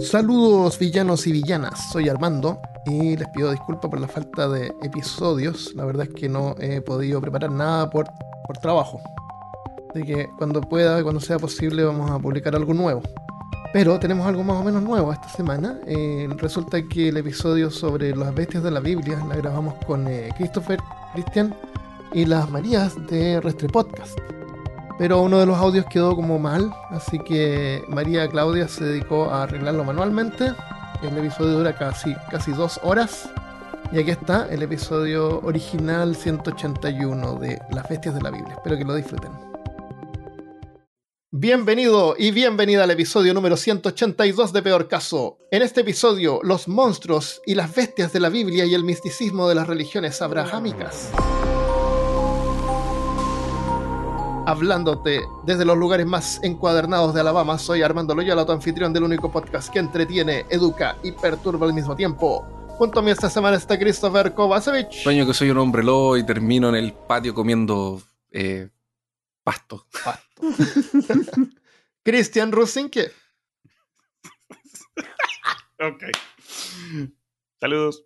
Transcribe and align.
Saludos 0.00 0.78
villanos 0.78 1.26
y 1.26 1.32
villanas, 1.32 1.90
soy 1.92 2.08
Armando 2.08 2.58
y 2.86 3.18
les 3.18 3.28
pido 3.28 3.50
disculpas 3.50 3.90
por 3.90 4.00
la 4.00 4.08
falta 4.08 4.48
de 4.48 4.72
episodios. 4.82 5.74
La 5.74 5.84
verdad 5.84 6.06
es 6.08 6.14
que 6.14 6.26
no 6.26 6.54
he 6.58 6.80
podido 6.80 7.20
preparar 7.20 7.52
nada 7.52 7.90
por, 7.90 8.06
por 8.46 8.56
trabajo. 8.56 8.98
Así 9.90 10.02
que 10.02 10.28
cuando 10.38 10.62
pueda, 10.62 11.02
cuando 11.02 11.20
sea 11.20 11.38
posible, 11.38 11.84
vamos 11.84 12.10
a 12.10 12.18
publicar 12.18 12.56
algo 12.56 12.72
nuevo. 12.72 13.02
Pero 13.74 13.98
tenemos 14.00 14.26
algo 14.26 14.42
más 14.42 14.56
o 14.56 14.64
menos 14.64 14.82
nuevo 14.82 15.12
esta 15.12 15.28
semana. 15.28 15.78
Eh, 15.86 16.28
resulta 16.38 16.80
que 16.88 17.10
el 17.10 17.18
episodio 17.18 17.70
sobre 17.70 18.16
las 18.16 18.34
bestias 18.34 18.62
de 18.62 18.70
la 18.70 18.80
Biblia 18.80 19.22
la 19.28 19.36
grabamos 19.36 19.74
con 19.86 20.08
eh, 20.08 20.30
Christopher, 20.38 20.80
Cristian 21.12 21.54
y 22.14 22.24
las 22.24 22.50
Marías 22.50 22.94
de 23.06 23.38
Restre 23.42 23.68
Podcast 23.68 24.18
pero 25.00 25.22
uno 25.22 25.40
de 25.40 25.46
los 25.46 25.56
audios 25.56 25.86
quedó 25.86 26.14
como 26.14 26.38
mal, 26.38 26.74
así 26.90 27.18
que 27.18 27.82
María 27.88 28.28
Claudia 28.28 28.68
se 28.68 28.84
dedicó 28.84 29.30
a 29.30 29.44
arreglarlo 29.44 29.82
manualmente. 29.82 30.52
El 31.02 31.16
episodio 31.16 31.52
dura 31.52 31.74
casi, 31.74 32.14
dos 32.52 32.78
horas. 32.82 33.30
Y 33.92 33.98
aquí 33.98 34.10
está 34.10 34.46
el 34.50 34.62
episodio 34.62 35.40
original 35.40 36.14
181 36.14 37.34
de 37.36 37.58
Las 37.70 37.88
Bestias 37.88 38.14
de 38.14 38.20
la 38.20 38.30
Biblia. 38.30 38.56
Espero 38.56 38.76
que 38.76 38.84
lo 38.84 38.94
disfruten. 38.94 39.30
Bienvenido 41.30 42.14
y 42.18 42.30
bienvenida 42.32 42.84
al 42.84 42.90
episodio 42.90 43.32
número 43.32 43.56
182 43.56 44.52
de 44.52 44.60
Peor 44.60 44.86
Caso. 44.86 45.38
En 45.50 45.62
este 45.62 45.80
episodio, 45.80 46.40
los 46.42 46.68
monstruos 46.68 47.40
y 47.46 47.54
las 47.54 47.74
bestias 47.74 48.12
de 48.12 48.20
la 48.20 48.28
Biblia 48.28 48.66
y 48.66 48.74
el 48.74 48.84
misticismo 48.84 49.48
de 49.48 49.54
las 49.54 49.66
religiones 49.66 50.20
abrahámicas. 50.20 51.10
Hablándote 54.46 55.22
desde 55.44 55.64
los 55.64 55.76
lugares 55.76 56.06
más 56.06 56.40
encuadernados 56.42 57.14
de 57.14 57.20
Alabama. 57.20 57.58
Soy 57.58 57.82
Armando 57.82 58.14
Loyola, 58.14 58.46
tu 58.46 58.52
anfitrión 58.52 58.92
del 58.92 59.04
único 59.04 59.30
podcast 59.30 59.72
que 59.72 59.78
entretiene, 59.78 60.46
educa 60.50 60.96
y 61.02 61.12
perturba 61.12 61.66
al 61.66 61.74
mismo 61.74 61.94
tiempo. 61.96 62.46
Junto 62.78 63.00
a 63.00 63.02
mí 63.02 63.10
esta 63.10 63.28
semana 63.28 63.56
está 63.56 63.78
Christopher 63.78 64.32
Kovacevic. 64.34 64.90
Sueño 64.90 65.26
que 65.26 65.34
soy 65.34 65.50
un 65.50 65.58
hombre 65.58 65.82
lobo 65.82 66.16
y 66.16 66.24
termino 66.24 66.68
en 66.70 66.76
el 66.76 66.92
patio 66.92 67.34
comiendo 67.34 68.02
eh, 68.30 68.70
pasto. 69.42 69.86
Pasto. 70.04 70.42
Cristian 72.02 72.52
Rusinke. 72.52 73.12
ok. 75.78 76.04
Saludos. 77.60 78.04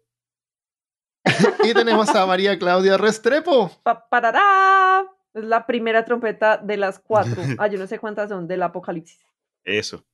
y 1.62 1.72
tenemos 1.72 2.08
a 2.10 2.26
María 2.26 2.58
Claudia 2.58 2.96
Restrepo. 2.98 3.70
Pa 3.82 4.08
-parará. 4.10 5.13
Es 5.34 5.44
la 5.44 5.66
primera 5.66 6.04
trompeta 6.04 6.56
de 6.56 6.76
las 6.76 6.98
cuatro. 6.98 7.34
Ah, 7.58 7.66
yo 7.66 7.78
no 7.78 7.86
sé 7.86 7.98
cuántas 7.98 8.28
son 8.28 8.46
del 8.46 8.62
Apocalipsis. 8.62 9.20
Eso. 9.64 10.04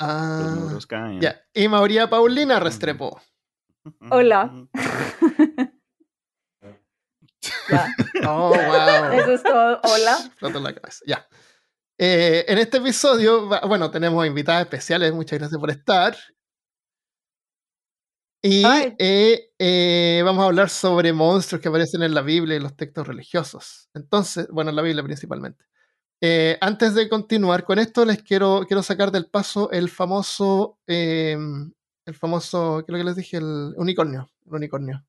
Ah, 0.00 0.40
Los 0.42 0.56
muros 0.56 0.86
caen. 0.86 1.20
Ya. 1.20 1.40
Y 1.52 1.68
María 1.68 2.10
Paulina 2.10 2.58
Restrepo. 2.60 3.20
Hola. 4.10 4.66
ya. 7.70 7.88
Oh, 8.26 8.48
wow. 8.48 9.12
Eso 9.12 9.32
es 9.34 9.42
todo. 9.42 9.80
Hola. 9.84 10.16
Floto 10.36 10.58
la 10.58 10.74
cabeza. 10.74 11.04
Ya. 11.06 11.28
Eh, 11.98 12.44
en 12.48 12.56
este 12.58 12.78
episodio, 12.78 13.48
bueno, 13.68 13.90
tenemos 13.90 14.26
invitadas 14.26 14.62
especiales. 14.62 15.12
Muchas 15.12 15.38
gracias 15.38 15.60
por 15.60 15.70
estar. 15.70 16.16
Y 18.46 18.62
eh, 18.98 19.52
eh, 19.58 20.20
vamos 20.22 20.42
a 20.42 20.48
hablar 20.48 20.68
sobre 20.68 21.14
monstruos 21.14 21.62
que 21.62 21.68
aparecen 21.68 22.02
en 22.02 22.12
la 22.12 22.20
Biblia 22.20 22.56
y 22.56 22.60
los 22.60 22.76
textos 22.76 23.08
religiosos. 23.08 23.88
Entonces, 23.94 24.48
bueno, 24.50 24.68
en 24.68 24.76
la 24.76 24.82
Biblia 24.82 25.02
principalmente. 25.02 25.64
Eh, 26.20 26.58
antes 26.60 26.94
de 26.94 27.08
continuar 27.08 27.64
con 27.64 27.78
esto, 27.78 28.04
les 28.04 28.22
quiero, 28.22 28.66
quiero 28.68 28.82
sacar 28.82 29.10
del 29.10 29.30
paso 29.30 29.70
el 29.70 29.88
famoso, 29.88 30.78
em, 30.86 31.72
el 32.04 32.14
famoso, 32.14 32.84
¿qué 32.84 32.92
es 32.92 32.92
lo 32.92 32.98
que 32.98 33.04
les 33.04 33.16
dije? 33.16 33.38
El 33.38 33.72
unicornio. 33.78 34.28
El 34.46 34.54
unicornio. 34.56 35.02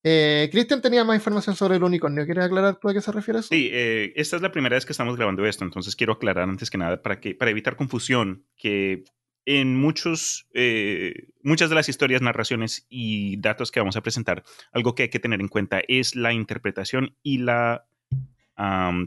Cristian 0.00 0.80
tenía 0.80 1.04
más 1.04 1.16
información 1.16 1.56
sobre 1.56 1.76
el 1.76 1.82
unicornio. 1.82 2.24
¿Quieres 2.26 2.44
aclarar 2.44 2.78
tú 2.78 2.88
a 2.88 2.94
qué 2.94 3.00
se 3.00 3.10
refiere 3.10 3.40
eso? 3.40 3.48
Sí, 3.50 3.70
esta 3.72 4.36
es 4.36 4.42
la 4.42 4.52
primera 4.52 4.76
vez 4.76 4.86
que 4.86 4.92
estamos 4.92 5.16
grabando 5.16 5.44
esto, 5.44 5.64
entonces 5.64 5.96
quiero 5.96 6.12
aclarar 6.12 6.48
antes 6.48 6.70
que 6.70 6.78
nada 6.78 7.02
para, 7.02 7.20
que, 7.20 7.34
para 7.34 7.50
evitar 7.50 7.74
confusión 7.74 8.46
que 8.56 9.02
en 9.50 9.76
muchos, 9.76 10.46
eh, 10.52 11.30
muchas 11.42 11.70
de 11.70 11.74
las 11.74 11.88
historias, 11.88 12.20
narraciones 12.20 12.84
y 12.90 13.38
datos 13.38 13.70
que 13.72 13.80
vamos 13.80 13.96
a 13.96 14.02
presentar, 14.02 14.44
algo 14.72 14.94
que 14.94 15.04
hay 15.04 15.08
que 15.08 15.20
tener 15.20 15.40
en 15.40 15.48
cuenta 15.48 15.80
es 15.88 16.14
la 16.14 16.34
interpretación 16.34 17.16
y 17.22 17.38
la 17.38 17.86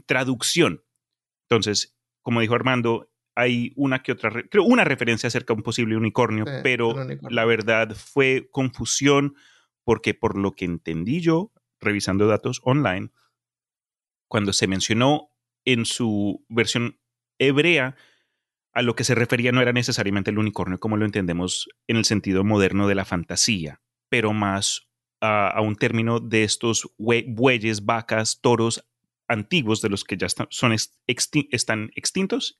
traducción. 0.06 0.82
Entonces, 1.42 1.96
como 2.22 2.40
dijo 2.40 2.56
Armando, 2.56 3.12
hay 3.36 3.72
una 3.76 4.02
que 4.02 4.12
otra, 4.12 4.32
creo, 4.50 4.64
una 4.64 4.82
referencia 4.82 5.28
acerca 5.28 5.52
de 5.54 5.58
un 5.58 5.62
posible 5.62 5.96
unicornio, 5.96 6.44
pero 6.64 6.92
la 7.30 7.44
verdad 7.44 7.94
fue 7.94 8.48
confusión 8.50 9.36
porque 9.84 10.12
por 10.12 10.36
lo 10.36 10.56
que 10.56 10.64
entendí 10.64 11.20
yo, 11.20 11.52
revisando 11.80 12.26
datos 12.26 12.60
online, 12.64 13.10
cuando 14.26 14.52
se 14.52 14.66
mencionó 14.66 15.30
en 15.64 15.84
su 15.84 16.44
versión 16.48 16.98
hebrea, 17.38 17.94
a 18.72 18.82
lo 18.82 18.96
que 18.96 19.04
se 19.04 19.14
refería 19.14 19.52
no 19.52 19.60
era 19.60 19.72
necesariamente 19.72 20.30
el 20.30 20.38
unicornio 20.38 20.80
como 20.80 20.96
lo 20.96 21.04
entendemos 21.04 21.68
en 21.86 21.96
el 21.96 22.04
sentido 22.04 22.44
moderno 22.44 22.88
de 22.88 22.94
la 22.94 23.04
fantasía, 23.04 23.80
pero 24.08 24.32
más 24.32 24.88
a, 25.20 25.60
un 25.60 25.76
término 25.76 26.18
de 26.18 26.42
estos 26.44 26.90
bueyes, 26.98 27.84
vacas, 27.84 28.40
toros 28.40 28.84
antiguos 29.28 29.80
de 29.80 29.88
los 29.88 30.04
que 30.04 30.16
ya 30.16 30.26
están, 30.26 30.48
son 30.50 30.74
están 30.74 31.90
extintos, 31.94 32.58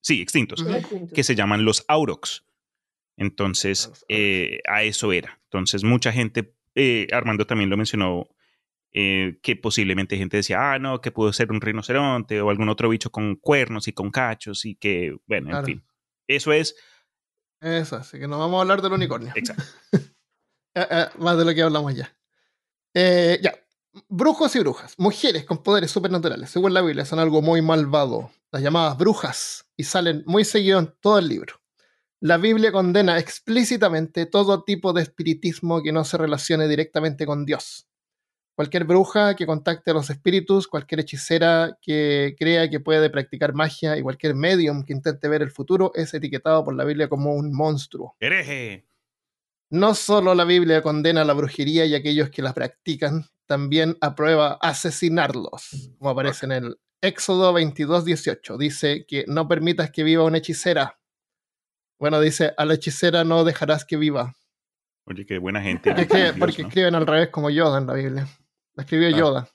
sí, 0.00 0.20
extintos, 0.20 0.66
que 1.14 1.22
se 1.22 1.34
llaman 1.34 1.64
los 1.64 1.84
aurochs. 1.88 2.44
Entonces, 3.16 3.92
eh, 4.08 4.60
a 4.66 4.82
eso 4.82 5.12
era. 5.12 5.40
Entonces, 5.44 5.84
mucha 5.84 6.10
gente, 6.10 6.54
eh, 6.74 7.06
Armando 7.12 7.46
también 7.46 7.70
lo 7.70 7.76
mencionó 7.76 8.28
eh, 8.92 9.38
que 9.42 9.56
posiblemente 9.56 10.16
gente 10.16 10.36
decía, 10.36 10.72
ah, 10.72 10.78
no, 10.78 11.00
que 11.00 11.12
pudo 11.12 11.32
ser 11.32 11.52
un 11.52 11.60
rinoceronte 11.60 12.40
o 12.40 12.50
algún 12.50 12.68
otro 12.68 12.88
bicho 12.88 13.10
con 13.10 13.36
cuernos 13.36 13.88
y 13.88 13.92
con 13.92 14.10
cachos 14.10 14.64
y 14.64 14.74
que, 14.74 15.16
bueno, 15.26 15.58
en 15.58 15.64
fin. 15.64 15.84
Eso 16.26 16.52
es. 16.52 16.76
Eso, 17.60 17.96
así 17.96 18.18
que 18.18 18.26
no 18.26 18.38
vamos 18.38 18.58
a 18.58 18.62
hablar 18.62 18.82
del 18.82 18.92
unicornio. 18.92 19.32
Exacto. 19.34 19.64
Eh, 20.72 20.86
eh, 20.88 21.06
más 21.18 21.36
de 21.36 21.44
lo 21.44 21.52
que 21.52 21.62
hablamos 21.62 21.92
ya. 21.96 22.16
ya. 22.94 23.52
Brujos 24.08 24.54
y 24.54 24.60
brujas, 24.60 24.94
mujeres 24.98 25.44
con 25.44 25.64
poderes 25.64 25.90
supernaturales, 25.90 26.48
según 26.48 26.72
la 26.72 26.80
Biblia, 26.80 27.04
son 27.04 27.18
algo 27.18 27.42
muy 27.42 27.60
malvado, 27.60 28.30
las 28.52 28.62
llamadas 28.62 28.96
brujas, 28.96 29.66
y 29.76 29.82
salen 29.82 30.22
muy 30.26 30.44
seguido 30.44 30.78
en 30.78 30.94
todo 31.00 31.18
el 31.18 31.26
libro. 31.26 31.60
La 32.20 32.36
Biblia 32.36 32.70
condena 32.70 33.18
explícitamente 33.18 34.26
todo 34.26 34.62
tipo 34.62 34.92
de 34.92 35.02
espiritismo 35.02 35.82
que 35.82 35.90
no 35.90 36.04
se 36.04 36.18
relacione 36.18 36.68
directamente 36.68 37.26
con 37.26 37.46
Dios. 37.46 37.89
Cualquier 38.60 38.84
bruja 38.84 39.36
que 39.36 39.46
contacte 39.46 39.90
a 39.90 39.94
los 39.94 40.10
espíritus, 40.10 40.68
cualquier 40.68 41.00
hechicera 41.00 41.78
que 41.80 42.36
crea 42.38 42.68
que 42.68 42.78
puede 42.78 43.08
practicar 43.08 43.54
magia 43.54 43.96
y 43.96 44.02
cualquier 44.02 44.34
medium 44.34 44.84
que 44.84 44.92
intente 44.92 45.28
ver 45.28 45.40
el 45.40 45.50
futuro 45.50 45.92
es 45.94 46.12
etiquetado 46.12 46.62
por 46.62 46.74
la 46.76 46.84
Biblia 46.84 47.08
como 47.08 47.32
un 47.32 47.54
monstruo. 47.54 48.16
¡Hereje! 48.20 48.84
No 49.70 49.94
solo 49.94 50.34
la 50.34 50.44
Biblia 50.44 50.82
condena 50.82 51.24
la 51.24 51.32
brujería 51.32 51.86
y 51.86 51.94
aquellos 51.94 52.28
que 52.28 52.42
la 52.42 52.52
practican, 52.52 53.24
también 53.46 53.96
aprueba 54.02 54.58
asesinarlos, 54.60 55.94
como 55.96 56.10
aparece 56.10 56.44
en 56.44 56.52
el 56.52 56.80
Éxodo 57.00 57.54
22, 57.54 58.04
18. 58.04 58.58
Dice 58.58 59.06
que 59.08 59.24
no 59.26 59.48
permitas 59.48 59.90
que 59.90 60.02
viva 60.02 60.24
una 60.24 60.36
hechicera. 60.36 61.00
Bueno, 61.98 62.20
dice, 62.20 62.52
a 62.58 62.66
la 62.66 62.74
hechicera 62.74 63.24
no 63.24 63.42
dejarás 63.42 63.86
que 63.86 63.96
viva. 63.96 64.36
Oye, 65.06 65.24
qué 65.24 65.38
buena 65.38 65.62
gente. 65.62 65.94
Porque, 66.38 66.60
escriben 66.60 66.94
al 66.94 67.06
revés 67.06 67.30
como 67.30 67.48
Yoda 67.48 67.78
en 67.78 67.86
la 67.86 67.94
Biblia 67.94 68.28
escribió 68.76 69.10
Yoda. 69.10 69.48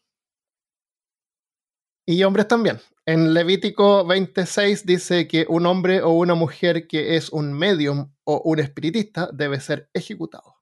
Y 2.07 2.23
hombres 2.23 2.47
también. 2.47 2.79
En 3.07 3.33
Levítico 3.33 4.05
26 4.05 4.85
dice 4.85 5.27
que 5.27 5.45
un 5.49 5.65
hombre 5.65 6.01
o 6.01 6.11
una 6.11 6.35
mujer 6.35 6.87
que 6.87 7.15
es 7.15 7.29
un 7.29 7.53
medium 7.53 8.13
o 8.23 8.41
un 8.45 8.59
espiritista 8.59 9.29
debe 9.31 9.59
ser 9.59 9.89
ejecutado. 9.93 10.55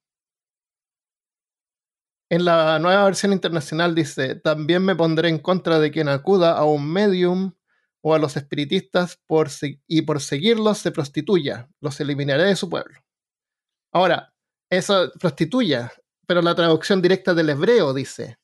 En 2.29 2.45
la 2.45 2.79
nueva 2.79 3.05
versión 3.05 3.31
internacional 3.31 3.93
dice, 3.93 4.35
también 4.35 4.83
me 4.83 4.95
pondré 4.95 5.29
en 5.29 5.39
contra 5.39 5.79
de 5.79 5.91
quien 5.91 6.09
acuda 6.09 6.57
a 6.57 6.65
un 6.65 6.91
medium 6.91 7.53
o 8.01 8.13
a 8.13 8.19
los 8.19 8.35
espiritistas 8.35 9.19
por 9.27 9.49
y 9.87 10.01
por 10.01 10.19
seguirlos 10.19 10.79
se 10.79 10.91
prostituya, 10.91 11.69
los 11.79 11.99
eliminaré 11.99 12.43
de 12.43 12.55
su 12.55 12.69
pueblo. 12.69 12.99
Ahora, 13.93 14.33
eso 14.69 15.11
prostituya, 15.19 15.93
pero 16.25 16.41
la 16.41 16.55
traducción 16.55 17.01
directa 17.01 17.33
del 17.33 17.49
hebreo 17.51 17.93
dice, 17.93 18.37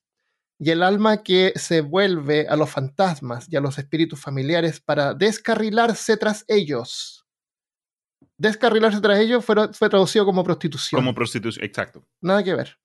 y 0.59 0.71
el 0.71 0.83
alma 0.83 1.23
que 1.23 1.53
se 1.55 1.79
vuelve 1.79 2.45
a 2.49 2.57
los 2.57 2.69
fantasmas 2.69 3.47
y 3.49 3.55
a 3.55 3.61
los 3.61 3.77
espíritus 3.77 4.19
familiares 4.19 4.81
para 4.81 5.13
descarrilarse 5.13 6.17
tras 6.17 6.43
ellos. 6.49 7.25
Descarrilarse 8.37 8.99
tras 8.99 9.19
ellos 9.19 9.43
fue, 9.45 9.73
fue 9.73 9.89
traducido 9.89 10.25
como 10.25 10.43
prostitución. 10.43 10.99
Como 10.99 11.15
prostitución, 11.15 11.63
exacto. 11.63 12.05
Nada 12.19 12.43
que 12.43 12.53
ver. 12.53 12.77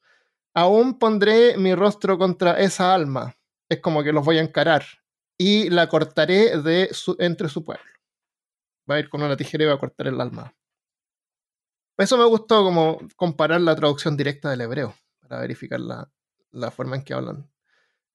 Aún 0.55 1.01
pondré 1.01 1.57
mi 1.57 1.75
rostro 1.75 2.17
contra 2.17 2.61
esa 2.61 2.95
alma. 2.95 3.37
Es 3.69 3.81
como 3.81 4.05
que 4.05 4.13
los 4.13 4.25
voy 4.25 4.39
a 4.39 4.43
encarar. 4.43 4.85
Y 5.37 5.69
la 5.69 5.89
cortaré 5.89 6.63
de 6.63 6.91
entre 7.19 7.49
su 7.49 7.65
pueblo. 7.65 7.85
Va 8.89 8.97
a 8.97 8.99
ir 9.01 9.09
con 9.09 9.21
una 9.21 9.37
tijera 9.37 9.65
y 9.65 9.67
va 9.67 9.75
a 9.75 9.79
cortar 9.79 10.07
el 10.07 10.21
alma. 10.21 10.55
Eso 11.99 12.17
me 12.17 12.25
gustó 12.25 12.63
como 12.63 12.99
comparar 13.17 13.61
la 13.61 13.75
traducción 13.75 14.17
directa 14.17 14.51
del 14.51 14.61
hebreo 14.61 14.95
para 15.21 15.41
verificar 15.41 15.81
la, 15.81 16.09
la 16.53 16.71
forma 16.71 16.97
en 16.97 17.03
que 17.03 17.15
hablan. 17.15 17.54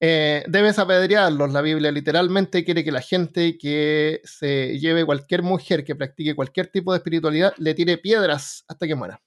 Eh, 0.00 0.44
debes 0.48 0.78
apedrearlos. 0.78 1.52
La 1.52 1.60
Biblia 1.60 1.92
literalmente 1.92 2.64
quiere 2.64 2.82
que 2.82 2.90
la 2.90 3.02
gente 3.02 3.58
que 3.58 4.22
se 4.24 4.78
lleve 4.78 5.04
cualquier 5.04 5.42
mujer 5.42 5.84
que 5.84 5.94
practique 5.94 6.34
cualquier 6.34 6.68
tipo 6.68 6.92
de 6.92 6.98
espiritualidad 6.98 7.52
le 7.58 7.74
tire 7.74 7.98
piedras 7.98 8.64
hasta 8.66 8.86
que 8.86 8.94
muera. 8.94 9.22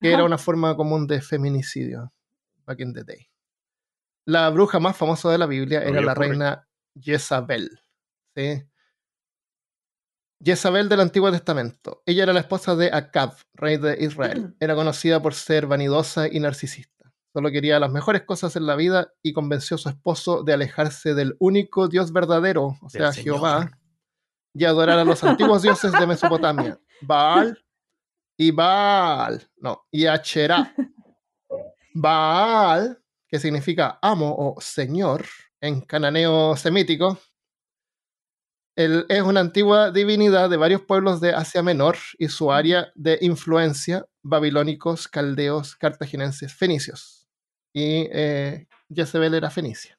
Que 0.00 0.12
era 0.12 0.24
una 0.24 0.38
forma 0.38 0.76
común 0.76 1.06
de 1.06 1.22
feminicidio 1.22 2.12
back 2.66 2.80
in 2.80 2.92
the 2.92 3.04
day. 3.04 3.28
La 4.26 4.50
bruja 4.50 4.80
más 4.80 4.96
famosa 4.96 5.30
de 5.30 5.38
la 5.38 5.46
Biblia 5.46 5.82
era 5.82 6.00
la 6.00 6.14
reina 6.14 6.68
Jezabel. 7.00 7.80
¿sí? 8.34 8.64
Jezabel 10.44 10.88
del 10.88 11.00
Antiguo 11.00 11.30
Testamento. 11.30 12.02
Ella 12.04 12.24
era 12.24 12.32
la 12.32 12.40
esposa 12.40 12.74
de 12.74 12.90
Acab, 12.92 13.36
rey 13.54 13.76
de 13.78 13.96
Israel. 14.00 14.54
Era 14.58 14.74
conocida 14.74 15.22
por 15.22 15.34
ser 15.34 15.66
vanidosa 15.66 16.28
y 16.28 16.40
narcisista. 16.40 16.95
Solo 17.36 17.52
quería 17.52 17.78
las 17.78 17.92
mejores 17.92 18.22
cosas 18.22 18.56
en 18.56 18.64
la 18.64 18.76
vida 18.76 19.12
y 19.22 19.34
convenció 19.34 19.74
a 19.74 19.78
su 19.78 19.90
esposo 19.90 20.42
de 20.42 20.54
alejarse 20.54 21.12
del 21.12 21.36
único 21.38 21.86
Dios 21.86 22.10
verdadero, 22.10 22.78
o 22.80 22.88
sea, 22.88 23.12
Jehová, 23.12 23.78
y 24.54 24.64
adorar 24.64 24.98
a 24.98 25.04
los 25.04 25.22
antiguos 25.22 25.60
dioses 25.60 25.92
de 25.92 26.06
Mesopotamia, 26.06 26.80
Baal 27.02 27.62
y 28.38 28.52
Baal, 28.52 29.46
no, 29.58 29.86
y 29.90 30.06
Acherá. 30.06 30.74
Baal, 31.92 33.02
que 33.28 33.38
significa 33.38 33.98
amo 34.00 34.34
o 34.34 34.58
señor 34.58 35.26
en 35.60 35.82
cananeo 35.82 36.56
semítico, 36.56 37.18
él 38.76 39.04
es 39.10 39.20
una 39.20 39.40
antigua 39.40 39.90
divinidad 39.90 40.48
de 40.48 40.56
varios 40.56 40.80
pueblos 40.80 41.20
de 41.20 41.34
Asia 41.34 41.62
Menor 41.62 41.98
y 42.18 42.28
su 42.28 42.50
área 42.50 42.90
de 42.94 43.18
influencia, 43.20 44.06
babilónicos, 44.22 45.06
caldeos, 45.06 45.76
cartagineses, 45.76 46.54
fenicios 46.54 47.15
y 47.76 48.08
eh, 48.10 48.66
Jezebel 48.88 49.34
era 49.34 49.50
fenicia. 49.50 49.98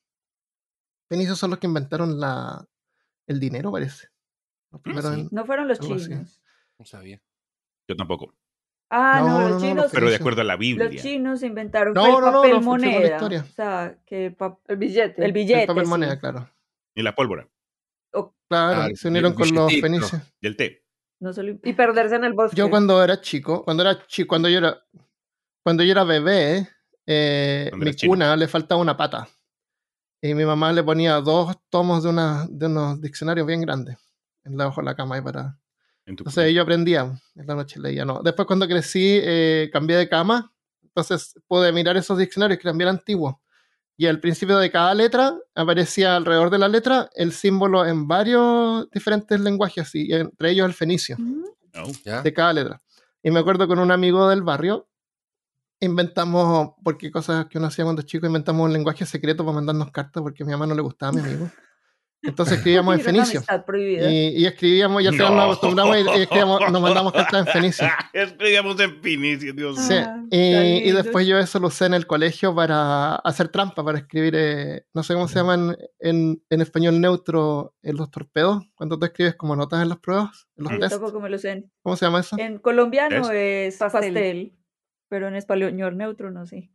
Fenicios 1.08 1.38
son 1.38 1.52
los 1.52 1.60
que 1.60 1.68
inventaron 1.68 2.20
la, 2.20 2.68
el 3.28 3.40
dinero, 3.40 3.72
parece. 3.72 4.08
Mm, 4.72 5.28
no 5.30 5.46
fueron 5.46 5.68
los 5.68 5.80
chinos. 5.80 6.42
No 6.80 6.86
sabía. 6.86 7.22
Yo 7.88 7.96
tampoco. 7.96 8.34
Ah, 8.90 9.22
no, 9.24 9.50
los 9.50 9.62
chinos. 9.62 9.92
pero 9.92 10.10
de 10.10 10.16
acuerdo 10.16 10.42
a 10.42 10.44
la 10.44 10.56
Biblia. 10.56 10.90
Los 10.90 11.04
chinos 11.04 11.44
inventaron 11.44 11.96
el 11.96 12.04
papel 12.04 12.62
moneda. 12.62 13.24
O 13.24 13.44
sea, 13.54 14.00
que 14.08 14.36
el 14.68 14.78
billete. 14.78 15.24
El 15.24 15.32
billete. 15.32 15.62
El 15.62 15.68
papel 15.68 15.86
moneda, 15.86 16.20
claro. 16.20 16.50
Y 16.96 17.04
la 17.04 17.14
pólvora. 17.14 17.48
claro, 18.50 18.82
ah, 18.82 18.90
se 18.96 19.08
unieron 19.08 19.34
con 19.34 19.54
los 19.54 19.72
fenicios. 19.80 20.20
Y 20.42 20.48
el 20.48 20.58
té. 20.58 20.84
No 21.20 21.32
solo, 21.32 21.60
y 21.64 21.74
perderse 21.74 22.16
en 22.16 22.24
el 22.24 22.34
bosque. 22.34 22.56
Yo 22.56 22.72
cuando 22.72 23.04
era 23.04 23.22
chico, 23.22 23.64
cuando 23.64 23.84
era 23.84 24.08
chico, 24.08 24.30
cuando 24.30 24.50
yo 24.50 24.58
era, 24.58 24.84
cuando 25.64 25.84
yo 25.84 25.92
era 25.92 26.04
bebé, 26.04 26.68
eh, 27.08 27.72
mi 27.74 27.96
cuna 27.96 28.36
le 28.36 28.48
faltaba 28.48 28.82
una 28.82 28.96
pata. 28.96 29.28
Y 30.22 30.34
mi 30.34 30.46
mamá 30.46 30.74
le 30.74 30.84
ponía 30.84 31.22
dos 31.22 31.56
tomos 31.70 32.04
de, 32.04 32.10
una, 32.10 32.46
de 32.50 32.66
unos 32.66 33.00
diccionarios 33.02 33.48
bien 33.48 33.62
grandes 33.62 33.98
en 34.44 34.58
la, 34.58 34.70
de 34.70 34.84
la 34.84 34.96
cama. 34.96 35.18
Y 35.18 35.22
para... 35.22 35.58
Entonces 36.06 36.54
yo 36.54 36.62
aprendía, 36.62 37.02
en 37.36 37.48
la 37.48 37.56
noche 37.56 37.80
leía. 37.80 38.04
No. 38.04 38.22
Después 38.22 38.46
cuando 38.46 38.68
crecí, 38.68 39.20
eh, 39.22 39.70
cambié 39.72 39.98
de 39.98 40.10
cama. 40.10 40.52
Entonces 40.84 41.34
pude 41.48 41.72
mirar 41.72 41.96
esos 41.98 42.18
diccionarios 42.18 42.60
que 42.60 42.68
eran 42.68 42.78
bien 42.78 42.90
antiguos. 42.90 43.36
Y 44.00 44.06
al 44.06 44.20
principio 44.20 44.58
de 44.58 44.70
cada 44.70 44.94
letra 44.94 45.36
aparecía 45.56 46.16
alrededor 46.16 46.52
de 46.52 46.60
la 46.60 46.68
letra 46.68 47.10
el 47.16 47.32
símbolo 47.32 47.84
en 47.84 48.08
varios 48.08 48.88
diferentes 48.92 49.40
lenguajes, 49.40 49.94
y 49.96 50.14
entre 50.14 50.52
ellos 50.52 50.68
el 50.68 50.76
fenicio, 50.76 51.16
mm. 51.18 51.44
oh, 51.80 52.22
de 52.22 52.34
cada 52.34 52.54
letra. 52.54 52.82
Y 53.24 53.32
me 53.32 53.40
acuerdo 53.40 53.68
con 53.68 53.80
un 53.80 53.92
amigo 53.92 54.30
del 54.30 54.44
barrio 54.44 54.88
inventamos, 55.80 56.72
porque 56.84 57.12
cosas 57.12 57.48
que 57.48 57.58
uno 57.58 57.68
hacía 57.68 57.86
cuando 57.86 58.02
chico, 58.02 58.26
inventamos 58.26 58.66
un 58.66 58.74
lenguaje 58.74 59.06
secreto 59.06 59.46
para 59.46 59.56
mandarnos 59.56 59.92
cartas 59.92 60.24
porque 60.24 60.44
a 60.44 60.46
mi 60.46 60.52
mamá 60.52 60.68
no 60.68 60.76
le 60.76 60.82
gustaba 60.82 61.12
a 61.12 61.14
mi 61.14 61.22
amigo. 61.22 61.50
Entonces 62.24 62.58
escribíamos 62.58 62.96
en 62.96 63.02
fenicio. 63.02 63.44
Y, 63.76 64.42
y, 64.42 64.46
escribíamos, 64.46 65.04
y 65.04 65.08
al 65.08 65.14
final 65.14 65.36
nos 65.36 65.46
acostumbramos 65.46 65.98
y, 65.98 66.36
nos 66.72 66.82
mandamos 66.82 67.14
cartas 67.14 67.46
en 67.46 67.54
fenicio. 67.54 67.88
escribíamos 68.14 68.80
en 68.80 69.02
fenicio, 69.02 69.54
Dios 69.54 69.78
Sí. 69.78 69.94
Ah, 69.94 70.24
y, 70.32 70.92
después 70.92 71.28
yo 71.28 71.38
eso 71.38 71.60
lo 71.60 71.68
usé 71.68 71.86
en 71.86 71.94
el 71.94 72.08
colegio 72.08 72.56
para 72.56 73.16
hacer 73.18 73.50
trampa, 73.50 73.84
para 73.84 74.00
escribir, 74.00 74.34
eh, 74.36 74.86
no 74.94 75.04
sé 75.04 75.14
cómo 75.14 75.28
se 75.28 75.36
llaman 75.36 75.78
en, 76.00 76.42
en, 76.50 76.62
español 76.62 77.00
neutro 77.00 77.76
en 77.84 77.98
los 77.98 78.10
torpedos, 78.10 78.64
cuando 78.76 78.98
tú 78.98 79.06
escribes 79.06 79.36
como 79.36 79.56
notas 79.56 79.82
en 79.84 79.90
las 79.90 80.00
pruebas, 80.00 80.48
en 80.58 80.64
los 80.64 80.80
test. 80.80 81.02
lo 81.02 81.38
sé. 81.38 81.70
¿Cómo 81.84 81.96
se 81.96 82.06
llama 82.06 82.20
eso? 82.20 82.36
En 82.40 82.58
colombiano 82.58 83.30
es, 83.32 83.78
pastel 83.78 84.57
pero 85.10 85.28
en 85.28 85.36
español 85.36 85.98
neutro 85.98 86.32
no 86.32 86.46
sé. 86.46 86.72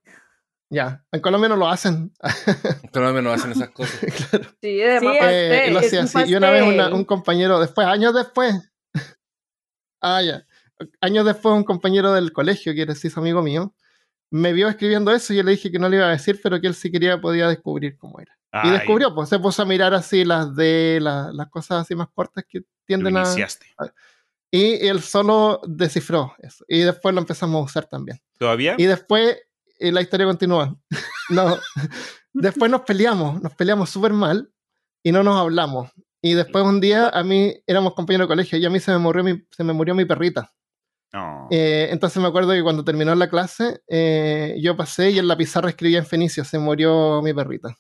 Ya, 0.70 1.05
en 1.12 1.20
Colombia 1.20 1.50
no 1.50 1.56
lo 1.56 1.69
hacen. 1.69 2.12
En 2.82 2.88
Colombia 2.90 3.20
no 3.20 3.31
hacen 3.31 3.52
esas 3.52 3.69
cosas. 3.70 4.00
claro. 4.31 4.49
Sí, 4.62 4.76
de 4.76 5.00
sí, 5.00 5.06
eh, 5.20 5.69
lo 5.70 5.81
hacía 5.81 6.02
así. 6.05 6.19
Y 6.26 6.34
una 6.34 6.50
vez 6.50 6.62
un 6.93 7.05
compañero, 7.05 7.61
después, 7.61 7.87
años 7.87 8.14
después, 8.14 8.73
ah, 10.00 10.23
ya, 10.23 10.46
años 11.00 11.26
después 11.26 11.55
un 11.55 11.64
compañero 11.64 12.12
del 12.14 12.32
colegio, 12.32 12.75
que 12.75 12.82
era 12.82 12.94
su 12.94 13.20
amigo 13.20 13.43
mío, 13.43 13.75
me 14.31 14.55
vio 14.55 14.69
escribiendo 14.69 15.12
eso 15.12 15.34
y 15.34 15.37
yo 15.37 15.43
le 15.43 15.50
dije 15.50 15.70
que 15.70 15.79
no 15.79 15.90
le 15.90 15.96
iba 15.96 16.06
a 16.06 16.12
decir, 16.12 16.40
pero 16.43 16.58
que 16.58 16.67
él 16.69 16.75
si 16.75 16.90
quería 16.90 17.20
podía 17.20 17.49
descubrir 17.49 17.99
cómo 17.99 18.19
era. 18.19 18.37
Y 18.64 18.70
descubrió, 18.70 19.14
pues 19.14 19.29
se 19.29 19.38
puso 19.38 19.62
a 19.62 19.67
mirar 19.67 19.94
así 19.94 20.25
las 20.25 20.55
de 20.55 20.99
las 21.00 21.49
cosas 21.49 21.82
así 21.82 21.94
más 21.94 22.08
cortas 22.14 22.44
que 22.49 22.62
tienden 22.87 23.17
a, 23.17 23.23
a, 23.23 23.93
y 24.55 24.87
él 24.87 25.01
solo 25.01 25.63
descifró 25.67 26.35
eso. 26.39 26.63
Y 26.69 26.81
después 26.81 27.15
lo 27.15 27.23
empezamos 27.23 27.59
a 27.59 27.65
usar 27.65 27.87
también. 27.87 28.21
¿Todavía? 28.39 28.75
Y 28.77 28.85
después 28.85 29.39
eh, 29.79 29.91
la 29.91 30.03
historia 30.03 30.27
continúa. 30.27 30.77
no, 31.31 31.57
después 32.35 32.71
nos 32.71 32.83
peleamos, 32.83 33.41
nos 33.41 33.55
peleamos 33.55 33.89
súper 33.89 34.13
mal 34.13 34.53
y 35.03 35.11
no 35.11 35.23
nos 35.23 35.41
hablamos. 35.41 35.91
Y 36.21 36.35
después 36.35 36.65
un 36.65 36.83
día 36.83 37.09
a 37.09 37.25
mí 37.25 37.55
éramos 37.67 37.95
compañeros 37.95 38.27
de 38.27 38.33
colegio 38.33 38.59
y 38.59 38.67
a 38.67 38.71
mí 38.71 38.79
se 38.79 38.93
me 38.93 38.99
murió 38.99 39.25
mi, 39.25 39.43
se 39.51 39.65
me 39.65 39.73
murió 39.73 39.95
mi 39.95 40.05
perrita. 40.05 40.53
Eh, 41.51 41.89
entonces 41.91 42.23
me 42.23 42.29
acuerdo 42.29 42.53
que 42.53 42.63
cuando 42.63 42.85
terminó 42.85 43.15
la 43.15 43.29
clase, 43.29 43.83
eh, 43.89 44.57
yo 44.61 44.77
pasé 44.77 45.11
y 45.11 45.19
en 45.19 45.29
la 45.29 45.37
pizarra 45.37 45.71
escribía 45.71 45.99
en 45.99 46.07
fenicio, 46.07 46.45
se 46.45 46.59
murió 46.59 47.23
mi 47.23 47.33
perrita. 47.33 47.79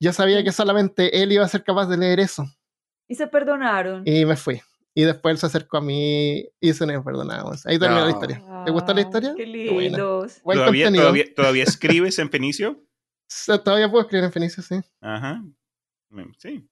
Yo 0.00 0.12
sabía 0.12 0.42
que 0.42 0.52
solamente 0.52 1.22
él 1.22 1.32
iba 1.32 1.44
a 1.44 1.48
ser 1.48 1.64
capaz 1.64 1.86
de 1.86 1.98
leer 1.98 2.20
eso. 2.20 2.44
Y 3.08 3.14
se 3.14 3.26
perdonaron. 3.26 4.02
Y 4.06 4.24
me 4.24 4.36
fui. 4.36 4.60
Y 4.94 5.04
después 5.04 5.32
él 5.32 5.38
se 5.38 5.46
acercó 5.46 5.78
a 5.78 5.80
mí 5.80 6.46
y 6.60 6.72
se 6.74 6.86
nos 6.86 7.04
perdonamos. 7.04 7.64
Ahí 7.66 7.78
terminó 7.78 8.04
la 8.04 8.10
historia. 8.10 8.44
¿Te 8.64 8.70
gustó 8.70 8.92
la 8.92 9.00
ah, 9.00 9.04
historia? 9.04 9.34
Qué 9.36 9.46
lindos. 9.46 10.40
¿Todavía, 10.42 10.90
¿Todavía, 11.34 11.64
escribes 11.64 12.18
en 12.18 12.30
Fenicio? 12.30 12.84
Todavía 13.46 13.90
puedo 13.90 14.02
escribir 14.02 14.24
en 14.24 14.32
Fenicio, 14.32 14.62
sí. 14.62 14.80
Ajá. 15.00 15.42
Sí. 16.38 16.68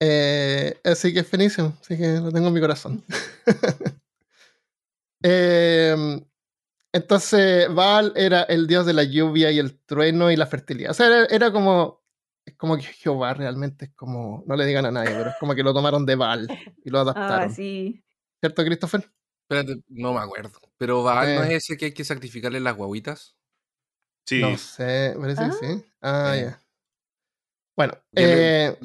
Eh, 0.00 0.78
así 0.84 1.12
que 1.12 1.20
es 1.20 1.26
Fenicio, 1.26 1.74
así 1.80 1.96
que 1.96 2.20
lo 2.20 2.32
tengo 2.32 2.48
en 2.48 2.54
mi 2.54 2.60
corazón. 2.60 3.04
Em, 5.22 6.24
entonces, 6.92 7.74
Baal 7.74 8.12
era 8.14 8.42
el 8.42 8.66
dios 8.66 8.86
de 8.86 8.92
la 8.92 9.02
lluvia 9.02 9.50
y 9.50 9.58
el 9.58 9.76
trueno 9.86 10.30
y 10.30 10.36
la 10.36 10.46
fertilidad. 10.46 10.90
O 10.90 10.94
sea, 10.94 11.24
era 11.24 11.50
como 11.50 12.05
es 12.05 12.05
como 12.56 12.76
que 12.76 12.82
Jehová 12.82 13.34
realmente 13.34 13.86
es 13.86 13.94
como, 13.94 14.44
no 14.46 14.56
le 14.56 14.66
digan 14.66 14.86
a 14.86 14.90
nadie, 14.90 15.10
pero 15.10 15.30
es 15.30 15.36
como 15.38 15.54
que 15.54 15.62
lo 15.62 15.74
tomaron 15.74 16.06
de 16.06 16.16
Baal 16.16 16.48
y 16.84 16.90
lo 16.90 16.98
ah, 16.98 17.02
adaptaron. 17.02 17.50
Ah, 17.50 17.52
sí. 17.52 18.02
¿Cierto, 18.40 18.64
Christopher? 18.64 19.10
Espérate, 19.42 19.82
no 19.88 20.12
me 20.12 20.20
acuerdo. 20.20 20.60
Pero 20.76 21.02
Baal 21.02 21.36
no 21.36 21.44
es 21.44 21.64
ese 21.64 21.76
que 21.76 21.86
hay 21.86 21.92
que 21.92 22.04
sacrificarle 22.04 22.60
las 22.60 22.76
guaguitas. 22.76 23.36
Sí. 24.26 24.40
No 24.40 24.56
sé, 24.58 25.14
parece 25.18 25.44
que 25.44 25.52
sí. 25.52 25.84
Ah, 26.00 26.30
ah 26.30 26.36
ya. 26.36 26.62
Bueno, 27.76 27.92
eh, 28.14 28.76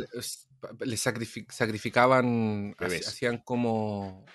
le, 0.80 0.98
sacrificaban, 0.98 2.76
hacían 2.78 3.38
como, 3.40 4.26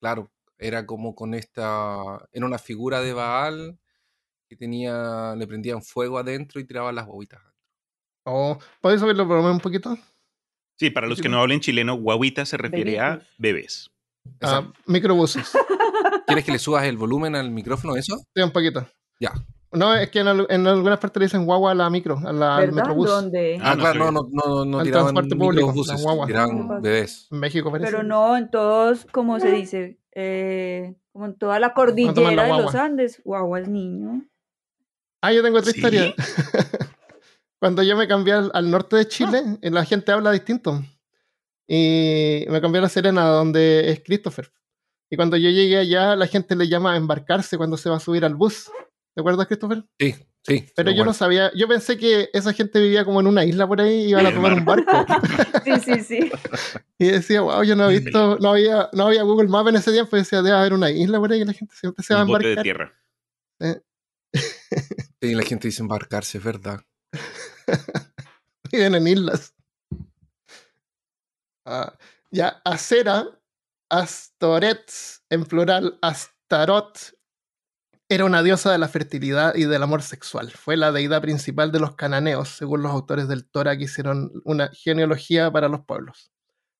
claro, 0.00 0.32
era 0.56 0.86
como 0.86 1.14
con 1.14 1.34
esta, 1.34 2.26
era 2.32 2.46
una 2.46 2.58
figura 2.58 3.02
de 3.02 3.12
Baal 3.12 3.78
que 4.48 4.56
tenía, 4.56 5.34
le 5.36 5.46
prendían 5.46 5.82
fuego 5.82 6.18
adentro 6.18 6.58
y 6.58 6.64
tiraban 6.64 6.94
las 6.94 7.06
guaguitas. 7.06 7.42
Oh, 8.24 8.58
¿Puedes 8.80 9.00
subirlo 9.00 9.26
por 9.26 9.38
un 9.38 9.60
poquito? 9.60 9.96
Sí, 10.78 10.90
para 10.90 11.06
los 11.06 11.20
que 11.20 11.28
no 11.28 11.40
hablen 11.40 11.60
chileno, 11.60 11.96
guaguita 11.96 12.46
se 12.46 12.56
refiere 12.56 13.00
a 13.00 13.20
bebés. 13.38 13.90
Ah, 14.40 14.70
microbuses. 14.86 15.52
¿Quieres 16.26 16.44
que 16.44 16.52
le 16.52 16.58
subas 16.58 16.84
el 16.84 16.96
volumen 16.96 17.34
al 17.34 17.50
micrófono 17.50 17.96
eso? 17.96 18.16
Sí, 18.34 18.42
un 18.42 18.52
poquito. 18.52 18.86
Ya. 19.18 19.32
No, 19.72 19.94
es 19.94 20.10
que 20.10 20.20
en, 20.20 20.28
algunas 20.28 20.98
partes 20.98 21.20
le 21.20 21.26
dicen 21.26 21.44
guagua 21.44 21.72
a 21.72 21.74
la 21.74 21.90
micro, 21.90 22.18
a 22.24 22.32
la, 22.32 22.56
al 22.56 22.72
microbús. 22.72 23.08
¿Dónde? 23.08 23.58
Ah, 23.60 23.76
claro, 23.76 24.10
no, 24.10 24.28
no, 24.30 24.30
no, 24.30 24.64
no 24.64 24.82
tiraban 24.82 25.14
microbuses, 25.14 26.04
tiraban 26.26 26.80
bebés. 26.80 27.28
En 27.30 27.40
México 27.40 27.70
parece. 27.70 27.90
Pero 27.90 28.02
no, 28.02 28.36
en 28.36 28.50
todos, 28.50 29.06
como 29.10 29.40
se 29.40 29.50
dice, 29.50 29.98
eh, 30.14 30.94
como 31.12 31.26
en 31.26 31.34
toda 31.34 31.60
la 31.60 31.74
cordillera 31.74 32.44
de 32.44 32.62
los 32.62 32.74
Andes, 32.74 33.20
guagua 33.24 33.60
es 33.60 33.68
niño. 33.68 34.26
Ah, 35.20 35.32
yo 35.32 35.42
tengo 35.42 35.58
otra 35.58 35.70
historia. 35.70 36.14
Cuando 37.58 37.82
yo 37.82 37.96
me 37.96 38.06
cambié 38.06 38.34
al, 38.34 38.70
norte 38.70 38.96
de 38.96 39.08
Chile, 39.08 39.42
ah. 39.44 39.58
la 39.62 39.84
gente 39.84 40.12
habla 40.12 40.30
distinto. 40.30 40.82
Y 41.66 42.44
me 42.48 42.60
cambié 42.60 42.78
a 42.78 42.82
La 42.82 42.88
Serena, 42.88 43.26
donde 43.26 43.90
es 43.90 44.00
Christopher. 44.00 44.50
Y 45.10 45.16
cuando 45.16 45.36
yo 45.36 45.50
llegué 45.50 45.78
allá, 45.78 46.16
la 46.16 46.26
gente 46.26 46.54
le 46.54 46.68
llama 46.68 46.92
a 46.92 46.96
embarcarse 46.96 47.56
cuando 47.56 47.76
se 47.76 47.90
va 47.90 47.96
a 47.96 48.00
subir 48.00 48.24
al 48.24 48.34
bus. 48.34 48.70
¿Te 49.14 49.20
acuerdas, 49.20 49.46
Christopher? 49.46 49.84
Sí, 49.98 50.14
sí. 50.42 50.66
Pero 50.76 50.92
yo 50.92 51.04
no 51.04 51.12
sabía, 51.12 51.50
yo 51.54 51.66
pensé 51.66 51.98
que 51.98 52.30
esa 52.32 52.52
gente 52.52 52.80
vivía 52.80 53.04
como 53.04 53.20
en 53.20 53.26
una 53.26 53.44
isla 53.44 53.66
por 53.66 53.80
ahí 53.80 54.04
y 54.04 54.10
iban 54.10 54.26
a 54.26 54.32
tomar 54.32 54.52
un 54.54 54.64
barco. 54.64 55.04
sí, 55.64 55.72
sí, 55.80 56.00
sí. 56.00 56.30
Y 56.98 57.06
decía, 57.08 57.40
wow, 57.40 57.62
yo 57.64 57.74
no 57.74 57.90
he 57.90 57.98
visto, 57.98 58.38
no 58.38 58.50
había, 58.50 58.88
no 58.92 59.06
había 59.06 59.22
Google 59.24 59.48
Maps 59.48 59.70
en 59.70 59.76
ese 59.76 59.92
tiempo, 59.92 60.16
y 60.16 60.20
decía, 60.20 60.42
debe 60.42 60.56
haber 60.56 60.72
una 60.72 60.90
isla 60.90 61.18
por 61.18 61.32
ahí 61.32 61.40
y 61.40 61.44
la 61.44 61.52
gente 61.52 61.74
siempre 61.74 62.04
se 62.04 62.14
va 62.14 62.20
a 62.20 62.22
embarcar. 62.22 62.56
de 62.56 62.62
tierra. 62.62 62.92
Sí, 65.20 65.34
la 65.34 65.42
gente 65.42 65.66
dice 65.66 65.82
embarcarse, 65.82 66.38
es 66.38 66.44
verdad. 66.44 66.80
Viven 68.72 68.94
en 68.94 69.06
islas. 69.06 69.54
Ah, 71.64 71.96
ya, 72.30 72.60
acera, 72.64 73.26
Astorets, 73.90 75.22
en 75.30 75.44
plural, 75.44 75.98
Astarot, 76.02 77.14
era 78.08 78.24
una 78.24 78.42
diosa 78.42 78.72
de 78.72 78.78
la 78.78 78.88
fertilidad 78.88 79.54
y 79.54 79.64
del 79.64 79.82
amor 79.82 80.02
sexual. 80.02 80.50
Fue 80.50 80.76
la 80.76 80.92
deidad 80.92 81.20
principal 81.20 81.72
de 81.72 81.80
los 81.80 81.94
cananeos, 81.94 82.48
según 82.48 82.82
los 82.82 82.92
autores 82.92 83.28
del 83.28 83.46
Torah 83.46 83.76
que 83.76 83.84
hicieron 83.84 84.32
una 84.44 84.68
genealogía 84.68 85.50
para 85.50 85.68
los 85.68 85.84
pueblos. 85.84 86.30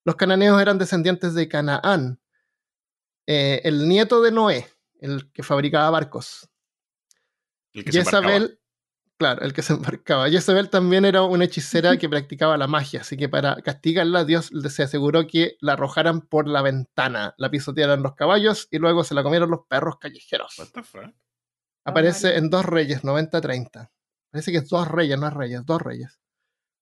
Los 0.04 0.16
cananeos 0.16 0.60
eran 0.60 0.78
descendientes 0.78 1.34
de 1.34 1.48
Canaán, 1.48 2.18
eh, 3.26 3.60
el 3.64 3.86
nieto 3.88 4.22
de 4.22 4.32
Noé, 4.32 4.66
el 5.00 5.30
que 5.32 5.42
fabricaba 5.42 5.90
barcos. 5.90 6.48
Jezabel, 7.74 8.57
claro, 9.18 9.42
el 9.42 9.52
que 9.52 9.62
se 9.62 9.72
embarcaba. 9.74 10.30
Jezabel 10.30 10.70
también 10.70 11.04
era 11.04 11.22
una 11.22 11.44
hechicera 11.44 11.96
que 11.96 12.08
practicaba 12.08 12.56
la 12.56 12.66
magia, 12.66 13.02
así 13.02 13.16
que 13.16 13.28
para 13.28 13.56
castigarla, 13.56 14.24
Dios 14.24 14.50
se 14.68 14.82
aseguró 14.82 15.26
que 15.26 15.56
la 15.60 15.74
arrojaran 15.74 16.22
por 16.22 16.48
la 16.48 16.62
ventana, 16.62 17.34
la 17.36 17.50
pisotearan 17.50 18.02
los 18.02 18.14
caballos 18.14 18.68
y 18.70 18.78
luego 18.78 19.04
se 19.04 19.14
la 19.14 19.22
comieron 19.22 19.50
los 19.50 19.66
perros 19.68 19.98
callejeros. 19.98 20.56
Aparece 21.84 22.36
en 22.36 22.50
Dos 22.50 22.64
Reyes, 22.64 23.02
90-30. 23.02 23.90
Parece 24.30 24.52
que 24.52 24.58
es 24.58 24.68
Dos 24.68 24.88
Reyes, 24.88 25.18
no 25.18 25.28
es 25.28 25.34
Reyes, 25.34 25.64
Dos 25.64 25.80
Reyes. 25.82 26.20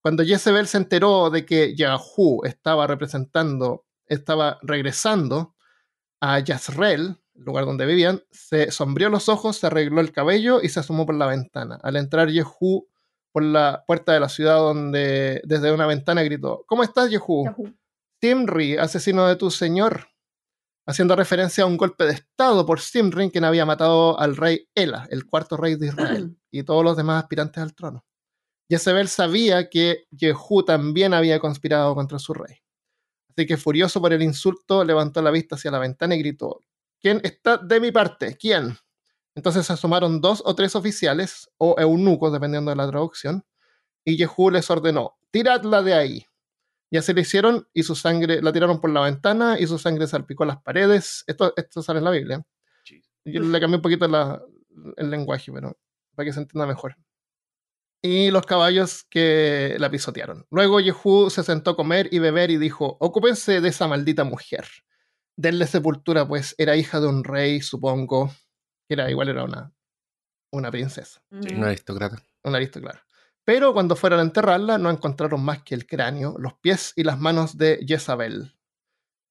Cuando 0.02 0.24
Jezebel 0.24 0.66
se 0.66 0.78
enteró 0.78 1.30
de 1.30 1.44
que 1.44 1.74
Yahú 1.74 2.42
estaba 2.44 2.86
representando, 2.86 3.86
estaba 4.06 4.58
regresando 4.62 5.56
a 6.20 6.38
Yazreel, 6.38 7.20
el 7.36 7.44
lugar 7.44 7.64
donde 7.64 7.86
vivían, 7.86 8.22
se 8.30 8.70
sombreó 8.70 9.08
los 9.08 9.28
ojos, 9.28 9.56
se 9.56 9.66
arregló 9.66 10.00
el 10.00 10.12
cabello 10.12 10.60
y 10.62 10.68
se 10.68 10.80
asomó 10.80 11.06
por 11.06 11.14
la 11.14 11.26
ventana. 11.26 11.78
Al 11.82 11.96
entrar 11.96 12.28
Yehú 12.28 12.88
por 13.32 13.42
la 13.42 13.84
puerta 13.86 14.12
de 14.12 14.20
la 14.20 14.28
ciudad 14.28 14.58
donde 14.58 15.42
desde 15.44 15.72
una 15.72 15.86
ventana 15.86 16.22
gritó, 16.22 16.64
¿Cómo 16.66 16.82
estás, 16.82 17.10
Yehú? 17.10 17.44
Simri, 18.20 18.76
asesino 18.76 19.26
de 19.26 19.36
tu 19.36 19.50
señor. 19.50 20.08
Haciendo 20.86 21.16
referencia 21.16 21.64
a 21.64 21.66
un 21.66 21.76
golpe 21.76 22.04
de 22.04 22.12
estado 22.12 22.64
por 22.64 22.80
Simri, 22.80 23.30
quien 23.30 23.44
había 23.44 23.66
matado 23.66 24.18
al 24.18 24.36
rey 24.36 24.68
Ela, 24.74 25.06
el 25.10 25.26
cuarto 25.26 25.56
rey 25.56 25.74
de 25.74 25.88
Israel, 25.88 26.36
y 26.50 26.62
todos 26.62 26.84
los 26.84 26.96
demás 26.96 27.22
aspirantes 27.22 27.62
al 27.62 27.74
trono. 27.74 28.04
Jezebel 28.68 29.08
sabía 29.08 29.68
que 29.68 30.06
Yehú 30.10 30.64
también 30.64 31.14
había 31.14 31.38
conspirado 31.38 31.94
contra 31.94 32.18
su 32.18 32.34
rey. 32.34 32.56
Así 33.30 33.46
que 33.46 33.56
furioso 33.56 34.00
por 34.00 34.12
el 34.12 34.22
insulto, 34.22 34.82
levantó 34.82 35.20
la 35.22 35.30
vista 35.30 35.56
hacia 35.56 35.70
la 35.70 35.78
ventana 35.78 36.14
y 36.14 36.20
gritó, 36.20 36.62
¿Quién 37.00 37.20
está 37.24 37.58
de 37.58 37.80
mi 37.80 37.92
parte? 37.92 38.36
¿Quién? 38.36 38.76
Entonces 39.34 39.66
se 39.66 39.72
asomaron 39.74 40.20
dos 40.20 40.42
o 40.44 40.54
tres 40.54 40.74
oficiales, 40.74 41.50
o 41.58 41.76
eunucos, 41.78 42.32
dependiendo 42.32 42.70
de 42.70 42.76
la 42.76 42.88
traducción, 42.88 43.44
y 44.04 44.16
Jehú 44.16 44.50
les 44.50 44.70
ordenó, 44.70 45.18
tiradla 45.30 45.82
de 45.82 45.94
ahí. 45.94 46.26
Y 46.90 46.96
así 46.96 47.12
lo 47.12 47.20
hicieron, 47.20 47.68
y 47.74 47.82
su 47.82 47.94
sangre, 47.94 48.40
la 48.40 48.52
tiraron 48.52 48.80
por 48.80 48.90
la 48.90 49.02
ventana, 49.02 49.60
y 49.60 49.66
su 49.66 49.78
sangre 49.78 50.06
salpicó 50.06 50.44
las 50.46 50.62
paredes. 50.62 51.22
Esto, 51.26 51.52
esto 51.56 51.82
sale 51.82 51.98
en 51.98 52.04
la 52.04 52.10
Biblia. 52.12 52.46
Yo 53.24 53.40
le 53.40 53.60
cambié 53.60 53.76
un 53.76 53.82
poquito 53.82 54.06
el 54.96 55.10
lenguaje, 55.10 55.52
pero 55.52 55.76
para 56.14 56.24
que 56.24 56.32
se 56.32 56.40
entienda 56.40 56.66
mejor. 56.66 56.96
Y 58.00 58.30
los 58.30 58.46
caballos 58.46 59.04
que 59.10 59.76
la 59.78 59.90
pisotearon. 59.90 60.46
Luego 60.50 60.78
Jehú 60.78 61.28
se 61.28 61.42
sentó 61.42 61.72
a 61.72 61.76
comer 61.76 62.08
y 62.12 62.20
beber 62.20 62.50
y 62.50 62.56
dijo, 62.56 62.96
ocúpense 63.00 63.60
de 63.60 63.68
esa 63.68 63.88
maldita 63.88 64.22
mujer 64.24 64.64
denle 65.36 65.66
sepultura, 65.66 66.26
pues 66.26 66.54
era 66.58 66.76
hija 66.76 67.00
de 67.00 67.06
un 67.06 67.22
rey, 67.22 67.60
supongo, 67.60 68.34
que 68.88 68.94
era 68.94 69.10
igual 69.10 69.28
era 69.28 69.44
una, 69.44 69.72
una 70.50 70.70
princesa. 70.70 71.22
una 71.30 71.68
aristócrata. 71.68 72.22
Una 72.42 72.56
aristócrata. 72.56 73.04
Pero 73.44 73.72
cuando 73.72 73.94
fueron 73.94 74.18
a 74.18 74.22
enterrarla, 74.22 74.78
no 74.78 74.90
encontraron 74.90 75.44
más 75.44 75.62
que 75.62 75.74
el 75.74 75.86
cráneo, 75.86 76.34
los 76.38 76.54
pies 76.54 76.92
y 76.96 77.04
las 77.04 77.20
manos 77.20 77.56
de 77.56 77.84
Jezabel. 77.86 78.56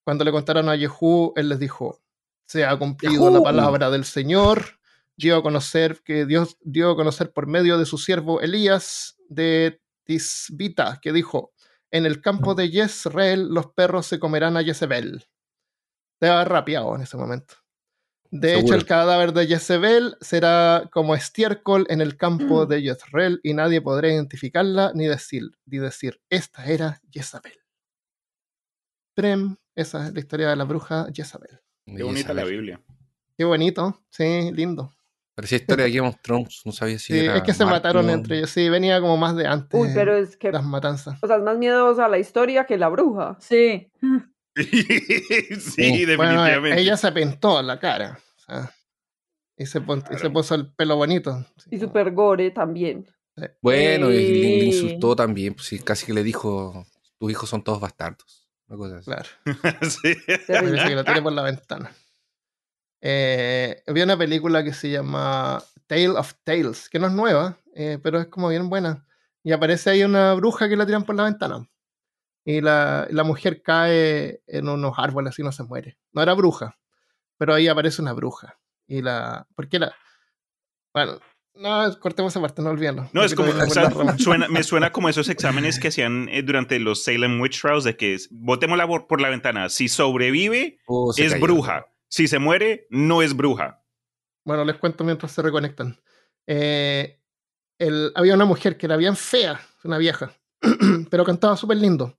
Cuando 0.05 0.23
le 0.23 0.31
contaron 0.31 0.69
a 0.69 0.77
Jehú, 0.77 1.33
él 1.35 1.49
les 1.49 1.59
dijo: 1.59 2.01
Se 2.47 2.63
ha 2.63 2.77
cumplido 2.77 3.29
la 3.29 3.41
palabra 3.41 3.89
del 3.89 4.05
Señor. 4.05 4.79
Dio 5.17 5.37
a 5.37 5.43
conocer 5.43 6.01
que 6.03 6.25
Dios 6.25 6.57
dio 6.61 6.91
a 6.91 6.95
conocer 6.95 7.31
por 7.31 7.47
medio 7.47 7.77
de 7.77 7.85
su 7.85 7.97
siervo 7.97 8.41
Elías 8.41 9.17
de 9.27 9.81
Tisbita, 10.05 10.99
que 11.01 11.11
dijo: 11.11 11.53
En 11.91 12.05
el 12.05 12.21
campo 12.21 12.55
de 12.55 12.69
Jezreel 12.69 13.49
los 13.49 13.67
perros 13.67 14.05
se 14.05 14.19
comerán 14.19 14.55
a 14.55 14.63
Jezebel 14.63 15.27
te 16.19 16.29
va 16.29 16.45
rapeado 16.45 16.95
en 16.95 17.01
ese 17.01 17.17
momento. 17.17 17.55
De 18.31 18.59
hecho, 18.59 18.73
el 18.73 18.85
cadáver 18.85 19.31
de 19.31 19.47
Jezebel 19.47 20.17
será 20.19 20.89
como 20.91 21.15
estiércol 21.15 21.85
en 21.89 22.01
el 22.01 22.17
campo 22.17 22.65
de 22.65 22.81
Jezreel 22.81 23.39
y 23.43 23.53
nadie 23.53 23.81
podrá 23.81 24.09
identificarla 24.09 24.91
ni 24.93 25.07
decir, 25.07 25.51
ni 25.65 25.77
decir 25.77 26.19
esta 26.29 26.65
era 26.65 27.01
Jezabel. 27.11 27.57
Prem, 29.13 29.55
esa 29.75 30.07
es 30.07 30.13
la 30.13 30.19
historia 30.19 30.49
de 30.49 30.55
la 30.57 30.65
bruja 30.65 31.07
Jezabel. 31.13 31.61
Qué 31.85 32.03
bonita 32.03 32.33
la 32.33 32.43
Biblia. 32.43 32.81
Qué 33.37 33.45
bonito, 33.45 34.01
sí, 34.09 34.51
lindo. 34.51 34.91
Parecía 35.35 35.57
historia 35.57 35.85
de 35.85 35.91
Game 35.91 36.07
of 36.07 36.17
Thrones, 36.21 36.61
no 36.65 36.71
sabía 36.71 36.97
si 36.99 37.13
sí, 37.13 37.25
es 37.25 37.41
que 37.43 37.53
se 37.53 37.65
mataron 37.65 38.09
entre 38.09 38.39
ellos, 38.39 38.49
sí, 38.49 38.69
venía 38.69 38.99
como 38.99 39.15
más 39.17 39.35
de 39.35 39.47
antes. 39.47 39.79
Uy, 39.79 39.89
pero 39.93 40.15
es 40.15 40.35
que... 40.35 40.51
Las 40.51 40.65
matanzas. 40.65 41.21
O 41.21 41.27
sea, 41.27 41.37
es 41.37 41.43
más 41.43 41.57
miedosa 41.57 42.07
la 42.07 42.17
historia 42.17 42.65
que 42.65 42.77
la 42.77 42.89
bruja. 42.89 43.37
Sí. 43.39 43.91
sí, 45.59 46.05
definitivamente. 46.05 46.79
ella 46.79 46.95
se 46.95 47.11
pintó 47.11 47.61
la 47.61 47.77
cara. 47.77 48.19
y, 49.57 49.65
se 49.65 49.81
puso 49.81 50.55
el 50.55 50.73
pelo 50.73 50.95
bonito. 50.95 51.45
Y 51.69 51.79
super 51.79 52.11
gore 52.11 52.51
también. 52.51 53.05
Bueno, 53.61 54.11
y 54.11 54.41
le, 54.41 54.65
insultó 54.65 55.15
también, 55.15 55.55
pues 55.55 55.67
sí, 55.67 55.79
casi 55.79 56.05
que 56.05 56.13
le 56.13 56.23
dijo, 56.23 56.85
tus 57.17 57.31
hijos 57.31 57.49
son 57.49 57.63
todos 57.63 57.81
bastardos. 57.81 58.47
Una 58.67 58.77
cosa 58.77 58.97
así. 58.97 59.05
Claro. 59.05 59.29
sí. 59.89 60.15
que 60.47 60.95
lo 60.95 61.03
tiene 61.03 61.21
por 61.21 61.33
la 61.33 61.43
ventana. 61.43 61.91
Eh, 63.01 63.83
vi 63.87 64.01
una 64.01 64.17
película 64.17 64.63
que 64.63 64.73
se 64.73 64.89
llama 64.89 65.61
Tale 65.85 66.09
of 66.09 66.33
Tales, 66.43 66.89
que 66.89 66.97
no 66.97 67.07
es 67.07 67.13
nueva, 67.13 67.59
eh, 67.75 67.99
pero 68.01 68.21
es 68.21 68.27
como 68.27 68.47
bien 68.47 68.69
buena. 68.69 69.05
Y 69.43 69.51
aparece 69.51 69.89
ahí 69.89 70.03
una 70.03 70.33
bruja 70.33 70.69
que 70.69 70.77
la 70.77 70.85
tiran 70.85 71.03
por 71.03 71.15
la 71.15 71.25
ventana 71.25 71.67
y 72.45 72.61
la, 72.61 73.07
la, 73.09 73.23
mujer 73.23 73.63
cae 73.63 74.41
en 74.45 74.69
unos 74.69 74.93
árboles 74.97 75.37
y 75.39 75.43
no 75.43 75.51
se 75.51 75.63
muere. 75.63 75.97
No 76.13 76.21
era 76.21 76.35
bruja, 76.35 76.77
pero 77.37 77.55
ahí 77.55 77.67
aparece 77.67 78.03
una 78.03 78.13
bruja. 78.13 78.59
Y 78.87 79.01
la. 79.01 79.47
¿Por 79.55 79.67
qué 79.67 79.79
la.? 79.79 79.95
Bueno, 80.93 81.19
no, 81.55 81.99
cortemos 81.99 82.31
esa 82.31 82.39
parte, 82.39 82.61
no 82.61 82.69
olvídalo. 82.69 83.09
No, 83.13 83.23
es 83.23 83.33
como. 83.33 83.51
me 84.49 84.63
suena 84.63 84.91
como 84.91 85.09
esos 85.09 85.27
exámenes 85.27 85.79
que 85.79 85.87
hacían 85.87 86.29
eh, 86.29 86.43
durante 86.43 86.77
los 86.79 87.03
Salem 87.03 87.41
Witch 87.41 87.59
Trials 87.59 87.83
de 87.83 87.97
que 87.97 88.15
botémosla 88.29 88.87
por, 88.87 89.07
por 89.07 89.21
la 89.21 89.29
ventana. 89.29 89.67
Si 89.69 89.87
sobrevive, 89.87 90.77
oh, 90.85 91.11
es 91.17 91.39
bruja. 91.39 91.87
Si 92.07 92.27
se 92.27 92.37
muere, 92.37 92.85
no 92.91 93.23
es 93.23 93.35
bruja. 93.35 93.83
Bueno, 94.45 94.63
les 94.65 94.77
cuento 94.77 95.03
mientras 95.03 95.31
se 95.31 95.41
reconectan. 95.41 95.99
Eh, 96.45 97.19
el, 97.79 98.11
había 98.13 98.35
una 98.35 98.45
mujer 98.45 98.77
que 98.77 98.85
era 98.85 98.97
bien 98.97 99.15
fea, 99.15 99.59
una 99.83 99.97
vieja, 99.97 100.31
pero 101.09 101.25
cantaba 101.25 101.57
súper 101.57 101.77
lindo 101.77 102.15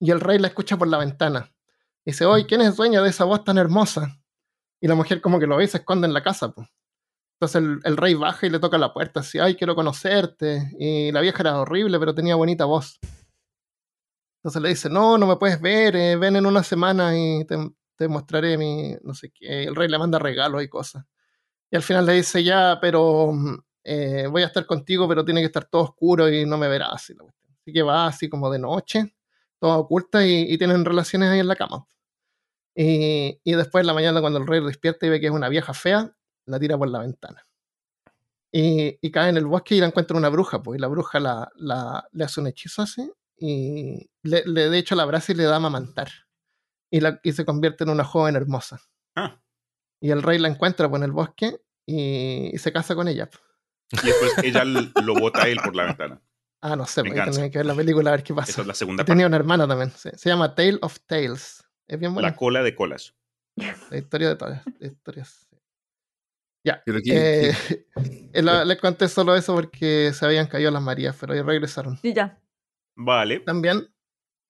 y 0.00 0.10
el 0.10 0.20
rey 0.20 0.38
la 0.38 0.48
escucha 0.48 0.76
por 0.76 0.88
la 0.88 0.98
ventana. 0.98 1.52
dice, 2.04 2.24
oye, 2.24 2.46
¿quién 2.46 2.60
es 2.62 2.76
dueña 2.76 3.02
de 3.02 3.10
esa 3.10 3.24
voz 3.24 3.44
tan 3.44 3.58
hermosa? 3.58 4.18
Y 4.80 4.88
la 4.88 4.94
mujer 4.94 5.20
como 5.20 5.40
que 5.40 5.46
lo 5.46 5.56
ve 5.56 5.64
y 5.64 5.68
se 5.68 5.78
esconde 5.78 6.06
en 6.06 6.14
la 6.14 6.22
casa. 6.22 6.52
Pues. 6.52 6.68
Entonces 7.40 7.80
el, 7.84 7.96
rey 7.96 8.14
baja 8.14 8.46
y 8.46 8.50
le 8.50 8.58
toca 8.58 8.78
la 8.78 8.92
puerta, 8.92 9.20
así, 9.20 9.38
ay, 9.38 9.56
quiero 9.56 9.74
conocerte. 9.74 10.72
Y 10.78 11.12
la 11.12 11.20
vieja 11.20 11.42
era 11.42 11.60
horrible, 11.60 11.98
pero 11.98 12.14
tenía 12.14 12.36
bonita 12.36 12.64
voz. 12.64 12.98
Entonces 14.38 14.62
le 14.62 14.68
dice, 14.70 14.88
no, 14.88 15.18
no 15.18 15.26
me 15.26 15.36
puedes 15.36 15.60
ver, 15.60 15.96
eh, 15.96 16.16
ven 16.16 16.36
en 16.36 16.46
una 16.46 16.62
semana 16.62 17.18
y 17.18 17.44
te, 17.44 18.08
mostraré 18.08 18.56
mi, 18.56 18.94
no 19.02 19.14
sé 19.14 19.30
qué. 19.30 19.64
El 19.64 19.74
rey 19.74 19.88
le 19.88 19.98
manda 19.98 20.18
regalos 20.18 20.62
y 20.62 20.68
cosas. 20.68 21.04
Y 21.70 21.76
al 21.76 21.82
final 21.82 22.06
le 22.06 22.14
dice, 22.14 22.42
ya, 22.44 22.78
pero 22.80 23.32
eh, 23.84 24.26
voy 24.30 24.42
a 24.42 24.46
estar 24.46 24.64
contigo, 24.66 25.08
pero 25.08 25.24
tiene 25.24 25.40
que 25.40 25.46
estar 25.46 25.66
todo 25.66 25.82
oscuro 25.82 26.28
y 26.28 26.46
no 26.46 26.56
me 26.56 26.68
verás. 26.68 26.92
Así 26.94 27.14
que 27.72 27.82
va 27.82 28.06
así 28.06 28.28
como 28.28 28.50
de 28.50 28.58
noche 28.60 29.17
todas 29.58 29.78
ocultas 29.78 30.24
y, 30.26 30.56
tienen 30.58 30.84
relaciones 30.84 31.30
ahí 31.30 31.40
en 31.40 31.48
la 31.48 31.56
cama. 31.56 31.86
Y, 32.74 33.38
después 33.44 33.82
en 33.82 33.86
la 33.86 33.94
mañana 33.94 34.20
cuando 34.20 34.38
el 34.38 34.46
rey 34.46 34.64
despierta 34.64 35.06
y 35.06 35.10
ve 35.10 35.20
que 35.20 35.26
es 35.26 35.32
una 35.32 35.48
vieja 35.48 35.74
fea, 35.74 36.14
la 36.46 36.58
tira 36.58 36.78
por 36.78 36.88
la 36.88 37.00
ventana. 37.00 37.44
Y, 38.52 39.10
cae 39.10 39.30
en 39.30 39.36
el 39.36 39.46
bosque 39.46 39.74
y 39.74 39.80
la 39.80 39.86
encuentra 39.86 40.16
una 40.16 40.28
bruja, 40.28 40.62
pues, 40.62 40.78
y 40.78 40.80
la 40.80 40.88
bruja 40.88 41.20
la, 41.20 41.50
le 42.12 42.24
hace 42.24 42.40
un 42.40 42.46
hechizo 42.46 42.82
así, 42.82 43.10
y 43.36 44.10
le, 44.22 44.42
de 44.44 44.78
hecho 44.78 44.94
la 44.94 45.04
abraza 45.04 45.32
y 45.32 45.36
le 45.36 45.44
da 45.44 45.56
a 45.56 45.60
mamantar. 45.60 46.08
Y, 46.90 47.00
la, 47.00 47.20
y 47.22 47.32
se 47.32 47.44
convierte 47.44 47.84
en 47.84 47.90
una 47.90 48.04
joven 48.04 48.36
hermosa. 48.36 48.80
Ah. 49.14 49.40
Y 50.00 50.10
el 50.10 50.22
rey 50.22 50.38
la 50.38 50.48
encuentra 50.48 50.88
pues, 50.88 51.00
en 51.00 51.04
el 51.04 51.12
bosque 51.12 51.60
y, 51.86 52.52
se 52.58 52.72
casa 52.72 52.94
con 52.94 53.08
ella. 53.08 53.28
Y 53.90 54.06
después 54.06 54.32
ella 54.44 54.64
lo 54.64 55.14
bota 55.14 55.42
a 55.44 55.48
él 55.48 55.58
por 55.62 55.74
la 55.74 55.84
ventana. 55.84 56.22
Ah, 56.60 56.74
no 56.74 56.86
sé, 56.86 57.04
porque 57.04 57.22
tiene 57.30 57.50
que 57.50 57.58
ver 57.58 57.66
la 57.66 57.74
película 57.74 58.10
a 58.10 58.14
ver 58.14 58.22
qué 58.22 58.34
pasa. 58.34 58.50
Esa 58.50 58.62
es 58.62 58.66
la 58.66 58.74
segunda 58.74 59.04
Tenía 59.04 59.26
una 59.26 59.36
hermana 59.36 59.68
también. 59.68 59.90
Se 59.90 60.28
llama 60.28 60.54
Tale 60.54 60.78
of 60.82 60.98
Tales. 61.06 61.64
Es 61.86 61.98
bien 61.98 62.12
buena. 62.12 62.30
La 62.30 62.36
cola 62.36 62.62
de 62.62 62.74
colas. 62.74 63.14
La 63.56 63.96
historia 63.96 64.28
de 64.28 64.36
todas 64.36 64.62
las 64.66 64.92
historias. 64.92 65.48
Ya. 66.64 66.82
Eh, 68.30 68.42
les 68.42 68.78
conté 68.78 69.08
solo 69.08 69.34
eso 69.34 69.54
porque 69.54 70.12
se 70.12 70.24
habían 70.26 70.46
caído 70.46 70.70
las 70.70 70.82
Marías, 70.82 71.16
pero 71.18 71.34
ya 71.34 71.42
regresaron. 71.42 71.96
Sí, 71.96 72.12
ya. 72.12 72.38
Vale. 72.94 73.40
También. 73.40 73.88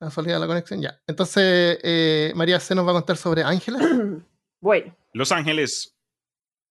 La 0.01 0.11
salida 0.11 0.39
la 0.39 0.47
conexión, 0.47 0.81
ya. 0.81 1.01
Entonces, 1.07 1.79
eh, 1.83 2.33
María 2.35 2.61
se 2.61 2.75
nos 2.75 2.87
va 2.87 2.91
a 2.91 2.95
contar 2.95 3.17
sobre 3.17 3.43
ángeles. 3.43 3.81
bueno. 4.61 4.97
Los 5.13 5.33
Ángeles. 5.33 5.97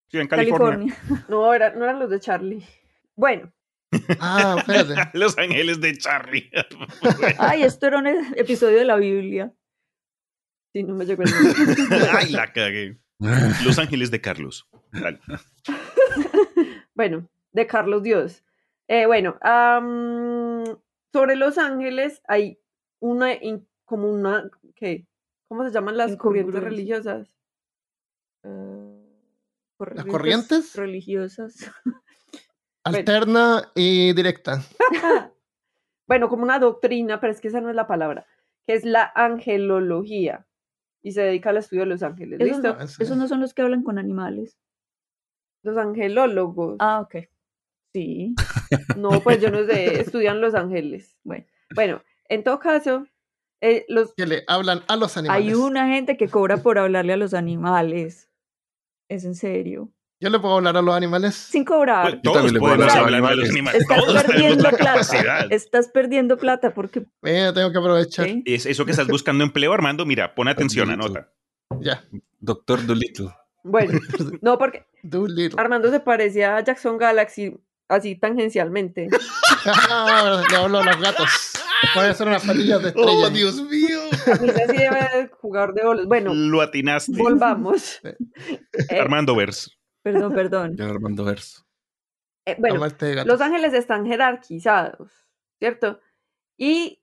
Sí, 0.10 0.18
en 0.18 0.28
California. 0.28 0.96
No, 1.30 1.48
no 1.48 1.54
eran 1.54 2.00
los 2.00 2.10
de 2.10 2.20
Charlie. 2.20 2.66
Bueno. 3.16 3.52
Ah, 4.20 4.56
espérate. 4.58 4.96
los 5.18 5.38
Ángeles 5.38 5.80
de 5.82 5.98
Charlie. 5.98 6.50
Ay, 7.40 7.64
esto 7.64 7.88
era 7.88 8.00
un 8.00 8.08
episodio 8.08 8.78
de 8.78 8.86
la 8.86 8.98
Biblia. 8.98 9.54
Sí, 10.74 10.84
no 10.84 10.96
me 10.96 11.06
llegó 11.06 11.24
el 11.24 11.30
Ay, 12.12 12.32
la 12.32 12.52
cagué. 12.52 13.00
Los 13.66 13.80
Ángeles 13.80 14.12
de 14.12 14.22
Carlos. 14.22 14.68
bueno, 16.94 17.30
de 17.52 17.68
Carlos 17.68 18.04
Dios. 18.04 18.44
Eh, 18.88 19.06
bueno, 19.06 19.38
sobre 21.12 21.36
Los 21.36 21.58
Ángeles 21.58 22.22
hay 22.28 22.60
una, 23.00 23.30
como 23.86 24.12
una, 24.12 24.50
¿qué? 24.76 25.08
¿Cómo 25.48 25.66
se 25.66 25.74
llaman 25.74 25.98
las 25.98 26.16
corrientes 26.18 26.62
religiosas? 26.62 27.36
¿Las 28.44 30.06
corrientes? 30.06 30.76
Religiosas. 30.76 31.72
Alterna 32.88 33.72
y 33.76 34.14
directa. 34.14 34.64
bueno, 36.08 36.30
como 36.30 36.44
una 36.44 36.60
doctrina, 36.60 37.20
pero 37.20 37.32
es 37.32 37.42
que 37.42 37.48
esa 37.50 37.62
no 37.62 37.70
es 37.70 37.76
la 37.76 37.88
palabra, 37.88 38.26
que 38.66 38.74
es 38.74 38.86
la 38.86 39.12
angelología 39.16 40.48
y 41.02 41.12
se 41.12 41.22
dedica 41.22 41.52
al 41.52 41.58
estudio 41.58 41.84
de 41.84 41.90
los 41.90 42.04
ángeles. 42.04 42.40
¿Listo? 42.40 42.76
No, 42.76 42.82
esos 42.82 43.18
no 43.18 43.28
son 43.28 43.40
los 43.40 43.54
que 43.54 43.62
hablan 43.62 43.84
con 43.84 43.98
animales. 43.98 44.58
Los 45.64 45.78
angelólogos. 45.78 46.78
Ah, 46.80 47.02
ok. 47.02 47.28
Sí. 47.94 48.36
No, 48.98 49.22
pues 49.22 49.40
yo 49.40 49.50
no 49.50 49.66
sé, 49.66 50.02
estudian 50.02 50.42
los 50.42 50.54
ángeles. 50.54 51.18
Bueno, 51.24 51.46
bueno 51.74 52.02
en 52.28 52.44
todo 52.44 52.60
caso, 52.60 53.08
eh, 53.62 53.86
los... 53.88 54.14
Que 54.16 54.26
le 54.26 54.44
hablan 54.48 54.82
a 54.88 54.98
los 54.98 55.16
animales. 55.16 55.48
Hay 55.48 55.54
una 55.54 55.88
gente 55.88 56.18
que 56.18 56.28
cobra 56.28 56.58
por 56.58 56.78
hablarle 56.78 57.14
a 57.14 57.18
los 57.18 57.34
animales. 57.34 58.30
Es 59.08 59.24
en 59.24 59.36
serio. 59.36 59.90
¿Yo 60.20 60.30
le 60.32 60.40
puedo 60.40 60.56
hablar 60.56 60.76
a 60.76 60.82
los 60.82 60.96
animales? 60.96 61.36
Sin 61.36 61.64
cobrar. 61.64 62.10
Pues, 62.10 62.22
todos 62.24 62.52
podemos 62.54 62.96
hablar 62.96 63.24
a 63.24 63.36
los 63.36 63.50
animales. 63.50 63.82
Estás 63.82 64.24
perdiendo 64.24 64.70
plata. 64.78 65.48
Estás 65.52 65.88
perdiendo 65.90 66.38
plata 66.38 66.74
porque. 66.74 67.06
Eh, 67.24 67.52
tengo 67.54 67.72
que 67.72 67.78
aprovechar. 67.78 68.28
Es 68.46 68.66
eso 68.66 68.84
que 68.86 68.92
estás 68.92 69.08
buscando 69.08 69.44
empleo, 69.44 69.74
Armando. 69.74 70.06
Mira, 70.06 70.34
pon 70.34 70.48
atención, 70.48 70.90
anota. 70.90 71.30
Ya. 71.82 72.04
Doctor 72.40 72.86
Dolittle. 72.86 73.30
Bueno, 73.64 74.00
no, 74.42 74.58
porque 74.58 74.86
Armando 75.58 75.92
se 75.92 76.00
parecía 76.00 76.58
a 76.58 76.64
Jackson 76.64 76.98
Galaxy 76.98 77.56
así 77.88 78.16
tangencialmente. 78.16 79.10
Ah, 79.70 80.44
le 80.50 80.56
hablo 80.56 80.78
a 80.80 80.86
los 80.86 81.02
gatos. 81.02 81.30
Puede 81.94 82.14
ser 82.14 82.28
una 82.28 82.40
familia 82.40 82.80
de 82.80 82.90
estrellas. 82.90 83.14
¡Oh, 83.18 83.30
Dios 83.30 83.62
mío! 83.64 84.00
así 84.26 84.78
debe 84.78 85.30
jugar 85.42 85.74
de 85.74 85.84
bolos. 85.84 86.06
Bueno, 86.06 86.34
lo 86.34 86.62
atinaste. 86.62 87.12
Volvamos. 87.18 88.00
Armando 88.90 89.36
Vers. 89.36 89.77
Perdón, 90.14 90.34
perdón. 90.34 90.78
Ya 90.78 90.86
Armando 90.86 91.26
Verso. 91.26 91.66
Eh, 92.46 92.56
bueno, 92.60 92.80
los 93.26 93.42
ángeles 93.42 93.74
están 93.74 94.06
jerarquizados, 94.06 95.12
¿cierto? 95.60 96.00
Y 96.58 97.02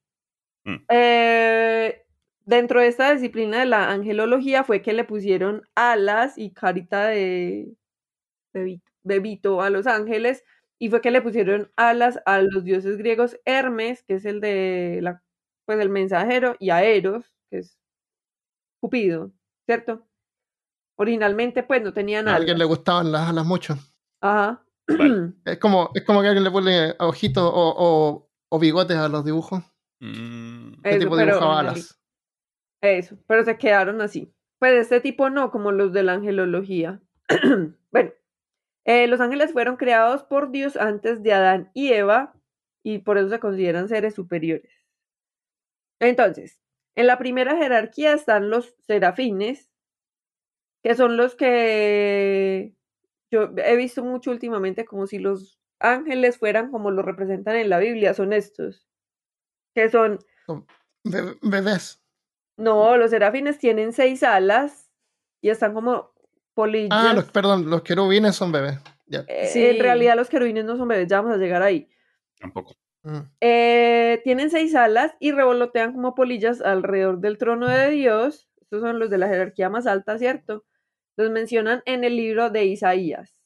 mm. 0.64 0.76
eh, 0.88 2.06
dentro 2.46 2.80
de 2.80 2.86
esta 2.86 3.12
disciplina 3.12 3.60
de 3.60 3.66
la 3.66 3.90
angelología 3.90 4.64
fue 4.64 4.80
que 4.80 4.94
le 4.94 5.04
pusieron 5.04 5.68
alas 5.74 6.38
y 6.38 6.52
carita 6.52 7.08
de 7.08 7.76
bebito, 8.54 8.90
bebito 9.02 9.60
a 9.60 9.68
los 9.68 9.86
ángeles 9.86 10.44
y 10.78 10.88
fue 10.88 11.02
que 11.02 11.10
le 11.10 11.20
pusieron 11.20 11.70
alas 11.76 12.18
a 12.24 12.40
los 12.40 12.64
dioses 12.64 12.96
griegos 12.96 13.38
Hermes, 13.44 14.02
que 14.02 14.14
es 14.14 14.24
el 14.24 14.40
de 14.40 15.00
la, 15.02 15.22
pues 15.66 15.78
el 15.78 15.90
mensajero, 15.90 16.56
y 16.58 16.70
a 16.70 16.82
Eros, 16.82 17.34
que 17.50 17.58
es 17.58 17.78
Cupido, 18.80 19.30
¿cierto? 19.66 20.06
Originalmente, 20.96 21.62
pues 21.62 21.82
no 21.82 21.92
tenían 21.92 22.26
nada. 22.26 22.36
A 22.36 22.40
alguien 22.40 22.58
le 22.58 22.64
gustaban 22.64 23.10
las 23.10 23.28
alas 23.28 23.44
mucho. 23.44 23.76
Ajá. 24.20 24.64
Es, 25.46 25.58
como, 25.58 25.90
es 25.94 26.04
como 26.04 26.20
que 26.20 26.28
alguien 26.28 26.44
le 26.44 26.50
pone 26.50 26.94
ojitos 26.98 27.50
o, 27.54 28.28
o, 28.50 28.58
bigotes 28.58 28.96
a 28.96 29.08
los 29.08 29.24
dibujos. 29.24 29.62
Mm. 30.00 30.82
¿Qué 30.82 30.98
tipo 30.98 31.16
dibujaba 31.16 31.60
alas? 31.60 31.98
Eso, 32.82 33.16
pero 33.26 33.44
se 33.44 33.56
quedaron 33.56 34.00
así. 34.02 34.32
Pues 34.58 34.72
de 34.72 34.80
este 34.80 35.00
tipo 35.00 35.30
no, 35.30 35.50
como 35.50 35.72
los 35.72 35.92
de 35.92 36.02
la 36.02 36.12
angelología. 36.12 37.00
bueno, 37.90 38.12
eh, 38.84 39.06
los 39.06 39.20
ángeles 39.20 39.52
fueron 39.52 39.76
creados 39.76 40.22
por 40.22 40.50
Dios 40.50 40.76
antes 40.76 41.22
de 41.22 41.32
Adán 41.32 41.70
y 41.72 41.92
Eva 41.92 42.34
y 42.82 42.98
por 42.98 43.16
eso 43.16 43.30
se 43.30 43.40
consideran 43.40 43.88
seres 43.88 44.14
superiores. 44.14 44.70
Entonces, 46.00 46.60
en 46.94 47.06
la 47.06 47.18
primera 47.18 47.56
jerarquía 47.56 48.12
están 48.12 48.50
los 48.50 48.76
serafines, 48.86 49.70
que 50.84 50.94
son 50.94 51.16
los 51.16 51.34
que 51.34 52.74
yo 53.30 53.50
he 53.56 53.74
visto 53.74 54.04
mucho 54.04 54.30
últimamente 54.30 54.84
como 54.84 55.06
si 55.06 55.18
los 55.18 55.58
ángeles 55.80 56.36
fueran 56.36 56.70
como 56.70 56.90
los 56.90 57.04
representan 57.06 57.56
en 57.56 57.70
la 57.70 57.78
Biblia, 57.78 58.12
son 58.12 58.34
estos, 58.34 58.86
que 59.74 59.88
son... 59.88 60.18
bebés. 61.40 62.04
No, 62.58 62.98
los 62.98 63.10
serafines 63.10 63.58
tienen 63.58 63.94
seis 63.94 64.22
alas 64.22 64.90
y 65.40 65.48
están 65.48 65.72
como 65.72 66.12
polillas. 66.52 66.90
Ah, 66.92 67.24
perdón, 67.32 67.70
los 67.70 67.82
querubines 67.82 68.36
son 68.36 68.52
bebés. 68.52 68.78
Eh, 69.10 69.48
sí. 69.50 69.64
En 69.64 69.80
realidad 69.80 70.16
los 70.16 70.28
querubines 70.28 70.66
no 70.66 70.76
son 70.76 70.88
bebés, 70.88 71.08
ya 71.08 71.22
vamos 71.22 71.36
a 71.36 71.40
llegar 71.40 71.62
ahí. 71.62 71.88
Tampoco. 72.38 72.76
Mm. 73.04 73.20
Eh, 73.40 74.20
tienen 74.22 74.50
seis 74.50 74.74
alas 74.74 75.14
y 75.18 75.32
revolotean 75.32 75.94
como 75.94 76.14
polillas 76.14 76.60
alrededor 76.60 77.20
del 77.20 77.38
trono 77.38 77.68
de 77.68 77.88
Dios. 77.88 78.50
Estos 78.60 78.82
son 78.82 78.98
los 78.98 79.08
de 79.08 79.16
la 79.16 79.28
jerarquía 79.28 79.70
más 79.70 79.86
alta, 79.86 80.18
¿cierto? 80.18 80.64
Los 81.16 81.30
mencionan 81.30 81.82
en 81.86 82.04
el 82.04 82.16
libro 82.16 82.50
de 82.50 82.64
Isaías. 82.64 83.40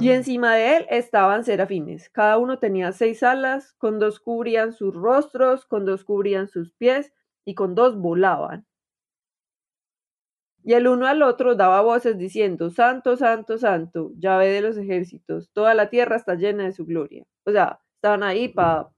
Y 0.00 0.10
ah. 0.10 0.14
encima 0.14 0.54
de 0.54 0.76
él 0.76 0.86
estaban 0.90 1.44
serafines. 1.44 2.10
Cada 2.10 2.38
uno 2.38 2.58
tenía 2.58 2.92
seis 2.92 3.22
alas, 3.22 3.72
con 3.78 3.98
dos 3.98 4.20
cubrían 4.20 4.72
sus 4.72 4.94
rostros, 4.94 5.64
con 5.66 5.84
dos 5.84 6.04
cubrían 6.04 6.48
sus 6.48 6.72
pies 6.72 7.12
y 7.44 7.54
con 7.54 7.74
dos 7.74 7.96
volaban. 7.98 8.66
Y 10.62 10.74
el 10.74 10.86
uno 10.88 11.06
al 11.06 11.22
otro 11.22 11.54
daba 11.54 11.80
voces 11.80 12.18
diciendo, 12.18 12.70
Santo, 12.70 13.16
Santo, 13.16 13.56
Santo, 13.56 14.12
llave 14.18 14.48
de 14.48 14.60
los 14.60 14.76
ejércitos, 14.76 15.50
toda 15.52 15.74
la 15.74 15.88
tierra 15.88 16.16
está 16.16 16.34
llena 16.34 16.64
de 16.64 16.72
su 16.72 16.84
gloria. 16.84 17.24
O 17.44 17.50
sea, 17.50 17.80
estaban 17.96 18.22
ahí 18.22 18.48
para 18.48 18.90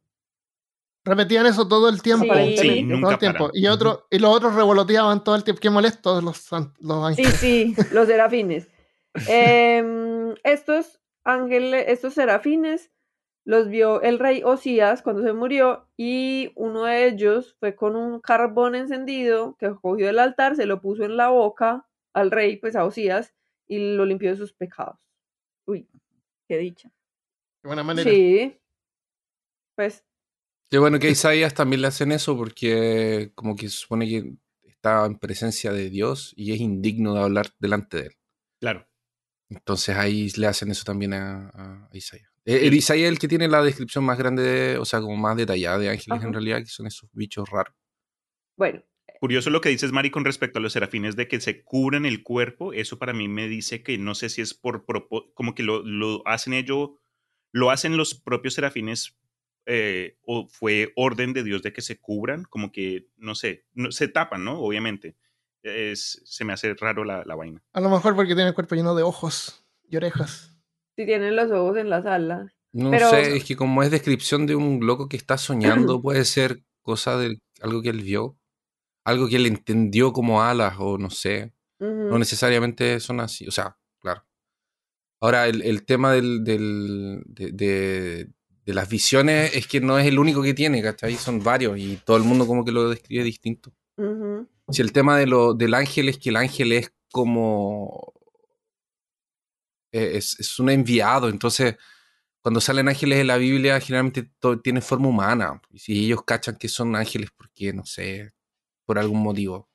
Repetían 1.05 1.47
eso 1.47 1.67
todo 1.67 1.89
el 1.89 2.01
tiempo. 2.01 2.33
Sí, 2.57 2.83
nunca 2.85 3.19
tiempo. 3.19 3.51
Y, 3.53 3.67
otro, 3.67 4.07
y 4.11 4.19
los 4.19 4.35
otros 4.35 4.55
revoloteaban 4.55 5.25
todo 5.25 5.35
el 5.35 5.43
tiempo. 5.43 5.61
Qué 5.61 5.71
molestos 5.71 6.23
los, 6.23 6.49
los 6.79 7.05
ángeles. 7.05 7.35
Sí, 7.35 7.75
sí, 7.75 7.77
los 7.93 8.07
serafines. 8.07 8.69
Em, 9.27 10.35
estos 10.45 11.01
ángeles, 11.25 11.87
estos 11.89 12.15
serafines 12.15 12.93
los 13.45 13.69
vio 13.69 14.01
el 14.03 14.21
rey 14.21 14.43
Osías 14.45 15.03
cuando 15.03 15.23
se 15.23 15.33
murió 15.33 15.89
y 15.97 16.53
uno 16.55 16.85
de 16.85 17.07
ellos 17.07 17.57
fue 17.59 17.75
con 17.75 17.97
un 17.97 18.21
carbón 18.21 18.77
encendido 18.77 19.57
que 19.59 19.75
cogió 19.75 20.07
del 20.07 20.21
altar, 20.21 20.55
se 20.55 20.67
lo 20.67 20.81
puso 20.81 21.05
en 21.05 21.17
la 21.17 21.29
boca 21.29 21.89
al 22.15 22.31
rey, 22.31 22.57
pues 22.57 22.77
a 22.77 22.85
Osías, 22.85 23.35
y 23.67 23.97
lo 23.97 24.05
limpió 24.05 24.31
de 24.31 24.37
sus 24.37 24.53
pecados. 24.53 24.99
Uy, 25.67 25.89
qué 26.47 26.59
dicha. 26.59 26.91
Qué 27.63 27.69
buena 27.69 27.83
manera. 27.83 28.09
Sí. 28.09 28.57
Pues 29.75 30.05
Qué 30.73 30.79
bueno 30.79 30.99
que 30.99 31.09
a 31.09 31.11
Isaías 31.11 31.53
también 31.53 31.83
le 31.83 31.89
hacen 31.89 32.13
eso 32.13 32.35
porque 32.35 33.31
como 33.35 33.57
que 33.57 33.69
se 33.69 33.77
supone 33.77 34.09
que 34.09 34.33
está 34.65 35.05
en 35.05 35.19
presencia 35.19 35.71
de 35.71 35.91
Dios 35.91 36.33
y 36.35 36.55
es 36.55 36.61
indigno 36.61 37.13
de 37.13 37.21
hablar 37.21 37.49
delante 37.59 37.99
de 37.99 38.07
él. 38.07 38.13
Claro. 38.59 38.89
Entonces 39.51 39.95
ahí 39.99 40.31
le 40.35 40.47
hacen 40.47 40.71
eso 40.71 40.85
también 40.85 41.13
a, 41.13 41.91
Isaías. 41.93 42.31
Eh, 42.47 42.61
el 42.63 42.73
Isaías 42.73 43.05
es 43.05 43.13
el 43.13 43.19
que 43.19 43.29
tiene 43.29 43.49
la 43.49 43.63
descripción 43.63 44.03
más 44.03 44.17
grande, 44.17 44.79
o 44.79 44.87
sea, 44.87 45.03
como 45.03 45.15
más 45.15 45.37
detallada 45.37 45.77
de 45.77 45.91
ángeles 45.91 46.23
en 46.23 46.33
realidad, 46.33 46.61
que 46.61 46.65
son 46.65 46.87
esos 46.87 47.11
bichos 47.13 47.51
raros. 47.51 47.77
Bueno. 48.57 48.83
Curioso 49.21 49.51
lo 49.51 49.61
que 49.61 49.69
dices, 49.69 49.93
Mari, 49.93 50.11
con 50.11 50.25
respecto 50.25 50.59
a 50.59 50.63
los 50.63 50.73
serafines 50.73 51.17
de 51.17 51.29
que 51.29 51.39
se 51.43 51.63
cubren 51.65 52.07
el 52.07 52.23
cuerpo. 52.23 52.73
Eso 52.73 52.99
para 52.99 53.13
mí 53.13 53.29
me 53.29 53.47
dice 53.47 53.83
que 53.83 53.99
no 53.99 54.15
sé 54.15 54.31
si 54.31 54.41
es 54.41 54.55
por 54.55 54.87
como 55.35 55.55
que 55.55 55.63
lo, 55.63 55.83
lo 55.83 56.27
hacen 56.27 56.55
ellos, 56.55 56.93
lo 57.53 57.71
hacen 57.71 57.99
los 57.99 58.15
propios 58.15 58.55
serafines 58.55 59.19
eh, 59.67 60.19
o 60.25 60.49
fue 60.49 60.93
orden 60.97 61.33
de 61.33 61.45
Dios 61.45 61.63
de 61.63 61.73
que 61.73 61.83
se 61.83 62.01
cubran, 62.01 62.45
como 62.45 62.73
que, 62.73 63.09
no 63.17 63.35
sé, 63.35 63.65
no, 63.75 63.93
se 63.93 64.09
tapan, 64.09 64.45
¿no? 64.45 64.61
Obviamente. 64.61 65.17
es, 65.63 66.21
se 66.25 66.45
me 66.45 66.53
hace 66.53 66.75
raro 66.75 67.05
la, 67.05 67.23
la 67.25 67.35
vaina. 67.35 67.63
A 67.73 67.81
lo 67.81 67.89
mejor 67.89 68.17
porque 68.17 68.35
tiene 68.35 68.49
el 68.49 68.55
cuerpo 68.55 68.75
lleno 68.75 68.95
de 68.95 69.03
ojos 69.03 69.65
y 69.89 69.97
orejas. 69.97 70.57
Si 70.97 71.07
tienen 71.07 71.37
los 71.37 71.51
ojos 71.51 71.77
en 71.77 71.91
las 71.91 72.05
alas. 72.07 72.53
No 72.73 72.91
sé, 73.11 73.37
es 73.37 73.45
que 73.45 73.55
como 73.55 73.83
es 73.83 73.91
descripción 73.91 74.47
de 74.47 74.57
un 74.57 74.87
loco 74.87 75.09
que 75.09 75.17
está 75.17 75.37
soñando, 75.39 76.01
puede 76.03 76.25
ser 76.25 76.63
cosa 76.83 77.17
de 77.19 77.39
algo 77.61 77.83
que 77.83 77.91
él 77.91 78.03
vio, 78.03 78.39
algo 79.05 79.29
que 79.29 79.37
él 79.37 79.47
entendió 79.47 80.13
como 80.13 80.43
alas 80.43 80.75
o 80.79 80.99
no 80.99 81.11
sé. 81.11 81.53
No 81.79 82.17
necesariamente 82.17 83.01
son 83.01 83.19
así, 83.19 83.49
o 83.49 83.51
sea, 83.51 83.77
claro. 83.99 84.25
Ahora, 85.21 85.49
el, 85.49 85.85
tema 85.85 86.13
del, 86.13 86.45
del 86.45 87.25
de, 87.27 87.51
de, 87.51 88.31
las 88.65 88.89
visiones 88.89 89.55
es 89.57 89.67
que 89.67 89.81
no 89.81 89.99
es 89.99 90.07
el 90.07 90.19
único 90.19 90.43
que 90.43 90.55
tiene, 90.55 90.83
¿cachai? 90.83 91.15
Son 91.15 91.43
varios 91.43 91.79
y 91.79 91.97
todo 92.05 92.17
el 92.17 92.23
mundo 92.23 92.47
como 92.47 92.65
que 92.65 92.73
lo 92.73 92.89
describe 92.89 93.25
distinto. 93.25 93.73
Si 94.69 94.83
el 94.83 94.93
tema 94.93 95.19
de 95.19 95.27
lo, 95.27 95.55
del 95.55 95.75
ángel 95.75 96.09
es 96.09 96.19
que 96.19 96.31
el 96.31 96.37
ángel 96.37 96.73
es 96.73 96.93
como... 97.11 98.15
E, 99.93 100.17
es, 100.17 100.39
es 100.41 100.59
un 100.59 100.71
enviado, 100.71 101.29
entonces 101.29 101.77
cuando 102.43 102.61
salen 102.61 102.89
ángeles 102.89 103.21
en 103.21 103.29
la 103.29 103.37
Biblia, 103.37 103.81
generalmente 103.81 104.29
tienen 104.63 104.83
forma 104.83 105.09
humana. 105.09 105.63
Y 105.71 105.79
si 105.79 106.05
ellos 106.05 106.25
cachan 106.25 106.57
que 106.57 106.69
son 106.69 106.97
ángeles, 106.97 107.31
porque 107.31 107.73
no 107.73 107.87
sé, 107.87 108.33
por 108.85 108.99
algún 108.99 109.23
motivo. 109.23 109.69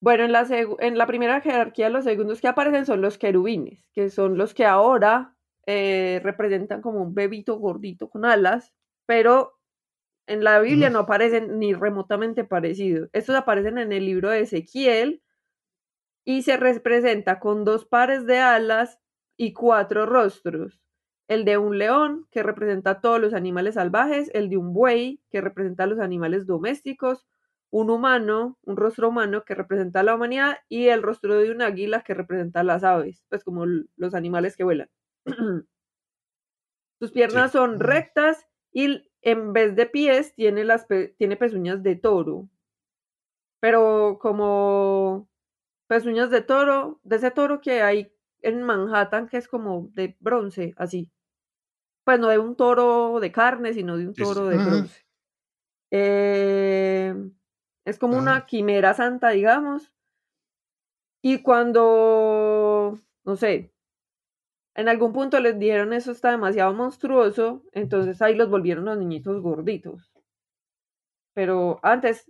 Bueno, 0.00 0.24
en 0.24 0.32
la, 0.32 0.46
en 0.78 0.96
la 0.96 1.06
primera 1.06 1.40
jerarquía, 1.42 1.90
los 1.90 2.04
segundos 2.04 2.40
que 2.40 2.48
aparecen 2.48 2.86
son 2.86 3.02
los 3.02 3.18
querubines, 3.18 3.84
que 3.92 4.08
son 4.08 4.38
los 4.38 4.54
que 4.54 4.64
ahora 4.64 5.36
eh, 5.70 6.20
representan 6.24 6.80
como 6.80 7.02
un 7.02 7.14
bebito 7.14 7.58
gordito 7.58 8.08
con 8.08 8.24
alas, 8.24 8.72
pero 9.04 9.58
en 10.26 10.44
la 10.44 10.60
Biblia 10.60 10.90
no 10.90 11.00
aparecen 11.00 11.58
ni 11.58 11.74
remotamente 11.74 12.44
parecidos. 12.44 13.10
Estos 13.12 13.36
aparecen 13.36 13.78
en 13.78 13.92
el 13.92 14.06
libro 14.06 14.30
de 14.30 14.40
Ezequiel 14.40 15.22
y 16.24 16.42
se 16.42 16.56
representa 16.56 17.40
con 17.40 17.64
dos 17.64 17.84
pares 17.84 18.24
de 18.26 18.38
alas 18.38 18.98
y 19.36 19.52
cuatro 19.52 20.06
rostros. 20.06 20.80
El 21.28 21.44
de 21.44 21.58
un 21.58 21.76
león, 21.78 22.26
que 22.30 22.42
representa 22.42 22.90
a 22.92 23.00
todos 23.02 23.20
los 23.20 23.34
animales 23.34 23.74
salvajes, 23.74 24.30
el 24.32 24.48
de 24.48 24.56
un 24.56 24.72
buey, 24.72 25.20
que 25.30 25.40
representa 25.42 25.84
a 25.84 25.86
los 25.86 26.00
animales 26.00 26.46
domésticos, 26.46 27.26
un 27.70 27.90
humano, 27.90 28.58
un 28.62 28.76
rostro 28.78 29.10
humano 29.10 29.44
que 29.44 29.54
representa 29.54 30.00
a 30.00 30.02
la 30.02 30.14
humanidad, 30.14 30.56
y 30.70 30.88
el 30.88 31.02
rostro 31.02 31.36
de 31.36 31.50
un 31.50 31.60
águila 31.62 32.02
que 32.02 32.14
representa 32.14 32.60
a 32.60 32.64
las 32.64 32.84
aves, 32.84 33.22
pues 33.28 33.44
como 33.44 33.66
los 33.66 34.14
animales 34.14 34.56
que 34.56 34.64
vuelan. 34.64 34.88
Sus 37.00 37.12
piernas 37.12 37.52
son 37.52 37.78
rectas 37.78 38.46
y 38.72 39.08
en 39.22 39.52
vez 39.52 39.76
de 39.76 39.86
pies 39.86 40.34
tiene, 40.34 40.64
las 40.64 40.86
tiene 41.16 41.36
pezuñas 41.36 41.82
de 41.82 41.96
toro. 41.96 42.48
Pero 43.60 44.18
como 44.20 45.28
pezuñas 45.88 46.30
de 46.30 46.42
toro, 46.42 47.00
de 47.02 47.16
ese 47.16 47.30
toro 47.30 47.60
que 47.60 47.82
hay 47.82 48.12
en 48.42 48.62
Manhattan, 48.62 49.28
que 49.28 49.36
es 49.36 49.48
como 49.48 49.90
de 49.94 50.16
bronce, 50.20 50.74
así. 50.76 51.10
Pues 52.04 52.20
no 52.20 52.28
de 52.28 52.38
un 52.38 52.56
toro 52.56 53.20
de 53.20 53.32
carne, 53.32 53.74
sino 53.74 53.96
de 53.96 54.08
un 54.08 54.14
toro 54.14 54.46
de 54.46 54.56
bronce. 54.56 55.06
Eh, 55.90 57.14
es 57.84 57.98
como 57.98 58.18
una 58.18 58.46
quimera 58.46 58.94
santa, 58.94 59.30
digamos. 59.30 59.92
Y 61.22 61.42
cuando, 61.42 62.98
no 63.24 63.36
sé, 63.36 63.72
en 64.78 64.88
algún 64.88 65.12
punto 65.12 65.40
les 65.40 65.58
dijeron 65.58 65.92
eso 65.92 66.12
está 66.12 66.30
demasiado 66.30 66.72
monstruoso, 66.72 67.62
entonces 67.72 68.22
ahí 68.22 68.34
los 68.34 68.48
volvieron 68.48 68.86
los 68.86 68.96
niñitos 68.98 69.42
gorditos 69.42 70.10
pero 71.38 71.78
antes, 71.84 72.28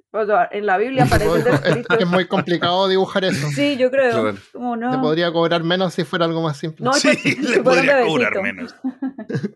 en 0.50 0.66
la 0.66 0.76
Biblia 0.76 1.04
aparece 1.10 1.82
Es 1.98 2.06
muy 2.06 2.26
complicado 2.26 2.86
dibujar 2.88 3.24
eso. 3.24 3.48
Sí, 3.54 3.78
yo 3.78 3.90
creo. 3.90 4.34
no. 4.52 4.90
Te 4.90 4.98
podría 4.98 5.32
cobrar 5.32 5.64
menos 5.64 5.94
si 5.94 6.04
fuera 6.04 6.26
algo 6.26 6.42
más 6.42 6.58
simple. 6.58 6.84
No, 6.84 6.92
sí, 6.92 7.16
le 7.40 7.62
podría 7.62 8.04
cobrar 8.04 8.42
menos. 8.42 8.74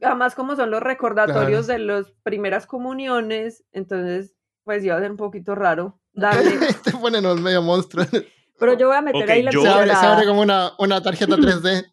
Además, 0.01 0.35
como 0.35 0.57
son 0.57 0.71
los 0.71 0.83
recordatorios 0.83 1.67
de 1.67 1.81
las 1.81 2.07
primeras 2.23 2.67
comuniones, 2.67 3.63
entonces, 3.73 4.35
pues 4.65 4.83
iba 4.85 4.97
a 4.97 5.01
ser 5.01 5.11
un 5.11 5.19
poquito 5.19 5.55
raro 5.55 6.01
darle... 6.15 6.53
Te 6.83 6.93
ponen 6.93 7.23
los 7.23 7.39
medio 7.39 7.61
monstruos. 7.61 8.09
Pero 8.59 8.79
yo 8.79 8.87
voy 8.87 8.97
a 8.97 9.03
meter 9.03 9.31
ahí 9.31 9.43
la 9.43 9.53
cucharada. 9.53 10.01
Se 10.01 10.07
abre, 10.07 10.27
como 10.27 10.41
una, 10.41 10.73
una 10.79 11.03
tarjeta 11.03 11.37
3D. 11.37 11.93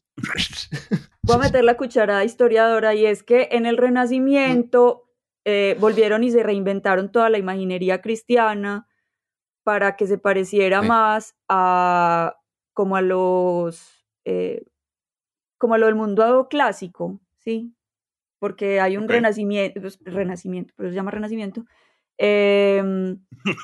Voy 1.23 1.35
a 1.35 1.39
meter 1.39 1.63
la 1.63 1.77
cucharada 1.77 2.23
historiadora 2.23 2.95
y 2.95 3.05
es 3.05 3.23
que 3.23 3.49
en 3.51 3.65
el 3.65 3.77
Renacimiento 3.77 5.09
eh, 5.45 5.75
volvieron 5.79 6.23
y 6.23 6.31
se 6.31 6.43
reinventaron 6.43 7.11
toda 7.11 7.29
la 7.29 7.37
imaginería 7.37 8.01
cristiana 8.01 8.87
para 9.63 9.95
que 9.95 10.07
se 10.07 10.17
pareciera 10.17 10.81
más 10.81 11.35
a 11.47 12.37
como 12.73 12.95
a 12.95 13.01
los 13.01 14.05
eh, 14.25 14.65
como 15.57 15.73
a 15.73 15.77
lo 15.77 15.87
del 15.87 15.95
mundo 15.95 16.47
clásico, 16.49 17.19
¿sí? 17.37 17.75
Porque 18.39 18.79
hay 18.79 18.95
un 18.95 19.09
renacimiento, 19.09 19.81
pues, 19.81 19.99
renacimiento, 20.03 20.73
pero 20.77 20.89
se 20.89 20.95
llama 20.95 21.11
renacimiento, 21.11 21.65
em, 22.19 23.17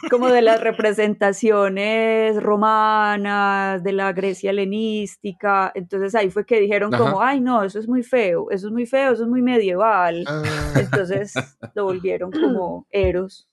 como 0.10 0.30
de 0.30 0.42
las 0.42 0.62
representaciones 0.62 2.42
romanas, 2.42 3.84
de 3.84 3.92
la 3.92 4.14
Grecia 4.14 4.52
helenística. 4.52 5.72
Entonces 5.76 6.16
ahí 6.16 6.30
fue 6.30 6.46
que 6.46 6.60
dijeron 6.60 6.92
como, 6.92 7.22
ay 7.22 7.42
no, 7.42 7.64
eso 7.64 7.80
es 7.80 7.88
muy 7.88 8.02
feo, 8.02 8.50
eso 8.50 8.68
es 8.68 8.74
muy 8.74 8.86
feo, 8.86 9.14
eso 9.14 9.24
es 9.24 9.30
muy 9.30 9.42
medieval. 9.42 10.24
Ah. 10.28 10.44
Entonces 10.76 11.34
lo 11.76 11.84
volvieron 11.84 12.32
como 12.32 12.88
Eros, 12.90 13.48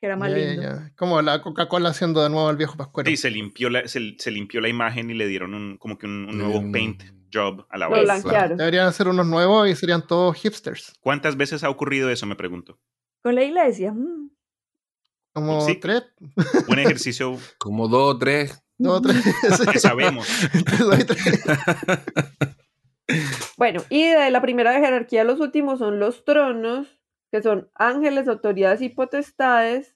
que 0.00 0.06
era 0.06 0.16
más 0.16 0.32
lindo. 0.32 0.80
Como 0.96 1.22
la 1.22 1.40
Coca-Cola 1.40 1.90
haciendo 1.90 2.22
de 2.22 2.30
nuevo 2.30 2.50
el 2.50 2.56
viejo 2.56 2.76
Pascuero. 2.76 3.08
Sí, 3.08 3.16
se 3.16 3.30
limpió 3.30 3.70
la, 3.70 3.86
se, 3.86 4.30
limpió 4.30 4.60
la 4.60 4.68
imagen 4.68 5.10
y 5.10 5.14
le 5.14 5.26
dieron 5.28 5.54
un, 5.54 5.78
como 5.78 5.98
que 5.98 6.06
un, 6.06 6.36
nuevo 6.36 6.60
mm. 6.60 6.72
paint 6.72 7.02
job 7.32 7.66
a 7.70 7.78
la 7.78 7.88
base. 7.88 8.28
Deberían 8.56 8.86
hacer 8.86 9.06
unos 9.06 9.26
nuevos 9.26 9.68
y 9.68 9.76
serían 9.76 10.06
todos 10.06 10.36
hipsters. 10.36 10.94
¿Cuántas 11.00 11.36
veces 11.36 11.62
ha 11.62 11.70
ocurrido 11.70 12.10
eso, 12.10 12.26
me 12.26 12.36
pregunto? 12.36 12.78
Con 13.22 13.34
la 13.34 13.44
iglesia. 13.44 13.92
Mm. 13.92 14.30
Como 15.32 15.66
tres. 15.80 16.04
Un 16.68 16.78
ejercicio. 16.78 17.36
Como 17.58 17.88
dos 17.88 18.14
o 18.14 18.18
tres. 18.18 18.62
Dos 18.76 18.98
o 18.98 19.02
tres. 19.02 19.24
sabemos. 19.80 20.26
bueno, 23.56 23.82
y 23.88 24.08
de 24.08 24.30
la 24.30 24.40
primera 24.40 24.78
jerarquía, 24.80 25.24
los 25.24 25.40
últimos 25.40 25.78
son 25.78 26.00
los 26.00 26.24
tronos, 26.24 27.00
que 27.30 27.42
son 27.42 27.70
ángeles, 27.74 28.28
autoridades 28.28 28.80
y 28.80 28.88
potestades. 28.88 29.94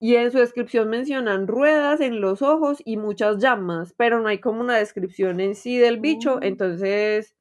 Y 0.00 0.16
en 0.16 0.32
su 0.32 0.38
descripción 0.38 0.90
mencionan 0.90 1.46
ruedas 1.46 2.00
en 2.00 2.20
los 2.20 2.42
ojos 2.42 2.82
y 2.84 2.96
muchas 2.96 3.38
llamas, 3.38 3.94
pero 3.96 4.20
no 4.20 4.28
hay 4.28 4.38
como 4.38 4.60
una 4.60 4.76
descripción 4.76 5.38
en 5.38 5.54
sí 5.54 5.78
del 5.78 6.00
bicho, 6.00 6.38
mm. 6.38 6.42
entonces 6.42 7.36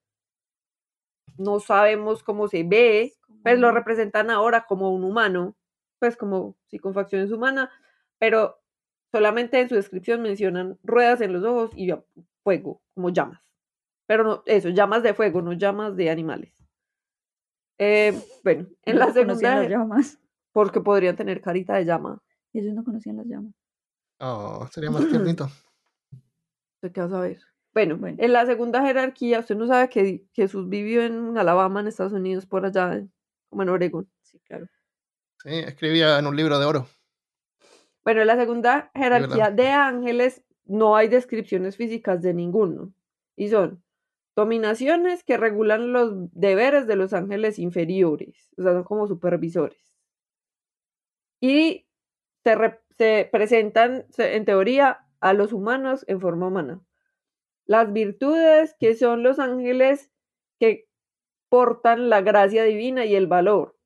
no 1.38 1.60
sabemos 1.60 2.21
cómo 2.21 2.47
se 2.47 2.63
ve, 2.63 3.13
pues 3.43 3.60
lo 3.60 3.71
representan 3.71 4.30
ahora 4.30 4.65
como 4.65 4.91
un 4.91 5.04
humano, 5.04 5.56
pues 5.99 6.17
como 6.17 6.56
si 6.67 6.80
con 6.80 6.93
facciones 6.93 7.32
humanas, 7.32 7.69
pero 8.19 8.60
solamente 9.12 9.60
en 9.60 9.69
su 9.69 9.75
descripción 9.75 10.21
mencionan 10.21 10.77
ruedas 10.84 11.21
en 11.21 11.34
los 11.34 11.43
ojos 11.43 11.71
y 11.75 11.91
fuego, 12.43 12.82
como 12.93 13.10
llamas. 13.10 13.41
Pero 14.08 14.23
no, 14.23 14.43
eso, 14.45 14.69
llamas 14.69 15.04
de 15.04 15.13
fuego, 15.13 15.41
no 15.41 15.54
llamas 15.54 15.95
de 15.95 16.10
animales. 16.10 16.54
Eh, 17.77 18.13
bueno, 18.43 18.67
en 18.84 18.99
la 18.99 19.12
segunda. 19.12 19.62
las 19.62 19.69
llamas. 19.69 20.19
Porque 20.51 20.82
podrían 20.82 21.15
tener 21.15 21.41
carita 21.41 21.75
de 21.75 21.86
llama. 21.86 22.21
Ellos 22.54 22.73
no 22.73 22.84
conocían 22.84 23.17
las 23.17 23.25
llamas. 23.25 23.54
Oh, 24.19 24.67
sería 24.71 24.91
más 24.91 25.08
tiernito. 25.10 25.49
¿Qué 26.82 27.01
vas 27.01 27.13
a 27.13 27.21
ver? 27.21 27.39
Bueno, 27.73 27.97
en 28.06 28.34
la 28.34 28.45
segunda 28.45 28.82
jerarquía, 28.82 29.39
usted 29.39 29.56
no 29.56 29.65
sabe 29.65 29.89
que 29.89 30.27
Jesús 30.34 30.67
vivió 30.67 31.04
en 31.04 31.38
Alabama, 31.38 31.80
en 31.80 31.88
Estados 31.88 32.12
Unidos, 32.12 32.45
por 32.45 32.65
allá, 32.65 33.01
como 33.52 33.64
en 33.64 33.70
Oregón. 33.70 34.10
Sí, 34.22 34.40
claro. 34.40 34.66
Sí, 35.44 35.50
escribía 35.50 36.18
en 36.18 36.26
un 36.26 36.36
libro 36.36 36.58
de 36.58 36.66
oro. 36.66 36.88
Bueno, 38.04 38.22
en 38.22 38.28
la 38.28 38.38
segunda 38.38 38.90
jerarquía 38.96 39.52
de 39.52 39.68
ángeles 39.68 40.44
no 40.66 40.96
hay 40.96 41.10
descripciones 41.10 41.76
físicas 41.76 42.22
de 42.22 42.34
ninguno. 42.34 42.94
Y 43.36 43.50
son 43.50 43.84
dominaciones 44.36 45.24
que 45.24 45.38
regulan 45.38 45.92
los 45.92 46.32
deberes 46.32 46.88
de 46.88 46.96
los 46.96 47.14
ángeles 47.14 47.60
inferiores, 47.60 48.50
o 48.58 48.64
sea, 48.64 48.72
son 48.72 48.84
como 48.86 49.08
supervisores. 49.08 50.00
Y 51.42 51.86
se, 52.44 52.56
se 52.98 53.30
presentan, 53.32 54.06
en 54.18 54.46
teoría, 54.46 55.06
a 55.20 55.34
los 55.34 55.52
humanos 55.52 56.06
en 56.08 56.22
forma 56.22 56.48
humana. 56.48 56.82
Las 57.66 57.92
virtudes 57.92 58.76
que 58.80 58.96
son 58.96 59.24
los 59.24 59.40
ángeles 59.40 60.10
que 60.60 60.88
portan 61.52 62.10
la 62.10 62.22
gracia 62.22 62.64
divina 62.64 63.04
y 63.04 63.14
el 63.14 63.28
valor. 63.28 63.78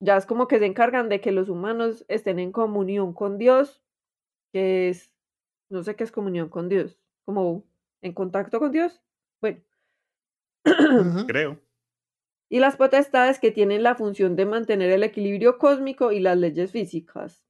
Ya 0.00 0.16
es 0.16 0.26
como 0.26 0.46
que 0.46 0.60
se 0.60 0.66
encargan 0.66 1.08
de 1.08 1.20
que 1.20 1.32
los 1.32 1.48
humanos 1.48 2.04
estén 2.06 2.38
en 2.38 2.52
comunión 2.52 3.12
con 3.12 3.36
Dios, 3.36 3.82
que 4.52 4.90
es, 4.90 5.12
no 5.68 5.82
sé 5.82 5.96
qué 5.96 6.04
es 6.04 6.12
comunión 6.12 6.48
con 6.48 6.68
Dios, 6.68 7.00
como 7.24 7.64
en 8.00 8.12
contacto 8.12 8.60
con 8.60 8.70
Dios. 8.70 9.02
Bueno. 9.40 9.60
Creo. 11.26 11.58
Y 12.48 12.60
las 12.60 12.76
potestades 12.76 13.40
que 13.40 13.50
tienen 13.50 13.82
la 13.82 13.96
función 13.96 14.36
de 14.36 14.46
mantener 14.46 14.92
el 14.92 15.02
equilibrio 15.02 15.58
cósmico 15.58 16.12
y 16.12 16.20
las 16.20 16.38
leyes 16.38 16.70
físicas. 16.70 17.44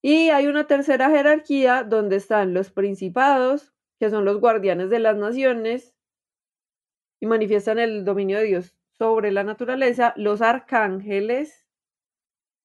Y 0.00 0.30
hay 0.30 0.46
una 0.46 0.66
tercera 0.66 1.10
jerarquía 1.10 1.84
donde 1.84 2.16
están 2.16 2.54
los 2.54 2.70
principados, 2.70 3.74
que 4.00 4.08
son 4.08 4.24
los 4.24 4.40
guardianes 4.40 4.88
de 4.88 4.98
las 4.98 5.18
naciones 5.18 5.91
y 7.22 7.26
manifiestan 7.26 7.78
el 7.78 8.04
dominio 8.04 8.38
de 8.38 8.46
Dios 8.46 8.74
sobre 8.98 9.30
la 9.30 9.44
naturaleza, 9.44 10.12
los 10.16 10.42
arcángeles. 10.42 11.68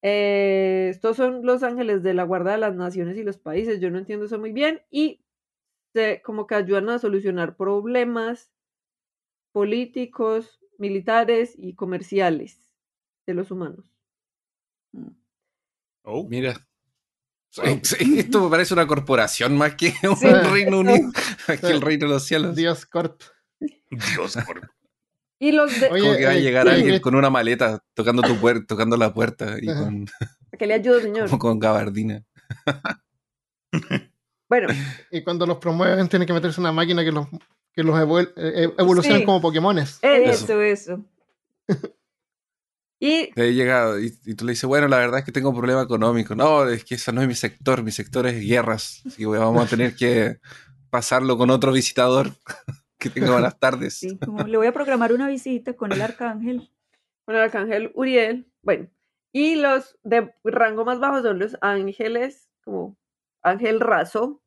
Eh, 0.01 0.87
estos 0.89 1.15
son 1.15 1.45
los 1.45 1.61
ángeles 1.61 2.01
de 2.01 2.15
la 2.15 2.23
guarda 2.23 2.53
de 2.53 2.57
las 2.57 2.73
naciones 2.73 3.17
y 3.17 3.23
los 3.23 3.37
países. 3.37 3.79
Yo 3.79 3.91
no 3.91 3.99
entiendo 3.99 4.25
eso 4.25 4.39
muy 4.39 4.53
bien. 4.53 4.81
Y 4.89 5.21
se, 5.93 6.23
como 6.23 6.47
que 6.47 6.55
ayudan 6.55 6.89
a 6.89 6.97
solucionar 6.97 7.55
problemas 7.55 8.51
políticos, 9.51 10.59
militares 10.79 11.53
y 11.55 11.75
comerciales 11.75 12.59
de 13.27 13.35
los 13.35 13.51
humanos. 13.51 13.93
Mm. 14.91 15.11
Oh, 16.01 16.27
mira. 16.27 16.67
Esto 17.63 18.43
me 18.43 18.49
parece 18.49 18.73
una 18.73 18.87
corporación 18.87 19.55
más 19.55 19.75
que 19.75 19.93
un 20.01 20.51
Reino 20.51 20.79
Unido, 20.79 21.11
más 21.47 21.59
que 21.61 21.67
el 21.67 21.81
Reino 21.81 22.07
de 22.07 22.13
los 22.13 22.25
cielos. 22.25 22.55
Dios 22.55 22.87
Corp. 22.87 23.21
Dios 23.59 24.37
Corp. 24.45 24.63
Y 25.39 25.51
los 25.51 25.79
de... 25.79 25.89
Como 25.89 26.15
que 26.15 26.25
va 26.25 26.31
a 26.31 26.35
eh, 26.35 26.41
llegar 26.41 26.67
alguien 26.67 26.99
con 26.99 27.15
una 27.15 27.29
maleta 27.29 27.83
tocando 27.93 28.23
tu 28.23 28.37
puerta, 28.37 28.65
tocando 28.67 28.97
la 28.97 29.13
puerta 29.13 29.57
y 29.61 29.67
con. 29.67 30.07
Que 30.57 30.65
le 30.65 30.73
ayude, 30.73 31.03
señor. 31.03 31.29
Como 31.29 31.39
con 31.39 31.59
gabardina. 31.59 32.23
bueno. 34.49 34.67
Y 35.11 35.23
cuando 35.23 35.45
los 35.45 35.57
promueven, 35.57 36.07
tiene 36.09 36.25
que 36.25 36.33
meterse 36.33 36.59
una 36.59 36.71
máquina 36.71 37.03
que 37.03 37.11
los, 37.11 37.27
que 37.71 37.83
los 37.83 37.99
eh, 37.99 38.27
eh, 38.35 38.73
evolucionen 38.79 39.25
como 39.25 39.39
Pokémones. 39.39 39.99
Eso, 40.01 40.61
eso. 40.61 41.05
Y, 42.99 43.31
Te 43.33 43.53
llegado 43.53 43.99
y, 43.99 44.09
tú 44.35 44.43
le 44.43 44.53
dices, 44.53 44.67
bueno, 44.67 44.87
la 44.87 44.97
verdad 44.97 45.19
es 45.19 45.25
que 45.25 45.31
tengo 45.31 45.49
un 45.51 45.55
problema 45.55 45.83
económico. 45.83 46.33
No, 46.33 46.67
es 46.67 46.83
que 46.83 46.95
eso 46.95 47.11
no 47.11 47.21
es 47.21 47.27
mi 47.27 47.35
sector, 47.35 47.83
mi 47.83 47.91
sector 47.91 48.25
es 48.25 48.43
guerras. 48.43 49.03
Así 49.05 49.17
que 49.17 49.27
vamos 49.27 49.63
a 49.63 49.69
tener 49.69 49.95
que 49.95 50.39
pasarlo 50.89 51.37
con 51.37 51.51
otro 51.51 51.71
visitador. 51.71 52.31
que 52.97 53.09
tenga 53.09 53.31
buenas 53.31 53.57
tardes. 53.59 53.95
Sí, 53.95 54.17
como 54.17 54.43
le 54.43 54.57
voy 54.57 54.67
a 54.67 54.73
programar 54.73 55.13
una 55.13 55.27
visita 55.27 55.73
con 55.73 55.91
el 55.91 56.01
arcángel. 56.01 56.71
Con 57.25 57.35
el 57.35 57.41
arcángel 57.41 57.91
Uriel. 57.95 58.51
Bueno, 58.61 58.89
y 59.31 59.55
los 59.55 59.97
de 60.03 60.33
rango 60.43 60.85
más 60.85 60.99
bajo 60.99 61.21
son 61.21 61.39
los 61.39 61.57
ángeles, 61.61 62.49
como 62.63 62.97
ángel 63.41 63.79
raso, 63.79 64.41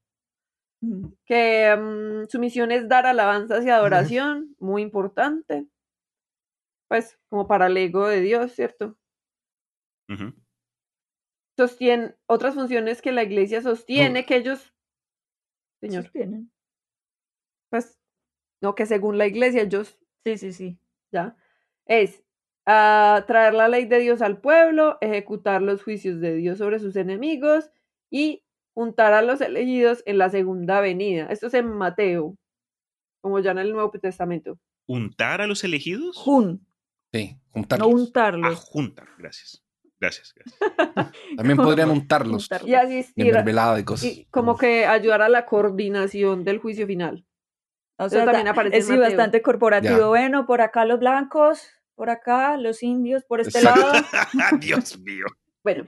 que 1.27 1.77
mm, 1.77 2.29
su 2.29 2.39
misión 2.39 2.73
es 2.73 2.89
dar 2.89 3.07
alabanzas 3.07 3.65
y 3.65 3.71
adoración, 3.71 4.57
muy 4.59 4.83
importante 4.83 5.69
pues 6.91 7.17
como 7.29 7.47
para 7.47 7.69
el 7.69 7.77
ego 7.77 8.09
de 8.09 8.21
Dios, 8.21 8.51
¿cierto? 8.53 8.99
Sostiene 11.57 12.17
otras 12.27 12.57
funciones 12.57 13.01
que 13.01 13.13
la 13.13 13.23
iglesia 13.23 13.63
sostiene, 13.63 14.27
que 14.27 14.35
ellos, 14.35 14.75
señor, 15.81 16.03
sostienen. 16.03 16.51
Pues, 17.71 18.00
no, 18.61 18.75
que 18.75 18.87
según 18.87 19.19
la 19.19 19.27
iglesia 19.27 19.63
ellos, 19.63 19.99
sí, 20.25 20.37
sí, 20.39 20.53
sí, 20.53 20.79
ya, 21.13 21.37
es 21.87 22.23
uh, 22.67 23.25
traer 23.27 23.55
la 23.55 23.69
ley 23.69 23.87
de 23.87 23.99
Dios 23.99 24.23
al 24.23 24.41
pueblo, 24.41 24.99
ejecutar 25.01 25.63
los 25.63 25.83
juicios 25.83 26.21
de 26.21 26.35
Dios 26.35 26.59
sobre 26.59 26.79
sus 26.79 26.97
enemigos 26.97 27.71
y 28.11 28.45
juntar 28.75 29.13
a 29.13 29.23
los 29.23 29.41
elegidos 29.41 30.03
en 30.07 30.19
la 30.19 30.31
segunda 30.31 30.81
venida. 30.81 31.27
Esto 31.27 31.49
es 31.49 31.55
en 31.55 31.69
Mateo, 31.69 32.37
como 33.21 33.41
ya 33.41 33.53
en 33.53 33.59
el 33.59 33.73
Nuevo 33.73 33.91
Testamento. 33.91 34.59
¿Untar 34.87 35.41
a 35.41 35.47
los 35.47 35.65
elegidos? 35.65 36.17
Jun. 36.17 36.67
Sí, 37.13 37.37
juntarlos. 37.51 37.89
No 37.89 37.95
untarlos. 37.95 38.53
Ah, 38.53 38.57
juntar, 38.57 39.09
gracias. 39.19 39.65
Gracias, 40.01 40.35
También 41.37 41.59
podrían 41.59 41.91
untarlos. 41.91 42.49
Y 42.65 42.73
asistir. 42.73 43.27
Y 43.27 43.85
cosas. 43.85 44.05
Y 44.05 44.25
como 44.31 44.57
que 44.57 44.87
ayudar 44.87 45.21
a 45.21 45.29
la 45.29 45.45
coordinación 45.45 46.43
del 46.43 46.59
juicio 46.59 46.87
final. 46.87 47.27
O 48.01 48.09
sea, 48.09 48.25
también 48.25 48.49
aparece 48.49 48.79
es 48.79 48.99
bastante 48.99 49.43
corporativo. 49.43 50.09
Bueno, 50.09 50.47
por 50.47 50.63
acá 50.63 50.85
los 50.85 50.99
blancos, 50.99 51.71
por 51.95 52.09
acá 52.09 52.57
los 52.57 52.83
indios, 52.83 53.25
por 53.25 53.41
este 53.41 53.63
lado. 53.63 53.93
Dios 54.61 54.99
mío. 55.01 55.27
Bueno, 55.63 55.87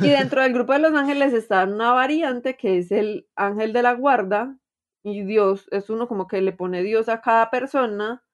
y 0.00 0.08
dentro 0.08 0.42
del 0.42 0.52
grupo 0.52 0.72
de 0.72 0.80
los 0.80 0.94
ángeles 0.94 1.32
está 1.32 1.64
una 1.64 1.92
variante 1.92 2.56
que 2.56 2.78
es 2.78 2.90
el 2.90 3.28
ángel 3.36 3.72
de 3.72 3.82
la 3.82 3.92
guarda. 3.92 4.58
Y 5.04 5.22
Dios 5.24 5.68
es 5.70 5.90
uno 5.90 6.08
como 6.08 6.26
que 6.26 6.40
le 6.40 6.52
pone 6.52 6.82
Dios 6.82 7.08
a 7.08 7.20
cada 7.20 7.50
persona 7.50 8.24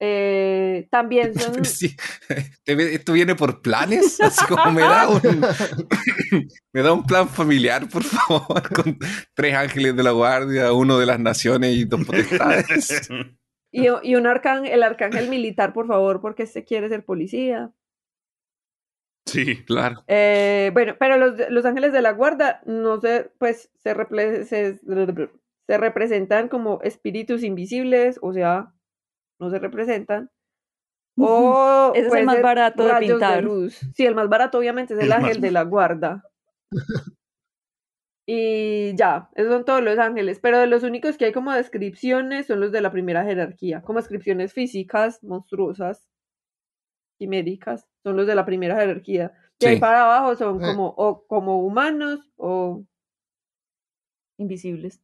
eh, 0.00 0.86
también 0.90 1.38
son. 1.38 1.62
¿Esto 2.66 3.12
viene 3.12 3.34
por 3.34 3.60
planes? 3.62 4.20
Así 4.20 4.44
como 4.46 4.70
me 4.70 4.82
da 4.82 5.08
un. 5.08 5.20
me 6.72 6.82
da 6.82 6.92
un 6.92 7.04
plan 7.04 7.28
familiar, 7.28 7.88
por 7.88 8.04
favor, 8.04 8.62
con 8.74 8.98
tres 9.34 9.54
ángeles 9.54 9.96
de 9.96 10.02
la 10.02 10.12
guardia, 10.12 10.72
uno 10.72 10.98
de 10.98 11.06
las 11.06 11.18
naciones 11.18 11.72
y 11.74 11.84
dos 11.84 12.04
potestades. 12.04 13.10
y, 13.72 13.86
y 14.02 14.14
un 14.14 14.26
arcángel, 14.26 14.72
el 14.72 14.82
arcángel 14.84 15.28
militar, 15.28 15.72
por 15.72 15.88
favor, 15.88 16.20
porque 16.20 16.46
se 16.46 16.64
quiere 16.64 16.88
ser 16.88 17.04
policía. 17.04 17.72
Sí, 19.26 19.64
claro. 19.64 20.04
Eh, 20.06 20.70
bueno, 20.72 20.94
pero 20.98 21.18
los, 21.18 21.34
los, 21.50 21.64
ángeles 21.66 21.92
de 21.92 22.00
la 22.00 22.12
guarda 22.12 22.62
no 22.64 22.98
pues 23.38 23.70
se, 23.76 24.44
se, 24.46 24.78
se 25.66 25.76
representan 25.76 26.48
como 26.48 26.80
espíritus 26.82 27.42
invisibles, 27.42 28.18
o 28.22 28.32
sea, 28.32 28.72
no 29.38 29.50
se 29.50 29.58
representan. 29.58 30.30
O 31.20 31.92
es 31.94 32.12
el 32.12 32.24
más 32.24 32.40
barato 32.40 32.84
de 32.84 32.94
pintar. 33.00 33.42
luz. 33.42 33.80
Sí, 33.94 34.06
el 34.06 34.14
más 34.14 34.28
barato 34.28 34.58
obviamente 34.58 34.94
es 34.94 35.00
el, 35.00 35.12
ángel 35.12 35.40
de 35.40 35.50
la 35.50 35.62
guarda. 35.62 36.22
y 38.26 38.94
ya, 38.94 39.28
esos 39.34 39.52
son 39.52 39.64
todos 39.64 39.82
los 39.82 39.98
ángeles, 39.98 40.38
pero 40.40 40.58
de 40.58 40.68
los 40.68 40.84
únicos 40.84 41.16
que 41.16 41.24
hay 41.24 41.32
como 41.32 41.52
descripciones 41.52 42.46
son 42.46 42.60
los 42.60 42.70
de 42.70 42.80
la 42.80 42.92
primera 42.92 43.24
jerarquía, 43.24 43.82
como 43.82 43.98
descripciones 43.98 44.52
físicas, 44.52 45.22
monstruosas, 45.24 46.08
quiméricas, 47.18 47.88
son 48.04 48.16
los 48.16 48.26
de 48.26 48.34
la 48.34 48.44
primera 48.44 48.76
jerarquía. 48.76 49.32
Que 49.58 49.68
hay 49.68 49.80
para 49.80 50.04
abajo 50.04 50.36
son 50.36 50.62
eh. 50.62 50.66
como, 50.66 50.94
o 50.96 51.26
como 51.26 51.64
humanos 51.66 52.30
o 52.36 52.84
invisibles. 54.38 55.02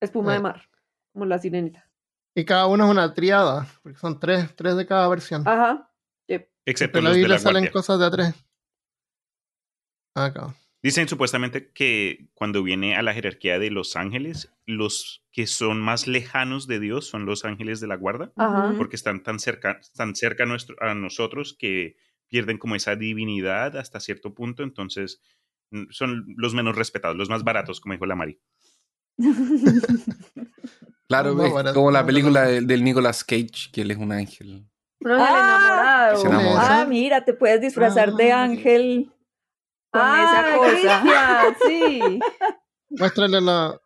Espuma 0.00 0.32
de 0.32 0.38
eh. 0.38 0.42
mar, 0.42 0.62
como 1.12 1.24
la 1.24 1.38
sirenita. 1.38 1.90
Y 2.34 2.44
cada 2.44 2.66
uno 2.66 2.84
es 2.84 2.90
una 2.90 3.14
triada, 3.14 3.68
porque 3.82 3.98
son 3.98 4.18
tres, 4.18 4.54
tres 4.56 4.76
de 4.76 4.86
cada 4.86 5.08
versión. 5.08 5.46
Ajá. 5.46 5.90
Excepto 6.66 6.98
en 6.98 7.04
la 7.04 7.10
Biblia 7.10 7.38
salen 7.38 7.66
cosas 7.68 7.98
de 7.98 8.06
a 8.06 8.10
tres. 8.10 8.34
Acá. 10.14 10.56
Dicen 10.82 11.08
supuestamente 11.08 11.70
que 11.72 12.28
cuando 12.34 12.62
viene 12.62 12.96
a 12.96 13.02
la 13.02 13.14
jerarquía 13.14 13.58
de 13.58 13.70
los 13.70 13.96
ángeles, 13.96 14.52
los 14.66 15.24
que 15.32 15.46
son 15.46 15.80
más 15.80 16.06
lejanos 16.06 16.66
de 16.66 16.78
Dios 16.78 17.06
son 17.06 17.26
los 17.26 17.44
ángeles 17.44 17.80
de 17.80 17.86
la 17.86 17.96
guarda, 17.96 18.32
porque 18.76 18.96
están 18.96 19.22
tan 19.22 19.38
cerca, 19.38 19.80
tan 19.94 20.14
cerca 20.14 20.44
a, 20.44 20.90
a 20.90 20.94
nosotros 20.94 21.56
que 21.58 21.96
pierden 22.28 22.58
como 22.58 22.74
esa 22.74 22.96
divinidad 22.96 23.76
hasta 23.76 24.00
cierto 24.00 24.34
punto, 24.34 24.62
entonces 24.62 25.22
son 25.90 26.24
los 26.36 26.54
menos 26.54 26.76
respetados, 26.76 27.16
los 27.16 27.30
más 27.30 27.44
baratos, 27.44 27.80
como 27.80 27.94
dijo 27.94 28.06
la 28.06 28.16
Mari. 28.16 28.40
Claro, 31.08 31.36
como 31.74 31.90
la 31.90 32.04
película 32.04 32.44
del, 32.44 32.82
Nicolas 32.82 33.24
Cage, 33.24 33.70
que 33.72 33.82
él 33.82 33.90
es 33.90 33.98
un 33.98 34.12
ángel. 34.12 34.66
ah, 35.04 36.14
enamorado. 36.18 36.58
Ah, 36.58 36.86
mira, 36.88 37.24
te 37.24 37.34
puedes 37.34 37.60
disfrazar 37.60 38.14
de 38.14 38.32
ah, 38.32 38.42
ángel 38.42 39.12
con 39.90 40.02
esa 40.02 40.40
ah, 40.40 41.44
cosa. 41.52 41.56
sí. 41.66 42.20
Muéstrale 42.90 43.40
la. 43.40 43.80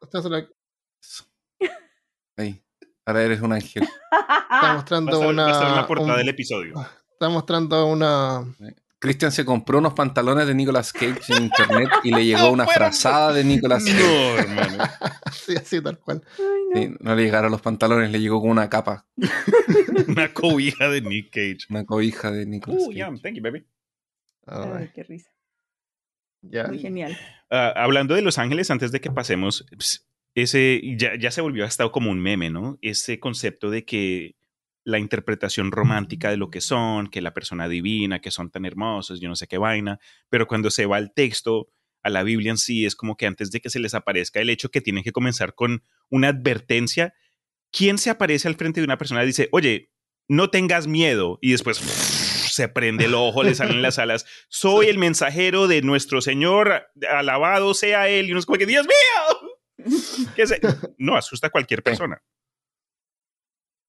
Ahí. 2.37 2.62
Ahora 3.04 3.22
eres 3.22 3.40
un 3.40 3.52
ángel. 3.52 3.83
Está 3.83 4.74
mostrando 4.74 5.20
una. 5.20 5.46
Va 5.46 5.87
portada 5.87 6.18
del 6.18 6.28
episodio. 6.28 6.74
Está 7.12 7.28
mostrando 7.28 7.87
una. 7.87 8.44
Cristian 9.00 9.30
se 9.30 9.44
compró 9.44 9.78
unos 9.78 9.94
pantalones 9.94 10.46
de 10.46 10.54
Nicolas 10.54 10.92
Cage 10.92 11.20
en 11.28 11.44
internet 11.44 11.88
y 12.02 12.12
le 12.12 12.24
llegó 12.24 12.50
una 12.52 12.66
frazada 12.66 13.32
de 13.32 13.44
Nicolas 13.44 13.84
Cage. 13.84 13.98
No, 13.98 14.38
hermano. 14.38 14.84
sí, 15.32 15.54
así 15.56 15.80
tal 15.80 15.98
cual. 15.98 16.22
no 17.00 17.14
le 17.14 17.22
llegaron 17.22 17.50
los 17.50 17.62
pantalones, 17.62 18.11
le 18.11 18.20
llegó 18.20 18.40
con 18.40 18.50
una 18.50 18.68
capa. 18.68 19.06
una 20.08 20.32
cobija 20.32 20.88
de 20.88 21.00
Nick 21.02 21.30
Cage. 21.30 21.66
Una 21.70 21.84
cobija 21.84 22.30
de 22.30 22.46
Nicolas 22.46 22.82
Cage. 22.84 22.94
Yeah, 22.94 23.14
thank 23.22 23.34
you, 23.34 23.42
baby. 23.42 23.64
Ay, 24.46 24.90
qué 24.94 25.04
risa. 25.04 25.30
Muy 26.42 26.78
genial. 26.78 27.12
Uh, 27.50 27.72
hablando 27.76 28.14
de 28.14 28.22
Los 28.22 28.38
Ángeles, 28.38 28.70
antes 28.70 28.92
de 28.92 29.00
que 29.00 29.11
pasemos, 29.11 29.66
ese 30.34 30.80
ya, 30.96 31.16
ya 31.18 31.30
se 31.30 31.40
volvió 31.40 31.64
hasta 31.64 31.88
como 31.90 32.11
un 32.11 32.20
meme, 32.20 32.50
¿no? 32.50 32.78
Ese 32.80 33.18
concepto 33.20 33.70
de 33.70 33.84
que 33.84 34.38
la 34.88 34.98
interpretación 34.98 35.70
romántica 35.70 36.31
de 36.31 36.38
lo 36.38 36.51
que 36.51 36.62
son, 36.62 37.09
que 37.09 37.20
la 37.20 37.35
persona 37.35 37.68
divina, 37.68 38.22
que 38.22 38.31
son 38.31 38.51
tan 38.51 38.64
hermosos, 38.64 39.20
yo 39.20 39.29
no 39.29 39.37
sé 39.37 39.46
qué 39.46 39.59
vaina, 39.59 40.01
pero 40.31 40.46
cuando 40.46 40.70
se 40.70 40.87
va 40.87 40.96
al 40.96 41.12
texto, 41.12 41.68
a 42.03 42.09
la 42.09 42.22
Biblia 42.22 42.53
en 42.53 42.57
sí, 42.57 42.87
es 42.87 42.96
como 42.96 43.14
que 43.14 43.27
antes 43.27 43.51
de 43.51 43.61
que 43.61 43.68
se 43.68 43.81
les 43.81 43.92
aparezca 43.92 44.40
el 44.40 44.48
hecho 44.48 44.70
que 44.70 44.81
tienen 44.81 45.05
que 45.05 45.12
comenzar 45.12 45.55
con 45.55 45.83
una 46.09 46.29
advertencia, 46.29 47.12
¿quién 47.70 47.98
se 47.98 48.09
aparece 48.09 48.48
al 48.48 48.55
frente 48.55 48.81
de 48.81 48.87
una 48.87 48.96
persona 48.96 49.22
y 49.22 49.27
dice, 49.27 49.51
oye, 49.53 49.90
no 50.27 50.48
tengas 50.48 50.87
miedo? 50.87 51.38
Y 51.42 51.51
después 51.51 51.77
se 52.51 52.68
prende 52.68 53.05
el 53.05 53.14
ojo, 53.14 53.42
le 53.42 53.55
salen 53.55 53.83
las 53.83 53.98
alas. 53.98 54.24
Soy 54.48 54.87
el 54.87 54.96
mensajero 54.96 55.68
de 55.68 55.83
nuestro 55.83 56.22
Señor, 56.22 56.88
alabado 57.11 57.74
sea 57.74 58.09
Él. 58.09 58.29
Y 58.29 58.31
uno 58.31 58.40
es 58.40 58.46
como 58.46 58.57
que, 58.57 58.64
Dios 58.64 58.87
mío. 58.87 59.87
¿Qué 60.35 60.44
No, 60.96 61.14
asusta 61.14 61.48
a 61.48 61.51
cualquier 61.51 61.83
persona. 61.83 62.22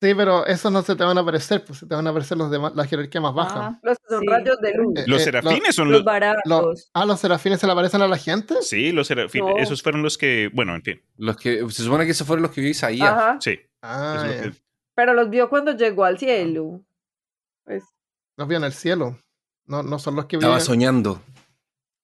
Sí, 0.01 0.15
pero 0.15 0.45
esos 0.45 0.71
no 0.71 0.81
se 0.81 0.95
te 0.95 1.03
van 1.03 1.17
a 1.17 1.21
aparecer, 1.21 1.65
pues 1.65 1.79
se 1.79 1.85
te 1.85 1.93
van 1.93 2.07
a 2.07 2.11
aparecer 2.11 2.37
los 2.37 2.49
de 2.49 2.57
la 2.57 2.85
jerarquía 2.85 3.19
más 3.19 3.33
baja. 3.33 3.67
Ah, 3.67 3.79
los 3.83 3.97
son 4.07 4.25
rayos 4.25 4.57
de 4.61 4.73
luz. 4.73 4.93
Eh, 4.97 5.03
los 5.07 5.21
eh, 5.21 5.25
serafines 5.25 5.75
son 5.75 5.91
los, 5.91 6.05
baratos. 6.05 6.89
ah, 6.93 7.05
los 7.05 7.19
serafines 7.19 7.59
se 7.59 7.65
le 7.65 7.73
aparecen 7.73 8.01
a 8.01 8.07
la 8.07 8.17
gente. 8.17 8.61
Sí, 8.61 8.93
los 8.93 9.07
serafines. 9.07 9.55
Esos 9.57 9.83
fueron 9.83 10.01
los 10.01 10.17
que, 10.17 10.49
bueno, 10.53 10.73
en 10.73 10.83
fin. 10.83 11.01
Los 11.17 11.35
que 11.35 11.69
se 11.69 11.83
supone 11.83 12.05
que 12.05 12.11
esos 12.11 12.25
fueron 12.25 12.43
los 12.43 12.51
que 12.51 12.61
vio 12.61 12.69
Isaías. 12.69 13.43
Sí. 13.43 13.59
Ah, 13.81 14.25
Pero 14.95 15.13
los 15.13 15.29
vio 15.29 15.49
cuando 15.49 15.75
llegó 15.75 16.05
al 16.05 16.17
cielo. 16.17 16.81
Pues... 17.65 17.83
Los 18.37 18.47
vio 18.47 18.57
en 18.57 18.63
el 18.63 18.73
cielo. 18.73 19.19
No, 19.65 19.83
no 19.83 19.99
son 19.99 20.15
los 20.15 20.25
que 20.25 20.37
Estaba 20.37 20.61
soñando. 20.61 21.21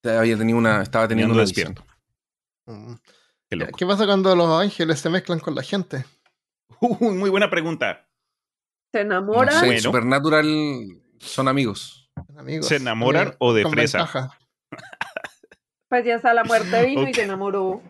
Había 0.04 0.38
tenido 0.38 0.58
una, 0.58 0.82
estaba 0.82 1.08
teniendo 1.08 1.34
un 1.34 1.40
despierto. 1.40 1.84
Mm. 2.66 2.96
¿Qué 3.78 3.86
pasa 3.86 4.06
cuando 4.06 4.36
los 4.36 4.62
ángeles 4.62 5.00
se 5.00 5.10
mezclan 5.10 5.40
con 5.40 5.56
la 5.56 5.64
gente? 5.64 6.04
muy 7.00 7.30
buena 7.30 7.50
pregunta. 7.50 8.08
¿Se 8.92 9.02
enamoran? 9.02 9.70
No 9.70 9.80
Supernatural 9.80 11.02
son 11.20 11.48
amigos. 11.48 12.12
¿Se 12.62 12.78
enamoran 12.78 13.36
o 13.40 13.54
de 13.54 13.68
fresa? 13.70 14.32
pues 15.90 16.06
ya 16.06 16.16
hasta 16.16 16.34
la 16.34 16.44
muerte 16.44 16.86
vino 16.86 17.08
y 17.08 17.14
se 17.14 17.24
enamoró. 17.24 17.82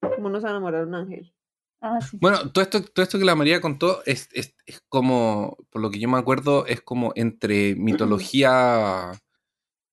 ¿Cómo 0.00 0.30
no 0.30 0.40
se 0.40 0.46
enamoró 0.46 0.82
un 0.84 0.94
ángel? 0.94 1.34
Ah, 1.80 1.98
bueno, 2.14 2.50
todo 2.50 2.62
esto, 2.62 2.82
todo 2.82 3.04
esto 3.04 3.18
que 3.18 3.24
la 3.24 3.36
María 3.36 3.60
contó 3.60 4.02
es, 4.04 4.28
es, 4.32 4.54
como, 4.88 5.56
por 5.70 5.80
lo 5.80 5.90
que 5.90 6.00
yo 6.00 6.08
me 6.08 6.18
acuerdo, 6.18 6.66
es 6.66 6.80
como 6.80 7.12
entre 7.14 7.76
mitología 7.76 9.12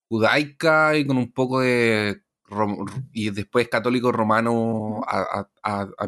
judaica 0.10 0.96
y 0.96 1.06
con 1.06 1.18
un 1.18 1.32
poco 1.32 1.60
de 1.62 2.22
y 3.12 3.30
después 3.32 3.68
católico 3.70 4.12
romano 4.12 5.02
a, 5.08 5.48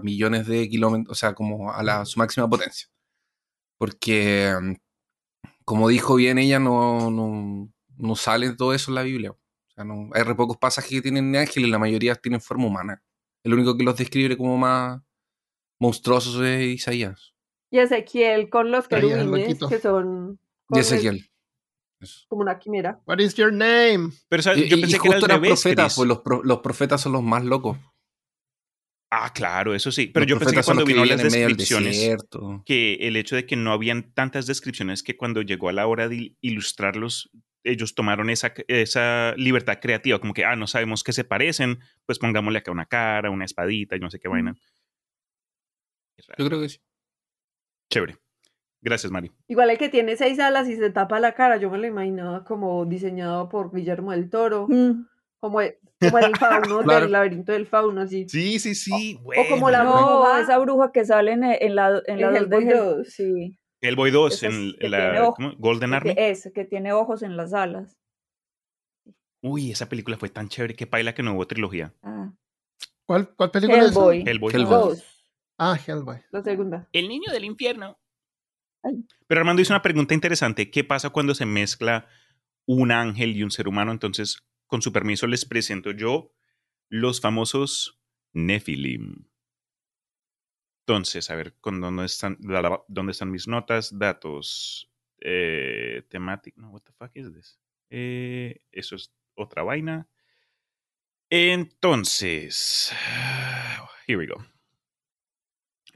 millones 0.01 0.47
de 0.47 0.69
kilómetros, 0.69 1.11
o 1.11 1.15
sea, 1.15 1.33
como 1.33 1.71
a 1.71 1.83
la, 1.83 2.05
su 2.05 2.19
máxima 2.19 2.49
potencia. 2.49 2.87
Porque, 3.77 4.53
como 5.65 5.87
dijo 5.87 6.15
bien 6.15 6.37
ella, 6.37 6.59
no, 6.59 7.11
no, 7.11 7.71
no 7.97 8.15
sale 8.15 8.51
todo 8.53 8.73
eso 8.73 8.91
en 8.91 8.95
la 8.95 9.03
Biblia. 9.03 9.31
O 9.31 9.71
sea, 9.73 9.83
no, 9.83 10.09
hay 10.13 10.23
re 10.23 10.35
pocos 10.35 10.57
pasajes 10.57 10.91
que 10.91 11.01
tienen 11.01 11.35
ángeles, 11.35 11.69
la 11.69 11.79
mayoría 11.79 12.15
tienen 12.15 12.41
forma 12.41 12.67
humana. 12.67 13.03
El 13.43 13.53
único 13.53 13.77
que 13.77 13.83
los 13.83 13.97
describe 13.97 14.37
como 14.37 14.57
más 14.57 15.01
monstruosos 15.79 16.41
es 16.43 16.75
Isaías. 16.75 17.33
Y 17.69 17.79
Ezequiel 17.79 18.49
con 18.49 18.71
los 18.71 18.87
querubines, 18.87 19.57
que 19.69 19.79
son... 19.79 20.39
Y 20.69 20.79
Ezequiel. 20.79 21.29
Como 22.27 22.41
una 22.41 22.59
quimera. 22.59 23.01
What 23.05 23.19
is 23.19 23.35
your 23.35 23.51
name? 23.51 24.11
Pero 24.29 24.55
yo 24.55 24.79
pensé 24.79 24.99
que 24.99 25.09
eran 25.09 25.41
profetas, 25.41 25.95
pues 25.95 26.07
los, 26.07 26.21
los, 26.43 26.59
profetas 26.59 27.01
son 27.01 27.13
los 27.13 27.23
más 27.23 27.43
locos. 27.43 27.77
Ah, 29.09 29.31
claro, 29.33 29.73
eso 29.73 29.91
sí. 29.91 30.07
Pero 30.07 30.25
yo 30.25 30.37
pensé 30.37 30.55
que 30.55 30.63
cuando 30.63 30.85
vino 30.85 31.05
las 31.05 31.23
descripciones, 31.23 32.17
que 32.65 32.95
el 32.95 33.15
hecho 33.15 33.35
de 33.35 33.45
que 33.45 33.55
no 33.55 33.71
habían 33.71 34.11
tantas 34.13 34.47
descripciones 34.47 35.01
que 35.01 35.15
cuando 35.15 35.41
llegó 35.41 35.69
a 35.69 35.73
la 35.73 35.87
hora 35.87 36.09
de 36.09 36.35
ilustrarlos, 36.41 37.31
ellos 37.63 37.95
tomaron 37.95 38.29
esa, 38.29 38.53
esa 38.67 39.33
libertad 39.37 39.79
creativa, 39.81 40.19
como 40.19 40.33
que, 40.33 40.45
ah, 40.45 40.55
no 40.55 40.67
sabemos 40.67 41.03
qué 41.03 41.13
se 41.13 41.23
parecen, 41.23 41.79
pues 42.05 42.19
pongámosle 42.19 42.59
acá 42.59 42.71
una 42.71 42.85
cara, 42.85 43.29
una 43.29 43.45
espadita 43.45 43.95
y 43.95 43.99
no 43.99 44.09
sé 44.09 44.19
qué 44.19 44.27
vaina. 44.27 44.55
Yo 46.37 46.47
creo 46.47 46.61
que 46.61 46.69
sí. 46.69 46.79
Chévere. 47.89 48.17
Gracias, 48.87 49.11
Mari. 49.11 49.33
Igual 49.49 49.69
el 49.69 49.77
que 49.77 49.89
tiene 49.89 50.15
seis 50.15 50.39
alas 50.39 50.69
y 50.69 50.77
se 50.77 50.89
tapa 50.91 51.19
la 51.19 51.33
cara, 51.33 51.57
yo 51.57 51.69
me 51.69 51.77
lo 51.77 51.87
imaginaba 51.87 52.45
como 52.45 52.85
diseñado 52.85 53.49
por 53.49 53.75
Guillermo 53.75 54.11
del 54.11 54.29
Toro. 54.29 54.65
Mm. 54.69 55.05
Como, 55.41 55.59
el, 55.59 55.75
como 55.99 56.19
el 56.19 56.33
fauno 56.37 56.83
del 57.01 57.11
laberinto 57.11 57.51
del 57.51 57.67
fauno, 57.67 57.99
así. 57.99 58.29
Sí, 58.29 58.59
sí, 58.59 58.75
sí. 58.75 59.19
O, 59.25 59.49
como 59.49 59.69
la 59.69 59.83
bruja. 59.83 60.39
esa 60.39 60.57
bruja 60.57 60.93
que 60.93 61.03
sale 61.03 61.33
en, 61.33 61.43
en 61.43 61.75
la 61.75 62.01
en 62.05 62.21
la 62.21 62.37
el 62.37 62.49
2. 62.49 63.07
Sí. 63.09 63.59
El 63.81 63.97
Boy 63.97 64.11
2 64.11 64.43
en, 64.43 64.73
la 64.79 65.33
Golden 65.57 65.93
Army. 65.93 66.13
Ese, 66.15 66.53
que 66.53 66.63
tiene 66.63 66.93
ojos 66.93 67.23
en 67.23 67.35
las 67.35 67.53
alas. 67.53 67.99
Uy, 69.41 69.71
esa 69.71 69.89
película 69.89 70.15
fue 70.15 70.29
tan 70.29 70.47
chévere 70.47 70.75
que 70.75 70.87
paila 70.87 71.13
que 71.13 71.23
no 71.23 71.33
hubo 71.33 71.45
trilogía. 71.45 71.93
Ah. 72.01 72.31
¿Cuál, 73.05 73.35
¿Cuál 73.35 73.51
película 73.51 73.83
Hellboy. 73.83 74.21
es 74.21 74.27
Hellboy. 74.27 74.53
Hellboy. 74.53 74.97
Ah, 75.57 75.77
Hellboy. 75.85 76.19
La 76.31 76.41
segunda. 76.41 76.87
El 76.93 77.09
niño 77.09 77.33
del 77.33 77.43
infierno. 77.43 77.97
Pero 79.27 79.39
Armando 79.39 79.61
hizo 79.61 79.73
una 79.73 79.81
pregunta 79.81 80.13
interesante. 80.13 80.69
¿Qué 80.71 80.83
pasa 80.83 81.09
cuando 81.09 81.35
se 81.35 81.45
mezcla 81.45 82.07
un 82.65 82.91
ángel 82.91 83.35
y 83.35 83.43
un 83.43 83.51
ser 83.51 83.67
humano? 83.67 83.91
Entonces, 83.91 84.43
con 84.65 84.81
su 84.81 84.91
permiso, 84.91 85.27
les 85.27 85.45
presento 85.45 85.91
yo 85.91 86.33
los 86.89 87.21
famosos 87.21 87.99
Nephilim. 88.33 89.27
Entonces, 90.85 91.29
a 91.29 91.35
ver, 91.35 91.55
¿dónde 91.61 92.05
están, 92.05 92.37
dónde 92.87 93.11
están 93.11 93.31
mis 93.31 93.47
notas? 93.47 93.97
Datos. 93.97 94.89
Eh, 95.19 96.03
temática. 96.09 96.61
No, 96.61 96.69
what 96.69 96.81
the 96.83 96.93
fuck 96.93 97.11
is 97.15 97.33
this? 97.33 97.59
Eh, 97.89 98.61
eso 98.71 98.95
es 98.95 99.13
otra 99.35 99.63
vaina. 99.63 100.07
Entonces, 101.29 102.93
here 104.07 104.17
we 104.17 104.27
go. 104.27 104.56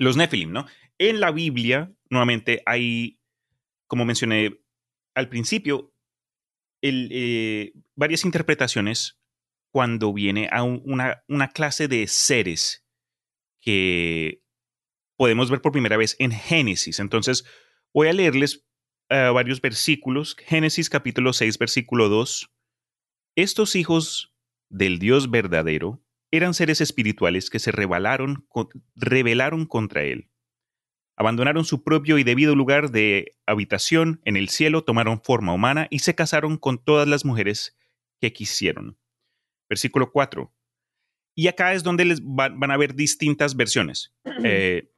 Los 0.02 0.18
Nephilim, 0.18 0.52
¿no? 0.52 0.66
En 0.98 1.20
la 1.20 1.32
Biblia, 1.32 1.94
nuevamente, 2.10 2.64
hay, 2.66 3.20
como 3.86 4.04
mencioné 4.04 4.60
al 5.14 5.30
principio, 5.30 5.94
eh, 6.82 7.72
varias 7.96 8.26
interpretaciones 8.26 9.20
cuando 9.72 10.12
viene 10.12 10.50
a 10.52 10.64
una, 10.64 11.50
clase 11.54 11.88
de 11.88 12.08
seres 12.08 12.84
que 13.62 14.42
podemos 15.18 15.52
ver 15.52 15.62
por 15.62 15.72
primera 15.72 15.98
vez 15.98 16.16
en 16.18 16.32
Génesis. 16.32 17.00
Entonces, 17.00 17.46
voy 17.94 18.08
a 18.08 18.14
leerles 18.14 18.66
eh, 19.10 19.30
varios 19.32 19.62
versículos. 19.62 20.36
Génesis 20.36 20.90
capítulo 20.90 21.32
6, 21.32 21.60
versículo 21.60 22.10
2. 22.10 22.52
Estos 23.36 23.76
hijos 23.76 24.34
del 24.68 24.98
Dios 24.98 25.30
verdadero 25.30 26.04
eran 26.32 26.54
seres 26.54 26.82
espirituales 26.82 27.50
que 27.50 27.60
se 27.60 27.72
rebelaron, 27.72 28.48
rebelaron 28.96 29.66
contra 29.66 30.04
él 30.04 30.32
abandonaron 31.22 31.66
su 31.66 31.84
propio 31.84 32.18
y 32.18 32.24
debido 32.24 32.56
lugar 32.56 32.90
de 32.90 33.38
habitación 33.46 34.22
en 34.26 34.38
el 34.38 34.50
cielo, 34.50 34.84
tomaron 34.84 35.22
forma 35.22 35.54
humana 35.54 35.86
y 35.92 36.00
se 36.00 36.16
casaron 36.16 36.58
con 36.58 36.84
todas 36.84 37.08
las 37.08 37.26
mujeres 37.26 37.78
que 38.20 38.34
quisieron. 38.34 38.98
Versículo 39.70 40.12
4. 40.12 40.52
Y 41.36 41.48
acá 41.48 41.74
es 41.74 41.84
donde 41.84 42.06
les 42.06 42.22
van 42.24 42.72
a 42.72 42.78
ver 42.78 42.96
distintas 42.96 43.56
versiones. 43.56 44.14
Eh, 44.44 44.92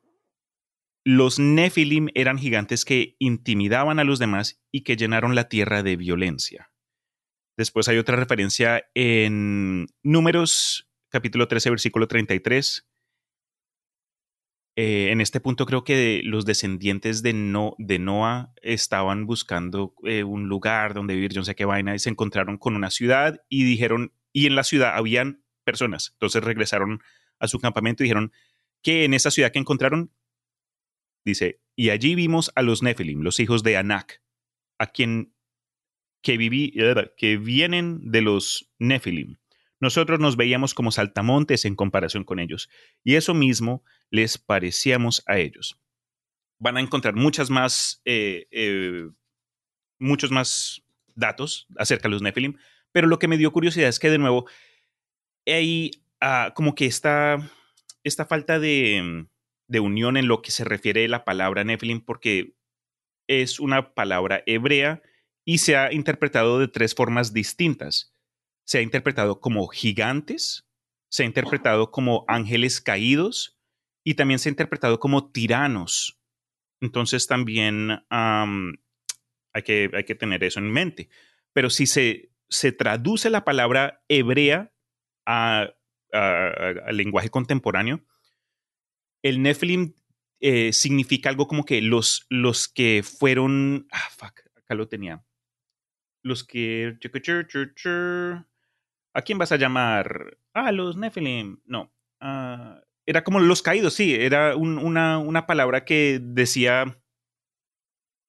los 1.06 1.38
Nefilim 1.38 2.08
eran 2.15 2.38
gigantes 2.38 2.86
que 2.86 3.17
intimidaban 3.19 4.00
a 4.00 4.06
los 4.06 4.19
demás 4.19 4.63
y 4.72 4.84
que 4.84 4.96
llenaron 4.96 5.36
la 5.36 5.50
tierra 5.50 5.84
de 5.84 5.98
violencia. 5.98 6.72
Después 7.58 7.89
hay 7.89 7.98
otra 7.98 8.15
referencia 8.15 8.86
en 8.96 9.88
Números 10.02 10.89
capítulo 11.13 11.47
13, 11.47 11.69
versículo 11.69 12.08
33, 12.08 12.89
eh, 14.76 15.12
en 15.12 15.21
este 15.21 15.39
punto 15.39 15.67
creo 15.67 15.84
que 15.84 16.21
los 16.23 16.43
descendientes 16.43 17.21
de, 17.21 17.34
no, 17.34 17.76
Noah 17.78 18.52
estaban 18.63 19.28
buscando 19.28 19.93
eh, 20.06 20.23
un 20.23 20.49
lugar 20.49 20.95
donde 20.95 21.13
vivir, 21.13 21.32
yo 21.32 21.41
no 21.41 21.45
sé 21.45 21.54
qué 21.54 21.65
vaina, 21.65 21.93
y 21.93 21.99
se 21.99 22.10
encontraron 22.10 22.58
con 22.58 22.76
una 22.76 22.89
ciudad 22.89 23.45
y 23.47 23.63
dijeron, 23.63 24.12
y 24.32 24.47
en 24.47 24.56
la 24.56 24.63
ciudad 24.63 24.95
habían 24.95 25.43
personas. 25.63 26.13
Entonces 26.13 26.43
regresaron 26.43 26.99
a 27.38 27.47
su 27.47 27.60
campamento 27.60 28.02
y 28.02 28.06
dijeron 28.06 28.32
que 28.82 29.06
en 29.06 29.13
esa 29.13 29.30
ciudad 29.30 29.52
que 29.52 29.60
encontraron, 29.60 30.12
dice, 31.23 31.62
y 31.76 31.91
allí 31.91 32.15
vimos 32.15 32.52
a 32.56 32.63
los 32.63 32.82
Nephilim, 32.82 33.21
los 33.21 33.39
hijos 33.39 33.62
de 33.62 33.77
Anak, 33.77 34.23
a 34.79 34.87
quien 34.87 35.35
que, 36.23 36.37
viví, 36.37 36.73
que 37.17 37.37
vienen 37.37 38.10
de 38.10 38.21
los 38.23 38.73
Nephilim. 38.79 39.37
Nosotros 39.84 40.17
nos 40.21 40.38
veíamos 40.38 40.73
como 40.73 40.94
saltamontes 40.94 41.65
en 41.65 41.75
comparación 41.75 42.23
con 42.23 42.40
ellos, 42.40 42.69
y 43.04 43.15
eso 43.15 43.34
mismo 43.34 43.84
les 44.10 44.38
parecíamos 44.38 45.23
a 45.27 45.40
ellos. 45.40 45.77
Van 46.58 46.77
a 46.77 46.79
encontrar 46.79 47.15
muchas 47.15 47.50
más, 47.50 48.02
eh, 48.06 48.48
eh, 48.52 49.10
muchos 50.00 50.31
más 50.31 50.81
datos 51.15 51.67
acerca 51.75 52.04
de 52.04 52.12
los 52.12 52.21
Nephilim, 52.21 52.56
pero 52.94 53.08
lo 53.08 53.19
que 53.19 53.27
me 53.27 53.38
dio 53.38 53.52
curiosidad 53.52 53.90
es 53.90 54.00
que 54.00 54.10
de 54.10 54.19
nuevo 54.19 54.46
hay 55.46 55.92
ah, 56.21 56.54
como 56.56 56.75
que 56.75 56.86
esta, 56.86 57.52
esta 58.06 58.25
falta 58.25 58.60
de, 58.60 59.27
de 59.67 59.79
unión 59.81 60.15
en 60.15 60.29
lo 60.29 60.42
que 60.42 60.52
se 60.52 60.63
refiere 60.63 61.04
a 61.04 61.10
la 61.10 61.25
palabra 61.25 61.65
Nephilim, 61.65 62.00
porque 62.00 62.56
es 63.27 63.60
una 63.60 63.94
palabra 63.94 64.44
hebrea 64.46 65.02
y 65.44 65.58
se 65.58 65.75
ha 65.75 65.92
interpretado 65.92 66.58
de 66.58 66.69
tres 66.69 66.96
formas 66.96 67.34
distintas 67.34 68.12
se 68.65 68.77
ha 68.79 68.81
interpretado 68.81 69.39
como 69.39 69.67
gigantes, 69.67 70.67
se 71.09 71.23
ha 71.23 71.25
interpretado 71.25 71.91
como 71.91 72.25
ángeles 72.27 72.81
caídos 72.81 73.59
y 74.03 74.15
también 74.15 74.39
se 74.39 74.49
ha 74.49 74.51
interpretado 74.51 74.99
como 74.99 75.31
tiranos. 75.31 76.19
Entonces 76.81 77.27
también 77.27 78.03
Hay 78.09 79.61
que, 79.63 79.91
hay 79.93 80.03
que 80.03 80.15
tener 80.15 80.43
eso 80.43 80.59
en 80.59 80.71
mente. 80.71 81.09
Pero 81.53 81.69
si 81.69 81.85
se, 81.85 82.31
se 82.49 82.71
traduce 82.71 83.29
la 83.29 83.45
palabra 83.45 84.03
hebrea 84.07 84.73
al 85.25 85.77
lenguaje 86.91 87.29
contemporáneo, 87.29 88.03
el 89.21 89.41
Nephilim 89.41 89.93
eh, 90.41 90.73
significa 90.73 91.29
algo 91.29 91.47
como 91.47 91.63
que 91.63 91.81
los, 91.81 92.25
los 92.29 92.67
que 92.67 93.03
fueron. 93.03 93.87
Ah, 93.91 94.09
fuck, 94.11 94.41
acá 94.57 94.75
lo 94.75 94.89
tenía. 94.89 95.23
Los 96.21 96.43
que. 96.43 96.97
¿A 99.13 99.21
quién 99.21 99.37
vas 99.37 99.51
a 99.51 99.57
llamar? 99.57 100.37
Ah, 100.53 100.71
los 100.71 100.97
Nephilim. 100.97 101.59
No. 101.65 101.93
Ah, 102.19 102.81
era 103.05 103.23
como 103.23 103.39
los 103.39 103.61
caídos, 103.61 103.93
sí. 103.93 104.15
Era 104.15 104.55
una, 104.55 105.19
una, 105.19 105.45
palabra 105.45 105.85
que 105.85 106.19
decía 106.21 106.97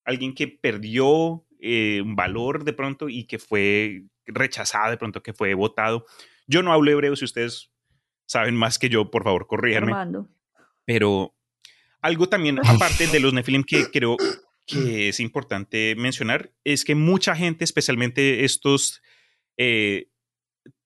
alguien 0.05 0.35
que 0.35 0.49
perdió 0.49 1.47
eh, 1.61 2.03
un 2.03 2.17
valor 2.17 2.65
de 2.65 2.75
pronto 2.75 3.09
y 3.09 3.25
que 3.25 3.39
fue 3.39 4.05
rechazado 4.27 4.91
de 4.91 4.97
pronto, 4.99 5.23
que 5.23 5.33
fue 5.33 5.55
votado. 5.55 6.07
Yo 6.47 6.63
no 6.63 6.73
hablo 6.73 6.91
hebreo, 6.91 7.17
si 7.17 7.25
ustedes 7.25 7.71
saben 8.27 8.57
más 8.57 8.79
que 8.79 8.89
yo, 8.89 9.11
por 9.11 9.25
favor, 9.25 9.47
corríjanme. 9.47 9.93
Pero 10.85 11.35
algo 12.03 12.29
también, 12.29 12.59
aparte 12.67 13.07
de 13.07 13.21
los 13.21 13.33
Nephilim, 13.33 13.65
que 13.65 13.91
creo 13.91 14.17
que 14.67 15.09
es 15.09 15.21
importante 15.21 15.95
mencionar, 15.97 16.53
es 16.65 16.85
que 16.85 16.95
mucha 16.95 17.35
gente, 17.35 17.65
especialmente 17.65 18.45
estos 18.45 19.03
eh, 19.57 20.11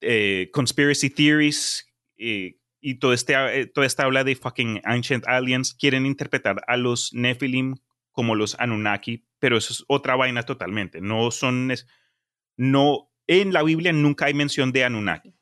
eh, 0.00 0.50
conspiracy 0.52 1.10
theories 1.10 1.86
eh, 2.16 2.58
y 2.80 2.94
todo 2.96 3.12
este, 3.12 3.66
toda 3.66 3.86
esta 3.86 4.04
habla 4.04 4.24
de 4.24 4.36
fucking 4.36 4.80
ancient 4.84 5.26
aliens, 5.26 5.74
quieren 5.74 6.06
interpretar 6.06 6.62
a 6.66 6.76
los 6.76 7.12
Nephilim 7.12 7.76
como 8.12 8.34
los 8.34 8.58
Anunnaki, 8.58 9.26
pero 9.38 9.56
eso 9.56 9.72
es 9.72 9.84
otra 9.88 10.16
vaina 10.16 10.42
totalmente. 10.42 11.00
No 11.00 11.30
son, 11.30 11.72
no, 12.56 13.12
en 13.26 13.52
la 13.52 13.62
Biblia 13.62 13.92
nunca 13.92 14.26
hay 14.26 14.34
mención 14.34 14.72
de 14.72 14.84
Anunnaki 14.84 15.34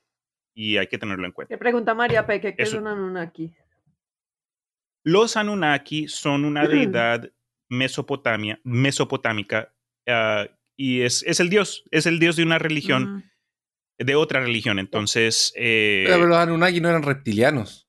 y 0.54 0.78
hay 0.78 0.86
que 0.86 0.98
tenerlo 0.98 1.26
en 1.26 1.32
cuenta. 1.32 1.54
Te 1.54 1.58
pregunta 1.58 1.94
María 1.94 2.26
Peque, 2.26 2.54
¿qué 2.54 2.62
es 2.62 2.74
un 2.74 2.86
Anunnaki? 2.86 3.54
Los 5.04 5.36
Anunnaki 5.36 6.08
son 6.08 6.44
una 6.44 6.66
deidad 6.66 7.30
mesopotamia, 7.68 8.60
mesopotámica 8.64 9.72
ah, 10.08 10.46
y 10.76 11.02
es, 11.02 11.22
es, 11.22 11.40
el 11.40 11.48
dios, 11.48 11.84
es 11.90 12.06
el 12.06 12.18
dios 12.18 12.36
de 12.36 12.42
una 12.42 12.58
religión, 12.58 13.30
de 13.98 14.14
otra 14.14 14.40
religión. 14.40 14.78
Entonces. 14.78 15.52
Eh, 15.56 16.04
Pero 16.06 16.26
los 16.26 16.36
Anunnaki 16.36 16.80
no 16.80 16.88
eran 16.88 17.02
reptilianos. 17.02 17.88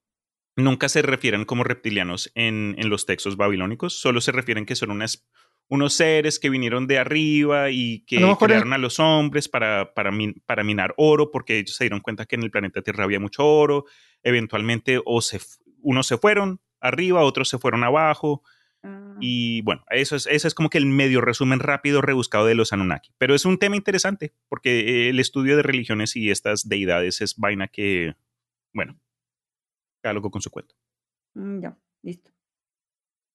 Nunca 0.56 0.90
se 0.90 1.04
refieren 1.04 1.46
como 1.46 1.64
reptilianos 1.64 2.32
en, 2.34 2.76
en 2.80 2.90
los 2.90 3.06
textos 3.06 3.38
babilónicos, 3.38 4.00
solo 4.00 4.22
se 4.22 4.32
refieren 4.32 4.66
que 4.66 4.76
son 4.76 4.90
unas, 4.90 5.28
unos 5.70 5.94
seres 5.94 6.40
que 6.40 6.50
vinieron 6.50 6.88
de 6.88 6.98
arriba 6.98 7.70
y 7.70 8.06
que 8.06 8.18
crearon 8.40 8.74
a 8.74 8.78
los 8.78 9.00
hombres 9.00 9.50
para, 9.50 9.94
para, 9.94 10.12
para, 10.46 10.64
minar 10.64 10.94
oro, 10.98 11.30
porque 11.30 11.60
ellos 11.60 11.76
se 11.76 11.84
dieron 11.84 12.00
cuenta 12.00 12.26
que 12.26 12.36
en 12.36 12.44
el 12.44 12.52
planeta 12.52 12.82
Tierra 12.82 13.04
había 13.04 13.20
mucho 13.20 13.46
oro. 13.46 13.86
Eventualmente, 14.24 15.00
o 15.06 15.22
se, 15.22 15.40
unos 15.82 16.08
se 16.08 16.18
fueron, 16.18 16.60
arriba, 16.80 17.22
otros 17.22 17.50
se 17.50 17.60
fueron 17.60 17.84
abajo. 17.84 18.44
Y 19.20 19.62
bueno, 19.62 19.84
eso 19.90 20.16
es, 20.16 20.28
eso 20.28 20.48
es 20.48 20.54
como 20.54 20.70
que 20.70 20.78
el 20.78 20.86
medio 20.86 21.22
resumen 21.22 21.60
rápido 21.60 22.02
rebuscado 22.02 22.46
de 22.46 22.56
los 22.56 22.74
Anunnaki. 22.74 23.12
Pero 23.18 23.36
es 23.36 23.46
un 23.46 23.58
tema 23.58 23.76
interesante 23.76 24.34
porque 24.48 25.10
el 25.10 25.20
estudio 25.20 25.56
de 25.56 25.64
religiones 25.64 26.16
y 26.16 26.30
estas 26.30 26.68
deidades 26.68 27.22
es 27.22 27.36
vaina 27.36 27.68
que, 27.68 28.16
bueno, 28.74 29.00
cada 30.02 30.14
loco 30.14 30.32
con 30.32 30.42
su 30.42 30.52
cuento. 30.52 30.76
Mm, 31.34 31.62
ya, 31.62 31.78
listo. 32.04 32.32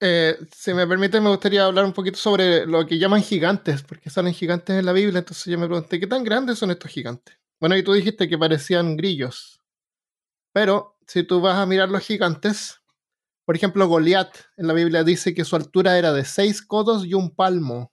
Eh, 0.04 0.36
si 0.52 0.74
me 0.74 0.86
permite, 0.86 1.20
me 1.20 1.30
gustaría 1.30 1.64
hablar 1.64 1.84
un 1.84 1.92
poquito 1.92 2.18
sobre 2.18 2.66
lo 2.66 2.84
que 2.86 2.98
llaman 2.98 3.22
gigantes, 3.22 3.84
porque 3.84 4.10
salen 4.10 4.34
gigantes 4.34 4.76
en 4.76 4.84
la 4.84 4.92
Biblia. 4.92 5.20
Entonces 5.20 5.44
yo 5.44 5.56
me 5.58 5.68
pregunté, 5.68 6.00
¿qué 6.00 6.08
tan 6.08 6.24
grandes 6.24 6.58
son 6.58 6.72
estos 6.72 6.90
gigantes? 6.90 7.38
Bueno, 7.60 7.76
y 7.76 7.84
tú 7.84 7.92
dijiste 7.92 8.28
que 8.28 8.36
parecían 8.36 8.96
grillos. 8.96 9.62
Pero 10.52 10.98
si 11.06 11.22
tú 11.22 11.40
vas 11.40 11.56
a 11.56 11.66
mirar 11.66 11.88
los 11.88 12.04
gigantes, 12.04 12.81
por 13.44 13.56
ejemplo, 13.56 13.88
Goliat 13.88 14.36
en 14.56 14.66
la 14.66 14.72
Biblia 14.72 15.02
dice 15.02 15.34
que 15.34 15.44
su 15.44 15.56
altura 15.56 15.98
era 15.98 16.12
de 16.12 16.24
seis 16.24 16.62
codos 16.62 17.04
y 17.04 17.14
un 17.14 17.34
palmo. 17.34 17.92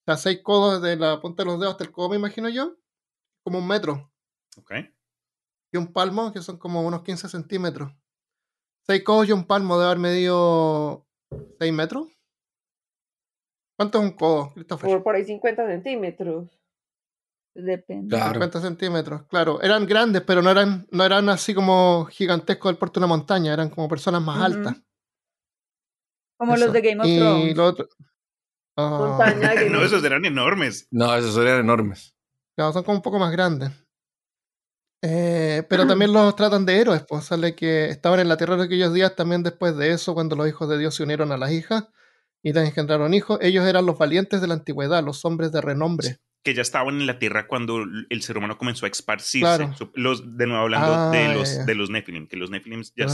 O 0.00 0.04
sea, 0.04 0.16
seis 0.16 0.40
codos 0.42 0.82
de 0.82 0.96
la 0.96 1.20
punta 1.20 1.42
de 1.42 1.50
los 1.50 1.60
dedos 1.60 1.74
hasta 1.74 1.84
el 1.84 1.92
codo, 1.92 2.10
me 2.10 2.16
imagino 2.16 2.48
yo. 2.48 2.76
Como 3.44 3.58
un 3.58 3.68
metro. 3.68 4.12
Ok. 4.56 4.72
Y 5.72 5.76
un 5.76 5.92
palmo, 5.92 6.32
que 6.32 6.42
son 6.42 6.58
como 6.58 6.82
unos 6.82 7.02
15 7.02 7.28
centímetros. 7.28 7.92
Seis 8.84 9.04
codos 9.04 9.28
y 9.28 9.32
un 9.32 9.46
palmo 9.46 9.76
debe 9.76 9.86
haber 9.86 9.98
medido 9.98 11.06
seis 11.58 11.72
metros. 11.72 12.08
¿Cuánto 13.76 13.98
es 13.98 14.04
un 14.04 14.16
codo, 14.16 14.52
Christopher? 14.52 14.90
Por, 14.90 15.02
por 15.04 15.14
ahí 15.14 15.24
50 15.24 15.66
centímetros. 15.66 16.61
Depende. 17.54 18.16
50 18.16 18.60
centímetros, 18.60 19.22
claro. 19.26 19.60
Eran 19.60 19.86
grandes, 19.86 20.22
pero 20.22 20.40
no 20.40 20.50
eran, 20.50 20.86
no 20.90 21.04
eran 21.04 21.28
así 21.28 21.52
como 21.54 22.06
gigantescos 22.06 22.70
del 22.70 22.78
puerto 22.78 22.98
de 22.98 23.04
una 23.04 23.14
montaña, 23.14 23.52
eran 23.52 23.68
como 23.68 23.88
personas 23.88 24.22
más 24.22 24.42
altas. 24.42 24.80
Como 26.38 26.56
los 26.56 26.72
de 26.72 26.80
Game 26.80 27.00
of 27.00 27.06
Thrones. 27.06 27.58
Otro... 27.58 27.88
Ah. 28.76 29.34
no, 29.70 29.82
esos 29.82 30.02
eran 30.02 30.24
enormes. 30.24 30.88
No, 30.90 31.14
esos 31.14 31.36
eran 31.36 31.60
enormes. 31.60 32.14
Claro, 32.56 32.72
son 32.72 32.84
como 32.84 32.96
un 32.96 33.02
poco 33.02 33.18
más 33.18 33.30
grandes. 33.30 33.70
Eh, 35.04 35.64
pero 35.68 35.86
también 35.86 36.12
los 36.12 36.34
tratan 36.36 36.64
de 36.64 36.78
héroes, 36.78 37.04
pues 37.08 37.24
sale 37.24 37.56
que 37.56 37.86
estaban 37.86 38.20
en 38.20 38.28
la 38.28 38.36
tierra 38.36 38.56
de 38.56 38.64
aquellos 38.64 38.94
días 38.94 39.16
también 39.16 39.42
después 39.42 39.76
de 39.76 39.90
eso, 39.90 40.14
cuando 40.14 40.36
los 40.36 40.48
hijos 40.48 40.68
de 40.68 40.78
Dios 40.78 40.94
se 40.94 41.02
unieron 41.02 41.32
a 41.32 41.36
las 41.36 41.50
hijas 41.50 41.88
y 42.40 42.52
les 42.52 42.68
engendraron 42.68 43.12
hijos. 43.12 43.38
Ellos 43.42 43.66
eran 43.66 43.84
los 43.84 43.98
valientes 43.98 44.40
de 44.40 44.46
la 44.46 44.54
antigüedad, 44.54 45.02
los 45.02 45.24
hombres 45.24 45.50
de 45.50 45.60
renombre 45.60 46.20
que 46.42 46.54
ya 46.54 46.62
estaban 46.62 47.00
en 47.00 47.06
la 47.06 47.18
Tierra 47.18 47.46
cuando 47.46 47.84
el 48.08 48.22
ser 48.22 48.36
humano 48.36 48.58
comenzó 48.58 48.86
a 48.86 48.88
esparcirse. 48.88 49.68
Los, 49.94 50.36
de 50.36 50.46
nuevo 50.46 50.62
hablando 50.62 51.10
de, 51.10 51.18
ah, 51.18 51.34
los, 51.34 51.66
de 51.66 51.74
los 51.74 51.90
Nephilim, 51.90 52.26
que 52.26 52.36
los 52.36 52.50
Nephilim 52.50 52.82
ya, 52.96 53.06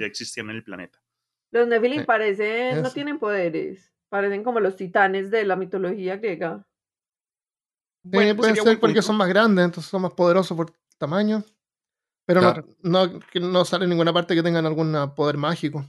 existían 0.00 0.50
en 0.50 0.56
el 0.56 0.64
planeta. 0.64 1.02
Los 1.50 1.66
Nephilim 1.66 2.04
parecen, 2.04 2.82
no 2.82 2.90
tienen 2.90 3.18
poderes, 3.18 3.92
parecen 4.10 4.44
como 4.44 4.60
los 4.60 4.76
titanes 4.76 5.30
de 5.30 5.44
la 5.44 5.56
mitología 5.56 6.18
griega. 6.18 6.66
Pues 8.02 8.34
puede 8.34 8.54
ser 8.54 8.78
porque 8.78 9.02
son 9.02 9.16
más 9.16 9.28
grandes, 9.28 9.64
entonces 9.64 9.90
son 9.90 10.02
más 10.02 10.12
poderosos 10.12 10.56
por 10.56 10.72
tamaño. 10.98 11.42
Pero 12.26 12.42
no, 12.42 12.54
no, 12.82 13.20
no 13.40 13.64
sale 13.64 13.84
en 13.84 13.90
ninguna 13.90 14.12
parte 14.12 14.34
que 14.34 14.42
tengan 14.42 14.66
algún 14.66 14.94
poder 15.16 15.38
mágico. 15.38 15.86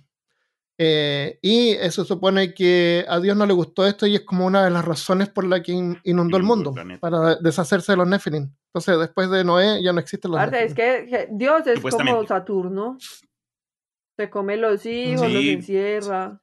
Eh, 0.81 1.39
y 1.41 1.71
eso 1.71 2.05
supone 2.05 2.53
que 2.53 3.05
a 3.09 3.19
Dios 3.19 3.35
no 3.35 3.45
le 3.45 3.51
gustó 3.51 3.85
esto 3.85 4.07
y 4.07 4.15
es 4.15 4.21
como 4.21 4.45
una 4.45 4.63
de 4.63 4.69
las 4.69 4.85
razones 4.85 5.27
por 5.27 5.45
la 5.45 5.61
que 5.61 5.73
inundó 6.03 6.37
el 6.37 6.43
mundo, 6.43 6.73
para 7.01 7.35
deshacerse 7.35 7.91
de 7.91 7.97
los 7.97 8.07
Nephilim. 8.07 8.49
Entonces, 8.67 8.97
después 8.97 9.29
de 9.29 9.43
Noé 9.43 9.83
ya 9.83 9.91
no 9.91 9.99
existen 9.99 10.31
los 10.31 10.41
Es 10.53 10.73
que 10.73 11.27
Dios 11.31 11.67
es 11.67 11.81
como 11.81 12.25
Saturno. 12.25 12.97
Se 14.15 14.29
come 14.29 14.55
los 14.55 14.85
hijos, 14.85 15.29
los 15.29 15.43
encierra. 15.43 16.41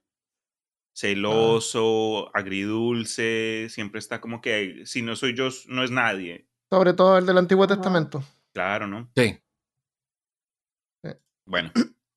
Celoso, 0.95 2.31
agridulce, 2.37 3.69
siempre 3.71 4.01
está 4.01 4.21
como 4.21 4.43
que 4.43 4.83
si 4.85 5.01
no 5.01 5.17
soy 5.17 5.35
yo, 5.35 5.49
no 5.69 5.83
es 5.83 5.91
nadie. 5.91 6.47
Sobre 6.69 6.93
todo 6.93 7.17
el 7.17 7.25
del 7.25 7.39
Antiguo 7.39 7.67
Testamento. 7.67 8.23
Claro, 8.53 8.87
¿no? 8.87 9.11
Sí. 9.17 9.39
Bueno, 11.47 11.71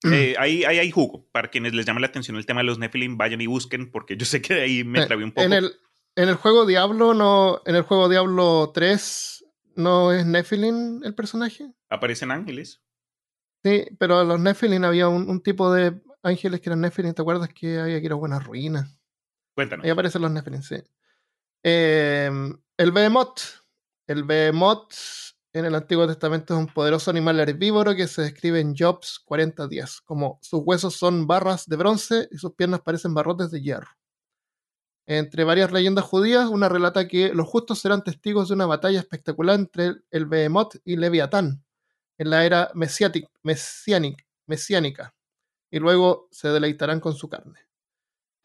eh, 0.03 0.35
ahí, 0.37 0.63
hay 0.63 0.91
jugo. 0.91 1.27
Para 1.31 1.49
quienes 1.49 1.73
les 1.73 1.85
llama 1.85 1.99
la 1.99 2.07
atención 2.07 2.37
el 2.37 2.45
tema 2.45 2.61
de 2.61 2.65
los 2.65 2.79
Nephilim, 2.79 3.17
vayan 3.17 3.41
y 3.41 3.47
busquen, 3.47 3.91
porque 3.91 4.17
yo 4.17 4.25
sé 4.25 4.41
que 4.41 4.53
de 4.53 4.61
ahí 4.61 4.83
me 4.83 5.01
eh, 5.01 5.05
trabé 5.05 5.23
un 5.23 5.31
poco. 5.31 5.45
En 5.45 5.53
el, 5.53 5.73
en 6.15 6.29
el 6.29 6.35
juego 6.35 6.65
Diablo, 6.65 7.13
no. 7.13 7.61
En 7.65 7.75
el 7.75 7.83
juego 7.83 8.09
Diablo 8.09 8.71
3, 8.73 9.45
¿no 9.75 10.11
es 10.11 10.25
Nephilim 10.25 11.03
el 11.03 11.15
personaje? 11.15 11.71
Aparecen 11.89 12.31
ángeles. 12.31 12.81
Sí, 13.63 13.85
pero 13.97 14.19
a 14.19 14.23
los 14.23 14.39
Nephilim 14.39 14.83
había 14.85 15.09
un, 15.09 15.41
tipo 15.41 15.73
de 15.73 16.01
ángeles 16.23 16.61
que 16.61 16.69
eran 16.69 16.81
Nephilim. 16.81 17.13
¿Te 17.13 17.21
acuerdas 17.21 17.49
que 17.49 17.79
había 17.79 17.99
que 17.99 18.05
ir 18.05 18.11
a 18.11 18.15
buenas 18.15 18.43
ruinas? 18.43 18.97
Cuéntanos. 19.53 19.83
Ahí 19.83 19.89
aparecen 19.89 20.21
los 20.21 20.31
Nephilim, 20.31 20.61
sí. 20.61 20.77
Em, 21.63 22.57
el 22.77 22.91
Behemoth. 22.91 23.41
El 24.07 24.23
Behemoth 24.23 24.93
en 25.53 25.65
el 25.65 25.75
Antiguo 25.75 26.07
Testamento 26.07 26.53
es 26.53 26.59
un 26.59 26.67
poderoso 26.67 27.09
animal 27.09 27.39
herbívoro 27.39 27.95
que 27.95 28.07
se 28.07 28.21
describe 28.21 28.59
en 28.59 28.75
Jobs 28.75 29.19
40 29.25 29.67
días, 29.67 30.01
como 30.01 30.39
sus 30.41 30.61
huesos 30.63 30.95
son 30.95 31.27
barras 31.27 31.65
de 31.65 31.75
bronce 31.75 32.27
y 32.31 32.37
sus 32.37 32.53
piernas 32.53 32.81
parecen 32.81 33.13
barrotes 33.13 33.51
de 33.51 33.61
hierro. 33.61 33.89
Entre 35.07 35.43
varias 35.43 35.71
leyendas 35.71 36.05
judías, 36.05 36.49
una 36.49 36.69
relata 36.69 37.07
que 37.07 37.33
los 37.33 37.47
justos 37.47 37.79
serán 37.79 38.03
testigos 38.03 38.49
de 38.49 38.53
una 38.53 38.67
batalla 38.67 38.99
espectacular 38.99 39.55
entre 39.55 39.95
el 40.11 40.27
Behemoth 40.27 40.75
y 40.85 40.97
Leviatán 40.97 41.63
en 42.19 42.29
la 42.29 42.45
era 42.45 42.69
mesiánica, 42.73 45.15
y 45.71 45.79
luego 45.79 46.27
se 46.31 46.49
deleitarán 46.49 46.99
con 46.99 47.15
su 47.15 47.29
carne. 47.29 47.68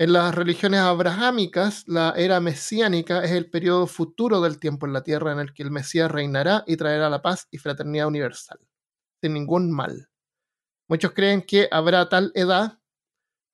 En 0.04 0.12
las 0.12 0.34
religiones 0.34 0.80
abrahámicas, 0.80 1.88
la 1.88 2.10
era 2.14 2.38
mesiánica 2.38 3.24
es 3.24 3.30
el 3.30 3.48
periodo 3.48 3.86
futuro 3.86 4.42
del 4.42 4.58
tiempo 4.58 4.84
en 4.84 4.92
la 4.92 5.02
tierra 5.02 5.32
en 5.32 5.38
el 5.38 5.54
que 5.54 5.62
el 5.62 5.70
Mesías 5.70 6.10
reinará 6.10 6.62
y 6.66 6.76
traerá 6.76 7.08
la 7.08 7.22
paz 7.22 7.48
y 7.50 7.56
fraternidad 7.56 8.06
universal, 8.06 8.58
sin 9.22 9.32
ningún 9.32 9.72
mal. 9.72 10.10
Muchos 10.88 11.12
creen 11.12 11.40
que 11.40 11.68
habrá 11.70 12.06
tal 12.10 12.32
edad, 12.34 12.78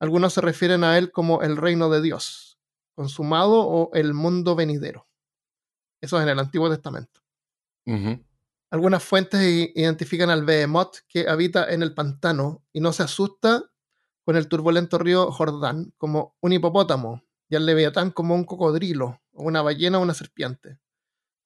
algunos 0.01 0.33
se 0.33 0.41
refieren 0.41 0.83
a 0.83 0.97
él 0.97 1.13
como 1.13 1.41
el 1.41 1.55
reino 1.55 1.89
de 1.89 2.01
Dios, 2.01 2.59
consumado 2.95 3.65
o 3.65 3.89
el 3.93 4.13
mundo 4.13 4.53
venidero. 4.53 5.07
Eso 6.01 6.17
es 6.17 6.23
en 6.23 6.29
el 6.31 6.39
Antiguo 6.39 6.69
Testamento. 6.69 7.21
Algunas 8.69 9.01
fuentes 9.01 9.41
identifican 9.73 10.29
al 10.29 10.43
Behemoth 10.43 10.97
que 11.07 11.29
habita 11.29 11.71
en 11.71 11.81
el 11.81 11.93
pantano 11.93 12.61
y 12.73 12.81
no 12.81 12.91
se 12.91 13.03
asusta 13.03 13.70
con 14.31 14.37
el 14.37 14.47
turbulento 14.47 14.97
río 14.97 15.29
Jordán 15.29 15.91
como 15.97 16.37
un 16.39 16.53
hipopótamo 16.53 17.21
y 17.49 17.57
al 17.57 17.65
Leviatán 17.65 18.11
como 18.11 18.33
un 18.33 18.45
cocodrilo 18.45 19.21
o 19.33 19.43
una 19.43 19.61
ballena 19.61 19.99
o 19.99 20.01
una 20.01 20.13
serpiente. 20.13 20.79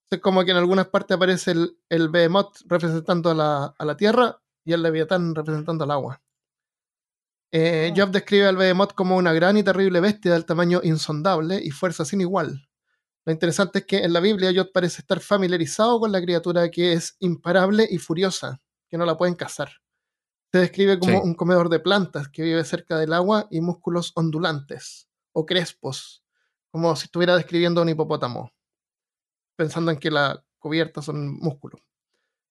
Es 0.08 0.20
como 0.20 0.44
que 0.44 0.52
en 0.52 0.56
algunas 0.56 0.86
partes 0.86 1.16
aparece 1.16 1.50
el, 1.50 1.80
el 1.88 2.10
Behemoth 2.10 2.58
representando 2.66 3.28
a 3.30 3.34
la, 3.34 3.74
a 3.76 3.84
la 3.84 3.96
tierra 3.96 4.40
y 4.64 4.72
el 4.72 4.84
Leviatán 4.84 5.34
representando 5.34 5.82
al 5.82 5.90
agua. 5.90 6.22
Eh, 7.50 7.92
Job 7.96 8.12
describe 8.12 8.46
al 8.46 8.56
Behemoth 8.56 8.92
como 8.92 9.16
una 9.16 9.32
gran 9.32 9.56
y 9.56 9.64
terrible 9.64 9.98
bestia 9.98 10.34
del 10.34 10.46
tamaño 10.46 10.78
insondable 10.84 11.60
y 11.60 11.72
fuerza 11.72 12.04
sin 12.04 12.20
igual. 12.20 12.68
Lo 13.24 13.32
interesante 13.32 13.80
es 13.80 13.84
que 13.84 14.04
en 14.04 14.12
la 14.12 14.20
Biblia 14.20 14.52
Job 14.54 14.70
parece 14.72 15.00
estar 15.00 15.18
familiarizado 15.18 15.98
con 15.98 16.12
la 16.12 16.22
criatura 16.22 16.70
que 16.70 16.92
es 16.92 17.16
imparable 17.18 17.84
y 17.90 17.98
furiosa, 17.98 18.60
que 18.88 18.96
no 18.96 19.04
la 19.04 19.16
pueden 19.16 19.34
cazar. 19.34 19.70
Se 20.52 20.58
describe 20.58 20.98
como 20.98 21.22
un 21.22 21.34
comedor 21.34 21.68
de 21.68 21.80
plantas 21.80 22.28
que 22.28 22.42
vive 22.42 22.64
cerca 22.64 22.98
del 22.98 23.12
agua 23.12 23.48
y 23.50 23.60
músculos 23.60 24.12
ondulantes 24.14 25.08
o 25.32 25.44
crespos, 25.44 26.24
como 26.70 26.94
si 26.96 27.04
estuviera 27.04 27.36
describiendo 27.36 27.82
un 27.82 27.88
hipopótamo, 27.88 28.52
pensando 29.56 29.90
en 29.90 29.98
que 29.98 30.10
la 30.10 30.44
cubierta 30.58 31.02
son 31.02 31.36
músculos. 31.38 31.80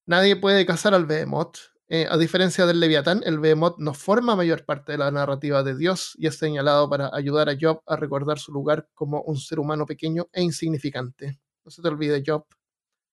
Nadie 0.05 0.35
puede 0.35 0.65
cazar 0.65 0.93
al 0.93 1.05
Behemoth, 1.05 1.57
eh, 1.87 2.07
a 2.09 2.17
diferencia 2.17 2.65
del 2.65 2.79
Leviatán, 2.79 3.21
el 3.25 3.39
Behemoth 3.39 3.77
no 3.77 3.93
forma 3.93 4.35
mayor 4.35 4.65
parte 4.65 4.93
de 4.93 4.97
la 4.97 5.11
narrativa 5.11 5.61
de 5.61 5.75
Dios 5.75 6.15
y 6.17 6.25
es 6.25 6.35
señalado 6.35 6.89
para 6.89 7.11
ayudar 7.13 7.47
a 7.47 7.55
Job 7.59 7.83
a 7.85 7.95
recordar 7.95 8.39
su 8.39 8.51
lugar 8.51 8.89
como 8.95 9.21
un 9.21 9.37
ser 9.37 9.59
humano 9.59 9.85
pequeño 9.85 10.27
e 10.33 10.41
insignificante. 10.41 11.39
No 11.63 11.69
se 11.69 11.83
te 11.83 11.87
olvide, 11.87 12.23
Job, 12.25 12.45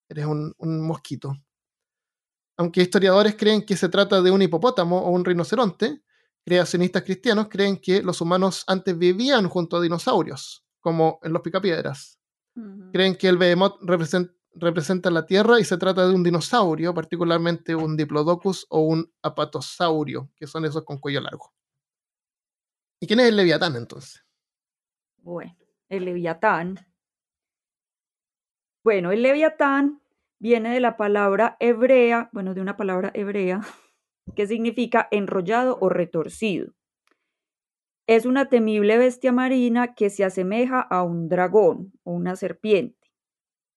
eres 0.09 0.25
un, 0.25 0.55
mosquito. 0.59 1.35
Aunque 2.57 2.81
historiadores 2.81 3.35
creen 3.35 3.65
que 3.65 3.75
se 3.75 3.89
trata 3.89 4.21
de 4.21 4.31
un 4.31 4.41
hipopótamo 4.41 4.99
o 4.99 5.09
un 5.11 5.25
rinoceronte, 5.25 6.01
creacionistas 6.45 7.03
cristianos 7.03 7.47
creen 7.49 7.77
que 7.77 8.03
los 8.03 8.21
humanos 8.21 8.63
antes 8.67 8.97
vivían 8.97 9.47
junto 9.47 9.77
a 9.77 9.81
dinosaurios, 9.81 10.65
como 10.79 11.19
en 11.23 11.33
los 11.33 11.41
picapiedras. 11.41 12.19
Creen 12.91 13.15
que 13.15 13.27
el 13.27 13.37
Behemoth 13.37 13.81
representa 13.81 14.33
representa 14.55 15.09
la 15.09 15.25
Tierra 15.25 15.59
y 15.59 15.63
se 15.63 15.77
trata 15.77 16.07
de 16.07 16.13
un 16.13 16.23
dinosaurio, 16.23 16.93
particularmente 16.93 17.75
un 17.75 17.97
Diplodocus 17.97 18.65
o 18.69 18.81
un 18.81 19.11
apatosaurio, 19.21 20.29
que 20.35 20.47
son 20.47 20.65
esos 20.65 20.83
con 20.83 20.99
cuello 20.99 21.21
largo. 21.21 21.53
¿Y 22.99 23.07
quién 23.07 23.19
es 23.19 23.29
el 23.29 23.35
Leviatán 23.35 23.75
entonces? 23.75 24.23
Bueno, 25.17 25.55
el 25.89 26.05
Leviatán. 26.05 26.79
Bueno, 28.83 29.11
el 29.11 29.21
Leviatán 29.21 30.01
viene 30.43 30.73
de 30.73 30.81
la 30.81 30.97
palabra 30.97 31.55
hebrea, 31.61 32.29
bueno, 32.33 32.53
de 32.53 32.59
una 32.59 32.75
palabra 32.75 33.11
hebrea, 33.13 33.61
que 34.35 34.45
significa 34.45 35.07
enrollado 35.09 35.77
o 35.79 35.87
retorcido. 35.87 36.73
Es 38.07 38.25
una 38.25 38.49
temible 38.49 38.97
bestia 38.97 39.31
marina 39.31 39.95
que 39.95 40.09
se 40.09 40.25
asemeja 40.25 40.81
a 40.81 41.01
un 41.03 41.29
dragón 41.29 41.93
o 42.03 42.11
una 42.11 42.35
serpiente. 42.35 43.09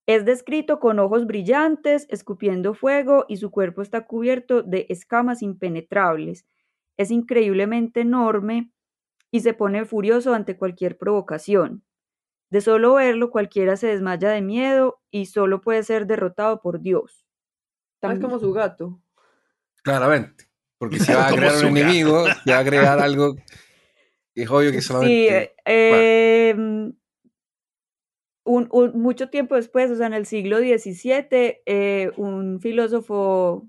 Es 0.08 0.24
descrito 0.24 0.80
con 0.80 0.98
ojos 0.98 1.28
brillantes, 1.28 2.08
escupiendo 2.10 2.74
fuego 2.74 3.26
y 3.28 3.36
su 3.36 3.52
cuerpo 3.52 3.80
está 3.80 4.04
cubierto 4.04 4.64
de 4.64 4.86
escamas 4.88 5.42
impenetrables. 5.42 6.46
Es 6.96 7.12
increíblemente 7.12 8.00
enorme 8.00 8.72
y 9.30 9.38
se 9.38 9.54
pone 9.54 9.84
furioso 9.84 10.34
ante 10.34 10.56
cualquier 10.56 10.98
provocación. 10.98 11.85
De 12.50 12.60
solo 12.60 12.94
verlo 12.94 13.30
cualquiera 13.30 13.76
se 13.76 13.88
desmaya 13.88 14.30
de 14.30 14.40
miedo 14.40 15.00
y 15.10 15.26
solo 15.26 15.60
puede 15.60 15.82
ser 15.82 16.06
derrotado 16.06 16.60
por 16.60 16.80
Dios. 16.80 17.26
Es 18.02 18.20
como 18.20 18.38
su 18.38 18.52
gato. 18.52 19.00
Claramente. 19.82 20.48
Porque 20.78 21.00
si 21.00 21.12
va 21.12 21.26
a 21.28 21.32
crear 21.32 21.64
un 21.64 21.76
enemigo, 21.76 22.26
se 22.44 22.52
va 22.52 22.58
a 22.58 22.64
crear 22.64 23.00
algo 23.00 23.36
es 24.36 24.50
obvio 24.50 24.70
que 24.70 24.82
solamente. 24.82 25.14
Sí, 25.14 25.52
eh, 25.64 26.50
em, 26.50 26.92
un, 28.44 28.68
mucho 28.94 29.30
tiempo 29.30 29.56
después, 29.56 29.90
o 29.90 29.96
sea, 29.96 30.06
en 30.06 30.14
el 30.14 30.26
siglo 30.26 30.58
XVII, 30.58 31.62
eh, 31.64 32.12
un 32.16 32.60
filósofo, 32.60 33.66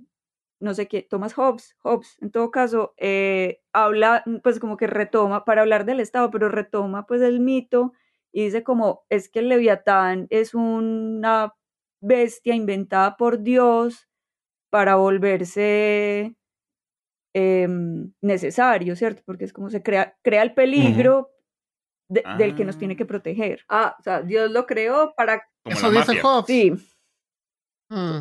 no 0.59 0.73
sé 0.73 0.87
qué, 0.87 1.01
Thomas 1.03 1.33
Hobbes, 1.33 1.77
Hobbes, 1.79 2.17
en 2.21 2.31
todo 2.31 2.51
caso, 2.51 2.93
eh, 2.97 3.61
habla, 3.71 4.23
pues 4.43 4.59
como 4.59 4.75
que 4.75 4.87
retoma, 4.87 5.45
para 5.45 5.61
hablar 5.61 5.85
del 5.85 6.01
Estado, 6.01 6.29
pero 6.31 6.49
retoma 6.49 7.07
pues 7.07 7.21
el 7.21 7.39
mito 7.39 7.93
y 8.37 8.43
dice 8.43 8.63
como, 8.63 9.03
es 9.09 9.29
que 9.29 9.39
el 9.39 9.49
leviatán 9.49 10.27
es 10.29 10.53
una 10.53 11.55
bestia 11.99 12.53
inventada 12.53 13.17
por 13.17 13.41
Dios 13.41 14.07
para 14.69 14.95
volverse 14.95 16.35
em, 17.33 18.13
necesario, 18.21 18.95
¿cierto? 18.95 19.23
Porque 19.25 19.45
es 19.45 19.53
como 19.53 19.71
se 19.71 19.81
crea, 19.81 20.15
crea 20.21 20.43
el 20.43 20.53
peligro, 20.53 21.31
del 22.09 22.55
que 22.55 22.63
nos 22.63 22.77
tiene 22.77 22.93
ah. 22.93 22.97
que 22.97 23.05
proteger. 23.07 23.65
Ah, 23.69 23.95
o 23.99 24.03
sea, 24.03 24.21
Dios 24.21 24.51
lo 24.51 24.67
creó 24.67 25.15
para... 25.17 25.41
eso 25.65 25.89
dice 25.89 26.21
Hobbes. 26.21 26.45
Sí. 26.45 26.71
Hmm, 27.89 28.19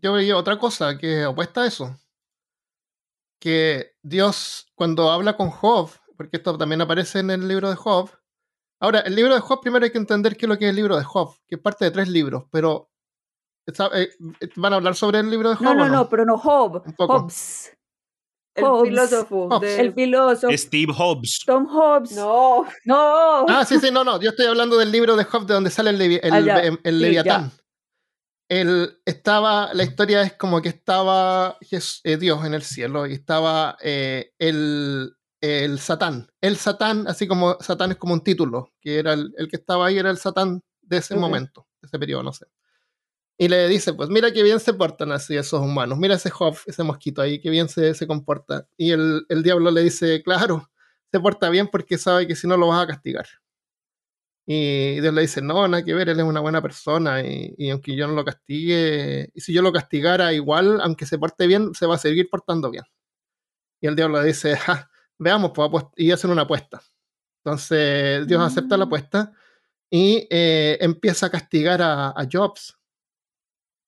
yo 0.00 0.14
veía 0.14 0.38
otra 0.38 0.58
cosa 0.58 0.96
que 0.96 1.26
opuesta 1.26 1.64
a 1.64 1.66
eso. 1.66 1.94
Que 3.38 3.92
Dios, 4.02 4.72
cuando 4.74 5.10
habla 5.10 5.36
con 5.36 5.50
Job, 5.50 5.90
porque 6.16 6.38
esto 6.38 6.56
también 6.56 6.80
aparece 6.80 7.18
en 7.18 7.28
el 7.28 7.46
libro 7.46 7.68
de 7.68 7.76
Job. 7.76 8.08
Ahora, 8.80 9.00
el 9.00 9.14
libro 9.14 9.34
de 9.34 9.40
Job, 9.40 9.60
primero 9.60 9.84
hay 9.84 9.90
que 9.90 9.98
entender 9.98 10.36
qué 10.36 10.46
es 10.46 10.48
lo 10.48 10.58
que 10.58 10.66
es 10.66 10.70
el 10.70 10.76
libro 10.76 10.96
de 10.96 11.04
Job, 11.04 11.34
que 11.46 11.56
es 11.56 11.60
parte 11.60 11.84
de 11.84 11.90
tres 11.90 12.08
libros, 12.08 12.44
pero 12.50 12.90
eh, 13.94 14.10
¿van 14.56 14.72
a 14.72 14.76
hablar 14.76 14.94
sobre 14.94 15.18
el 15.18 15.30
libro 15.30 15.50
de 15.50 15.56
Job? 15.56 15.64
No, 15.64 15.74
no, 15.74 15.88
no, 15.88 16.08
pero 16.08 16.24
no 16.24 16.38
Job. 16.38 16.82
Hobbes. 16.96 17.72
El 18.54 18.64
filósofo. 18.84 19.62
El 19.62 19.94
filósofo. 19.94 20.56
Steve 20.56 20.92
Hobbes. 20.92 21.40
Tom 21.46 21.66
Hobbes. 21.66 22.12
No. 22.12 22.66
No. 22.84 23.46
Ah, 23.48 23.64
sí, 23.64 23.78
sí, 23.78 23.90
no, 23.90 24.02
no. 24.04 24.20
Yo 24.20 24.30
estoy 24.30 24.46
hablando 24.46 24.76
del 24.76 24.90
libro 24.90 25.16
de 25.16 25.24
Hobbes 25.24 25.46
de 25.46 25.54
donde 25.54 25.70
sale 25.70 25.90
el, 25.90 26.00
el, 26.00 26.50
ah, 26.50 26.72
Leviatán. 26.84 27.52
El, 28.48 29.00
estaba, 29.04 29.74
la 29.74 29.84
historia 29.84 30.22
es 30.22 30.32
como 30.32 30.62
que 30.62 30.70
estaba 30.70 31.58
eh, 31.70 32.16
Dios 32.16 32.44
en 32.44 32.54
el 32.54 32.62
cielo 32.62 33.06
y 33.06 33.12
estaba 33.12 33.76
eh, 33.82 34.32
el, 34.38 35.14
el 35.40 35.78
Satán. 35.78 36.30
El 36.40 36.56
Satán, 36.56 37.06
así 37.06 37.26
como 37.26 37.56
Satán 37.60 37.92
es 37.92 37.98
como 37.98 38.14
un 38.14 38.22
título, 38.22 38.72
que 38.80 38.98
era 38.98 39.12
el, 39.12 39.32
que 39.50 39.56
estaba 39.56 39.86
ahí, 39.86 39.98
era 39.98 40.10
el 40.10 40.18
Satán 40.18 40.62
de 40.82 40.98
ese 40.98 41.16
momento, 41.16 41.66
de 41.80 41.86
ese 41.86 41.98
periodo, 41.98 42.22
no 42.22 42.32
sé. 42.32 42.46
Y 43.38 43.48
le 43.48 43.68
dice, 43.68 43.92
pues 43.94 44.08
mira 44.08 44.32
qué 44.32 44.42
bien 44.42 44.58
se 44.58 44.74
portan 44.74 45.12
así 45.12 45.36
esos 45.36 45.60
humanos, 45.60 45.98
mira 45.98 46.16
ese 46.16 46.32
Hoff, 46.36 46.66
ese 46.66 46.82
mosquito 46.82 47.22
ahí, 47.22 47.40
qué 47.40 47.50
bien 47.50 47.68
se, 47.68 47.94
se 47.94 48.06
comporta. 48.06 48.68
Y 48.76 48.90
el, 48.90 49.24
el, 49.28 49.42
diablo 49.44 49.70
le 49.70 49.82
dice, 49.82 50.22
claro, 50.24 50.70
se 51.12 51.20
porta 51.20 51.48
bien 51.50 51.68
porque 51.68 51.98
sabe 51.98 52.26
que 52.26 52.34
si 52.34 52.48
no 52.48 52.56
lo 52.56 52.68
vas 52.68 52.82
a 52.82 52.86
castigar. 52.88 53.26
Y 54.46 55.00
Dios 55.00 55.14
le 55.14 55.20
dice, 55.22 55.42
no, 55.42 55.68
nada 55.68 55.84
que 55.84 55.94
ver, 55.94 56.08
él 56.08 56.18
es 56.18 56.24
una 56.24 56.40
buena 56.40 56.62
persona 56.62 57.22
y, 57.22 57.54
y, 57.58 57.70
aunque 57.70 57.94
yo 57.94 58.06
no 58.08 58.14
lo 58.14 58.24
castigue, 58.24 59.30
y 59.34 59.40
si 59.42 59.52
yo 59.52 59.62
lo 59.62 59.72
castigara 59.72 60.32
igual, 60.32 60.80
aunque 60.80 61.06
se 61.06 61.18
porte 61.18 61.46
bien, 61.46 61.74
se 61.74 61.86
va 61.86 61.96
a 61.96 61.98
seguir 61.98 62.28
portando 62.30 62.70
bien. 62.70 62.84
Y 63.80 63.86
el 63.86 63.96
diablo 63.96 64.20
le 64.20 64.28
dice, 64.28 64.56
ja, 64.56 64.90
veamos, 65.18 65.52
pues, 65.54 65.84
y 65.96 66.10
hacen 66.10 66.30
una 66.30 66.42
apuesta. 66.42 66.82
Entonces 67.44 68.26
Dios 68.26 68.40
acepta 68.42 68.76
la 68.76 68.84
mm. 68.84 68.88
apuesta 68.88 69.32
y 69.90 70.26
eh, 70.30 70.78
empieza 70.80 71.26
a 71.26 71.30
castigar 71.30 71.80
a, 71.82 72.08
a 72.08 72.28
Jobs 72.30 72.78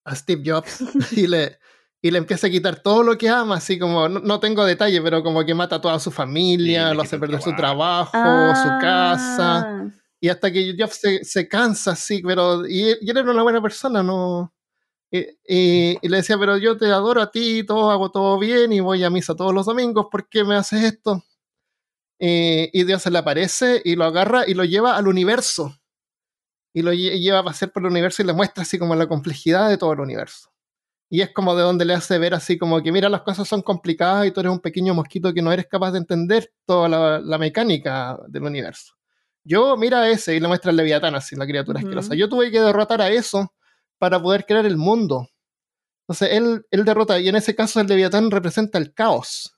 a 0.05 0.15
Steve 0.15 0.43
Jobs 0.45 0.81
y 1.13 1.27
le, 1.27 1.59
y 2.03 2.11
le 2.11 2.19
empieza 2.19 2.47
a 2.47 2.51
quitar 2.51 2.83
todo 2.83 3.03
lo 3.03 3.19
que 3.19 3.29
ama, 3.29 3.57
así 3.57 3.79
como, 3.79 4.09
no, 4.09 4.41
tengo 4.41 4.65
detalle, 4.65 5.01
pero 5.03 5.23
como 5.23 5.45
que 5.45 5.55
mata 5.55 5.77
a 5.77 5.81
toda 5.81 5.99
su 5.99 6.11
familia, 6.11 6.95
lo 6.95 7.03
hace 7.03 7.19
perder 7.19 7.43
su 7.43 7.55
trabajo, 7.55 8.13
su 8.13 8.69
casa. 8.81 9.59
Ah. 9.59 9.91
Y 10.23 10.29
hasta 10.29 10.51
que 10.51 10.75
Jobs 10.79 10.97
se, 10.97 11.25
se 11.25 11.49
cansa, 11.49 11.97
sí, 11.97 12.23
pero. 12.25 12.67
Y, 12.67 12.91
él 12.91 13.17
era 13.17 13.31
una 13.31 13.43
buena 13.43 13.63
persona, 13.63 14.03
¿no? 14.03 14.53
Y, 15.11 15.27
y, 15.45 16.09
le 16.09 16.19
decía, 16.19 16.39
pero 16.39 16.57
yo 16.57 16.77
te 16.77 16.87
adoro 16.87 17.21
a 17.21 17.31
ti, 17.31 17.65
todo, 17.65 17.91
hago 17.91 18.11
todo 18.11 18.39
bien 18.39 18.73
y 18.73 18.81
voy 18.81 19.03
a 19.03 19.11
misa 19.11 19.35
todos 19.35 19.53
los 19.53 19.67
domingos, 19.67 20.07
¿por 20.11 20.29
qué 20.29 20.45
me 20.45 20.55
haces 20.57 20.85
esto? 20.85 21.25
y 22.23 22.85
Dios 22.85 23.01
se 23.01 23.11
le 23.11 23.17
aparece 23.17 23.81
y 23.83 23.97
lo 23.97 24.05
agarra 24.05 24.45
y 24.47 24.53
lo 24.53 24.65
lleva 24.65 24.95
al 24.95 25.09
universo 25.09 25.81
y 26.73 26.83
lo 26.83 26.93
lleva 26.93 27.41
a 27.41 27.45
pasear 27.45 27.73
por 27.73 27.83
el 27.83 27.91
universo 27.91 28.23
y 28.23 28.27
le 28.27 28.33
muestra 28.33 28.63
así 28.63 28.79
como 28.79 28.95
la 28.95 29.07
complejidad 29.07 29.69
de 29.69 29.79
todo 29.79 29.93
el 29.93 30.01
universo. 30.01 30.51
Y 31.09 31.23
es 31.23 31.33
como 31.33 31.57
de 31.57 31.63
donde 31.63 31.85
le 31.85 31.95
hace 31.95 32.19
ver 32.19 32.35
así 32.35 32.57
como 32.57 32.81
que 32.83 32.93
mira 32.93 33.09
las 33.09 33.23
cosas 33.23 33.49
son 33.49 33.63
complicadas 33.63 34.27
y 34.27 34.31
tú 34.31 34.41
eres 34.41 34.53
un 34.53 34.61
pequeño 34.61 34.95
mosquito 34.95 35.35
que 35.35 35.43
no 35.43 35.53
eres 35.53 35.67
capaz 35.67 35.91
de 35.91 35.99
entender 35.99 36.53
toda 36.65 36.89
la, 36.89 37.39
mecánica 37.39 38.17
del 38.29 38.45
universo. 38.45 38.95
Yo 39.43 39.77
mira 39.77 40.03
a 40.03 40.11
ese 40.11 40.37
y 40.37 40.41
le 40.41 40.47
muestra 40.47 40.71
el 40.71 40.77
Leviatán 40.77 41.15
así, 41.17 41.35
la 41.35 41.47
criatura 41.47 41.81
asquerosa. 41.81 42.15
Yo 42.15 42.29
tuve 42.29 42.51
que 42.51 42.61
derrotar 42.61 43.01
a 43.01 43.09
eso 43.09 43.53
para 44.01 44.21
poder 44.21 44.47
crear 44.47 44.65
el 44.65 44.79
mundo. 44.79 45.29
Entonces 46.09 46.31
él, 46.33 46.67
él 46.71 46.85
derrota 46.85 47.21
y 47.21 47.29
en 47.29 47.37
ese 47.37 47.55
caso 47.55 47.81
el 47.81 47.87
Leviatán 47.87 48.31
representa 48.31 48.79
el 48.79 48.95
caos. 48.95 49.55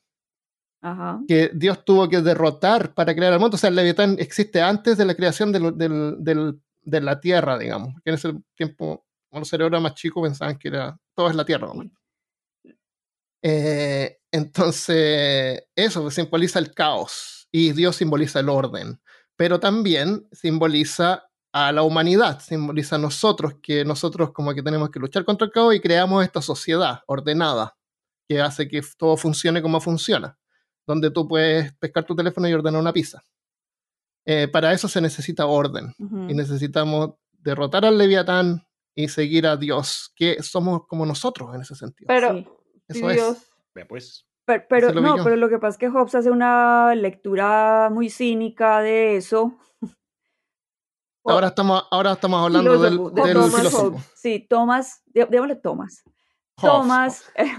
que 1.28 1.51
Dios 1.55 1.84
tuvo 1.84 2.09
que 2.09 2.20
derrotar 2.20 2.93
para 2.93 3.14
crear 3.14 3.32
el 3.32 3.38
mundo. 3.38 3.55
O 3.55 3.59
sea, 3.59 3.70
el 3.70 3.76
Leviatán 3.76 4.16
existe 4.18 4.61
antes 4.61 4.99
de 4.99 5.05
la 5.05 5.14
creación 5.14 5.53
de 5.53 7.01
la 7.01 7.20
Tierra, 7.20 7.57
digamos. 7.57 7.95
En 8.05 8.14
ese 8.14 8.34
tiempo, 8.57 9.07
cuando 9.30 9.43
los 9.43 9.49
cerebros 9.49 9.80
más 9.80 9.95
chicos 9.95 10.24
pensaban 10.24 10.59
que 10.59 10.68
era 10.68 10.99
todo 11.14 11.30
es 11.30 11.36
la 11.36 11.45
Tierra. 11.45 11.68
Eh, 13.43 14.18
entonces, 14.32 15.62
eso 15.76 16.11
simboliza 16.11 16.59
el 16.59 16.74
caos 16.74 17.49
y 17.53 17.72
Dios 17.72 17.95
simboliza 17.95 18.40
el 18.40 18.49
orden, 18.49 19.01
pero 19.36 19.61
también 19.61 20.26
simboliza 20.32 21.28
a 21.53 21.70
la 21.70 21.82
humanidad, 21.82 22.40
simboliza 22.40 22.96
a 22.96 22.98
nosotros, 22.98 23.55
que 23.62 23.84
nosotros 23.84 24.32
como 24.32 24.55
que 24.55 24.62
tenemos 24.62 24.90
que 24.90 24.98
luchar 24.98 25.24
contra 25.24 25.46
el 25.46 25.53
caos 25.53 25.74
y 25.74 25.80
creamos 25.80 26.24
esta 26.24 26.40
sociedad 26.40 27.00
ordenada 27.07 27.76
que 28.28 28.40
hace 28.40 28.68
que 28.68 28.80
todo 28.96 29.16
funcione 29.16 29.61
como 29.61 29.80
funciona, 29.80 30.38
donde 30.86 31.11
tú 31.11 31.28
puedes 31.28 31.72
pescar 31.74 32.05
tu 32.05 32.16
teléfono 32.16 32.48
y 32.48 32.55
ordenar 32.55 32.80
una 32.80 32.92
pizza. 32.92 33.22
Eh, 34.24 34.48
para 34.48 34.72
eso 34.72 34.88
se 34.88 35.00
necesita 35.00 35.46
orden 35.46 35.92
y 35.98 36.34
necesitamos 36.34 37.14
derrotar 37.32 37.84
al 37.84 37.98
leviatán 37.98 38.64
y 38.94 39.09
seguir 39.09 39.46
a 39.46 39.57
Dios, 39.57 40.12
que 40.14 40.42
somos 40.42 40.86
como 40.86 41.05
nosotros 41.05 41.55
en 41.55 41.62
ese 41.62 41.74
sentido. 41.74 42.07
Pero 42.09 42.61
eso 42.88 43.11
es. 43.11 43.53
pues. 43.88 44.26
Pero, 44.44 44.92
no, 44.92 45.22
pero 45.22 45.36
lo 45.36 45.48
que 45.48 45.59
pasa 45.59 45.76
es 45.76 45.78
que 45.78 45.88
Hobbes 45.88 46.14
hace 46.14 46.30
una 46.30 46.94
lectura 46.94 47.90
muy 47.92 48.11
cínica 48.11 48.80
de 48.80 49.16
eso. 49.16 49.57
Ahora 51.24 51.48
estamos, 51.48 51.86
ahora 51.90 52.12
estamos 52.12 52.44
hablando 52.44 52.78
del, 52.78 52.92
filósofo. 53.50 54.00
Sí, 54.14 54.46
Thomas, 54.48 55.02
digámosle 55.06 55.56
Thomas. 55.56 56.02
Thomas 56.56 57.30
eh, 57.36 57.50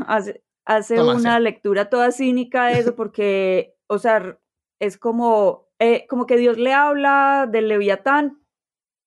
hace, 0.65 1.01
una 1.01 1.39
lectura 1.39 1.89
toda 1.89 2.11
cínica 2.11 2.67
de 2.67 2.79
eso 2.79 2.95
porque, 2.95 3.75
o 3.87 3.97
sea, 3.97 4.37
es 4.79 4.97
como, 4.97 5.67
eh, 5.79 6.05
como 6.07 6.25
que 6.25 6.37
Dios 6.37 6.57
le 6.57 6.73
habla 6.73 7.47
del 7.49 7.67
leviatán, 7.67 8.41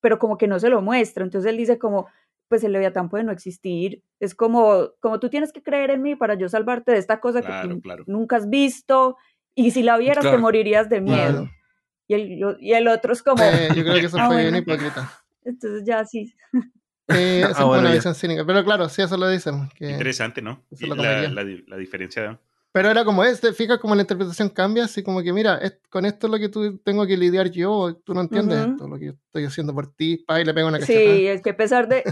pero 0.01 0.19
como 0.19 0.39
que 0.39 0.49
no 0.49 0.59
se 0.59 0.71
lo 0.71 0.81
muestra. 0.81 1.25
Entonces 1.25 1.51
él 1.51 1.57
dice 1.57 1.79
como, 1.79 2.09
pues 2.49 2.65
el 2.65 2.73
leviatán 2.73 3.09
puede 3.09 3.25
no 3.25 3.33
existir. 3.33 4.03
Es 4.21 4.35
como, 4.35 4.91
como 5.01 5.21
tú 5.21 5.29
tienes 5.29 5.53
que 5.53 5.63
creer 5.63 5.91
en 5.91 6.03
mí 6.03 6.17
para 6.17 6.35
yo 6.35 6.49
salvarte 6.49 6.93
de 6.93 6.99
esta 6.99 7.21
cosa 7.21 7.43
que 7.43 7.81
nunca 8.07 8.37
has 8.37 8.49
visto 8.49 9.17
y 9.55 9.71
si 9.71 9.83
la 9.83 9.97
vieras 9.97 10.25
te 10.25 10.39
morirías 10.39 10.89
de 10.89 11.01
miedo. 11.01 11.49
Y, 12.09 12.15
el, 12.15 12.57
y 12.61 12.73
el 12.73 12.89
otro 12.89 13.13
es 13.13 13.23
como... 13.23 13.43
yo 13.43 13.83
creo 13.83 13.95
que 13.95 14.07
eso 14.07 14.17
ah, 14.21 14.29
fue 14.29 14.43
bien 14.43 14.57
hipócrita. 14.57 15.13
Entonces 15.45 15.85
ya 15.85 16.05
sí. 16.05 16.35
Sí, 17.09 17.39
esa 17.39 17.63
ah, 17.63 17.67
una 17.67 17.93
visión 17.93 18.17
cínica. 18.17 18.45
Pero 18.45 18.65
claro, 18.65 18.89
sí, 18.89 19.01
eso 19.01 19.17
lo 19.17 19.29
dicen. 19.29 19.69
Interesante, 19.79 20.43
¿no? 20.43 20.65
La, 20.81 21.29
la, 21.29 21.45
la, 21.69 21.77
diferencia. 21.77 22.41
Pero 22.73 22.91
era 22.91 23.05
como 23.05 23.23
este, 23.23 23.53
fíjate 23.53 23.81
cómo 23.81 23.95
la 23.95 24.03
interpretación 24.03 24.49
cambia, 24.49 24.85
así 24.85 25.03
como 25.03 25.23
que, 25.23 25.33
mira, 25.33 25.61
con 25.89 26.05
esto 26.05 26.27
es 26.27 26.31
lo 26.31 26.39
que 26.39 26.49
tú 26.49 26.79
tengo 26.79 27.07
que 27.07 27.17
lidiar 27.17 27.51
yo, 27.51 27.97
tú 28.05 28.13
no 28.13 28.21
entiendes 28.21 28.67
esto, 28.67 28.89
lo 28.89 28.99
que 28.99 29.07
yo 29.07 29.13
estoy 29.13 29.45
haciendo 29.45 29.73
por 29.73 29.95
ti, 29.95 30.25
pa, 30.27 30.41
y 30.41 30.45
le 30.45 30.53
pego 30.53 30.69
una 30.69 30.79
cachetada. 30.79 31.15
Sí, 31.17 31.27
es 31.27 31.43
que 31.43 31.51
a 31.51 31.57
pesar 31.57 31.89
de... 31.89 32.03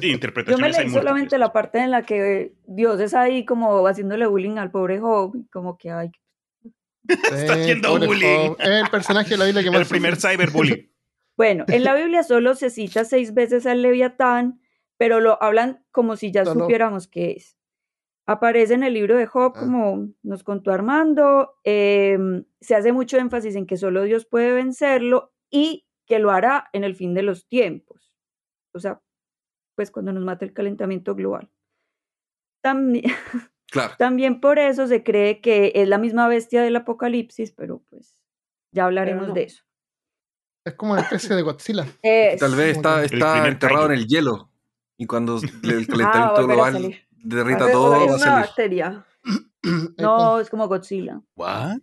yo 0.47 0.57
me 0.57 0.70
leí 0.70 0.88
solamente 0.88 1.36
la 1.36 1.53
parte 1.53 1.80
en 1.80 1.90
la 1.90 2.03
que 2.03 2.55
Dios 2.66 2.99
es 3.01 3.12
ahí 3.14 3.45
como 3.45 3.86
haciéndole 3.86 4.26
bullying 4.26 4.57
al 4.57 4.70
pobre 4.70 5.01
Job, 5.01 5.34
como 5.53 5.76
que, 5.76 5.90
ay... 5.90 6.12
Está 7.32 7.55
haciendo 7.55 7.98
bullying. 7.98 8.55
Es 8.59 8.68
el 8.68 8.90
personaje 8.90 9.30
de 9.30 9.36
la 9.36 9.44
Biblia 9.44 9.62
que 9.62 9.70
más... 9.70 9.80
El 9.80 9.86
primer 9.86 10.16
cyberbullying. 10.16 10.90
bueno, 11.36 11.64
en 11.68 11.84
la 11.84 11.94
Biblia 11.94 12.22
solo 12.22 12.55
se 12.55 12.70
cita 12.70 13.05
seis 13.05 13.34
veces 13.34 13.66
al 13.66 13.82
Leviatán, 13.82 14.61
pero 14.96 15.20
lo 15.20 15.42
hablan 15.42 15.84
como 15.90 16.16
si 16.16 16.30
ya 16.30 16.44
supiéramos 16.44 17.09
qué 17.09 17.32
es. 17.32 17.59
Aparece 18.26 18.74
en 18.74 18.82
el 18.84 18.94
libro 18.94 19.16
de 19.16 19.26
Job, 19.26 19.52
ah. 19.55 19.61
como 19.61 20.09
nos 20.22 20.42
contó 20.44 20.72
Armando, 20.72 21.59
em, 21.62 22.44
se 22.61 22.74
hace 22.74 22.92
mucho 22.92 23.18
énfasis 23.18 23.55
en 23.55 23.66
que 23.66 23.76
solo 23.76 24.02
Dios 24.02 24.24
puede 24.24 24.52
vencerlo 24.52 25.34
y 25.50 25.86
que 26.07 26.18
lo 26.18 26.30
hará 26.30 26.70
en 26.72 26.84
el 26.84 26.94
fin 26.94 27.14
de 27.14 27.22
los 27.22 27.46
tiempos. 27.48 28.14
O 28.72 28.78
sea, 28.78 29.02
pues 29.74 29.90
cuando 29.90 30.12
nos 30.12 30.24
mate 30.24 30.44
el 30.44 30.52
calentamiento 30.52 31.14
global. 31.14 31.50
También, 32.62 33.05
también 33.99 34.41
por 34.41 34.59
eso 34.59 34.87
se 34.87 35.03
cree 35.03 35.41
que 35.41 35.72
es 35.75 35.89
la 35.89 35.99
misma 35.99 36.29
bestia 36.29 36.62
del 36.62 36.77
apocalipsis, 36.77 37.53
pero 37.53 37.83
pues 37.91 38.16
ya 38.72 38.85
hablaremos 38.85 39.33
de 39.35 39.45
eso. 39.45 39.64
Es 40.64 40.75
como 40.75 40.93
una 40.93 41.03
especie 41.03 41.37
de 41.37 41.43
Godzilla. 41.43 41.87
Tal 42.39 42.55
vez 42.55 42.77
está, 42.77 43.05
está 43.05 43.47
enterrado 43.47 43.87
en 43.87 43.93
el 43.93 44.07
hielo 44.07 44.51
y 44.97 45.07
cuando 45.07 45.37
el 45.62 45.87
calentamiento 45.87 46.37
ah, 46.37 46.43
global 46.43 46.95
derrita 47.11 47.70
todo, 47.70 47.91
va 47.91 47.97
a 47.97 48.16
una 48.16 48.35
bacteria. 48.35 49.05
no, 49.99 50.41
es 50.41 50.51
como 50.51 50.68
Godzilla. 50.68 51.20
¿What? 51.37 51.79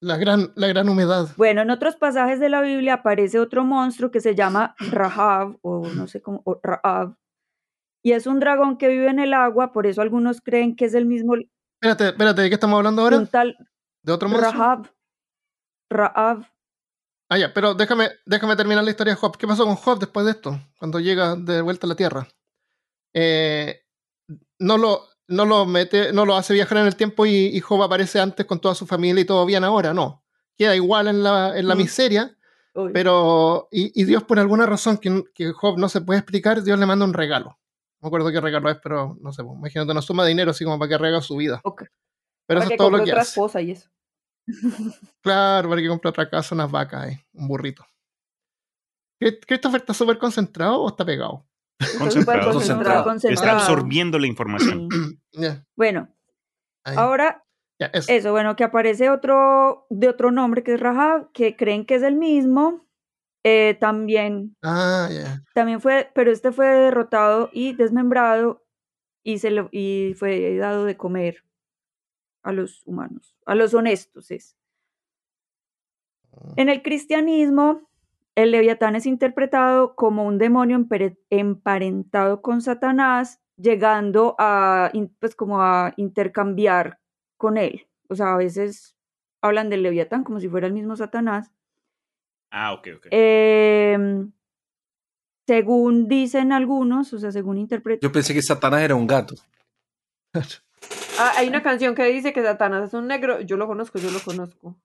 La 0.00 0.16
gran, 0.16 0.52
la 0.56 0.66
gran 0.66 0.88
humedad. 0.88 1.28
Bueno, 1.36 1.62
en 1.62 1.70
otros 1.70 1.94
pasajes 1.94 2.40
de 2.40 2.48
la 2.48 2.60
Biblia 2.60 2.94
aparece 2.94 3.38
otro 3.38 3.64
monstruo 3.64 4.10
que 4.10 4.20
se 4.20 4.34
llama 4.34 4.74
Rahab, 4.90 5.58
o 5.62 5.86
no 5.86 6.08
sé 6.08 6.20
cómo, 6.20 6.42
o 6.44 6.58
Rahab. 6.60 7.14
Y 8.02 8.12
es 8.12 8.26
un 8.26 8.40
dragón 8.40 8.78
que 8.78 8.88
vive 8.88 9.08
en 9.08 9.20
el 9.20 9.32
agua, 9.32 9.72
por 9.72 9.86
eso 9.86 10.02
algunos 10.02 10.40
creen 10.40 10.74
que 10.74 10.86
es 10.86 10.94
el 10.94 11.06
mismo. 11.06 11.34
Espérate, 11.80 12.08
espérate, 12.08 12.42
¿de 12.42 12.48
qué 12.48 12.54
estamos 12.54 12.76
hablando 12.76 13.02
ahora? 13.02 13.18
¿De 14.02 14.12
otro 14.12 14.28
monstruo? 14.28 14.52
Rahab. 14.52 14.90
Rahab. 15.88 16.46
Ah, 17.28 17.38
ya, 17.38 17.54
pero 17.54 17.74
déjame, 17.74 18.10
déjame 18.26 18.56
terminar 18.56 18.84
la 18.84 18.90
historia 18.90 19.14
de 19.14 19.20
Job. 19.20 19.36
¿Qué 19.36 19.46
pasó 19.46 19.64
con 19.64 19.76
Job 19.76 19.98
después 19.98 20.26
de 20.26 20.32
esto? 20.32 20.60
Cuando 20.78 21.00
llega 21.00 21.36
de 21.36 21.62
vuelta 21.62 21.86
a 21.86 21.88
la 21.88 21.94
tierra. 21.94 22.28
Eh, 23.14 23.82
no 24.58 24.76
lo, 24.76 25.04
no 25.28 25.44
lo 25.44 25.64
mete, 25.64 26.12
no 26.12 26.26
lo 26.26 26.36
hace 26.36 26.54
viajar 26.54 26.78
en 26.78 26.86
el 26.86 26.96
tiempo 26.96 27.24
y, 27.24 27.46
y, 27.46 27.60
Job 27.60 27.82
aparece 27.82 28.20
antes 28.20 28.46
con 28.46 28.60
toda 28.60 28.74
su 28.74 28.86
familia 28.86 29.22
y 29.22 29.24
todo 29.24 29.46
bien 29.46 29.64
ahora, 29.64 29.94
no. 29.94 30.24
Queda 30.56 30.76
igual 30.76 31.08
en 31.08 31.22
la, 31.22 31.58
en 31.58 31.68
la 31.68 31.74
mm. 31.74 31.78
miseria, 31.78 32.36
pero, 32.92 33.68
y, 33.70 34.04
Dios 34.04 34.24
por 34.24 34.38
alguna 34.38 34.66
razón 34.66 34.98
que, 34.98 35.24
que, 35.34 35.52
Job 35.52 35.78
no 35.78 35.88
se 35.88 36.00
puede 36.00 36.20
explicar, 36.20 36.62
Dios 36.62 36.78
le 36.78 36.86
manda 36.86 37.04
un 37.04 37.14
regalo. 37.14 37.58
No 38.02 38.06
me 38.06 38.08
acuerdo 38.08 38.32
qué 38.32 38.40
regalo 38.40 38.68
es, 38.68 38.78
pero 38.82 39.16
no 39.20 39.32
sé, 39.32 39.44
pues, 39.44 39.56
imagínate 39.56 39.92
una 39.92 40.02
suma 40.02 40.24
de 40.24 40.30
dinero 40.30 40.50
así 40.50 40.64
como 40.64 40.76
para 40.78 40.88
que 40.88 40.98
regale 40.98 41.22
su 41.22 41.36
vida. 41.36 41.62
Pero 42.46 42.60
eso 42.60 42.70
es 42.70 42.76
todo 42.76 42.90
lo 42.90 43.04
que 43.04 43.12
hace. 43.12 43.20
Esposa 43.20 43.60
y 43.62 43.70
eso. 43.70 43.88
claro, 45.22 45.68
para 45.68 45.80
que 45.80 45.88
compre 45.88 46.10
otra 46.10 46.28
casa, 46.28 46.54
unas 46.54 46.70
vacas, 46.70 47.12
eh, 47.12 47.24
un 47.34 47.46
burrito. 47.46 47.86
¿Christopher 49.46 49.80
está 49.80 49.94
súper 49.94 50.18
concentrado 50.18 50.80
o 50.80 50.88
está 50.88 51.04
pegado? 51.04 51.46
Concentrado, 51.96 52.60
Está 53.22 53.52
absorbiendo 53.52 54.18
la 54.18 54.26
información. 54.26 54.88
Bueno, 55.74 56.14
ahora 56.84 57.42
eso. 57.78 58.32
bueno, 58.32 58.54
que 58.54 58.64
aparece 58.64 59.08
otro 59.08 59.86
de 59.88 60.08
otro 60.08 60.30
nombre 60.30 60.62
que 60.62 60.74
es 60.74 60.80
Rahab, 60.80 61.32
que 61.32 61.56
creen 61.56 61.86
que 61.86 61.94
es 61.94 62.02
el 62.02 62.16
mismo. 62.16 62.86
Eh, 63.44 63.76
también, 63.80 64.56
ah, 64.62 65.08
también 65.54 65.80
fue, 65.80 66.10
pero 66.14 66.30
este 66.30 66.52
fue 66.52 66.66
derrotado 66.66 67.50
y 67.52 67.72
desmembrado 67.74 68.62
y, 69.24 69.38
se 69.38 69.50
lo, 69.50 69.68
y 69.72 70.14
fue 70.16 70.56
dado 70.56 70.84
de 70.84 70.96
comer 70.96 71.44
a 72.44 72.52
los 72.52 72.82
humanos, 72.86 73.36
a 73.44 73.54
los 73.54 73.74
honestos 73.74 74.30
es. 74.30 74.56
Ah. 76.32 76.52
En 76.56 76.68
el 76.68 76.82
cristianismo, 76.82 77.88
el 78.34 78.50
leviatán 78.52 78.96
es 78.96 79.06
interpretado 79.06 79.94
como 79.94 80.24
un 80.24 80.38
demonio 80.38 80.86
emparentado 81.30 82.42
con 82.42 82.62
Satanás, 82.62 83.40
llegando 83.56 84.34
a, 84.38 84.90
pues, 85.18 85.34
como 85.34 85.60
a 85.60 85.92
intercambiar 85.96 86.98
con 87.36 87.56
él. 87.58 87.86
O 88.08 88.14
sea, 88.14 88.34
a 88.34 88.36
veces 88.36 88.96
hablan 89.40 89.68
del 89.68 89.82
leviatán 89.82 90.24
como 90.24 90.40
si 90.40 90.48
fuera 90.48 90.66
el 90.66 90.72
mismo 90.72 90.96
Satanás. 90.96 91.50
Ah, 92.52 92.74
ok, 92.74 92.88
ok. 92.98 93.06
Em, 93.10 94.30
según 95.46 96.06
dicen 96.06 96.52
algunos, 96.52 97.12
o 97.14 97.18
sea, 97.18 97.32
según 97.32 97.56
interpretan. 97.56 98.06
Yo 98.06 98.12
pensé 98.12 98.34
que 98.34 98.42
Satanás 98.42 98.82
era 98.82 98.94
un 98.94 99.06
gato. 99.06 99.34
ah, 100.34 101.32
hay 101.36 101.48
una 101.48 101.62
canción 101.62 101.94
que 101.94 102.04
dice 102.04 102.34
que 102.34 102.42
Satanás 102.42 102.88
es 102.88 102.94
un 102.94 103.08
negro. 103.08 103.40
Yo 103.40 103.56
lo 103.56 103.66
conozco, 103.66 103.98
yo 103.98 104.10
lo 104.10 104.20
conozco. 104.20 104.76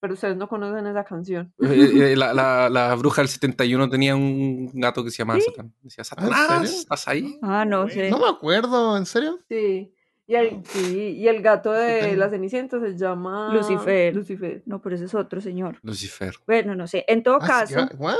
Pero 0.00 0.14
ustedes 0.14 0.36
no 0.36 0.48
conocen 0.48 0.86
esa 0.88 1.04
canción. 1.04 1.54
Eh, 1.62 2.12
eh, 2.12 2.16
la, 2.16 2.34
la, 2.34 2.68
la, 2.68 2.94
bruja 2.96 3.22
del 3.22 3.28
71 3.28 3.88
tenía 3.88 4.14
un 4.14 4.70
gato 4.74 5.02
que 5.04 5.10
se 5.10 5.18
llamaba 5.18 5.40
Satán. 5.40 5.72
Decía, 5.80 6.02
Satanás, 6.04 6.70
¿estás 6.70 7.08
ahí? 7.08 7.38
Ah, 7.40 7.64
no 7.64 7.88
sé. 7.88 8.10
No 8.10 8.18
me 8.18 8.28
acuerdo, 8.28 8.96
¿en 8.96 9.06
serio? 9.06 9.38
Sí. 9.48 9.95
Y 10.26 10.34
el, 10.34 10.64
sí, 10.66 11.12
y 11.12 11.28
el 11.28 11.40
gato 11.40 11.70
de 11.72 12.16
la 12.16 12.28
Cenicienta 12.28 12.80
se 12.80 12.96
llama 12.96 13.54
Lucifer. 13.54 14.14
Lucifer. 14.14 14.62
No, 14.66 14.82
pero 14.82 14.96
ese 14.96 15.04
es 15.04 15.14
otro 15.14 15.40
señor. 15.40 15.78
Lucifer. 15.82 16.34
Bueno, 16.46 16.74
no 16.74 16.86
sé. 16.86 17.04
En 17.06 17.22
todo 17.22 17.38
ah, 17.40 17.46
caso. 17.46 17.88
¿What? 17.96 18.16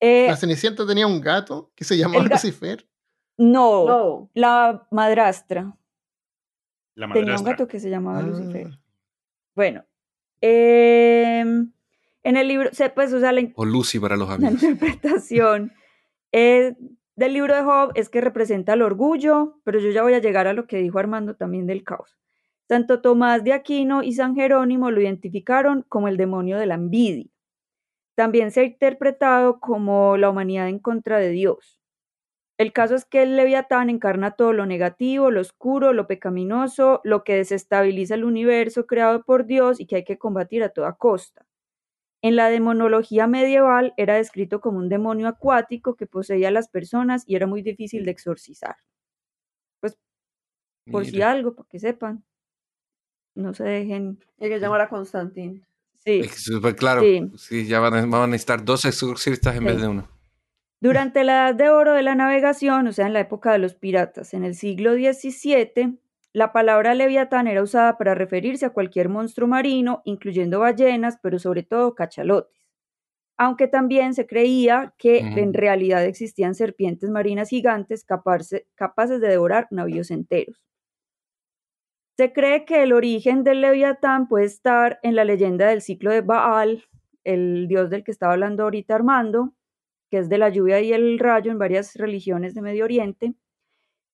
la 0.00 0.36
Cenicienta 0.36 0.86
tenía 0.86 1.06
un 1.06 1.20
gato 1.20 1.70
que 1.74 1.84
se 1.84 1.96
llamaba 1.96 2.24
Lucifer. 2.24 2.88
No, 3.38 3.86
no, 3.86 4.30
la 4.34 4.88
madrastra. 4.90 5.76
La 6.94 7.06
madrastra. 7.06 7.34
Tenía 7.34 7.38
un 7.38 7.44
gato 7.44 7.68
que 7.68 7.78
se 7.78 7.90
llamaba 7.90 8.22
Lucifer. 8.22 8.68
Ah. 8.72 8.80
Bueno, 9.54 9.84
Em, 10.40 11.72
en 12.22 12.36
el 12.36 12.48
libro, 12.48 12.70
pues, 12.94 13.12
o 13.12 13.20
sea, 13.20 13.32
la, 13.32 13.48
o 13.54 13.64
Lucy 13.64 13.98
para 13.98 14.16
los 14.16 14.28
amigos. 14.28 14.62
La 14.62 14.68
interpretación 14.70 15.72
del 17.16 17.32
libro 17.32 17.54
de 17.54 17.62
Job 17.62 17.92
es 17.94 18.08
que 18.08 18.20
representa 18.20 18.74
el 18.74 18.82
orgullo, 18.82 19.58
pero 19.64 19.78
yo 19.78 19.90
ya 19.90 20.02
voy 20.02 20.14
a 20.14 20.20
llegar 20.20 20.46
a 20.46 20.52
lo 20.52 20.66
que 20.66 20.76
dijo 20.76 20.98
Armando 20.98 21.34
también 21.34 21.66
del 21.66 21.82
caos. 21.82 22.18
Santo 22.68 23.00
Tomás 23.00 23.44
de 23.44 23.52
Aquino 23.52 24.02
y 24.02 24.12
San 24.12 24.34
Jerónimo 24.34 24.90
lo 24.90 25.00
identificaron 25.00 25.82
como 25.88 26.08
el 26.08 26.16
demonio 26.16 26.58
de 26.58 26.66
la 26.66 26.74
envidia. 26.74 27.26
También 28.16 28.50
se 28.50 28.60
ha 28.60 28.64
interpretado 28.64 29.60
como 29.60 30.16
la 30.16 30.30
humanidad 30.30 30.68
en 30.68 30.78
contra 30.78 31.18
de 31.18 31.30
Dios. 31.30 31.80
El 32.58 32.72
caso 32.72 32.94
es 32.94 33.04
que 33.04 33.22
el 33.22 33.36
leviatán 33.36 33.90
encarna 33.90 34.32
todo 34.32 34.52
lo 34.52 34.66
negativo, 34.66 35.30
lo 35.30 35.40
oscuro, 35.40 35.92
lo 35.92 36.06
pecaminoso, 36.06 37.00
lo 37.04 37.24
que 37.24 37.36
desestabiliza 37.36 38.14
el 38.14 38.24
universo 38.24 38.86
creado 38.86 39.24
por 39.24 39.46
Dios 39.46 39.80
y 39.80 39.86
que 39.86 39.96
hay 39.96 40.04
que 40.04 40.18
combatir 40.18 40.62
a 40.62 40.70
toda 40.70 40.94
costa. 40.94 41.46
En 42.26 42.34
la 42.34 42.50
demonología 42.50 43.28
medieval 43.28 43.94
era 43.96 44.16
descrito 44.16 44.60
como 44.60 44.78
un 44.78 44.88
demonio 44.88 45.28
acuático 45.28 45.94
que 45.94 46.08
poseía 46.08 46.48
a 46.48 46.50
las 46.50 46.68
personas 46.68 47.22
y 47.24 47.36
era 47.36 47.46
muy 47.46 47.62
difícil 47.62 48.04
de 48.04 48.10
exorcizar. 48.10 48.74
Pues 49.80 49.96
por 50.90 51.06
si 51.06 51.22
algo, 51.22 51.54
para 51.54 51.68
que 51.68 51.78
sepan. 51.78 52.24
No 53.36 53.54
se 53.54 53.62
dejen. 53.62 54.18
Hay 54.40 54.48
que 54.48 54.58
llamar 54.58 54.80
a 54.80 54.88
Constantín. 54.88 55.64
Sí. 55.98 56.22
Claro. 56.76 57.02
Sí. 57.36 57.64
ya 57.68 57.78
van 57.78 58.12
a, 58.12 58.26
necesitar 58.26 58.64
dos 58.64 58.86
exorcistas 58.86 59.54
en 59.54 59.64
vez 59.64 59.80
de 59.80 59.86
uno. 59.86 60.08
Durante 60.80 61.22
la 61.22 61.50
Edad 61.50 61.54
de 61.54 61.70
Oro 61.70 61.92
de 61.92 62.02
la 62.02 62.16
navegación, 62.16 62.88
o 62.88 62.92
sea, 62.92 63.06
en 63.06 63.12
la 63.12 63.20
época 63.20 63.52
de 63.52 63.58
los 63.58 63.74
piratas, 63.74 64.34
en 64.34 64.42
el 64.42 64.56
siglo 64.56 64.94
XVII, 64.94 66.00
la 66.36 66.52
palabra 66.52 66.94
leviatán 66.94 67.46
era 67.46 67.62
usada 67.62 67.96
para 67.96 68.14
referirse 68.14 68.66
a 68.66 68.70
cualquier 68.74 69.08
monstruo 69.08 69.48
marino, 69.48 70.02
incluyendo 70.04 70.60
ballenas, 70.60 71.18
pero 71.22 71.38
sobre 71.38 71.62
todo 71.62 71.94
cachalotes. 71.94 72.68
Aunque 73.38 73.68
también 73.68 74.12
se 74.12 74.26
creía 74.26 74.94
que 74.98 75.20
en 75.20 75.54
realidad 75.54 76.04
existían 76.04 76.54
serpientes 76.54 77.08
marinas 77.08 77.48
gigantes 77.48 78.04
capaces 78.04 79.20
de 79.22 79.28
devorar 79.28 79.68
navíos 79.70 80.10
enteros. 80.10 80.62
Se 82.18 82.34
cree 82.34 82.66
que 82.66 82.82
el 82.82 82.92
origen 82.92 83.42
del 83.42 83.62
leviatán 83.62 84.28
puede 84.28 84.44
estar 84.44 84.98
en 85.02 85.16
la 85.16 85.24
leyenda 85.24 85.68
del 85.68 85.80
ciclo 85.80 86.10
de 86.10 86.20
Baal, 86.20 86.84
el 87.24 87.66
dios 87.66 87.88
del 87.88 88.04
que 88.04 88.10
estaba 88.10 88.34
hablando 88.34 88.64
ahorita 88.64 88.94
Armando, 88.94 89.54
que 90.10 90.18
es 90.18 90.28
de 90.28 90.36
la 90.36 90.50
lluvia 90.50 90.82
y 90.82 90.92
el 90.92 91.18
rayo 91.18 91.50
en 91.50 91.58
varias 91.58 91.94
religiones 91.94 92.54
de 92.54 92.60
Medio 92.60 92.84
Oriente, 92.84 93.32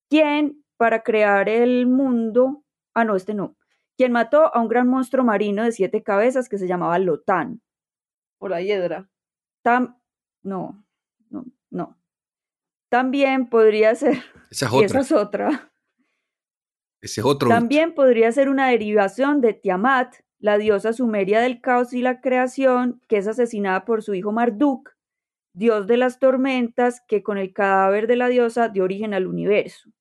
quien, 0.08 0.61
para 0.82 1.04
crear 1.04 1.48
el 1.48 1.86
mundo, 1.86 2.64
ah, 2.92 3.04
no, 3.04 3.14
este 3.14 3.34
no, 3.34 3.56
quien 3.96 4.10
mató 4.10 4.52
a 4.52 4.60
un 4.60 4.66
gran 4.66 4.88
monstruo 4.88 5.24
marino 5.24 5.62
de 5.62 5.70
siete 5.70 6.02
cabezas 6.02 6.48
que 6.48 6.58
se 6.58 6.66
llamaba 6.66 6.98
Lotán. 6.98 7.62
Por 8.36 8.50
la 8.50 8.60
hiedra. 8.60 9.08
Tam, 9.62 9.96
no, 10.42 10.84
no, 11.30 11.44
no. 11.70 11.96
También 12.88 13.48
podría 13.48 13.94
ser. 13.94 14.24
Esa 14.50 14.66
es 14.66 14.72
otra. 14.72 14.86
Esa 14.86 14.98
es 14.98 15.12
otra. 15.12 15.72
Ese 17.00 17.20
es 17.20 17.24
otro. 17.24 17.48
También 17.48 17.94
podría 17.94 18.32
ser 18.32 18.48
una 18.48 18.66
derivación 18.66 19.40
de 19.40 19.54
Tiamat, 19.54 20.16
la 20.40 20.58
diosa 20.58 20.92
sumeria 20.92 21.40
del 21.40 21.60
caos 21.60 21.92
y 21.92 22.02
la 22.02 22.20
creación, 22.20 23.00
que 23.06 23.18
es 23.18 23.28
asesinada 23.28 23.84
por 23.84 24.02
su 24.02 24.14
hijo 24.14 24.32
Marduk, 24.32 24.96
dios 25.52 25.86
de 25.86 25.96
las 25.96 26.18
tormentas, 26.18 27.00
que 27.06 27.22
con 27.22 27.38
el 27.38 27.52
cadáver 27.52 28.08
de 28.08 28.16
la 28.16 28.26
diosa 28.26 28.68
dio 28.68 28.82
origen 28.82 29.14
al 29.14 29.28
universo. 29.28 29.92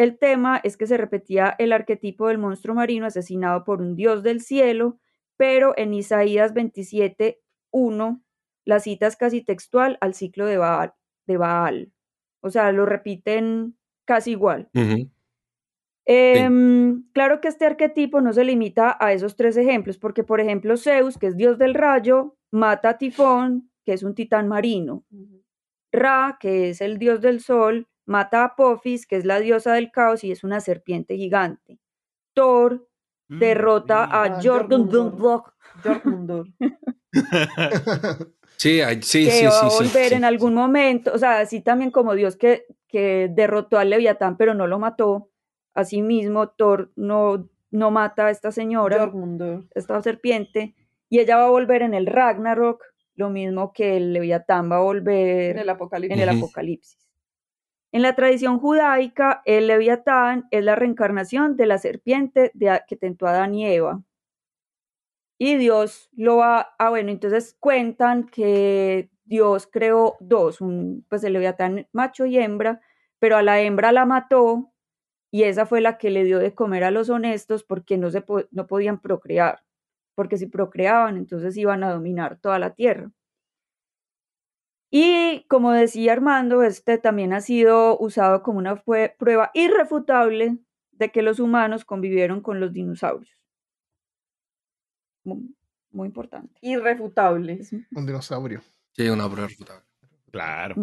El 0.00 0.16
tema 0.16 0.58
es 0.64 0.78
que 0.78 0.86
se 0.86 0.96
repetía 0.96 1.54
el 1.58 1.74
arquetipo 1.74 2.28
del 2.28 2.38
monstruo 2.38 2.74
marino 2.74 3.04
asesinado 3.04 3.64
por 3.64 3.82
un 3.82 3.96
dios 3.96 4.22
del 4.22 4.40
cielo, 4.40 4.98
pero 5.36 5.74
en 5.76 5.92
Isaías 5.92 6.54
27.1 6.54 8.22
la 8.64 8.80
cita 8.80 9.06
es 9.06 9.16
casi 9.16 9.42
textual 9.42 9.98
al 10.00 10.14
ciclo 10.14 10.46
de 10.46 10.56
Baal. 10.56 10.94
De 11.26 11.36
Baal. 11.36 11.92
O 12.40 12.48
sea, 12.48 12.72
lo 12.72 12.86
repiten 12.86 13.76
casi 14.06 14.30
igual. 14.30 14.70
Em, 16.06 17.04
claro 17.12 17.42
que 17.42 17.48
este 17.48 17.66
arquetipo 17.66 18.22
no 18.22 18.32
se 18.32 18.44
limita 18.44 18.96
a 18.98 19.12
esos 19.12 19.36
tres 19.36 19.58
ejemplos, 19.58 19.98
porque 19.98 20.24
por 20.24 20.40
ejemplo 20.40 20.78
Zeus, 20.78 21.18
que 21.18 21.26
es 21.26 21.36
dios 21.36 21.58
del 21.58 21.74
rayo, 21.74 22.38
mata 22.50 22.88
a 22.88 22.96
Tifón, 22.96 23.70
que 23.84 23.92
es 23.92 24.02
un 24.02 24.14
titán 24.14 24.48
marino. 24.48 25.04
Ra, 25.92 26.38
que 26.40 26.70
es 26.70 26.80
el 26.80 26.96
dios 26.96 27.20
del 27.20 27.40
sol, 27.40 27.86
mata 28.06 28.42
a 28.42 28.44
Apophis, 28.46 29.06
que 29.06 29.16
es 29.16 29.24
la 29.24 29.40
diosa 29.40 29.74
del 29.74 29.90
caos 29.90 30.24
y 30.24 30.32
es 30.32 30.44
una 30.44 30.60
serpiente 30.60 31.16
gigante. 31.16 31.78
Thor 32.34 32.86
mm, 33.28 33.38
derrota 33.38 34.04
a 34.04 34.24
ah, 34.24 34.40
Jormungandr. 34.42 36.44
sí, 38.56 38.80
sí, 39.02 39.24
que 39.24 39.30
sí, 39.30 39.46
va 39.46 39.60
a 39.60 39.68
volver 39.68 40.12
en 40.12 40.24
algún 40.24 40.54
momento, 40.54 41.12
o 41.14 41.18
sea, 41.18 41.40
así 41.40 41.60
también 41.60 41.90
como 41.90 42.14
Dios 42.14 42.36
que, 42.36 42.66
que 42.88 43.30
derrotó 43.32 43.78
al 43.78 43.90
Leviatán, 43.90 44.36
pero 44.36 44.54
no 44.54 44.66
lo 44.66 44.78
mató. 44.78 45.30
Asimismo, 45.74 46.50
Thor 46.50 46.92
no, 46.96 47.48
no 47.70 47.90
mata 47.90 48.26
a 48.26 48.30
esta 48.30 48.52
señora, 48.52 49.10
esta 49.74 50.02
serpiente, 50.02 50.74
y 51.08 51.20
ella 51.20 51.36
va 51.36 51.46
a 51.46 51.50
volver 51.50 51.82
en 51.82 51.94
el 51.94 52.06
Ragnarok 52.06 52.82
lo 53.14 53.30
mismo 53.30 53.72
que 53.72 53.96
el 53.96 54.12
Leviatán 54.12 54.70
va 54.70 54.76
a 54.76 54.80
volver 54.80 55.56
en 55.56 55.58
el 55.58 55.68
Apocalipsis. 55.68 56.16
En, 56.16 56.22
el 56.22 56.36
Apocalipsis. 56.36 57.09
En 57.92 58.02
la 58.02 58.14
tradición 58.14 58.58
judaica, 58.58 59.42
el 59.44 59.66
Leviatán 59.66 60.46
es 60.50 60.64
la 60.64 60.76
reencarnación 60.76 61.56
de 61.56 61.66
la 61.66 61.78
serpiente 61.78 62.50
de, 62.54 62.80
que 62.86 62.96
tentó 62.96 63.26
a 63.26 63.30
Adán 63.30 63.54
y 63.54 63.66
Eva. 63.66 64.02
Y 65.38 65.56
Dios 65.56 66.10
lo 66.12 66.36
va, 66.36 66.74
ah 66.78 66.90
bueno, 66.90 67.10
entonces 67.10 67.56
cuentan 67.58 68.24
que 68.26 69.10
Dios 69.24 69.66
creó 69.66 70.16
dos, 70.20 70.60
un, 70.60 71.06
pues 71.08 71.24
el 71.24 71.32
Leviatán 71.32 71.88
macho 71.92 72.26
y 72.26 72.38
hembra, 72.38 72.80
pero 73.18 73.36
a 73.36 73.42
la 73.42 73.60
hembra 73.60 73.92
la 73.92 74.04
mató 74.04 74.70
y 75.30 75.44
esa 75.44 75.66
fue 75.66 75.80
la 75.80 75.98
que 75.98 76.10
le 76.10 76.24
dio 76.24 76.38
de 76.38 76.54
comer 76.54 76.84
a 76.84 76.90
los 76.90 77.10
honestos 77.10 77.64
porque 77.64 77.96
no, 77.98 78.10
se 78.10 78.24
no 78.50 78.66
podían 78.66 79.00
procrear 79.00 79.62
porque 80.20 80.36
si 80.36 80.46
procreaban, 80.46 81.16
entonces 81.16 81.56
iban 81.56 81.82
a 81.82 81.92
dominar 81.92 82.38
toda 82.42 82.58
la 82.58 82.74
tierra. 82.74 83.10
Y 84.90 85.44
como 85.48 85.70
decía 85.72 86.12
Armando, 86.12 86.62
este 86.62 86.98
también 86.98 87.32
ha 87.32 87.40
sido 87.40 87.96
usado 87.98 88.42
como 88.42 88.58
una 88.58 88.82
prueba 88.82 89.50
irrefutable 89.54 90.58
de 90.92 91.12
que 91.12 91.22
los 91.22 91.38
humanos 91.38 91.84
convivieron 91.84 92.40
con 92.40 92.58
los 92.58 92.72
dinosaurios. 92.72 93.38
Muy, 95.24 96.06
importante. 96.06 96.52
Irrefutable. 96.60 97.60
Un 97.94 98.06
dinosaurio. 98.06 98.62
Sí, 98.92 99.08
una 99.08 99.28
prueba 99.28 99.46
irrefutable. 99.46 99.84
Claro. 100.30 100.74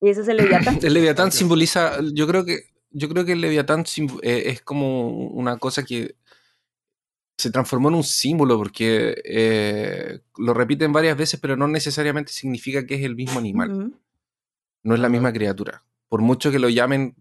Y 0.00 0.10
ese 0.10 0.20
es 0.20 0.28
el 0.28 0.36
Leviatán. 0.36 0.78
el 0.82 0.94
Leviatán 0.94 1.32
simboliza, 1.32 1.98
yo 2.12 2.26
creo 2.26 2.44
que, 2.44 2.70
yo 2.90 3.08
creo 3.08 3.24
que 3.24 3.32
el 3.32 3.40
Leviatán 3.40 3.84
eh, 4.22 4.42
es 4.46 4.62
como 4.62 5.08
una 5.28 5.56
cosa 5.58 5.82
que 5.84 6.16
se 7.38 7.52
transformó 7.52 7.88
en 7.88 7.94
un 7.94 8.04
símbolo 8.04 8.58
porque 8.58 9.14
eh, 9.24 10.18
lo 10.36 10.54
repiten 10.54 10.92
varias 10.92 11.16
veces, 11.16 11.38
pero 11.38 11.56
no 11.56 11.68
necesariamente 11.68 12.32
significa 12.32 12.84
que 12.84 12.96
es 12.96 13.02
el 13.04 13.14
mismo 13.14 13.38
animal. 13.38 13.94
No 14.82 14.94
es 14.94 15.00
la 15.00 15.08
misma 15.08 15.32
criatura. 15.32 15.84
Por 16.08 16.20
mucho 16.20 16.50
que 16.50 16.58
lo 16.58 16.68
llamen, 16.68 17.14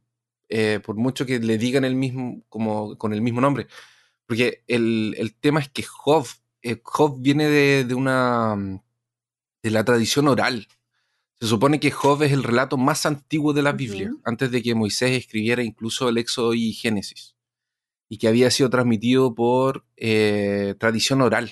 eh, 0.49 0.79
por 0.83 0.95
mucho 0.95 1.27
que 1.27 1.37
le 1.37 1.59
digan 1.59 1.85
el 1.85 1.95
mismo, 1.95 2.41
como 2.49 2.97
con 2.97 3.13
el 3.13 3.21
mismo 3.21 3.41
nombre. 3.41 3.67
Porque 4.25 4.63
el, 4.67 5.35
tema 5.39 5.59
es 5.59 5.69
que 5.69 5.83
Job, 5.83 6.25
eh, 6.63 6.81
Job 6.83 7.17
viene 7.19 7.47
de, 7.47 7.93
una. 7.93 8.81
de 9.61 9.69
la 9.69 9.85
tradición 9.85 10.27
oral. 10.27 10.67
Se 11.39 11.45
supone 11.45 11.79
que 11.79 11.91
Job 11.91 12.23
es 12.23 12.31
el 12.31 12.43
relato 12.43 12.77
más 12.77 13.05
antiguo 13.05 13.53
de 13.53 13.61
la 13.61 13.73
Biblia, 13.73 14.11
antes 14.23 14.49
de 14.49 14.63
que 14.63 14.73
Moisés 14.73 15.11
escribiera 15.11 15.61
incluso 15.61 16.09
el 16.09 16.17
Éxodo 16.17 16.55
y 16.55 16.73
Génesis 16.73 17.36
y 18.09 18.17
que 18.17 18.27
había 18.27 18.51
sido 18.51 18.69
transmitido 18.69 19.35
por 19.35 19.85
eh, 19.97 20.75
tradición 20.79 21.21
oral. 21.21 21.51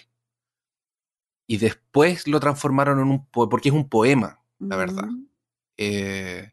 Y 1.48 1.58
después 1.58 2.28
lo 2.28 2.40
transformaron 2.40 3.00
en 3.00 3.08
un 3.08 3.26
porque 3.28 3.70
es 3.70 3.76
un 3.76 3.90
poema, 3.90 4.42
la 4.60 4.78
verdad. 4.78 5.10
Eh, 5.78 6.52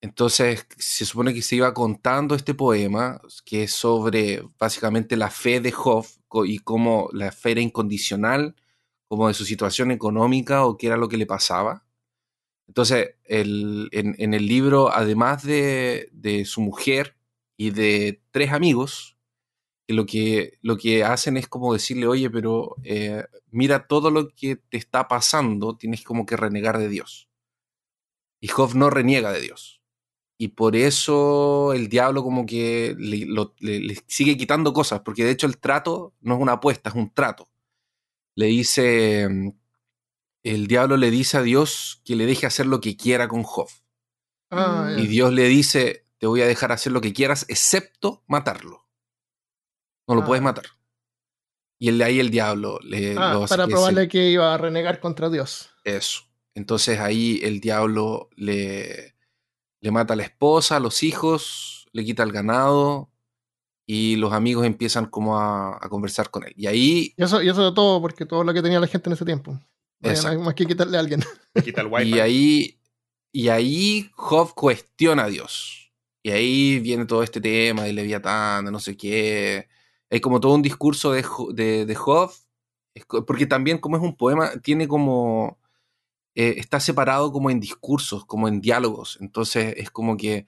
entonces 0.00 0.66
se 0.78 1.04
supone 1.04 1.34
que 1.34 1.42
se 1.42 1.56
iba 1.56 1.72
contando 1.74 2.34
este 2.34 2.54
poema, 2.54 3.20
que 3.44 3.64
es 3.64 3.72
sobre 3.72 4.42
básicamente 4.58 5.16
la 5.16 5.30
fe 5.30 5.60
de 5.60 5.72
Job 5.72 6.06
y 6.44 6.58
cómo 6.58 7.08
la 7.12 7.32
fe 7.32 7.52
era 7.52 7.60
incondicional, 7.60 8.54
como 9.08 9.28
de 9.28 9.34
su 9.34 9.44
situación 9.44 9.90
económica 9.90 10.64
o 10.64 10.76
qué 10.76 10.88
era 10.88 10.96
lo 10.96 11.08
que 11.08 11.16
le 11.16 11.26
pasaba. 11.26 11.84
Entonces, 12.66 13.14
el, 13.24 13.88
en, 13.92 14.34
el 14.34 14.46
libro, 14.46 14.92
además 14.92 15.44
de, 15.44 16.08
de 16.12 16.44
su 16.44 16.60
mujer, 16.60 17.16
y 17.56 17.70
de 17.70 18.22
tres 18.30 18.52
amigos 18.52 19.16
que 19.86 19.94
lo 19.94 20.06
que, 20.06 20.58
lo 20.62 20.76
que 20.76 21.04
hacen 21.04 21.36
es 21.36 21.48
como 21.48 21.72
decirle, 21.72 22.06
oye, 22.06 22.28
pero 22.28 22.76
eh, 22.82 23.24
mira 23.50 23.86
todo 23.86 24.10
lo 24.10 24.28
que 24.28 24.56
te 24.56 24.76
está 24.76 25.06
pasando, 25.08 25.76
tienes 25.76 26.02
como 26.02 26.26
que 26.26 26.36
renegar 26.36 26.78
de 26.78 26.88
Dios. 26.88 27.28
Y 28.40 28.48
Job 28.48 28.74
no 28.74 28.90
reniega 28.90 29.32
de 29.32 29.40
Dios. 29.40 29.80
Y 30.38 30.48
por 30.48 30.76
eso 30.76 31.72
el 31.72 31.88
diablo 31.88 32.22
como 32.22 32.44
que 32.44 32.94
le, 32.98 33.96
sigue 34.06 34.36
quitando 34.36 34.72
cosas, 34.72 35.00
porque 35.00 35.24
de 35.24 35.30
hecho 35.30 35.46
el 35.46 35.58
trato 35.58 36.14
no 36.20 36.34
es 36.34 36.40
una 36.40 36.52
apuesta, 36.52 36.90
es 36.90 36.96
un 36.96 37.12
trato. 37.12 37.48
Le 38.34 38.46
dice, 38.46 39.54
el 40.42 40.66
diablo 40.66 40.98
le 40.98 41.10
dice 41.10 41.38
a 41.38 41.42
Dios 41.42 42.02
que 42.04 42.16
le 42.16 42.26
deje 42.26 42.46
hacer 42.46 42.66
lo 42.66 42.80
que 42.80 42.96
quiera 42.96 43.28
con 43.28 43.44
Job. 43.44 43.68
Ah, 44.50 44.94
y 44.98 45.06
Dios 45.06 45.32
le 45.32 45.48
dice, 45.48 46.05
te 46.18 46.26
voy 46.26 46.40
a 46.42 46.46
dejar 46.46 46.72
hacer 46.72 46.92
lo 46.92 47.00
que 47.00 47.12
quieras, 47.12 47.44
excepto 47.48 48.24
matarlo. 48.26 48.86
No 50.06 50.14
lo 50.14 50.24
puedes 50.24 50.40
ah. 50.40 50.44
matar. 50.44 50.64
Y 51.78 51.88
el, 51.88 52.00
ahí 52.00 52.20
el 52.20 52.30
diablo 52.30 52.78
le... 52.82 53.16
Ah, 53.18 53.44
para 53.48 53.66
probarle 53.66 54.08
que 54.08 54.30
iba 54.30 54.54
a 54.54 54.58
renegar 54.58 55.00
contra 55.00 55.28
Dios. 55.28 55.70
Eso. 55.84 56.22
Entonces 56.54 57.00
ahí 57.00 57.40
el 57.42 57.60
diablo 57.60 58.30
le, 58.34 59.14
le 59.80 59.90
mata 59.90 60.14
a 60.14 60.16
la 60.16 60.22
esposa, 60.22 60.76
a 60.76 60.80
los 60.80 61.02
hijos, 61.02 61.86
le 61.92 62.04
quita 62.04 62.22
el 62.22 62.32
ganado 62.32 63.10
y 63.84 64.16
los 64.16 64.32
amigos 64.32 64.64
empiezan 64.64 65.06
como 65.06 65.38
a, 65.38 65.78
conversar 65.90 66.30
con 66.30 66.44
él. 66.44 66.54
Y 66.56 66.66
ahí... 66.66 67.14
Y 67.16 67.22
eso, 67.22 67.42
y 67.42 67.48
eso 67.48 67.64
de 67.64 67.74
todo, 67.74 68.00
porque 68.00 68.24
todo 68.24 68.42
lo 68.42 68.54
que 68.54 68.62
tenía 68.62 68.80
la 68.80 68.86
gente 68.86 69.10
en 69.10 69.14
ese 69.14 69.24
tiempo. 69.24 69.60
Hay 70.02 70.38
más 70.38 70.54
que 70.54 70.66
quitarle 70.66 70.96
a 70.96 71.00
alguien. 71.00 71.22
y 72.04 72.18
ahí, 72.18 72.80
y 73.32 73.48
ahí 73.48 74.10
Job 74.14 74.54
cuestiona 74.54 75.24
a 75.24 75.28
Dios. 75.28 75.85
Y 76.26 76.32
ahí 76.32 76.80
viene 76.80 77.06
todo 77.06 77.22
este 77.22 77.40
tema 77.40 77.84
de 77.84 77.92
Leviatán, 77.92 78.64
de 78.64 78.72
no 78.72 78.80
sé 78.80 78.96
qué. 78.96 79.68
Hay 80.10 80.20
como 80.20 80.40
todo 80.40 80.54
un 80.56 80.62
discurso 80.62 81.12
de, 81.12 81.24
de, 81.54 81.86
de 81.86 81.94
Job, 81.94 82.32
porque 83.28 83.46
también 83.46 83.78
como 83.78 83.96
es 83.96 84.02
un 84.02 84.16
poema, 84.16 84.50
tiene 84.60 84.88
como 84.88 85.60
eh, 86.34 86.56
está 86.58 86.80
separado 86.80 87.32
como 87.32 87.50
en 87.50 87.60
discursos, 87.60 88.26
como 88.26 88.48
en 88.48 88.60
diálogos. 88.60 89.18
Entonces 89.20 89.74
es 89.78 89.90
como 89.92 90.16
que 90.16 90.46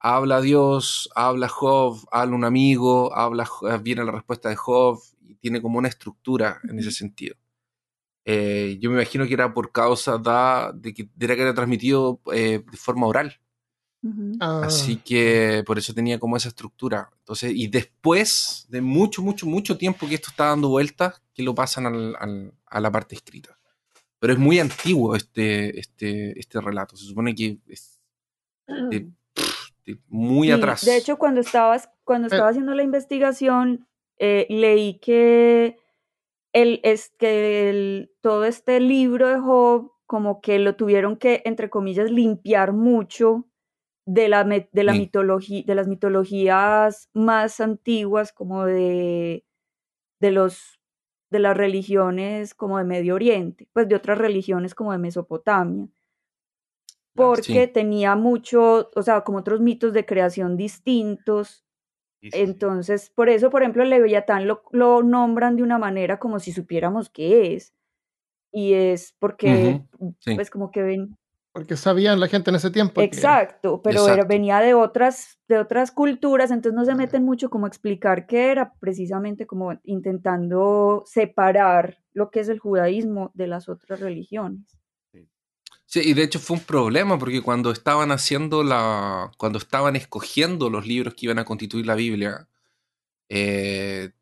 habla 0.00 0.40
Dios, 0.40 1.10
habla 1.14 1.48
Job, 1.48 1.98
habla 2.12 2.36
un 2.36 2.44
amigo, 2.44 3.14
habla, 3.16 3.48
viene 3.82 4.04
la 4.04 4.12
respuesta 4.12 4.48
de 4.48 4.56
Job 4.56 5.00
y 5.22 5.36
tiene 5.36 5.62
como 5.62 5.78
una 5.78 5.88
estructura 5.88 6.60
en 6.68 6.80
ese 6.80 6.90
sentido. 6.92 7.36
Eh, 8.24 8.78
yo 8.80 8.90
me 8.90 8.96
imagino 8.96 9.26
que 9.26 9.34
era 9.34 9.54
por 9.54 9.72
causa 9.72 10.18
de 10.74 10.94
que, 10.94 11.08
era 11.20 11.36
que 11.36 11.42
era 11.42 11.54
transmitido 11.54 12.20
eh, 12.32 12.64
de 12.70 12.76
forma 12.76 13.06
oral. 13.06 13.40
Así 14.40 14.96
ah. 14.98 15.02
que 15.04 15.62
por 15.66 15.76
eso 15.76 15.92
tenía 15.92 16.18
como 16.18 16.36
esa 16.36 16.48
estructura. 16.48 17.10
Entonces, 17.18 17.52
y 17.54 17.68
después 17.68 18.66
de 18.70 18.80
mucho, 18.80 19.20
mucho, 19.20 19.46
mucho 19.46 19.76
tiempo 19.76 20.08
que 20.08 20.14
esto 20.14 20.28
está 20.30 20.46
dando 20.46 20.68
vueltas, 20.68 21.22
que 21.34 21.42
lo 21.42 21.54
pasan 21.54 22.14
a 22.16 22.80
la 22.80 22.90
parte 22.90 23.14
escrita. 23.14 23.58
Pero 24.18 24.32
es 24.32 24.38
muy 24.38 24.58
antiguo 24.58 25.16
este, 25.16 25.78
este, 25.78 26.38
este 26.38 26.60
relato. 26.60 26.96
Se 26.96 27.06
supone 27.06 27.34
que 27.34 27.58
es 27.68 28.00
muy 30.08 30.50
atrás. 30.50 30.84
De 30.84 30.96
hecho, 30.96 31.18
cuando, 31.18 31.40
estabas, 31.40 31.90
cuando 32.04 32.28
estaba 32.28 32.48
eh. 32.48 32.50
haciendo 32.50 32.74
la 32.74 32.82
investigación, 32.82 33.86
eh, 34.18 34.46
leí 34.48 34.98
que, 34.98 35.76
el, 36.52 36.80
es 36.84 37.10
que 37.18 37.68
el, 37.70 38.12
todo 38.22 38.44
este 38.44 38.80
libro 38.80 39.28
de 39.28 39.38
Job, 39.38 39.92
como 40.06 40.40
que 40.40 40.58
lo 40.58 40.74
tuvieron 40.74 41.16
que, 41.16 41.42
entre 41.44 41.68
comillas, 41.68 42.10
limpiar 42.10 42.72
mucho 42.72 43.49
de, 44.06 44.28
la, 44.28 44.44
de, 44.44 44.84
la 44.84 44.92
mitología, 44.92 45.62
de 45.66 45.74
las 45.74 45.88
mitologías 45.88 47.08
más 47.12 47.60
antiguas, 47.60 48.32
como 48.32 48.64
de, 48.64 49.44
de 50.20 50.30
los 50.30 50.80
de 51.30 51.38
las 51.38 51.56
religiones 51.56 52.54
como 52.54 52.78
de 52.78 52.84
Medio 52.84 53.14
Oriente, 53.14 53.68
pues 53.72 53.88
de 53.88 53.94
otras 53.94 54.18
religiones 54.18 54.74
como 54.74 54.92
de 54.92 54.98
Mesopotamia, 54.98 55.86
ah, 55.86 57.12
porque 57.14 57.68
tenía 57.68 58.16
mucho, 58.16 58.90
o 58.94 59.02
sea, 59.02 59.22
como 59.22 59.38
otros 59.38 59.60
mitos 59.60 59.92
de 59.92 60.04
creación 60.04 60.56
distintos. 60.56 61.64
Entonces, 62.22 63.10
por 63.10 63.30
eso, 63.30 63.48
por 63.48 63.62
ejemplo, 63.62 63.82
el 63.82 63.90
Leviatán 63.90 64.46
lo, 64.46 64.62
lo, 64.72 65.02
nombran 65.02 65.56
de 65.56 65.62
una 65.62 65.78
manera 65.78 66.18
como 66.18 66.38
si 66.38 66.52
supiéramos 66.52 67.08
qué 67.08 67.54
es. 67.54 67.72
Y 68.52 68.74
es 68.74 69.14
porque, 69.18 69.80
pues 70.24 70.50
como 70.50 70.70
que 70.70 70.82
ven, 70.82 71.16
porque 71.52 71.76
sabían 71.76 72.20
la 72.20 72.28
gente 72.28 72.50
en 72.50 72.56
ese 72.56 72.70
tiempo. 72.70 73.00
Exacto, 73.00 73.82
pero 73.82 74.06
venía 74.26 74.60
de 74.60 74.74
otras, 74.74 75.38
de 75.48 75.58
otras 75.58 75.90
culturas, 75.90 76.50
entonces 76.50 76.76
no 76.76 76.84
se 76.84 76.94
meten 76.94 77.24
mucho 77.24 77.50
como 77.50 77.66
explicar 77.66 78.26
qué 78.26 78.50
era, 78.50 78.74
precisamente 78.78 79.46
como 79.46 79.78
intentando 79.84 81.02
separar 81.06 81.98
lo 82.12 82.30
que 82.30 82.40
es 82.40 82.48
el 82.48 82.60
judaísmo 82.60 83.30
de 83.34 83.48
las 83.48 83.68
otras 83.68 84.00
religiones. 84.00 84.78
Sí, 85.86 86.00
y 86.04 86.14
de 86.14 86.22
hecho 86.22 86.38
fue 86.38 86.56
un 86.56 86.62
problema 86.62 87.18
porque 87.18 87.42
cuando 87.42 87.72
estaban 87.72 88.12
haciendo 88.12 88.62
la, 88.62 89.32
cuando 89.36 89.58
estaban 89.58 89.96
escogiendo 89.96 90.70
los 90.70 90.86
libros 90.86 91.14
que 91.14 91.26
iban 91.26 91.40
a 91.40 91.44
constituir 91.44 91.84
la 91.84 91.96
Biblia, 91.96 92.46
eh, 93.28 94.12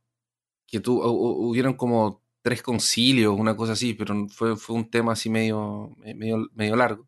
que 0.67 0.81
tu, 0.81 0.99
hubieron 1.03 1.75
como 1.75 2.23
tres 2.41 2.63
concilios, 2.63 3.39
una 3.39 3.55
cosa 3.55 3.73
así, 3.73 3.93
pero 3.93 4.29
fue, 4.29 4.57
fue 4.57 4.77
un 4.77 4.91
tema 4.91 5.13
así 5.13 5.29
medio, 5.29 5.95
medio, 5.99 6.49
medio 6.55 6.75
largo. 6.75 7.07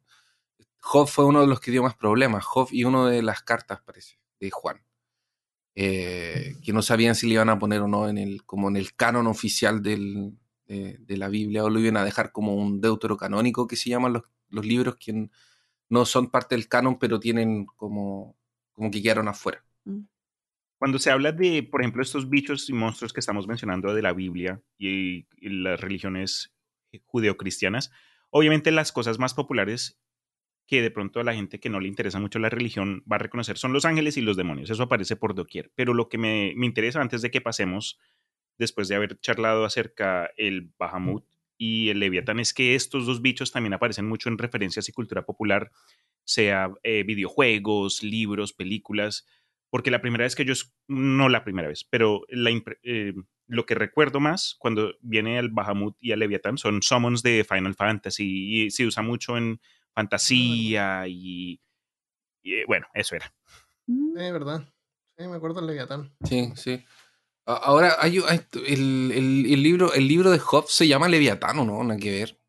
Job 0.81 1.09
fue 1.09 1.27
uno 1.27 1.41
de 1.41 1.47
los 1.47 1.61
que 1.61 1.71
dio 1.71 1.83
más 1.83 1.95
problemas. 1.95 2.45
Job 2.45 2.69
y 2.73 2.85
uno 2.85 3.07
de 3.07 3.23
las 3.23 3.43
cartas, 3.43 3.81
parece, 3.83 4.19
de 4.39 4.51
Juan. 4.51 4.83
Eh, 5.75 6.57
que 6.63 6.73
no 6.73 6.83
sabían 6.83 7.15
si 7.15 7.27
le 7.27 7.35
iban 7.35 7.49
a 7.49 7.59
poner 7.59 7.81
o 7.81 7.89
no 7.89 8.09
en 8.09 8.19
el, 8.19 8.45
como 8.45 8.69
en 8.69 8.77
el 8.77 8.95
canon 8.95 9.27
oficial 9.29 9.83
del, 9.83 10.37
de, 10.67 11.17
la 11.17 11.29
Biblia 11.29 11.65
o 11.65 11.71
lo 11.71 11.81
iban 11.81 11.97
a 11.97 12.05
dejar 12.05 12.33
como 12.33 12.55
un 12.55 12.81
deuterocanónico 12.81 13.67
que 13.67 13.77
se 13.77 13.91
llaman 13.91 14.15
los, 14.15 14.23
los, 14.49 14.67
libros 14.67 14.97
que 14.97 15.29
no 15.89 16.05
son 16.05 16.31
parte 16.31 16.55
del 16.55 16.69
canon 16.69 16.99
pero 16.99 17.19
tienen 17.19 17.67
como, 17.67 18.37
como 18.73 18.91
que 18.91 19.03
quedaron 19.03 19.29
afuera. 19.29 19.65
Mm. 19.85 20.03
Cuando 20.79 20.99
se 20.99 21.11
habla 21.11 21.33
de, 21.33 21.63
por 21.63 21.83
ejemplo, 21.83 22.03
estos 22.03 22.29
bichos 22.31 22.69
y 22.69 22.73
monstruos 22.73 23.13
que 23.13 23.21
estamos 23.21 23.47
mencionando 23.47 23.95
de 23.95 24.03
la 24.03 24.13
Biblia 24.13 24.63
y, 24.79 25.27
y 25.37 25.49
las 25.51 25.81
religiones 25.81 26.53
judeocristianas, 27.05 27.91
obviamente 28.31 28.71
las 28.71 28.91
cosas 28.91 29.19
más 29.19 29.35
populares 29.35 30.01
que 30.71 30.83
de 30.83 30.93
pronto 30.93 31.19
a 31.19 31.25
la 31.25 31.35
gente 31.35 31.59
que 31.59 31.69
no 31.69 31.81
le 31.81 31.89
interesa 31.89 32.21
mucho 32.21 32.39
la 32.39 32.49
religión 32.49 33.03
va 33.11 33.17
a 33.17 33.19
reconocer 33.19 33.59
son 33.59 33.73
los 33.73 33.85
ángeles 33.85 34.17
y 34.17 34.21
los 34.21 34.37
demonios. 34.37 34.71
Eso 34.71 34.85
aparece 34.85 35.17
por 35.17 35.35
doquier. 35.35 35.73
Pero 35.75 35.95
lo 35.95 36.09
que 36.09 36.17
me, 36.17 36.55
interesa 36.65 37.01
antes 37.01 37.23
de 37.23 37.33
que 37.33 37.41
pasemos, 37.41 37.99
después 38.57 38.87
de 38.87 38.95
haber 38.95 39.19
charlado 39.19 39.65
acerca 39.65 40.31
el 40.37 40.71
Bahamut 40.79 41.25
y 41.59 41.89
el 41.89 41.99
Leviatán, 41.99 42.39
es 42.39 42.55
que 42.55 42.77
estos 42.77 43.05
dos 43.05 43.21
bichos 43.21 43.51
también 43.51 43.73
aparecen 43.73 44.07
mucho 44.07 44.29
en 44.29 44.39
referencias 44.39 44.89
y 44.89 44.93
cultura 44.93 45.27
popular, 45.27 45.73
sea 46.23 46.71
eh, 46.85 47.03
videojuegos, 47.03 48.05
libros, 48.05 48.53
películas. 48.53 49.27
Porque 49.71 49.91
la 49.91 50.01
primera 50.01 50.23
vez 50.23 50.37
que 50.37 50.45
yo, 50.45 50.55
no 50.87 51.29
la 51.29 51.43
primera 51.43 51.67
vez, 51.67 51.83
pero 51.83 52.23
eh, 52.29 53.13
lo 53.49 53.67
que 53.67 53.75
recuerdo 53.75 54.21
más 54.21 54.55
cuando 54.61 54.95
viene 55.01 55.37
el 55.41 55.49
Bahamut 55.49 55.97
y 55.99 56.13
el 56.13 56.21
Leviatán 56.21 56.59
son 56.59 56.81
summons 56.81 57.25
de 57.25 57.43
Final 57.43 57.75
Fantasy 57.75 58.67
y 58.67 58.71
se 58.71 58.87
usa 58.87 59.03
mucho 59.03 59.37
en 59.37 59.61
fantasía 59.95 61.05
y, 61.07 61.61
eh, 62.45 62.65
bueno, 62.67 62.87
eso 62.95 63.17
era. 63.17 63.33
Mm. 63.87 64.17
Sí, 64.17 64.33
verdad. 64.33 64.63
Sí, 65.17 65.29
me 65.29 65.37
acuerdo 65.37 65.57
del 65.57 65.67
Leviatán. 65.67 66.13
Sí, 66.25 66.53
sí. 66.57 66.85
Ahora, 67.47 67.97
hay, 67.99 68.19
el, 68.19 69.13
el, 69.13 69.63
libro, 69.63 69.93
el 69.93 70.07
libro 70.07 70.31
de 70.31 70.39
Hobbes 70.39 70.71
se 70.71 70.87
llama 70.87 71.09
Leviatán, 71.09 71.59
¿o 71.59 71.65
no? 71.65 71.83
Nada 71.83 71.99
que 71.99 72.11
ver. 72.11 72.41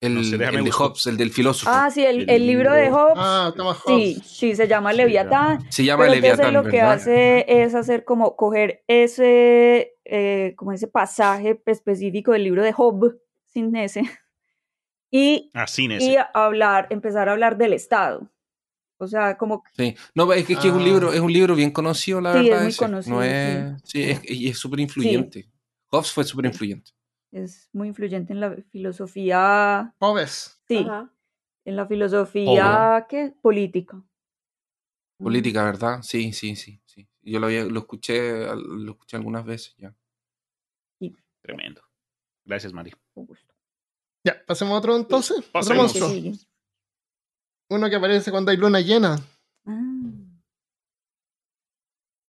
El, 0.00 0.38
de 0.38 0.70
Hobbes, 0.70 1.06
el 1.06 1.16
del 1.16 1.30
filósofo. 1.30 1.70
Ah, 1.74 1.90
sí, 1.90 2.04
el, 2.04 2.46
libro 2.46 2.72
de 2.72 2.88
Hobbes. 2.88 3.16
Ah, 3.16 3.52
toma 3.56 3.74
Hobbes. 3.74 4.18
Sí, 4.18 4.22
sí, 4.24 4.54
se 4.54 4.68
llama 4.68 4.92
Leviatán. 4.92 5.66
Se 5.72 5.84
llama 5.84 6.06
Leviatán. 6.06 6.54
lo 6.54 6.62
que 6.64 6.80
hace 6.80 7.44
es 7.48 7.74
hacer 7.74 8.04
como 8.04 8.36
coger 8.36 8.84
ese, 8.86 9.96
eh, 10.04 10.54
como 10.56 10.72
ese 10.72 10.86
pasaje 10.86 11.60
específico 11.66 12.30
del 12.32 12.44
libro 12.44 12.62
de 12.62 12.72
Hobbes, 12.72 13.16
sin 13.46 13.74
ese, 13.74 14.02
y, 15.10 15.50
ah, 15.54 15.66
y 15.76 16.16
hablar, 16.34 16.86
empezar 16.90 17.28
a 17.28 17.32
hablar 17.32 17.56
del 17.56 17.72
Estado. 17.72 18.28
O 18.98 19.06
sea, 19.06 19.38
como 19.38 19.62
Sí, 19.76 19.94
no, 20.14 20.32
es 20.32 20.44
que, 20.44 20.54
es, 20.54 20.64
un 20.64 20.82
libro, 20.82 21.12
es 21.12 21.20
un 21.20 21.32
libro 21.32 21.54
bien 21.54 21.70
conocido, 21.70 22.20
la 22.20 22.32
verdad. 22.32 22.66
Es 22.66 22.80
muy 22.80 22.88
conocido. 22.88 23.20
sí, 23.84 24.02
es, 24.02 24.20
y 24.28 24.48
es 24.48 24.58
súper 24.58 24.80
influyente. 24.80 25.48
Hobbes 25.90 26.12
fue 26.12 26.24
súper 26.24 26.46
influyente. 26.46 26.90
Es 27.30 27.68
muy 27.72 27.88
influyente 27.88 28.32
en 28.32 28.40
la 28.40 28.56
filosofía. 28.70 29.94
Hobbes. 29.98 30.60
Sí. 30.66 30.86
En 31.64 31.76
la 31.76 31.86
filosofía 31.86 33.06
¿qué? 33.08 33.34
política. 33.40 34.02
Política, 35.18 35.64
¿verdad? 35.64 36.02
Sí, 36.02 36.32
sí, 36.32 36.56
sí, 36.56 36.80
sí. 36.84 37.08
Yo 37.22 37.38
lo, 37.40 37.48
lo 37.48 37.80
escuché, 37.80 38.46
lo 38.54 38.92
escuché 38.92 39.16
algunas 39.16 39.44
veces 39.44 39.74
ya. 39.76 39.94
Tremendo. 41.42 41.82
Gracias, 42.44 42.72
Mari. 42.72 42.92
Ya, 44.28 44.44
pasemos 44.44 44.74
a 44.74 44.78
otro 44.78 44.94
entonces. 44.94 45.42
Otro 45.54 45.74
monstruo. 45.74 46.10
Uno 47.70 47.88
que 47.88 47.96
aparece 47.96 48.30
cuando 48.30 48.50
hay 48.50 48.58
luna 48.58 48.80
llena. 48.80 49.18
Ah. 49.64 50.02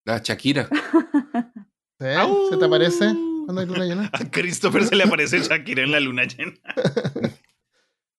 La 0.06 0.18
Shakira. 0.18 0.66
¿Se 1.98 2.56
te 2.56 2.64
aparece 2.64 3.14
cuando 3.44 3.60
hay 3.60 3.66
luna 3.66 3.84
llena? 3.84 4.10
A 4.14 4.30
Christopher 4.30 4.86
se 4.86 4.96
le 4.96 5.04
aparece 5.04 5.40
Shakira 5.40 5.82
en 5.82 5.90
la 5.90 6.00
luna 6.00 6.24
llena. 6.24 6.54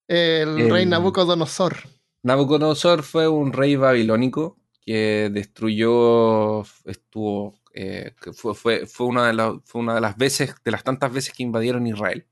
El, 0.08 0.70
rey 0.70 0.86
Nabucodonosor. 0.86 1.78
Nabucodonosor 2.22 3.02
fue 3.02 3.28
un 3.28 3.52
rey 3.52 3.78
babilónico 3.78 4.60
que 4.82 5.32
destruyó, 5.34 6.62
estuvo, 6.86 7.60
eh, 7.74 8.14
fue, 8.34 8.54
fue, 8.54 8.86
fue, 8.86 9.08
una 9.08 9.32
de 9.32 9.60
fue 9.64 9.82
una 9.82 9.96
de 9.96 10.02
las 10.02 10.18
veces, 10.18 10.54
de 10.64 10.70
las 10.72 10.84
tantas 10.84 11.12
veces 11.12 11.34
que 11.34 11.42
invadieron 11.42 11.88
Israel 11.88 12.28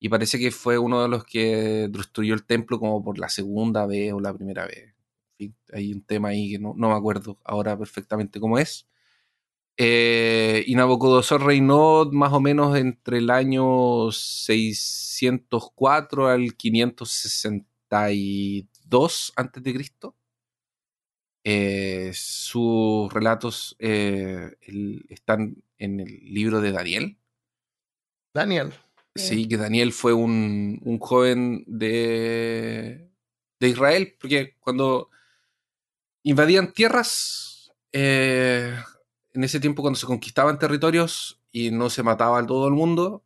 y 0.00 0.08
parece 0.08 0.38
que 0.38 0.50
fue 0.50 0.78
uno 0.78 1.02
de 1.02 1.08
los 1.08 1.24
que 1.24 1.88
destruyó 1.90 2.34
el 2.34 2.44
templo 2.44 2.78
como 2.80 3.04
por 3.04 3.18
la 3.18 3.28
segunda 3.28 3.86
vez 3.86 4.12
o 4.14 4.20
la 4.20 4.32
primera 4.34 4.66
vez. 4.66 4.94
hay 5.72 5.92
un 5.92 6.02
tema 6.04 6.28
ahí 6.30 6.50
que 6.52 6.58
no, 6.58 6.74
me 6.74 6.92
acuerdo 6.94 7.38
ahora 7.44 7.76
perfectamente 7.78 8.40
cómo 8.40 8.58
es. 8.58 8.86
eh, 9.76 10.62
y 10.66 10.74
Nabucodonosor 10.74 11.44
reinó 11.44 12.06
más 12.12 12.32
o 12.32 12.40
menos 12.40 12.76
entre 12.76 13.18
el 13.18 13.30
año 13.30 14.10
604 14.12 16.28
al 16.28 16.54
562 16.56 19.32
a.C. 19.36 19.90
Eh, 21.44 22.10
sus 22.14 23.12
relatos 23.12 23.76
eh, 23.78 24.50
están 25.08 25.62
en 25.78 26.00
el 26.00 26.20
libro 26.34 26.60
de 26.60 26.72
Daniel. 26.72 27.18
Daniel. 28.34 28.72
Sí, 29.14 29.48
que 29.48 29.56
Daniel 29.56 29.92
fue 29.92 30.12
un, 30.12 30.98
joven 31.00 31.64
de, 31.66 33.10
de, 33.58 33.68
Israel, 33.68 34.16
porque 34.20 34.56
cuando 34.60 35.10
invadían 36.22 36.72
tierras, 36.72 37.72
eh, 37.92 38.74
en 39.32 39.44
ese 39.44 39.60
tiempo 39.60 39.82
cuando 39.82 39.98
se 39.98 40.06
conquistaban 40.06 40.58
territorios 40.58 41.40
y 41.50 41.70
no 41.70 41.90
se 41.90 42.02
mataba 42.02 42.38
a 42.38 42.46
todo 42.46 42.68
el 42.68 42.74
mundo, 42.74 43.24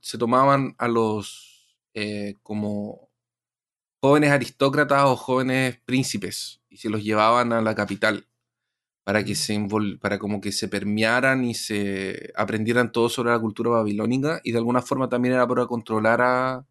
se 0.00 0.18
tomaban 0.18 0.74
a 0.78 0.88
los 0.88 1.78
eh, 1.94 2.34
como 2.42 3.08
jóvenes 4.02 4.30
aristócratas 4.30 5.04
o 5.04 5.16
jóvenes 5.16 5.78
príncipes 5.86 6.60
y 6.68 6.76
se 6.76 6.90
los 6.90 7.02
llevaban 7.02 7.52
a 7.52 7.62
la 7.62 7.74
capital 7.74 8.26
para 9.04 9.22
que 9.22 9.34
se 9.34 9.58
para 10.00 10.18
como 10.18 10.40
que 10.40 10.50
se 10.50 10.66
permearan 10.66 11.44
y 11.44 11.54
se 11.54 12.32
aprendieran 12.34 12.90
todo 12.90 13.08
sobre 13.08 13.30
la 13.30 13.38
cultura 13.38 13.70
babilónica 13.70 14.40
y 14.42 14.52
de 14.52 14.58
alguna 14.58 14.80
forma 14.80 15.08
también 15.08 15.34
era 15.34 15.46
para 15.46 15.66
controlar 15.66 16.22
a, 16.22 16.66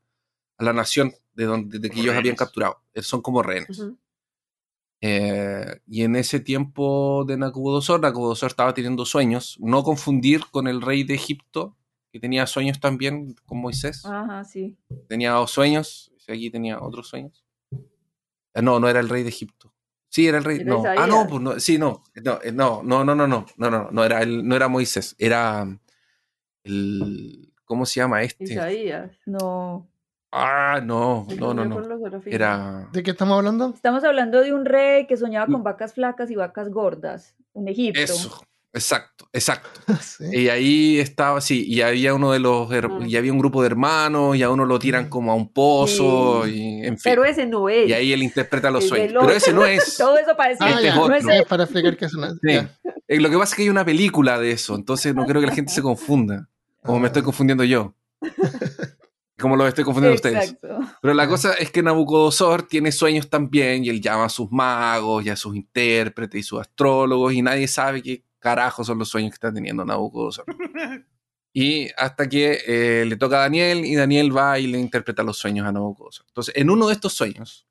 la 0.58 0.74
nación 0.74 1.14
de 1.34 1.46
donde 1.46 1.80
de 1.80 1.90
que 1.90 2.00
ellos 2.00 2.16
habían 2.16 2.36
capturado. 2.36 2.82
Son 2.96 3.22
como 3.22 3.44
rehenes. 3.44 3.82
Eh, 5.06 5.82
y 5.86 6.04
en 6.04 6.16
ese 6.16 6.40
tiempo 6.40 7.26
de 7.28 7.38
Nabucodonosor, 7.38 8.00
Nabucodonosor 8.00 8.52
estaba 8.52 8.74
teniendo 8.74 9.06
sueños, 9.06 9.58
no 9.60 9.84
confundir 9.84 10.46
con 10.50 10.68
el 10.68 10.82
rey 10.82 11.04
de 11.04 11.16
Egipto, 11.16 11.76
que 12.10 12.22
tenía 12.22 12.48
sueños 12.48 12.80
también 12.80 13.36
con 13.46 13.60
Moisés. 13.60 14.06
Ajá, 14.06 14.46
sí. 14.46 14.78
Tenía 15.10 15.32
dos 15.32 15.52
sueños, 15.52 16.14
aquí 16.28 16.50
tenía 16.50 16.80
otros 16.80 17.10
sueños. 17.10 17.44
Eh, 18.54 18.62
no, 18.62 18.80
no 18.80 18.88
era 18.88 19.02
el 19.02 19.10
rey 19.10 19.24
de 19.24 19.30
Egipto. 19.30 19.73
Sí, 20.14 20.28
era 20.28 20.38
el 20.38 20.44
rey. 20.44 20.64
No. 20.64 20.84
Ah, 20.86 21.08
no, 21.08 21.26
pues 21.26 21.42
no, 21.42 21.60
sí, 21.60 21.80
no. 21.80 22.04
No, 22.24 22.40
eh, 22.44 22.52
no, 22.52 22.84
no, 22.84 23.04
no, 23.04 23.16
no, 23.16 23.26
no, 23.26 23.48
no, 23.58 23.72
no, 23.72 23.90
no, 23.90 24.04
era 24.06 24.22
el, 24.22 24.48
no 24.48 24.56
era 24.56 24.68
Moisés, 24.68 25.16
era 25.18 25.68
el 26.64 27.52
¿cómo 27.66 27.88
se 27.88 28.00
llama 28.00 28.22
este? 28.22 28.44
Isaías. 28.44 29.10
No. 29.26 29.90
Ah, 30.32 30.80
no, 30.84 31.26
no, 31.40 31.56
no, 31.56 31.66
no. 31.66 31.82
Era... 32.28 32.88
¿De 32.92 33.02
qué 33.02 33.10
estamos 33.10 33.40
hablando? 33.40 33.72
Estamos 33.74 34.04
hablando 34.04 34.42
de 34.42 34.54
un 34.54 34.66
rey 34.66 35.08
que 35.08 35.18
soñaba 35.18 35.52
con 35.52 35.64
vacas 35.64 35.96
flacas 35.96 36.30
y 36.30 36.36
vacas 36.36 36.70
gordas 36.70 37.36
en 37.56 37.68
Egipto. 37.68 38.00
Eso, 38.00 38.44
exacto, 38.74 39.28
exacto. 39.32 39.70
Y 40.32 40.50
ahí 40.50 41.00
estaba, 41.00 41.42
sí, 41.42 41.66
y 41.68 41.82
había 41.82 42.14
uno 42.14 42.32
de 42.32 42.40
los, 42.40 42.70
y 43.08 43.16
había 43.16 43.32
un 43.32 43.40
grupo 43.40 43.62
de 43.62 43.68
hermanos, 43.68 44.36
y 44.36 44.44
a 44.44 44.50
uno 44.50 44.66
lo 44.66 44.80
tiran 44.80 45.10
como 45.10 45.32
a 45.32 45.36
un 45.36 45.52
pozo, 45.52 46.48
y 46.48 46.86
en 46.86 46.98
fin. 46.98 47.02
Pero 47.04 47.26
ese 47.26 47.46
no 47.46 47.70
es. 47.70 47.90
Y 47.90 47.94
ahí 47.94 48.14
él 48.14 48.24
interpreta 48.24 48.72
los 48.72 48.88
sueños. 48.88 49.14
Pero 49.20 49.32
ese 49.32 49.54
no 49.54 49.66
es. 49.66 49.96
Todo 49.98 50.18
eso 50.18 50.36
parece 50.36 50.64
ah, 50.64 50.82
ya, 50.82 50.96
no 50.96 51.14
es 51.14 51.46
para 51.46 51.64
explicar 51.64 51.96
que 51.98 52.06
es 52.06 52.14
una... 52.14 52.32
Sí. 52.34 52.60
Eh, 53.08 53.20
lo 53.20 53.30
que 53.30 53.38
pasa 53.38 53.52
es 53.52 53.56
que 53.58 53.64
hay 53.64 53.70
una 53.70 53.86
película 53.86 54.40
de 54.40 54.52
eso, 54.52 54.76
entonces 54.76 55.14
no 55.14 55.26
creo 55.26 55.42
que 55.42 55.48
la 55.48 55.54
gente 55.56 55.72
se 55.72 55.82
confunda, 55.82 56.50
como 56.82 57.00
me 57.00 57.08
estoy 57.08 57.22
ah. 57.22 57.26
confundiendo 57.26 57.64
yo. 57.64 57.96
como 59.40 59.58
lo 59.58 59.68
estoy 59.68 59.84
confundiendo 59.84 60.16
ustedes. 60.16 60.56
Pero 61.02 61.14
la 61.14 61.28
cosa 61.28 61.54
es 61.54 61.70
que 61.70 61.84
Nabucodonosor 61.84 62.64
tiene 62.64 62.92
sueños 62.92 63.30
también 63.30 63.84
y 63.84 63.90
él 63.90 64.00
llama 64.00 64.26
a 64.26 64.30
sus 64.30 64.50
magos 64.52 65.26
y 65.26 65.30
a 65.30 65.36
sus 65.36 65.56
intérpretes 65.56 66.40
y 66.40 66.44
sus 66.44 66.62
astrólogos 66.62 67.34
y 67.34 67.42
nadie 67.42 67.68
sabe 67.68 68.02
qué 68.02 68.24
carajo 68.44 68.84
son 68.84 69.00
los 69.00 69.08
sueños 69.08 69.32
que 69.32 69.36
está 69.36 69.54
teniendo 69.54 69.86
Nabucodonosor. 69.86 70.46
y 71.54 71.88
hasta 71.98 72.28
que 72.28 72.60
eh, 72.68 73.06
le 73.06 73.16
toca 73.16 73.38
a 73.38 73.44
Daniel 73.44 73.86
y 73.86 73.96
Daniel 73.96 74.36
va 74.36 74.60
y 74.60 74.68
le 74.68 74.80
interpreta 74.80 75.24
los 75.24 75.38
sueños 75.38 75.66
a 75.66 75.72
Nabucodonosor. 75.72 76.26
Entonces, 76.28 76.54
en 76.58 76.70
uno 76.70 76.88
de 76.88 76.94
estos 76.94 77.14
sueños, 77.14 77.66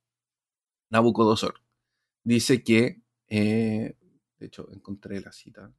Nabucodonosor 0.91 1.61
dice 2.25 2.65
que, 2.65 3.03
eh, 3.29 3.97
de 4.39 4.47
hecho, 4.47 4.67
encontré 4.73 5.21
la 5.21 5.31
cita. 5.31 5.71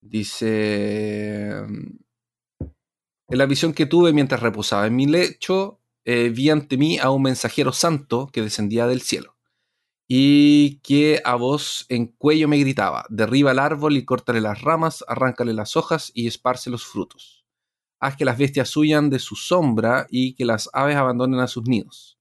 Dice 0.00 1.50
en 3.30 3.38
la 3.38 3.46
visión 3.46 3.74
que 3.74 3.86
tuve 3.86 4.12
mientras 4.12 4.40
reposaba 4.40 4.86
en 4.86 4.96
mi 4.96 5.06
lecho, 5.06 5.80
eh, 6.04 6.30
vi 6.30 6.50
ante 6.50 6.76
mí 6.76 6.98
a 6.98 7.10
un 7.10 7.22
mensajero 7.22 7.72
santo 7.72 8.28
que 8.32 8.42
descendía 8.42 8.86
del 8.86 9.02
cielo 9.02 9.37
y 10.08 10.80
que 10.80 11.20
a 11.24 11.34
voz 11.34 11.84
en 11.90 12.06
cuello 12.06 12.48
me 12.48 12.58
gritaba, 12.58 13.04
derriba 13.10 13.52
el 13.52 13.58
árbol 13.58 13.98
y 13.98 14.06
córtale 14.06 14.40
las 14.40 14.62
ramas, 14.62 15.04
arráncale 15.06 15.52
las 15.52 15.76
hojas 15.76 16.10
y 16.14 16.26
esparce 16.26 16.70
los 16.70 16.86
frutos. 16.86 17.44
Haz 18.00 18.16
que 18.16 18.24
las 18.24 18.38
bestias 18.38 18.74
huyan 18.76 19.10
de 19.10 19.18
su 19.18 19.36
sombra 19.36 20.06
y 20.08 20.34
que 20.34 20.46
las 20.46 20.70
aves 20.72 20.96
abandonen 20.96 21.40
a 21.40 21.48
sus 21.48 21.68
nidos. 21.68 22.18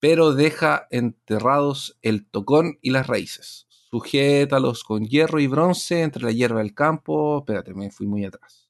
Pero 0.00 0.34
deja 0.34 0.86
enterrados 0.90 1.98
el 2.02 2.26
tocón 2.26 2.78
y 2.82 2.90
las 2.90 3.06
raíces. 3.08 3.66
Sujétalos 3.68 4.84
con 4.84 5.04
hierro 5.04 5.40
y 5.40 5.46
bronce 5.46 6.02
entre 6.02 6.24
la 6.24 6.32
hierba 6.32 6.60
del 6.60 6.74
campo. 6.74 7.38
Espérate, 7.38 7.74
me 7.74 7.90
fui 7.90 8.06
muy 8.06 8.24
atrás. 8.24 8.68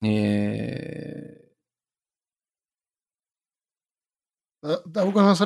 Eh... 0.00 1.47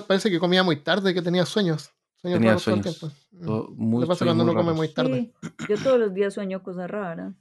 parece 0.06 0.30
que 0.30 0.38
comía 0.38 0.62
muy 0.62 0.76
tarde, 0.76 1.14
que 1.14 1.22
tenía 1.22 1.44
sueños. 1.46 1.92
sueños 2.16 2.40
tenía 2.40 2.58
sueños. 2.58 3.02
Mm. 3.30 3.74
muy, 3.76 4.06
pasa 4.06 4.24
cuando 4.24 4.44
uno 4.44 4.54
come 4.54 4.72
muy 4.72 4.88
tarde? 4.88 5.32
yo 5.68 5.76
todos 5.82 5.98
los 5.98 6.14
días 6.14 6.34
sueño 6.34 6.62
cosas 6.62 6.90
raras. 6.90 7.34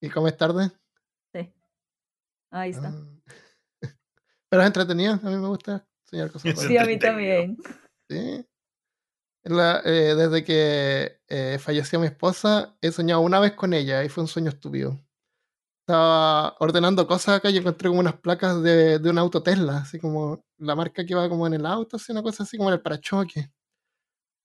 ¿Y 0.00 0.08
comes 0.08 0.36
tarde? 0.36 0.70
Sí. 1.34 1.52
Ahí 2.50 2.70
está. 2.70 2.88
Ah. 2.88 3.40
Pero 4.48 4.62
es 4.62 4.66
entretenido. 4.66 5.14
A 5.14 5.30
mí 5.30 5.36
me 5.36 5.48
gusta 5.48 5.86
soñar 6.04 6.30
cosas 6.30 6.54
raras. 6.54 6.68
Sí, 6.68 6.76
a 6.78 6.84
mí 6.84 6.98
también. 6.98 7.56
Sí. 8.08 8.46
Eh, 9.42 10.14
desde 10.16 10.44
que 10.44 11.20
eh, 11.28 11.58
falleció 11.58 11.98
mi 11.98 12.06
esposa, 12.06 12.76
he 12.82 12.92
soñado 12.92 13.20
una 13.22 13.40
vez 13.40 13.52
con 13.52 13.72
ella 13.72 14.04
y 14.04 14.08
fue 14.08 14.24
un 14.24 14.28
sueño 14.28 14.50
estúpido 14.50 14.98
estaba 15.90 16.54
ordenando 16.60 17.06
cosas 17.06 17.38
acá 17.38 17.50
y 17.50 17.56
encontré 17.58 17.88
como 17.88 18.00
unas 18.00 18.14
placas 18.14 18.62
de, 18.62 19.00
de 19.00 19.10
un 19.10 19.18
auto 19.18 19.42
Tesla, 19.42 19.78
así 19.78 19.98
como 19.98 20.44
la 20.58 20.76
marca 20.76 21.04
que 21.04 21.14
va 21.16 21.28
como 21.28 21.46
en 21.48 21.54
el 21.54 21.66
auto, 21.66 21.96
así 21.96 22.12
una 22.12 22.22
cosa 22.22 22.44
así 22.44 22.56
como 22.56 22.70
en 22.70 22.74
el 22.74 22.80
parachoque. 22.80 23.50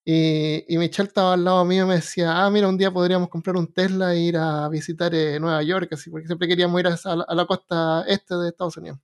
Y, 0.04 0.66
y 0.68 0.78
Michelle 0.78 1.08
estaba 1.08 1.34
al 1.34 1.44
lado 1.44 1.64
mío 1.66 1.84
y 1.84 1.88
me 1.88 1.96
decía, 1.96 2.44
ah, 2.46 2.50
mira, 2.50 2.68
un 2.68 2.78
día 2.78 2.92
podríamos 2.92 3.30
comprar 3.30 3.56
un 3.58 3.72
Tesla 3.72 4.14
e 4.14 4.20
ir 4.22 4.38
a 4.38 4.68
visitar 4.70 5.14
eh, 5.14 5.40
Nueva 5.40 5.62
York, 5.64 5.94
así, 5.94 6.10
porque 6.10 6.28
siempre 6.28 6.48
queríamos 6.48 6.80
ir 6.80 6.88
a, 6.88 7.36
la, 7.36 7.46
costa 7.46 8.04
este 8.08 8.36
de 8.36 8.50
Estados 8.50 8.78
Unidos. 8.78 9.00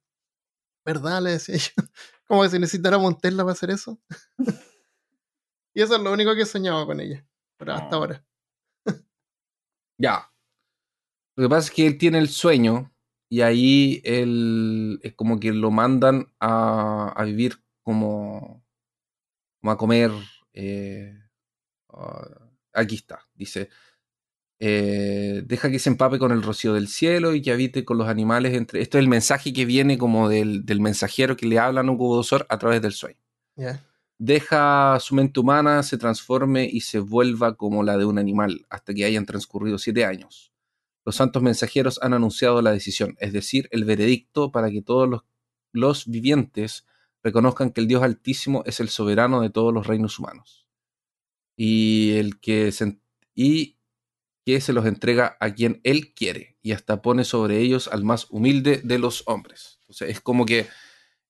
¿Verdad? 0.86 1.22
Le 1.22 1.32
decía 1.32 1.58
yo. 1.58 1.72
Como 2.28 2.44
que 2.44 2.50
si 2.50 2.60
necesitáramos 2.60 3.08
un 3.08 3.20
Tesla 3.20 3.44
para 3.44 3.54
hacer 3.54 3.72
eso. 3.72 4.00
y 5.76 5.82
eso 5.82 5.96
es 5.96 6.02
lo 6.02 6.12
único 6.12 6.34
que 6.36 6.42
he 6.42 6.46
soñado 6.46 6.86
con 6.88 7.00
ella, 7.00 7.26
pero 7.58 7.74
hasta 7.74 7.96
ahora. 7.96 8.26
ya, 9.98 10.31
lo 11.36 11.44
que 11.44 11.50
pasa 11.50 11.68
es 11.68 11.72
que 11.72 11.88
él 11.88 11.98
tiene 11.98 12.20
el 12.20 12.30
sueño 12.30 12.92
y 13.30 13.42
ahí 13.42 14.02
él 14.04 15.00
es 15.04 15.14
como 15.14 15.40
que 15.40 15.54
lo 15.54 15.72
mandan 15.72 16.28
a, 16.42 17.24
vivir 17.26 17.64
como, 17.82 18.62
como 19.62 19.72
a 19.72 19.78
comer. 19.78 20.12
Eh, 20.54 21.18
aquí 22.74 22.96
está, 22.96 23.22
dice. 23.34 23.70
Eh, 24.60 25.44
deja 25.46 25.72
que 25.72 25.80
se 25.80 25.90
empape 25.90 26.20
con 26.20 26.32
el 26.32 26.44
rocío 26.44 26.74
del 26.74 26.88
cielo 26.88 27.34
y 27.34 27.42
que 27.42 27.52
habite 27.52 27.86
con 27.86 27.98
los 27.98 28.10
animales 28.10 28.54
entre. 28.54 28.82
Esto 28.82 28.98
es 28.98 29.04
el 29.04 29.10
mensaje 29.10 29.54
que 29.54 29.66
viene 29.66 29.98
como 29.98 30.28
del, 30.28 30.66
mensajero 30.82 31.38
que 31.38 31.48
le 31.48 31.58
habla 31.58 31.80
a 31.80 31.84
Nabucodonosor 31.84 32.46
a 32.50 32.60
través 32.60 32.82
del 32.82 32.92
sueño. 32.92 33.18
Deja 34.20 35.00
su 35.00 35.16
mente 35.16 35.40
humana 35.40 35.84
se 35.84 35.98
transforme 35.98 36.66
y 36.66 36.82
se 36.82 37.00
vuelva 37.00 37.56
como 37.56 37.82
la 37.84 37.98
de 37.98 38.06
un 38.06 38.20
animal 38.20 38.66
hasta 38.70 38.94
que 38.94 39.06
hayan 39.06 39.26
transcurrido 39.26 39.80
siete 39.80 40.06
años 40.06 40.51
los 41.04 41.16
santos 41.16 41.42
mensajeros 41.42 42.00
han 42.02 42.14
anunciado 42.14 42.62
la 42.62 42.72
decisión, 42.72 43.16
es 43.20 43.34
decir, 43.34 43.68
el 43.72 43.86
veredicto 43.86 44.52
para 44.52 44.70
que 44.70 44.82
todos 44.82 45.24
los, 45.72 46.06
vivientes 46.06 46.86
reconozcan 47.24 47.72
que 47.72 47.82
el 47.82 47.88
Dios 47.88 48.04
Altísimo 48.04 48.64
es 48.66 48.80
el 48.80 48.90
soberano 48.90 49.42
de 49.42 49.50
todos 49.50 49.74
los 49.74 49.88
reinos 49.88 50.20
humanos 50.20 50.68
y 51.56 52.14
el 52.18 52.40
que 52.40 52.72
se, 52.72 53.00
los 54.74 54.86
entrega 54.86 55.38
a 55.40 55.54
quien 55.54 55.82
él 55.84 56.14
quiere 56.14 56.58
y 56.62 56.74
hasta 56.74 57.02
pone 57.02 57.24
sobre 57.24 57.60
ellos 57.60 57.88
al 57.88 58.04
más 58.04 58.28
humilde 58.30 58.82
de 58.84 59.00
los 59.00 59.24
hombres. 59.28 59.80
Entonces 59.82 60.10
es 60.10 60.22
como 60.22 60.46
que 60.46 60.68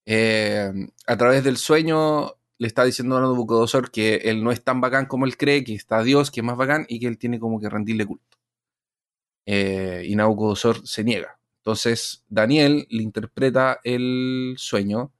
eh, 0.05 0.71
a 1.07 1.17
través 1.17 1.43
del 1.43 1.57
sueño 1.57 2.35
le 2.57 2.67
está 2.67 2.83
diciendo 2.83 3.17
a 3.17 3.21
Nabucodonosor 3.21 3.91
que 3.91 4.15
él 4.15 4.43
no 4.43 4.51
es 4.51 4.63
tan 4.63 4.81
bacán 4.81 5.05
como 5.05 5.25
él 5.25 5.37
cree, 5.37 5.63
que 5.63 5.73
está 5.73 6.03
Dios, 6.03 6.31
que 6.31 6.41
es 6.41 6.45
más 6.45 6.57
bacán 6.57 6.85
y 6.87 6.99
que 6.99 7.07
él 7.07 7.17
tiene 7.17 7.39
como 7.39 7.59
que 7.59 7.69
rendirle 7.69 8.05
culto 8.05 8.40
eh, 9.45 10.03
y 10.05 10.15
Nabucodonosor 10.15 10.87
se 10.87 11.03
niega. 11.03 11.39
Entonces 11.57 12.25
Daniel 12.27 12.87
le 12.89 13.03
interpreta 13.03 13.79
el 13.83 14.55
sueño 14.57 15.13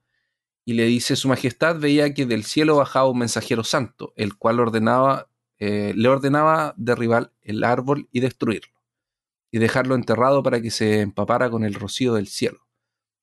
y 0.65 0.73
le 0.73 0.85
dice, 0.85 1.15
Su 1.15 1.27
Majestad 1.27 1.79
veía 1.79 2.13
que 2.13 2.25
del 2.25 2.43
cielo 2.43 2.77
bajaba 2.77 3.09
un 3.09 3.19
mensajero 3.19 3.63
santo, 3.63 4.13
el 4.15 4.35
cual 4.35 4.59
ordenaba 4.59 5.31
eh, 5.63 5.93
le 5.95 6.09
ordenaba 6.09 6.73
derribar 6.75 7.31
el 7.43 7.63
árbol 7.63 8.09
y 8.11 8.19
destruirlo, 8.19 8.73
y 9.51 9.59
dejarlo 9.59 9.93
enterrado 9.93 10.41
para 10.41 10.59
que 10.59 10.71
se 10.71 11.01
empapara 11.01 11.51
con 11.51 11.63
el 11.63 11.75
rocío 11.75 12.15
del 12.15 12.25
cielo. 12.25 12.67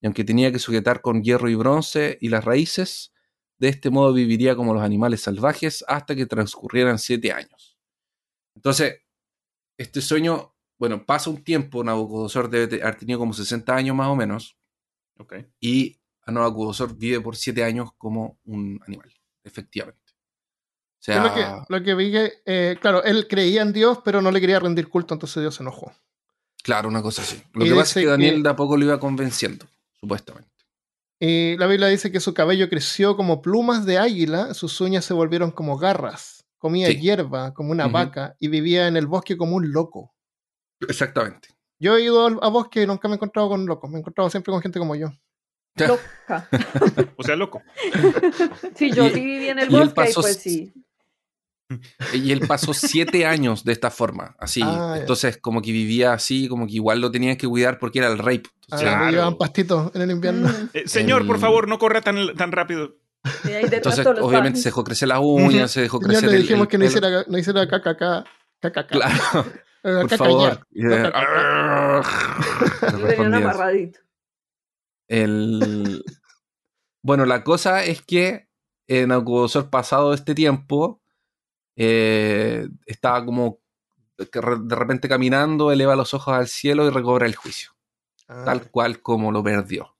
Y 0.00 0.06
aunque 0.06 0.22
tenía 0.22 0.52
que 0.52 0.60
sujetar 0.60 1.00
con 1.00 1.24
hierro 1.24 1.48
y 1.48 1.56
bronce 1.56 2.16
y 2.20 2.28
las 2.28 2.44
raíces, 2.44 3.12
de 3.58 3.68
este 3.68 3.90
modo 3.90 4.12
viviría 4.12 4.54
como 4.54 4.72
los 4.72 4.84
animales 4.84 5.22
salvajes 5.22 5.84
hasta 5.88 6.14
que 6.14 6.26
transcurrieran 6.26 7.00
siete 7.00 7.32
años. 7.32 7.76
Entonces, 8.54 9.00
este 9.76 10.00
sueño, 10.00 10.54
bueno, 10.78 11.04
pasa 11.04 11.30
un 11.30 11.42
tiempo, 11.42 11.82
Nabucodonosor 11.82 12.48
debe 12.48 12.82
haber 12.82 12.96
tenido 12.96 13.18
como 13.18 13.32
60 13.32 13.74
años 13.74 13.96
más 13.96 14.08
o 14.08 14.16
menos. 14.16 14.56
Okay. 15.18 15.46
Y 15.60 15.98
Nabucodonosor 16.26 16.96
vive 16.96 17.20
por 17.20 17.36
siete 17.36 17.64
años 17.64 17.90
como 17.98 18.38
un 18.44 18.80
animal, 18.86 19.12
efectivamente. 19.44 20.00
O 21.00 21.00
sea, 21.00 21.64
lo, 21.68 21.82
que, 21.82 21.94
vi 21.94 22.10
que, 22.10 22.32
eh, 22.44 22.76
claro, 22.80 23.04
él 23.04 23.28
creía 23.28 23.62
en 23.62 23.72
Dios, 23.72 24.00
pero 24.04 24.20
no 24.20 24.32
le 24.32 24.40
quería 24.40 24.58
rendir 24.58 24.88
culto, 24.88 25.14
entonces 25.14 25.40
Dios 25.40 25.54
se 25.54 25.62
enojó. 25.62 25.92
Claro, 26.62 26.88
una 26.88 27.02
cosa 27.02 27.22
así. 27.22 27.40
Lo 27.52 27.64
que 27.64 27.70
pasa 27.70 28.00
es 28.00 28.04
que 28.04 28.10
Daniel 28.10 28.42
de 28.42 28.50
a 28.50 28.56
poco 28.56 28.76
lo 28.76 28.84
iba 28.84 28.98
convenciendo, 28.98 29.66
supuestamente. 30.00 30.50
Y 31.20 31.56
la 31.56 31.66
Biblia 31.66 31.88
dice 31.88 32.12
que 32.12 32.20
su 32.20 32.34
cabello 32.34 32.68
creció 32.68 33.16
como 33.16 33.42
plumas 33.42 33.86
de 33.86 33.98
águila, 33.98 34.54
sus 34.54 34.80
uñas 34.80 35.04
se 35.04 35.14
volvieron 35.14 35.50
como 35.50 35.78
garras, 35.78 36.44
comía 36.58 36.90
hierba 36.90 37.54
como 37.54 37.70
una 37.70 37.88
vaca 37.88 38.36
y 38.38 38.48
vivía 38.48 38.88
en 38.88 38.96
el 38.96 39.06
bosque 39.06 39.36
como 39.36 39.56
un 39.56 39.72
loco. 39.72 40.14
Exactamente. 40.80 41.48
Yo 41.80 41.96
he 41.96 42.02
ido 42.02 42.26
a 42.42 42.48
bosque 42.48 42.82
y 42.82 42.86
nunca 42.86 43.08
me 43.08 43.14
he 43.14 43.16
encontrado 43.16 43.48
con 43.48 43.66
locos, 43.66 43.90
me 43.90 43.96
he 43.96 44.00
encontrado 44.00 44.28
siempre 44.30 44.52
con 44.52 44.60
gente 44.60 44.78
como 44.78 44.96
yo. 44.96 45.12
Loca. 45.76 46.48
o 47.16 47.22
sea, 47.22 47.36
loco. 47.36 47.62
Sí, 48.74 48.90
yo 48.92 49.08
sí 49.08 49.20
viví 49.20 49.48
en 49.48 49.58
el 49.60 49.68
bosque 49.68 50.10
y, 50.10 50.14
pues 50.14 50.36
sí. 50.36 50.72
Y 52.14 52.32
él 52.32 52.40
pasó 52.46 52.72
siete 52.72 53.26
años 53.26 53.64
de 53.64 53.72
esta 53.72 53.90
forma, 53.90 54.34
así. 54.38 54.62
Ah, 54.64 54.96
Entonces, 54.98 55.36
como 55.36 55.60
que 55.60 55.70
vivía 55.70 56.12
así, 56.12 56.48
como 56.48 56.66
que 56.66 56.74
igual 56.74 57.00
lo 57.00 57.10
tenían 57.10 57.36
que 57.36 57.46
cuidar 57.46 57.78
porque 57.78 57.98
era 57.98 58.08
el 58.08 58.18
rey. 58.18 58.42
Ah, 58.70 58.78
claro. 58.78 59.10
llevaban 59.10 59.36
pastitos 59.36 59.90
en 59.94 60.02
el 60.02 60.10
invierno. 60.10 60.48
Mm. 60.48 60.70
Eh, 60.72 60.88
señor, 60.88 61.26
por 61.26 61.38
favor, 61.38 61.68
no 61.68 61.78
corra 61.78 62.00
tan, 62.00 62.34
tan 62.36 62.52
rápido. 62.52 62.96
Entonces, 63.44 64.06
obviamente 64.06 64.60
se 64.60 64.68
dejó 64.68 64.84
crecer 64.84 65.08
las 65.08 65.20
uñas, 65.20 65.70
se 65.70 65.82
dejó 65.82 66.00
crecer. 66.00 66.24
Ya 66.24 66.30
le 66.30 66.38
dijimos 66.38 66.68
que 66.68 66.78
no 66.78 66.84
hiciera, 66.86 67.24
no 67.26 67.38
hiciera 67.38 67.68
caca, 67.68 67.96
caca, 67.96 68.24
caca. 68.60 68.86
Claro. 68.86 69.46
Por 70.02 70.16
favor. 70.16 70.66
amarradito. 73.34 74.00
El... 75.08 76.04
Bueno, 77.02 77.24
la 77.24 77.42
cosa 77.44 77.84
es 77.84 78.02
que 78.02 78.48
en 78.88 79.10
Nabucodonosor 79.10 79.70
pasado 79.70 80.14
este 80.14 80.34
tiempo, 80.34 81.00
eh, 81.76 82.68
estaba 82.86 83.24
como 83.24 83.60
de 84.18 84.74
repente 84.74 85.08
caminando, 85.08 85.70
eleva 85.70 85.94
los 85.94 86.12
ojos 86.12 86.34
al 86.34 86.48
cielo 86.48 86.84
y 86.86 86.90
recobra 86.90 87.26
el 87.26 87.36
juicio, 87.36 87.70
tal 88.26 88.62
ah. 88.64 88.68
cual 88.70 89.00
como 89.00 89.30
lo 89.30 89.44
perdió. 89.44 89.94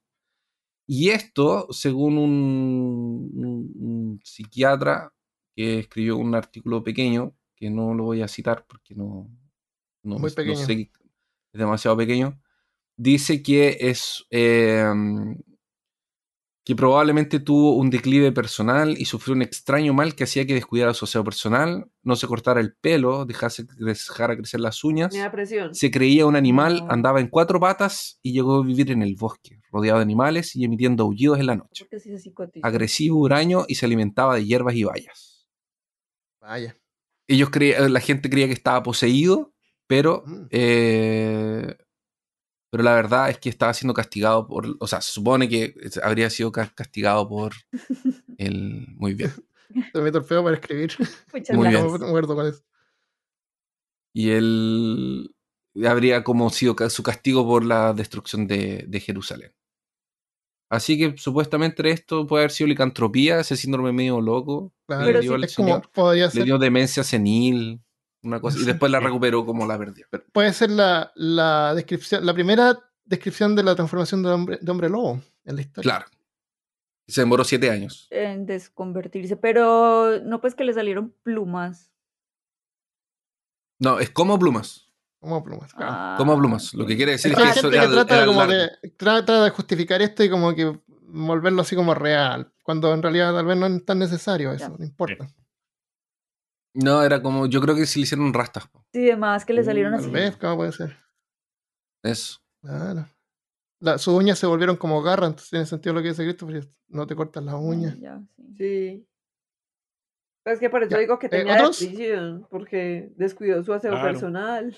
Y 0.87 1.11
esto, 1.11 1.69
según 1.71 2.19
un, 2.19 4.21
psiquiatra 4.25 5.13
que 5.55 5.81
escribió 5.81 6.17
un 6.17 6.35
artículo 6.35 6.83
pequeño, 6.83 7.35
que 7.55 7.71
no 7.71 7.95
lo 7.95 8.05
voy 8.05 8.23
a 8.23 8.29
citar 8.29 8.65
porque 8.67 8.95
no, 8.95 9.31
no, 10.09 10.19
Muy 10.19 10.31
pequeño. 10.31 10.59
es 10.59 10.89
demasiado 11.53 11.97
pequeño, 11.97 12.41
dice 12.97 13.43
que 13.43 13.77
es 13.81 14.27
em, 14.31 15.37
que 16.69 16.77
probablemente 16.77 17.41
tuvo 17.41 17.77
un 17.77 17.89
declive 17.89 18.31
personal 18.31 18.95
y 18.99 19.07
sufrió 19.07 19.35
un 19.35 19.41
extraño 19.41 19.95
mal 19.95 20.15
que 20.15 20.25
hacía 20.25 20.47
que 20.47 20.53
descuidara 20.53 20.93
su 20.93 21.07
aseo 21.07 21.25
personal, 21.25 21.91
no 22.03 22.15
se 22.15 22.27
cortara 22.27 22.61
el 22.61 22.75
pelo, 22.75 23.25
dejase 23.25 23.65
dejara 23.79 24.37
crecer 24.37 24.61
las 24.61 24.85
uñas, 24.85 25.15
se 25.73 25.91
creía 25.91 26.27
un 26.27 26.37
animal, 26.37 26.85
andaba 26.91 27.21
en 27.21 27.29
cuatro 27.29 27.59
patas 27.59 28.19
y 28.23 28.35
llegó 28.35 28.57
a 28.57 28.67
vivir 28.67 28.91
en 28.91 29.03
el 29.03 29.17
bosque, 29.17 29.63
rodeado 29.73 29.99
de 29.99 30.03
animales 30.03 30.55
y 30.57 30.65
emitiendo 30.65 31.05
aullidos 31.05 31.41
en 31.41 31.47
la 31.47 31.57
noche. 31.57 31.89
Agresivo, 32.63 33.19
huraño 33.19 33.65
y 33.67 33.77
se 33.77 33.87
alimentaba 33.87 34.35
de 34.35 34.45
hierbas 34.45 34.75
y 34.75 34.85
bayas. 34.85 35.49
Vaya. 36.39 36.77
Ellos 37.27 37.49
creían, 37.49 37.95
la 37.95 38.01
gente 38.01 38.29
creía 38.29 38.47
que 38.47 38.53
estaba 38.53 38.83
poseído, 38.83 39.55
pero 39.89 40.23
mm. 40.25 40.47
eh, 40.51 41.77
pero 42.71 42.83
la 42.83 42.95
verdad 42.95 43.31
es 43.31 43.39
que 43.39 43.49
estaba 43.49 43.73
siendo 43.73 43.95
castigado 43.95 44.47
por, 44.47 44.77
o 44.79 44.87
sea, 44.87 45.01
se 45.01 45.13
supone 45.13 45.49
que 45.49 45.75
habría 46.03 46.29
sido 46.29 46.53
castigado 46.53 47.27
por 47.27 47.55
el... 48.37 48.87
Muy 48.97 49.15
bien. 49.15 49.33
Se 49.93 50.01
me 50.01 50.13
feo 50.23 50.43
para 50.45 50.57
escribir. 50.57 50.93
Muy 51.53 51.69
bien. 51.69 51.83
No 51.83 52.53
Y 54.15 54.31
él 54.31 55.35
habría 55.87 56.25
como 56.25 56.51
sido 56.51 56.77
su 56.91 57.03
castigo 57.03 57.47
por 57.47 57.65
la 57.65 57.93
destrucción 57.95 58.47
de, 58.47 58.85
de 58.87 59.01
Jerusalén. 59.01 59.55
Así 60.71 60.99
que 60.99 61.17
supuestamente 61.17 61.89
esto 61.91 62.27
puede 62.27 62.43
haber 62.43 62.51
sido 62.51 62.69
licantropía, 62.69 63.41
ese 63.41 63.57
síndrome 63.57 63.93
medio 63.93 64.21
loco. 64.21 64.75
Claro, 64.87 65.11
le 65.11 65.21
dio, 65.21 65.37
es 65.37 65.57
como, 65.57 65.81
podría 65.81 66.29
ser. 66.31 66.41
le 66.41 66.45
dio 66.45 66.59
demencia 66.59 67.03
senil 67.03 67.81
una 68.23 68.41
cosa, 68.41 68.59
y 68.59 68.65
después 68.65 68.91
la 68.91 69.01
recuperó 69.01 69.45
como 69.47 69.67
la 69.67 69.79
perdió. 69.79 70.07
Puede 70.33 70.53
ser 70.53 70.71
la, 70.71 71.13
la, 71.15 71.75
descripción, 71.75 72.25
la 72.25 72.35
primera 72.35 72.79
descripción 73.05 73.55
de 73.55 73.63
la 73.63 73.75
transformación 73.75 74.23
de 74.23 74.31
hombre, 74.31 74.59
de 74.61 74.71
hombre 74.71 74.89
lobo 74.89 75.21
en 75.45 75.57
la 75.57 75.63
historia. 75.63 75.91
Claro. 75.91 76.07
Se 77.07 77.23
demoró 77.23 77.43
siete 77.43 77.71
años. 77.71 78.07
En 78.11 78.45
desconvertirse, 78.45 79.37
pero 79.37 80.21
no 80.21 80.41
pues 80.41 80.55
que 80.55 80.65
le 80.65 80.75
salieron 80.75 81.15
plumas. 81.23 81.91
No, 83.79 83.99
es 83.99 84.11
como 84.11 84.39
plumas. 84.39 84.89
Como 85.21 85.43
plumas, 85.43 85.73
claro. 85.73 85.93
Ah, 85.95 86.15
como 86.19 86.39
plumas. 86.39 86.75
Lo 86.75 86.87
que 86.87 86.97
quiere 86.97 87.13
decir 87.13 87.33
es, 87.33 87.61
que, 87.61 87.89
trata, 87.89 88.27
como 88.27 88.47
de, 88.47 88.71
trata 88.97 89.43
de 89.43 89.51
justificar 89.51 90.03
esto 90.03 90.23
y 90.23 90.31
como 90.31 90.55
que 90.55 90.79
volverlo 91.09 91.63
así 91.63 91.75
como 91.75 91.95
real, 91.95 92.53
cuando 92.63 92.93
en 92.93 93.03
realidad 93.03 93.33
tal 93.33 93.47
vez 93.47 93.57
no 93.57 93.67
es 93.67 93.85
tan 93.85 93.99
necesario 93.99 94.53
eso, 94.53 94.77
no 94.79 94.85
importa. 94.85 95.29
No, 96.81 97.03
era 97.03 97.21
como, 97.21 97.47
yo 97.47 97.61
creo 97.61 97.75
que 97.75 97.87
sí 97.87 97.99
le 97.99 98.05
hicieron 98.05 98.33
rastas. 98.33 98.69
Sí, 98.93 99.05
demás 99.05 99.45
que 99.45 99.53
le 99.53 99.65
salieron 99.65 99.95
así. 99.95 100.13
Tal 100.13 100.39
¿cómo 100.39 100.59
puede 100.59 100.71
ser? 100.71 100.97
Eso. 102.05 102.39
Claro. 102.61 103.09
sus 103.99 104.15
uñas 104.15 104.39
se 104.39 104.47
volvieron 104.47 104.77
como 104.77 105.03
garras, 105.03 105.31
entonces 105.31 105.51
tiene 105.51 105.67
sentido 105.67 105.95
lo 105.95 106.03
que 106.03 106.09
dice 106.09 106.23
Cristo, 106.23 106.47
porque 106.47 106.69
no 106.89 107.07
te 107.07 107.17
cortas 107.17 107.43
las 107.43 107.57
uñas. 107.57 107.97
sí. 108.57 109.05
Pues 110.45 110.55
es 110.55 110.61
que 110.61 110.71
por 110.71 110.83
eso 110.85 110.97
digo 110.97 111.19
que 111.19 111.27
eh, 111.27 111.31
tenía 111.31 111.59
¿eh, 111.59 112.41
porque 112.49 113.13
descuidó 113.17 113.63
su 113.65 113.73
aseo 113.73 114.01
personal. 114.01 114.75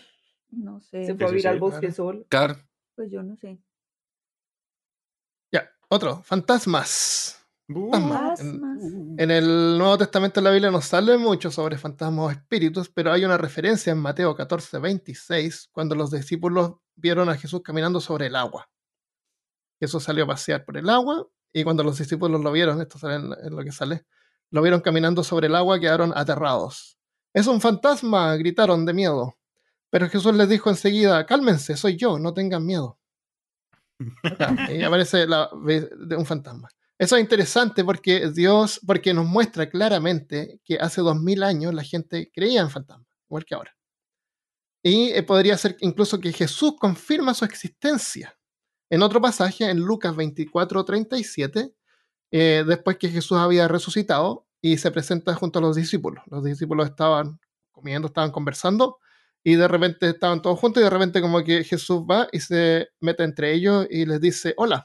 No 0.51 0.80
sé. 0.80 1.05
Se 1.05 1.14
fue 1.14 1.26
a 1.26 1.28
vivir 1.28 1.48
al 1.48 1.61
bosque 1.61 1.92
solo. 1.92 2.24
Claro. 2.28 2.57
Pues 2.96 3.11
yo 3.11 3.22
no 3.22 3.37
sé. 3.37 3.61
Ya, 5.53 5.70
otro, 5.88 6.22
fantasmas. 6.22 7.39
En, 7.72 9.30
el 9.30 9.79
Nuevo 9.79 9.99
Testamento 9.99 10.41
de 10.41 10.45
la 10.45 10.51
Biblia 10.51 10.72
no 10.72 10.80
sale 10.80 11.17
mucho 11.17 11.53
sobre 11.53 11.79
fantasmas 11.79 12.26
o 12.26 12.30
espíritus, 12.30 12.88
pero 12.88 13.13
hay 13.13 13.25
una 13.25 13.38
referencia 13.38 13.92
en 13.92 13.99
Mateo 13.99 14.34
14, 14.34 14.79
26, 14.79 15.68
cuando 15.71 15.95
los 15.95 16.11
discípulos 16.11 16.75
vieron 16.97 17.29
a 17.29 17.37
Jesús 17.37 17.63
caminando 17.63 18.01
sobre 18.01 18.26
el 18.26 18.34
agua. 18.34 18.68
Jesús 19.79 20.03
salió 20.03 20.25
a 20.25 20.26
pasear 20.26 20.64
por 20.64 20.79
el 20.79 20.91
agua 20.91 21.29
y 21.53 21.63
cuando 21.63 21.84
los 21.84 21.97
discípulos 21.97 22.41
lo 22.41 22.51
vieron, 22.51 22.80
esto 22.80 22.99
sale 22.99 23.14
en, 23.14 23.55
lo 23.55 23.63
que 23.63 23.71
sale, 23.71 24.05
lo 24.51 24.63
vieron 24.63 24.80
caminando 24.80 25.22
sobre 25.22 25.47
el 25.47 25.55
agua, 25.55 25.79
quedaron 25.79 26.13
aterrados. 26.17 26.99
Es 27.33 27.47
un 27.47 27.61
fantasma, 27.61 28.34
gritaron 28.37 28.84
de 28.84 28.95
miedo. 28.95 29.37
Pero 29.91 30.09
Jesús 30.09 30.34
les 30.34 30.49
dijo 30.49 30.71
enseguida, 30.71 31.25
cálmense, 31.25 31.76
soy 31.76 31.97
yo, 31.97 32.18
no 32.18 32.34
tengan 32.34 32.67
miedo. 32.67 32.99
y 34.75 34.83
aparece 34.83 35.26
un 35.26 36.26
fantasma. 36.26 36.68
Eso 37.01 37.17
es 37.17 37.22
interesante 37.22 37.83
porque 37.83 38.29
Dios, 38.31 38.79
porque 38.87 39.14
nos 39.14 39.25
muestra 39.25 39.71
claramente 39.71 40.61
que 40.63 40.77
hace 40.77 41.01
dos 41.01 41.18
mil 41.18 41.43
años 41.43 41.72
la 41.72 41.83
gente 41.83 42.31
creía 42.31 42.61
en 42.61 42.68
fantasmas, 42.68 43.09
igual 43.27 43.47
que 43.47 43.55
ahora. 43.55 43.75
Y 44.83 45.09
eh, 45.13 45.22
podría 45.22 45.57
ser 45.57 45.79
incluso 45.81 46.21
que 46.21 46.31
Jesús 46.31 46.75
confirma 46.79 47.33
su 47.33 47.47
existencia. 47.47 48.39
En 48.91 49.01
otro 49.01 49.18
pasaje, 49.18 49.71
en 49.71 49.79
Lucas 49.79 50.14
24, 50.14 50.85
37, 50.85 51.75
eh, 52.33 52.64
después 52.67 52.99
que 52.99 53.09
Jesús 53.09 53.39
había 53.39 53.67
resucitado 53.67 54.47
y 54.61 54.77
se 54.77 54.91
presenta 54.91 55.35
junto 55.35 55.59
a 55.59 55.63
los 55.63 55.77
discípulos. 55.77 56.22
Los 56.27 56.45
discípulos 56.45 56.91
estaban 56.91 57.41
comiendo, 57.71 58.09
estaban 58.09 58.31
conversando 58.31 58.99
y 59.43 59.55
de 59.55 59.68
repente 59.68 60.11
estaban 60.11 60.43
todos 60.43 60.59
juntos 60.59 60.83
y 60.83 60.85
de 60.85 60.91
repente 60.91 61.22
como 61.22 61.43
que 61.45 61.64
Jesús 61.64 62.03
va 62.03 62.29
y 62.31 62.41
se 62.41 62.89
mete 63.01 63.25
entre 63.25 63.55
ellos 63.55 63.87
y 63.89 64.05
les 64.05 64.21
dice, 64.21 64.53
hola. 64.59 64.85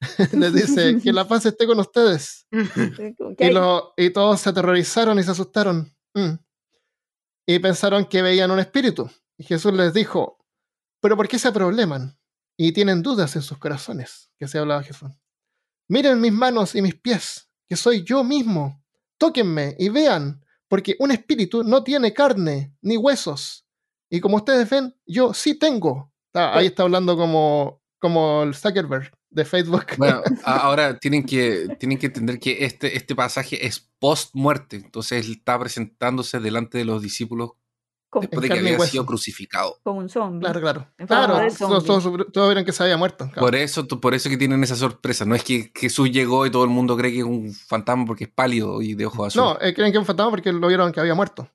les 0.32 0.52
dice 0.52 0.98
que 1.02 1.12
la 1.12 1.28
paz 1.28 1.46
esté 1.46 1.66
con 1.66 1.78
ustedes. 1.78 2.46
y, 3.96 4.10
todos 4.10 4.40
se 4.40 4.48
aterrorizaron 4.48 5.18
y 5.18 5.22
se 5.22 5.30
asustaron. 5.30 5.94
Mm. 6.14 6.34
Y 7.46 7.58
pensaron 7.58 8.06
que 8.06 8.22
veían 8.22 8.50
un 8.50 8.58
espíritu. 8.58 9.10
Y 9.36 9.44
Jesús 9.44 9.72
les 9.72 9.92
dijo, 9.92 10.38
pero 11.00 11.16
¿por 11.16 11.28
qué 11.28 11.38
se 11.38 11.52
probleman? 11.52 12.18
Y 12.56 12.72
tienen 12.72 13.02
dudas 13.02 13.36
en 13.36 13.42
sus 13.42 13.58
corazones, 13.58 14.30
que 14.38 14.48
se 14.48 14.58
hablaba 14.58 14.82
Jesús. 14.82 15.10
Miren 15.88 16.20
mis 16.20 16.32
manos 16.32 16.74
y 16.74 16.82
mis 16.82 16.94
pies, 16.94 17.50
que 17.68 17.76
soy 17.76 18.04
yo 18.04 18.22
mismo. 18.22 18.82
Tóquenme 19.18 19.76
y 19.78 19.88
vean, 19.88 20.44
porque 20.68 20.96
un 20.98 21.10
espíritu 21.10 21.64
no 21.64 21.82
tiene 21.82 22.14
carne 22.14 22.74
ni 22.80 22.96
huesos. 22.96 23.66
Y 24.10 24.20
como 24.20 24.36
ustedes 24.36 24.68
ven, 24.68 24.94
yo 25.06 25.34
sí 25.34 25.58
tengo. 25.58 26.12
ahí 26.32 26.52
pues 26.52 26.66
está 26.66 26.82
hablando 26.84 27.16
como, 27.16 27.82
como 27.98 28.42
el 28.42 28.54
Zuckerberg 28.54 29.12
de 29.30 29.44
Facebook. 29.44 29.86
Bueno, 29.96 30.22
ahora 30.44 30.98
tienen 30.98 31.24
que, 31.24 31.76
tienen 31.78 31.98
que 31.98 32.06
entender 32.06 32.38
que 32.38 32.64
este, 32.64 32.96
este 32.96 33.14
pasaje 33.14 33.66
es 33.66 33.88
post 33.98 34.34
muerte, 34.34 34.76
entonces 34.76 35.24
él 35.24 35.32
está 35.32 35.58
presentándose 35.58 36.40
delante 36.40 36.78
de 36.78 36.84
los 36.84 37.02
discípulos 37.02 37.52
después 38.18 38.42
de 38.42 38.48
que 38.48 38.58
había 38.58 38.78
sido 38.80 39.06
crucificado. 39.06 39.78
Como 39.82 40.00
un 40.00 40.08
zombie. 40.08 40.40
Claro, 40.40 40.60
claro. 40.60 40.88
Claro, 41.06 41.54
todos, 41.84 42.12
vieron 42.32 42.64
que 42.64 42.72
se 42.72 42.82
había 42.82 42.96
muerto. 42.96 43.30
Por 43.36 43.54
eso, 43.54 43.86
por 43.86 44.14
eso 44.14 44.28
que 44.28 44.36
tienen 44.36 44.62
esa 44.64 44.74
sorpresa. 44.74 45.24
No 45.24 45.34
es 45.34 45.44
que 45.44 45.70
Jesús 45.74 46.10
llegó 46.10 46.44
y 46.46 46.50
todo 46.50 46.64
el 46.64 46.70
mundo 46.70 46.96
cree 46.96 47.12
que 47.12 47.18
es 47.18 47.24
un 47.24 47.52
fantasma 47.52 48.04
porque 48.06 48.24
es 48.24 48.30
pálido 48.30 48.82
y 48.82 48.94
de 48.94 49.06
ojos 49.06 49.28
azules. 49.28 49.58
No, 49.60 49.64
eh, 49.64 49.74
creen 49.74 49.92
que 49.92 49.98
es 49.98 50.00
un 50.00 50.06
fantasma 50.06 50.30
porque 50.30 50.52
lo 50.52 50.66
vieron 50.66 50.92
que 50.92 51.00
había 51.00 51.14
muerto. 51.14 51.48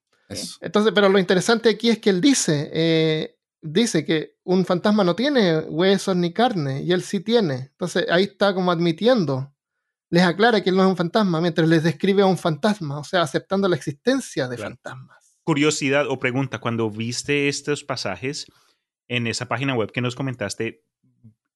Entonces, 0.61 0.91
pero 0.95 1.09
lo 1.09 1.19
interesante 1.19 1.69
aquí 1.69 1.89
es 1.89 1.99
que 1.99 2.09
él 2.09 2.19
dice, 2.19 2.71
eh, 2.73 3.34
dice 3.65 4.05
que 4.05 4.37
un 4.43 4.65
fantasma 4.65 5.03
no 5.03 5.15
tiene 5.15 5.59
huesos 5.59 6.15
ni 6.15 6.31
carne, 6.31 6.83
y 6.83 6.91
él 6.91 7.01
sí 7.01 7.19
tiene. 7.19 7.55
Entonces 7.71 8.05
ahí 8.09 8.23
está 8.23 8.53
como 8.53 8.71
admitiendo, 8.71 9.53
les 10.09 10.23
aclara 10.23 10.61
que 10.61 10.69
él 10.69 10.75
no 10.75 10.83
es 10.83 10.89
un 10.89 10.97
fantasma, 10.97 11.41
mientras 11.41 11.67
les 11.67 11.83
describe 11.83 12.21
a 12.21 12.27
un 12.27 12.37
fantasma, 12.37 12.99
o 12.99 13.03
sea, 13.03 13.21
aceptando 13.21 13.67
la 13.67 13.75
existencia 13.75 14.47
de 14.47 14.57
fantasmas. 14.57 15.39
Curiosidad 15.43 16.07
o 16.07 16.19
pregunta, 16.19 16.59
cuando 16.59 16.89
viste 16.89 17.47
estos 17.47 17.83
pasajes 17.83 18.45
en 19.07 19.27
esa 19.27 19.47
página 19.47 19.75
web 19.75 19.91
que 19.91 20.01
nos 20.01 20.15
comentaste, 20.15 20.83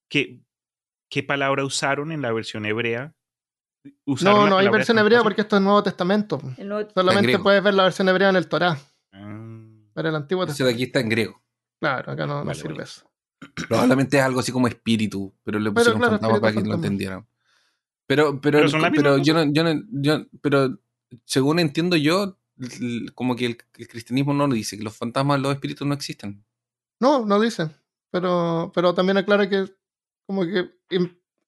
¿qué, 0.08 0.42
qué 1.10 1.24
palabra 1.24 1.64
usaron 1.64 2.12
en 2.12 2.22
la 2.22 2.32
versión 2.32 2.66
hebrea? 2.66 3.14
No, 4.06 4.48
no 4.48 4.58
hay 4.58 4.68
versión 4.68 5.00
hebrea 5.00 5.24
porque 5.24 5.42
esto 5.42 5.56
es 5.56 5.62
Nuevo 5.62 5.82
Testamento. 5.84 6.40
Solamente 6.94 7.40
puedes 7.40 7.64
ver 7.64 7.74
la 7.74 7.84
versión 7.84 8.10
hebrea 8.10 8.30
en 8.30 8.36
el 8.36 8.48
Torá. 8.48 8.78
Ah. 9.14 9.56
Para 9.94 10.10
el 10.10 10.16
Antiguo 10.16 10.46
Testamento. 10.46 10.66
de 10.66 10.74
aquí 10.74 10.84
está 10.84 11.00
en 11.00 11.10
griego. 11.10 11.42
Claro, 11.80 12.12
acá 12.12 12.26
no, 12.26 12.54
sirve 12.54 12.84
eso. 12.84 13.10
Probablemente 13.68 14.18
es 14.18 14.24
algo 14.24 14.42
así 14.42 14.52
como 14.52 14.68
espíritu, 14.68 15.34
pero 15.44 15.60
le 15.60 15.72
pusieron 15.72 16.00
pero, 16.00 16.12
fantasma 16.12 16.42
para 16.42 16.54
que 16.54 16.68
lo 16.68 16.76
entendieran. 16.76 17.26
Pero, 18.06 18.42
pero, 18.42 18.60
pero, 18.94 19.18
yo, 19.18 19.34
no, 19.34 19.52
yo, 19.54 19.64
no, 19.64 19.84
yo, 19.92 20.26
pero 20.42 20.80
según 21.26 21.60
entiendo 21.60 21.96
yo, 21.96 22.38
como 23.16 23.36
que 23.36 23.46
el, 23.46 23.58
cristianismo 23.88 24.34
no 24.34 24.48
lo 24.48 24.54
dice, 24.56 24.78
que 24.78 24.84
los 24.84 24.98
fantasmas, 24.98 25.40
los 25.40 25.54
espíritus 25.54 25.88
no 25.88 25.94
existen. 25.94 26.44
No, 27.00 27.26
no 27.26 27.40
dicen. 27.40 27.72
Pero, 28.12 28.72
pero 28.74 28.94
también 28.94 29.18
aclara 29.18 29.48
que 29.48 29.66
como 30.26 30.44
que 30.44 30.70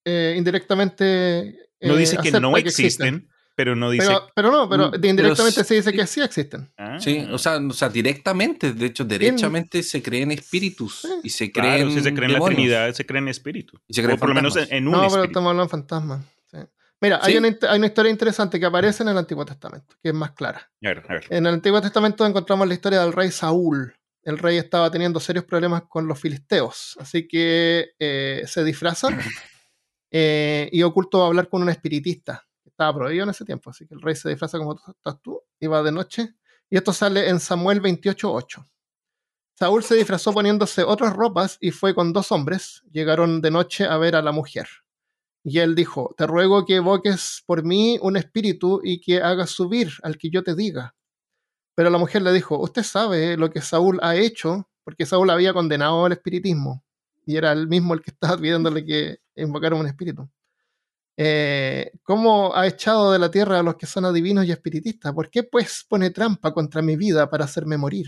eh, 0.05 0.35
indirectamente 0.37 1.69
no 1.81 1.95
dice 1.95 2.15
eh, 2.15 2.19
que 2.21 2.39
no 2.39 2.55
existen, 2.55 3.29
pero 3.61 3.75
no 3.75 3.91
dice. 3.91 4.11
Pero, 4.33 4.49
no, 4.49 4.67
pero 4.67 4.89
mm, 4.89 5.05
indirectamente 5.05 5.63
se 5.63 5.75
dice 5.75 5.93
que 5.93 6.07
sí 6.07 6.19
existen. 6.19 6.67
Ah. 6.79 6.99
Sí, 6.99 7.27
o 7.31 7.37
sea, 7.37 7.57
o 7.57 7.73
sea, 7.73 7.89
directamente, 7.89 8.73
de 8.73 8.87
hecho, 8.87 9.05
derechamente 9.05 9.83
se 9.83 10.01
creen 10.01 10.31
espíritus 10.31 11.07
y 11.21 11.29
se 11.29 11.51
creen. 11.51 11.91
se 12.01 12.11
creen 12.11 12.33
la 12.33 12.39
Trinidad, 12.39 12.91
se 12.93 13.05
creen 13.05 13.27
espíritus. 13.27 13.79
Y 13.87 13.93
se 13.93 14.01
creen 14.01 14.17
por 14.17 14.29
lo 14.29 14.33
menos 14.33 14.57
en, 14.57 14.87
un 14.87 14.93
No, 14.93 15.07
pero 15.11 15.25
estamos 15.25 15.51
hablando 15.51 15.65
de 15.65 15.69
fantasmas. 15.69 16.25
Mira, 16.99 17.19
hay 17.21 17.37
una, 17.37 17.55
hay, 17.69 17.77
una, 17.77 17.87
historia 17.87 18.11
interesante 18.11 18.59
que 18.59 18.65
aparece 18.65 19.03
en 19.03 19.09
el 19.09 19.17
Antiguo 19.17 19.45
Testamento, 19.45 19.95
que 20.01 20.09
es 20.09 20.15
más 20.15 20.31
clara. 20.31 20.71
En 20.81 21.45
el 21.45 21.53
Antiguo 21.53 21.81
Testamento 21.81 22.25
encontramos 22.25 22.67
la 22.67 22.73
historia 22.73 23.01
del 23.01 23.13
rey 23.13 23.29
Saúl. 23.29 23.93
El 24.23 24.39
rey 24.39 24.57
estaba 24.57 24.89
teniendo 24.89 25.19
serios 25.19 25.45
problemas 25.45 25.83
con 25.87 26.07
los 26.07 26.19
filisteos, 26.19 26.97
así 26.99 27.27
que 27.27 27.91
eh, 27.99 28.43
se 28.45 28.63
disfraza 28.63 29.09
eh, 30.11 30.67
y 30.71 30.81
oculto 30.81 31.23
a 31.23 31.27
hablar 31.27 31.47
con 31.47 31.61
un 31.61 31.69
espiritista. 31.69 32.47
Estaba 32.81 32.97
prohibido 32.97 33.25
en 33.25 33.29
ese 33.29 33.45
tiempo, 33.45 33.69
así 33.69 33.85
que 33.85 33.93
el 33.93 34.01
rey 34.01 34.15
se 34.15 34.27
disfraza 34.27 34.57
como 34.57 34.73
estás 34.73 35.21
tú 35.21 35.39
y 35.59 35.67
va 35.67 35.83
de 35.83 35.91
noche. 35.91 36.33
Y 36.67 36.77
esto 36.77 36.91
sale 36.91 37.29
en 37.29 37.39
Samuel 37.39 37.79
28.8. 37.79 38.67
Saúl 39.53 39.83
se 39.83 39.93
disfrazó 39.93 40.33
poniéndose 40.33 40.83
otras 40.83 41.13
ropas 41.13 41.59
y 41.61 41.69
fue 41.69 41.93
con 41.93 42.11
dos 42.11 42.31
hombres. 42.31 42.81
Llegaron 42.91 43.39
de 43.39 43.51
noche 43.51 43.85
a 43.85 43.99
ver 43.99 44.15
a 44.15 44.23
la 44.23 44.31
mujer. 44.31 44.67
Y 45.43 45.59
él 45.59 45.75
dijo, 45.75 46.15
te 46.17 46.25
ruego 46.25 46.65
que 46.65 46.77
evoques 46.77 47.43
por 47.45 47.63
mí 47.63 47.99
un 48.01 48.17
espíritu 48.17 48.81
y 48.83 48.99
que 48.99 49.21
hagas 49.21 49.51
subir 49.51 49.91
al 50.01 50.17
que 50.17 50.31
yo 50.31 50.41
te 50.41 50.55
diga. 50.55 50.95
Pero 51.75 51.91
la 51.91 51.99
mujer 51.99 52.23
le 52.23 52.33
dijo, 52.33 52.57
usted 52.57 52.81
sabe 52.81 53.37
lo 53.37 53.51
que 53.51 53.61
Saúl 53.61 53.99
ha 54.01 54.15
hecho, 54.15 54.67
porque 54.83 55.05
Saúl 55.05 55.29
había 55.29 55.53
condenado 55.53 56.03
al 56.03 56.13
espiritismo 56.13 56.83
y 57.27 57.35
era 57.35 57.51
el 57.51 57.67
mismo 57.67 57.93
el 57.93 58.01
que 58.01 58.09
estaba 58.09 58.37
pidiéndole 58.37 58.83
que 58.83 59.19
invocara 59.35 59.75
un 59.75 59.85
espíritu. 59.85 60.27
Eh, 61.23 61.91
¿Cómo 62.01 62.55
ha 62.55 62.65
echado 62.65 63.11
de 63.11 63.19
la 63.19 63.29
tierra 63.29 63.59
a 63.59 63.61
los 63.61 63.75
que 63.75 63.85
son 63.85 64.05
adivinos 64.05 64.43
y 64.43 64.51
espiritistas? 64.51 65.13
¿Por 65.13 65.29
qué 65.29 65.43
pues 65.43 65.85
pone 65.87 66.09
trampa 66.09 66.51
contra 66.51 66.81
mi 66.81 66.95
vida 66.95 67.29
para 67.29 67.45
hacerme 67.45 67.77
morir? 67.77 68.07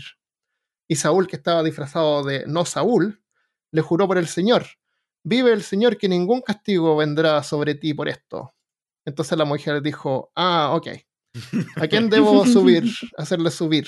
Y 0.88 0.96
Saúl, 0.96 1.28
que 1.28 1.36
estaba 1.36 1.62
disfrazado 1.62 2.24
de 2.24 2.44
no 2.48 2.64
Saúl, 2.64 3.22
le 3.70 3.82
juró 3.82 4.08
por 4.08 4.18
el 4.18 4.26
Señor, 4.26 4.66
vive 5.22 5.52
el 5.52 5.62
Señor 5.62 5.96
que 5.96 6.08
ningún 6.08 6.40
castigo 6.40 6.96
vendrá 6.96 7.40
sobre 7.44 7.76
ti 7.76 7.94
por 7.94 8.08
esto. 8.08 8.52
Entonces 9.04 9.38
la 9.38 9.44
mujer 9.44 9.80
dijo, 9.80 10.32
ah, 10.34 10.72
ok, 10.74 10.88
¿a 11.76 11.86
quién 11.86 12.10
debo 12.10 12.44
subir? 12.44 12.82
Hacerle 13.16 13.52
subir. 13.52 13.86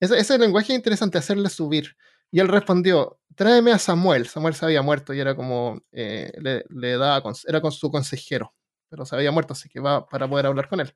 Ese, 0.00 0.18
ese 0.18 0.38
lenguaje 0.38 0.72
es 0.72 0.76
interesante, 0.76 1.18
hacerle 1.18 1.50
subir. 1.50 1.96
Y 2.30 2.40
él 2.40 2.48
respondió, 2.48 3.18
tráeme 3.34 3.72
a 3.72 3.78
Samuel. 3.78 4.26
Samuel 4.26 4.54
se 4.54 4.64
había 4.64 4.82
muerto 4.82 5.14
y 5.14 5.20
era 5.20 5.34
como, 5.34 5.80
eh, 5.92 6.32
le, 6.68 6.96
daba, 6.96 7.32
era 7.46 7.60
con 7.60 7.72
su 7.72 7.90
consejero, 7.90 8.54
pero 8.88 9.06
se 9.06 9.16
había 9.16 9.30
muerto, 9.30 9.52
así 9.52 9.68
que 9.68 9.80
va 9.80 10.06
para 10.06 10.28
poder 10.28 10.46
hablar 10.46 10.68
con 10.68 10.80
él. 10.80 10.94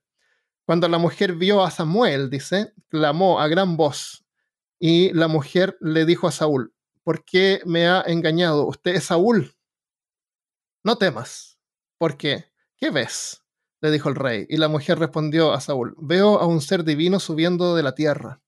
Cuando 0.66 0.88
la 0.88 0.98
mujer 0.98 1.34
vio 1.34 1.62
a 1.62 1.70
Samuel, 1.70 2.30
dice, 2.30 2.72
clamó 2.88 3.40
a 3.40 3.48
gran 3.48 3.76
voz 3.76 4.24
y 4.78 5.12
la 5.12 5.28
mujer 5.28 5.76
le 5.80 6.04
dijo 6.04 6.28
a 6.28 6.32
Saúl, 6.32 6.74
¿por 7.04 7.24
qué 7.24 7.60
me 7.64 7.88
ha 7.88 8.02
engañado? 8.02 8.66
Usted 8.66 8.96
es 8.96 9.04
Saúl. 9.04 9.54
No 10.84 10.98
temas. 10.98 11.58
¿Por 11.98 12.16
qué? 12.16 12.46
¿Qué 12.76 12.90
ves? 12.90 13.42
le 13.80 13.90
dijo 13.90 14.08
el 14.08 14.14
rey. 14.14 14.46
Y 14.48 14.56
la 14.56 14.68
mujer 14.68 14.98
respondió 14.98 15.52
a 15.52 15.60
Saúl, 15.60 15.94
veo 15.98 16.38
a 16.38 16.46
un 16.46 16.60
ser 16.60 16.84
divino 16.84 17.20
subiendo 17.20 17.74
de 17.74 17.82
la 17.82 17.94
tierra. 17.94 18.40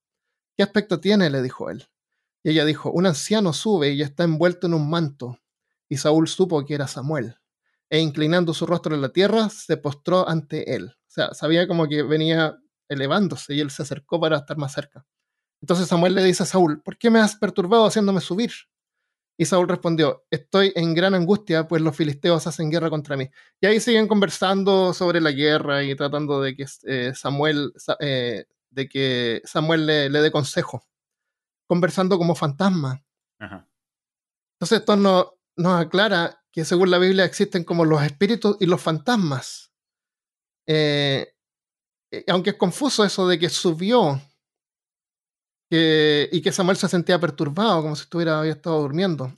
¿Qué 0.56 0.62
aspecto 0.62 1.00
tiene? 1.00 1.30
le 1.30 1.42
dijo 1.42 1.70
él. 1.70 1.88
Y 2.44 2.50
ella 2.50 2.66
dijo, 2.66 2.92
un 2.92 3.06
anciano 3.06 3.54
sube 3.54 3.92
y 3.92 4.02
está 4.02 4.22
envuelto 4.22 4.66
en 4.66 4.74
un 4.74 4.88
manto. 4.90 5.40
Y 5.88 5.96
Saúl 5.96 6.28
supo 6.28 6.64
que 6.66 6.74
era 6.74 6.86
Samuel. 6.86 7.36
E 7.88 8.00
inclinando 8.00 8.52
su 8.52 8.66
rostro 8.66 8.94
en 8.94 9.00
la 9.00 9.08
tierra, 9.08 9.48
se 9.48 9.78
postró 9.78 10.28
ante 10.28 10.76
él. 10.76 10.90
O 10.90 11.10
sea, 11.10 11.32
sabía 11.32 11.66
como 11.66 11.88
que 11.88 12.02
venía 12.02 12.58
elevándose 12.88 13.54
y 13.54 13.60
él 13.60 13.70
se 13.70 13.82
acercó 13.82 14.20
para 14.20 14.36
estar 14.36 14.58
más 14.58 14.72
cerca. 14.74 15.06
Entonces 15.62 15.88
Samuel 15.88 16.14
le 16.14 16.22
dice 16.22 16.42
a 16.42 16.46
Saúl, 16.46 16.82
¿por 16.82 16.98
qué 16.98 17.08
me 17.08 17.18
has 17.18 17.34
perturbado 17.36 17.86
haciéndome 17.86 18.20
subir? 18.20 18.52
Y 19.38 19.46
Saúl 19.46 19.66
respondió, 19.66 20.26
estoy 20.30 20.70
en 20.76 20.94
gran 20.94 21.14
angustia, 21.14 21.66
pues 21.66 21.80
los 21.80 21.96
filisteos 21.96 22.46
hacen 22.46 22.70
guerra 22.70 22.90
contra 22.90 23.16
mí. 23.16 23.30
Y 23.58 23.66
ahí 23.66 23.80
siguen 23.80 24.06
conversando 24.06 24.92
sobre 24.92 25.22
la 25.22 25.32
guerra 25.32 25.82
y 25.82 25.96
tratando 25.96 26.42
de 26.42 26.54
que 26.54 26.66
eh, 26.84 27.12
Samuel, 27.14 27.72
eh, 28.00 28.44
de 28.68 28.88
que 28.88 29.40
Samuel 29.44 29.86
le, 29.86 30.10
le 30.10 30.20
dé 30.20 30.30
consejo 30.30 30.84
conversando 31.66 32.18
como 32.18 32.34
fantasma. 32.34 33.04
Entonces 33.38 34.80
esto 34.80 34.96
nos 34.96 35.80
aclara 35.80 36.42
que 36.50 36.64
según 36.64 36.90
la 36.90 36.98
Biblia 36.98 37.24
existen 37.24 37.64
como 37.64 37.84
los 37.84 38.02
espíritus 38.02 38.56
y 38.60 38.66
los 38.66 38.80
fantasmas. 38.80 39.72
Eh, 40.66 41.34
eh, 42.10 42.24
aunque 42.28 42.50
es 42.50 42.56
confuso 42.56 43.04
eso 43.04 43.26
de 43.28 43.38
que 43.38 43.48
subió 43.48 44.20
y 45.70 46.40
que 46.40 46.52
Samuel 46.52 46.76
se 46.76 46.86
sentía 46.86 47.18
perturbado, 47.18 47.82
como 47.82 47.96
si 47.96 48.02
estuviera 48.02 48.38
había 48.38 48.52
estado 48.52 48.80
durmiendo. 48.80 49.36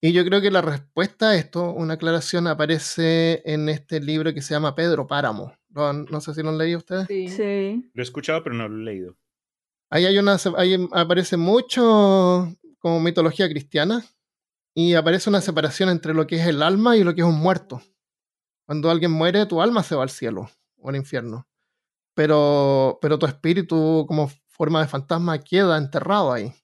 Y 0.00 0.12
yo 0.12 0.24
creo 0.24 0.40
que 0.40 0.50
la 0.50 0.62
respuesta 0.62 1.30
a 1.30 1.34
esto, 1.34 1.72
una 1.72 1.94
aclaración, 1.94 2.46
aparece 2.46 3.42
en 3.44 3.68
este 3.68 4.00
libro 4.00 4.32
que 4.32 4.40
se 4.40 4.54
llama 4.54 4.74
Pedro 4.74 5.06
Páramo. 5.06 5.52
No, 5.68 6.20
sé 6.20 6.34
si 6.34 6.42
lo 6.42 6.48
han 6.48 6.58
leído 6.58 6.78
ustedes. 6.78 7.06
sí. 7.08 7.90
Lo 7.92 8.02
he 8.02 8.04
escuchado, 8.04 8.42
pero 8.42 8.54
no 8.54 8.68
lo 8.68 8.80
he 8.80 8.84
leído. 8.84 9.16
Ahí 9.90 10.06
hay 10.06 10.18
una, 10.18 10.36
aparece 10.92 11.36
mucho 11.36 12.54
como 12.78 13.00
mitología 13.00 13.48
cristiana 13.48 14.04
y 14.72 14.94
aparece 14.94 15.28
una 15.28 15.40
separación 15.40 15.88
entre 15.88 16.14
lo 16.14 16.28
que 16.28 16.36
es 16.36 16.46
el 16.46 16.62
alma 16.62 16.96
y 16.96 17.02
lo 17.02 17.14
que 17.14 17.22
es 17.22 17.26
un 17.26 17.40
muerto. 17.40 17.82
Cuando 18.66 18.88
alguien 18.88 19.10
muere, 19.10 19.46
tu 19.46 19.60
alma 19.60 19.82
se 19.82 19.96
va 19.96 20.04
al 20.04 20.10
cielo 20.10 20.48
o 20.78 20.90
al 20.90 20.96
infierno. 20.96 21.48
Pero, 22.14 22.98
pero 23.02 23.18
tu 23.18 23.26
espíritu 23.26 24.04
como 24.06 24.30
forma 24.46 24.80
de 24.80 24.88
fantasma 24.88 25.38
queda 25.38 25.76
enterrado 25.76 26.32
ahí. 26.32 26.54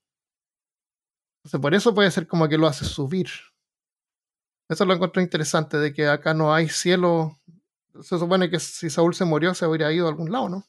Entonces, 1.38 1.60
por 1.60 1.74
eso 1.74 1.94
puede 1.94 2.10
ser 2.12 2.28
como 2.28 2.48
que 2.48 2.58
lo 2.58 2.68
hace 2.68 2.84
subir. 2.84 3.28
Eso 4.68 4.84
lo 4.84 4.94
encontré 4.94 5.22
interesante, 5.22 5.78
de 5.78 5.92
que 5.92 6.06
acá 6.06 6.34
no 6.34 6.54
hay 6.54 6.68
cielo. 6.68 7.36
Se 8.02 8.18
supone 8.18 8.50
que 8.50 8.60
si 8.60 8.90
Saúl 8.90 9.14
se 9.14 9.24
murió, 9.24 9.54
se 9.54 9.64
habría 9.64 9.92
ido 9.92 10.06
a 10.06 10.10
algún 10.10 10.30
lado, 10.30 10.48
¿no? 10.48 10.66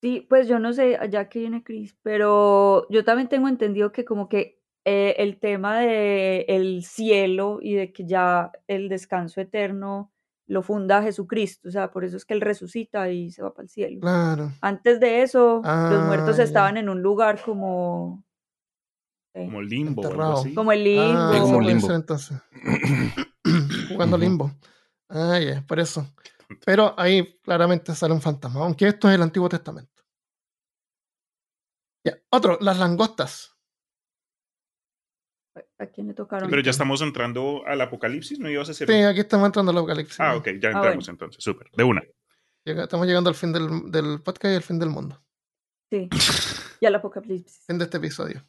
Sí, 0.00 0.26
pues 0.28 0.48
yo 0.48 0.58
no 0.58 0.72
sé, 0.72 0.98
ya 1.10 1.28
que 1.28 1.40
viene 1.40 1.62
Cris, 1.62 1.94
pero 2.02 2.86
yo 2.88 3.04
también 3.04 3.28
tengo 3.28 3.48
entendido 3.48 3.92
que 3.92 4.04
como 4.04 4.28
que 4.28 4.58
eh, 4.86 5.14
el 5.18 5.38
tema 5.38 5.78
de 5.80 6.46
el 6.48 6.82
cielo 6.84 7.58
y 7.60 7.74
de 7.74 7.92
que 7.92 8.06
ya 8.06 8.50
el 8.66 8.88
descanso 8.88 9.40
eterno 9.42 10.10
lo 10.46 10.62
funda 10.62 11.02
Jesucristo, 11.02 11.68
o 11.68 11.70
sea, 11.70 11.90
por 11.92 12.04
eso 12.04 12.16
es 12.16 12.24
que 12.24 12.34
él 12.34 12.40
resucita 12.40 13.10
y 13.10 13.30
se 13.30 13.42
va 13.42 13.52
para 13.52 13.64
el 13.64 13.68
cielo. 13.68 14.00
Claro. 14.00 14.50
Antes 14.62 14.98
de 14.98 15.22
eso, 15.22 15.60
los 15.64 16.06
muertos 16.06 16.38
Ah, 16.38 16.42
estaban 16.42 16.76
en 16.78 16.88
un 16.88 17.02
lugar 17.02 17.40
como... 17.44 18.24
eh, 19.34 19.44
Como 19.44 19.62
limbo 19.62 20.02
o 20.02 20.06
algo 20.08 20.22
así. 20.40 20.54
como 20.54 20.72
el 20.72 20.82
limbo. 20.82 21.02
Ah, 21.14 21.36
como 21.40 21.58
puede 21.58 21.74
limbo. 21.74 21.92
entonces. 21.92 22.36
Jugando 23.92 24.18
limbo. 24.18 24.50
Ah, 25.08 25.38
ya, 25.38 25.62
por 25.68 25.78
eso. 25.78 26.06
Pero 26.64 26.94
ahí 26.98 27.38
claramente 27.42 27.94
sale 27.94 28.14
un 28.14 28.20
fantasma, 28.20 28.60
aunque 28.64 28.88
esto 28.88 29.08
es 29.08 29.14
el 29.14 29.22
Antiguo 29.22 29.48
Testamento. 29.48 30.02
Ya, 32.04 32.16
otro, 32.30 32.58
las 32.60 32.78
langostas. 32.78 33.56
¿A 35.78 35.86
quién 35.86 36.06
le 36.08 36.14
tocaron? 36.14 36.48
Pero 36.48 36.62
ya 36.62 36.70
estamos 36.70 37.02
entrando 37.02 37.62
al 37.66 37.80
apocalipsis, 37.80 38.38
¿no 38.38 38.48
ibas 38.48 38.68
a 38.68 38.72
hacer? 38.72 38.86
Sí, 38.88 38.94
aquí 39.02 39.20
estamos 39.20 39.46
entrando 39.46 39.72
al 39.72 39.78
apocalipsis. 39.78 40.20
Ah, 40.20 40.36
ok, 40.36 40.44
ya 40.46 40.50
Ah, 40.50 40.72
entramos 40.72 40.82
bueno. 40.82 41.02
entonces, 41.08 41.42
súper, 41.42 41.70
de 41.72 41.84
una. 41.84 42.02
Estamos 42.64 43.06
llegando 43.06 43.28
al 43.30 43.34
fin 43.36 43.52
del, 43.52 43.90
del 43.90 44.22
podcast 44.22 44.52
y 44.52 44.56
al 44.56 44.62
fin 44.62 44.78
del 44.78 44.90
mundo. 44.90 45.22
Sí, 45.90 46.08
y 46.80 46.86
al 46.86 46.94
apocalipsis. 46.94 47.64
Fin 47.66 47.78
de 47.78 47.84
este 47.84 47.96
episodio. 47.96 48.46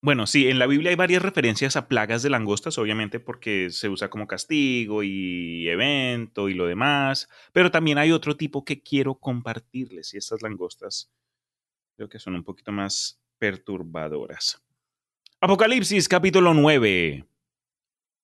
Bueno, 0.00 0.28
sí, 0.28 0.46
en 0.48 0.60
la 0.60 0.66
Biblia 0.68 0.90
hay 0.90 0.96
varias 0.96 1.22
referencias 1.22 1.74
a 1.76 1.88
plagas 1.88 2.22
de 2.22 2.30
langostas, 2.30 2.78
obviamente 2.78 3.18
porque 3.18 3.70
se 3.70 3.88
usa 3.88 4.08
como 4.08 4.28
castigo 4.28 5.02
y 5.02 5.68
evento 5.68 6.48
y 6.48 6.54
lo 6.54 6.66
demás, 6.66 7.28
pero 7.52 7.72
también 7.72 7.98
hay 7.98 8.12
otro 8.12 8.36
tipo 8.36 8.64
que 8.64 8.80
quiero 8.80 9.16
compartirles 9.16 10.14
y 10.14 10.18
estas 10.18 10.40
langostas 10.42 11.10
creo 11.96 12.08
que 12.08 12.18
son 12.20 12.34
un 12.36 12.44
poquito 12.44 12.72
más 12.72 13.20
perturbadoras. 13.38 14.62
Apocalipsis 15.40 16.08
capítulo 16.08 16.54
9. 16.54 17.26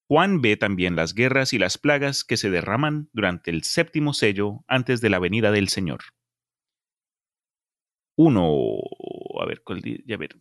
Juan 0.07 0.41
ve 0.41 0.57
también 0.57 0.95
las 0.95 1.13
guerras 1.13 1.53
y 1.53 1.59
las 1.59 1.77
plagas 1.77 2.23
que 2.23 2.37
se 2.37 2.49
derraman 2.49 3.09
durante 3.13 3.51
el 3.51 3.63
séptimo 3.63 4.13
sello 4.15 4.63
antes 4.67 5.01
de 5.01 5.11
la 5.11 5.19
venida 5.19 5.51
del 5.51 5.69
Señor. 5.69 6.01
Uno, 8.17 8.77
a 9.41 9.45
ver, 9.45 9.61
¿cuál 9.63 9.81
di- 9.81 10.03
ya 10.05 10.17
ver. 10.17 10.35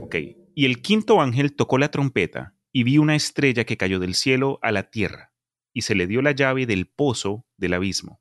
Ok. 0.00 0.16
Y 0.54 0.64
el 0.64 0.82
quinto 0.82 1.20
ángel 1.20 1.54
tocó 1.54 1.78
la 1.78 1.90
trompeta 1.90 2.54
y 2.72 2.82
vi 2.82 2.98
una 2.98 3.16
estrella 3.16 3.64
que 3.64 3.76
cayó 3.76 3.98
del 3.98 4.14
cielo 4.14 4.58
a 4.62 4.72
la 4.72 4.90
tierra 4.90 5.32
y 5.72 5.82
se 5.82 5.94
le 5.94 6.06
dio 6.06 6.22
la 6.22 6.32
llave 6.32 6.66
del 6.66 6.86
pozo 6.86 7.46
del 7.56 7.74
abismo. 7.74 8.20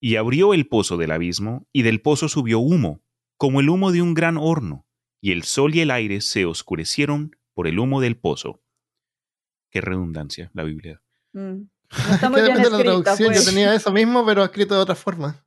Y 0.00 0.16
abrió 0.16 0.54
el 0.54 0.66
pozo 0.66 0.96
del 0.96 1.10
abismo 1.10 1.66
y 1.72 1.82
del 1.82 2.00
pozo 2.00 2.28
subió 2.28 2.58
humo, 2.58 3.02
como 3.36 3.60
el 3.60 3.68
humo 3.68 3.92
de 3.92 4.02
un 4.02 4.14
gran 4.14 4.36
horno, 4.36 4.86
y 5.20 5.32
el 5.32 5.42
sol 5.44 5.74
y 5.74 5.80
el 5.80 5.90
aire 5.90 6.20
se 6.20 6.44
oscurecieron 6.44 7.36
por 7.54 7.66
el 7.66 7.78
humo 7.78 8.00
del 8.00 8.16
pozo. 8.16 8.62
Qué 9.70 9.80
redundancia 9.80 10.50
la 10.54 10.64
Biblia. 10.64 11.02
Mm. 11.32 11.68
No 12.22 12.30
bien 12.30 12.56
la 12.56 12.78
traducción. 12.78 13.32
pues. 13.32 13.44
Yo 13.44 13.50
tenía 13.50 13.74
eso 13.74 13.92
mismo, 13.92 14.24
pero 14.26 14.44
escrito 14.44 14.74
de 14.74 14.80
otra 14.80 14.94
forma. 14.94 15.44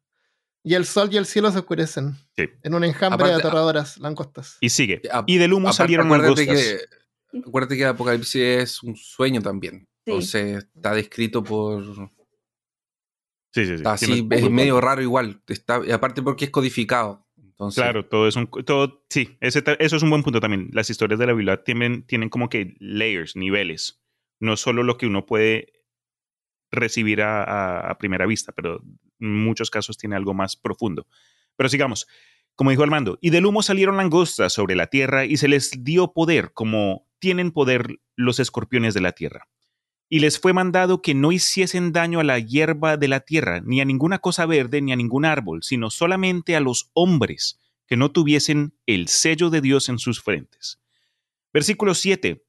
Y 0.68 0.74
el 0.76 0.86
sol 0.86 1.10
y 1.12 1.18
el 1.18 1.26
cielo 1.26 1.52
se 1.52 1.60
oscurecen. 1.60 2.16
Sí. 2.36 2.46
En 2.64 2.74
un 2.74 2.84
enjambre 2.84 3.28
de 3.30 3.36
aterradoras 3.36 3.98
langostas. 4.00 4.58
Y 4.60 4.70
sigue. 4.70 5.02
A- 5.12 5.24
Y 5.28 5.38
del 5.38 5.54
humo 5.54 5.68
Aparte, 5.70 5.78
salieron 5.78 6.08
acuérdate 6.08 6.46
langostas. 6.46 6.88
que, 7.32 7.40
acuérdate 7.48 7.76
que 7.78 7.84
el 7.84 7.90
apocalipsis 7.90 8.42
es 8.42 8.84
un 8.84 8.96
sueño 8.96 9.42
también. 9.42 9.88
Sí. 10.06 10.12
Entonces 10.12 10.68
está 10.76 10.94
descrito 10.94 11.44
por. 11.44 11.84
Sí, 13.54 13.66
sí, 13.66 13.66
sí. 13.68 13.74
Está 13.76 13.94
así, 13.94 14.28
es 14.30 14.50
medio 14.52 14.80
raro 14.82 15.02
igual. 15.02 15.42
Está, 15.48 15.82
y 15.86 15.92
aparte 15.92 16.22
porque 16.22 16.46
es 16.46 16.52
codificado. 16.52 17.26
Entonces, 17.38 17.82
Claro, 17.82 18.06
todo 18.06 18.28
es 18.28 18.36
un... 18.36 18.48
Todo, 18.66 19.04
sí, 19.10 19.36
ese 19.42 19.64
eso 19.80 19.96
es 19.96 20.04
un 20.04 20.10
buen 20.12 20.22
punto 20.22 20.40
también. 20.40 20.70
Las 20.74 20.90
historias 20.92 21.20
de 21.20 21.26
la 21.26 21.34
Biblia 21.34 21.64
tienen, 21.64 22.04
tienen 22.06 22.30
como 22.30 22.50
que 22.50 22.76
layers, 22.80 23.36
niveles. 23.36 24.00
No 24.40 24.58
solo 24.58 24.84
lo 24.84 24.98
que 24.98 25.08
uno 25.08 25.26
puede 25.26 25.74
recibir 26.72 27.22
a, 27.22 27.96
primera 28.00 28.26
vista, 28.26 28.52
pero 28.52 28.82
en 29.20 29.44
muchos 29.44 29.70
casos 29.70 29.98
tiene 29.98 30.16
algo 30.16 30.34
más 30.34 30.56
profundo. 30.56 31.08
Pero 31.56 31.70
sigamos. 31.70 32.08
Como 32.56 32.72
dijo 32.72 32.82
Armando, 32.82 33.20
y 33.22 33.30
del 33.30 33.46
humo 33.46 33.62
salieron 33.62 33.98
langostas 33.98 34.52
sobre 34.52 34.76
la 34.76 34.88
tierra 34.88 35.26
y 35.26 35.38
se 35.38 35.48
les 35.48 35.84
dio 35.84 36.12
poder 36.14 36.54
como 36.54 37.08
tienen 37.20 37.52
poder 37.52 38.00
los 38.16 38.40
escorpiones 38.40 38.96
de 38.96 39.02
la 39.02 39.12
tierra. 39.12 39.48
Y 40.10 40.20
les 40.20 40.40
fue 40.40 40.54
mandado 40.54 41.02
que 41.02 41.14
no 41.14 41.32
hiciesen 41.32 41.92
daño 41.92 42.20
a 42.20 42.24
la 42.24 42.40
hierba 42.40 42.98
de 42.98 43.10
la 43.10 43.20
tierra, 43.20 43.62
ni 43.64 43.80
a 43.82 43.86
ninguna 43.86 44.20
cosa 44.20 44.46
verde, 44.46 44.82
ni 44.82 44.92
a 44.92 44.96
ningún 44.96 45.26
árbol, 45.26 45.62
sino 45.64 45.92
solamente 45.92 46.56
a 46.56 46.60
los 46.60 46.90
hombres 46.94 47.60
que 47.86 47.98
no 47.98 48.12
tuviesen 48.12 48.74
el 48.86 49.08
sello 49.08 49.50
de 49.50 49.62
Dios 49.62 49.90
en 49.90 50.00
sus 50.00 50.22
frentes. 50.22 50.80
Versículo 51.54 51.94
7. 51.94 52.44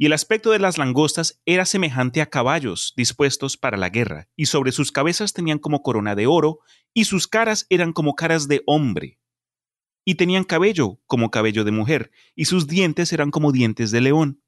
Y 0.00 0.06
el 0.06 0.12
aspecto 0.12 0.52
de 0.52 0.60
las 0.60 0.78
langostas 0.78 1.42
era 1.44 1.64
semejante 1.64 2.22
a 2.22 2.26
caballos 2.26 2.94
dispuestos 2.96 3.56
para 3.56 3.76
la 3.76 3.88
guerra, 3.88 4.28
y 4.36 4.46
sobre 4.46 4.70
sus 4.70 4.92
cabezas 4.92 5.32
tenían 5.32 5.58
como 5.58 5.82
corona 5.82 6.14
de 6.14 6.28
oro, 6.28 6.60
y 6.94 7.04
sus 7.04 7.26
caras 7.26 7.66
eran 7.68 7.92
como 7.92 8.14
caras 8.14 8.46
de 8.46 8.62
hombre. 8.66 9.18
Y 10.04 10.14
tenían 10.14 10.44
cabello 10.44 11.00
como 11.06 11.32
cabello 11.32 11.64
de 11.64 11.72
mujer, 11.72 12.12
y 12.36 12.44
sus 12.44 12.68
dientes 12.68 13.12
eran 13.12 13.32
como 13.32 13.50
dientes 13.50 13.90
de 13.90 14.00
león. 14.00 14.40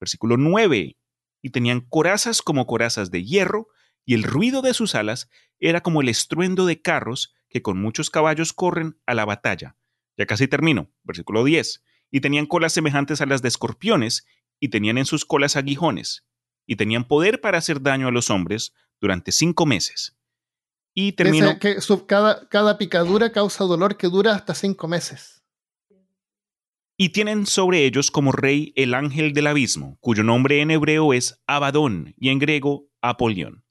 Versículo 0.00 0.36
9. 0.36 0.98
Y 1.42 1.50
tenían 1.50 1.80
corazas 1.80 2.42
como 2.42 2.66
corazas 2.66 3.12
de 3.12 3.22
hierro, 3.22 3.68
y 4.04 4.14
el 4.14 4.24
ruido 4.24 4.62
de 4.62 4.74
sus 4.74 4.96
alas 4.96 5.30
era 5.60 5.80
como 5.80 6.00
el 6.00 6.08
estruendo 6.08 6.66
de 6.66 6.82
carros 6.82 7.36
que 7.48 7.62
con 7.62 7.80
muchos 7.80 8.10
caballos 8.10 8.52
corren 8.52 8.98
a 9.06 9.14
la 9.14 9.24
batalla. 9.24 9.76
Ya 10.16 10.26
casi 10.26 10.48
termino. 10.48 10.90
Versículo 11.04 11.44
10. 11.44 11.84
Y 12.10 12.20
tenían 12.20 12.46
colas 12.46 12.72
semejantes 12.72 13.20
a 13.20 13.26
las 13.26 13.42
de 13.42 13.48
escorpiones, 13.48 14.26
y 14.60 14.68
tenían 14.68 14.98
en 14.98 15.06
sus 15.06 15.24
colas 15.24 15.56
aguijones, 15.56 16.24
y 16.66 16.76
tenían 16.76 17.04
poder 17.04 17.40
para 17.40 17.58
hacer 17.58 17.80
daño 17.80 18.08
a 18.08 18.12
los 18.12 18.30
hombres 18.30 18.74
durante 19.00 19.32
cinco 19.32 19.66
meses. 19.66 20.16
Y 20.94 21.12
termino. 21.12 21.54
Dice 21.54 21.76
que 21.76 22.06
cada, 22.06 22.48
cada 22.48 22.76
picadura 22.76 23.30
causa 23.30 23.64
dolor 23.64 23.96
que 23.96 24.08
dura 24.08 24.34
hasta 24.34 24.54
cinco 24.54 24.88
meses. 24.88 25.44
Y 26.96 27.10
tienen 27.10 27.46
sobre 27.46 27.84
ellos 27.84 28.10
como 28.10 28.32
rey 28.32 28.72
el 28.74 28.92
ángel 28.92 29.32
del 29.32 29.46
abismo, 29.46 29.96
cuyo 30.00 30.24
nombre 30.24 30.60
en 30.60 30.72
hebreo 30.72 31.12
es 31.12 31.40
Abadón 31.46 32.14
y 32.18 32.30
en 32.30 32.40
griego 32.40 32.90
Apolión. 33.00 33.62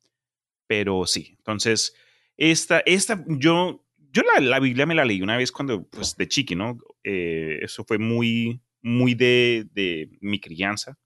Pero 0.68 1.06
sí, 1.06 1.36
entonces, 1.38 1.94
esta, 2.38 2.80
esta, 2.86 3.26
yo, 3.28 3.86
yo 3.98 4.22
la, 4.24 4.40
la 4.40 4.60
Biblia 4.62 4.86
me 4.86 4.96
la 4.96 5.04
leí 5.04 5.22
una 5.22 5.36
vez 5.36 5.52
cuando, 5.52 5.86
pues, 5.90 6.16
de 6.16 6.28
chiqui, 6.30 6.56
¿no? 6.56 6.78
Eh, 7.04 7.60
eso 7.62 7.84
fue 7.84 7.98
muy, 7.98 8.62
muy 8.88 9.14
de, 9.14 9.68
de 9.74 10.10
mi 10.22 10.40
crianza, 10.40 10.98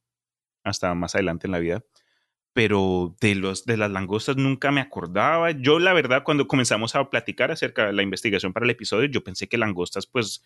hasta 0.63 0.93
más 0.93 1.15
adelante 1.15 1.47
en 1.47 1.51
la 1.51 1.59
vida. 1.59 1.83
Pero 2.53 3.15
de, 3.21 3.35
los, 3.35 3.65
de 3.65 3.77
las 3.77 3.91
langostas 3.91 4.35
nunca 4.35 4.71
me 4.71 4.81
acordaba. 4.81 5.51
Yo, 5.51 5.79
la 5.79 5.93
verdad, 5.93 6.23
cuando 6.23 6.47
comenzamos 6.47 6.95
a 6.95 7.09
platicar 7.09 7.51
acerca 7.51 7.85
de 7.85 7.93
la 7.93 8.03
investigación 8.03 8.51
para 8.51 8.65
el 8.65 8.69
episodio, 8.69 9.07
yo 9.07 9.23
pensé 9.23 9.47
que 9.47 9.57
langostas, 9.57 10.05
pues, 10.05 10.43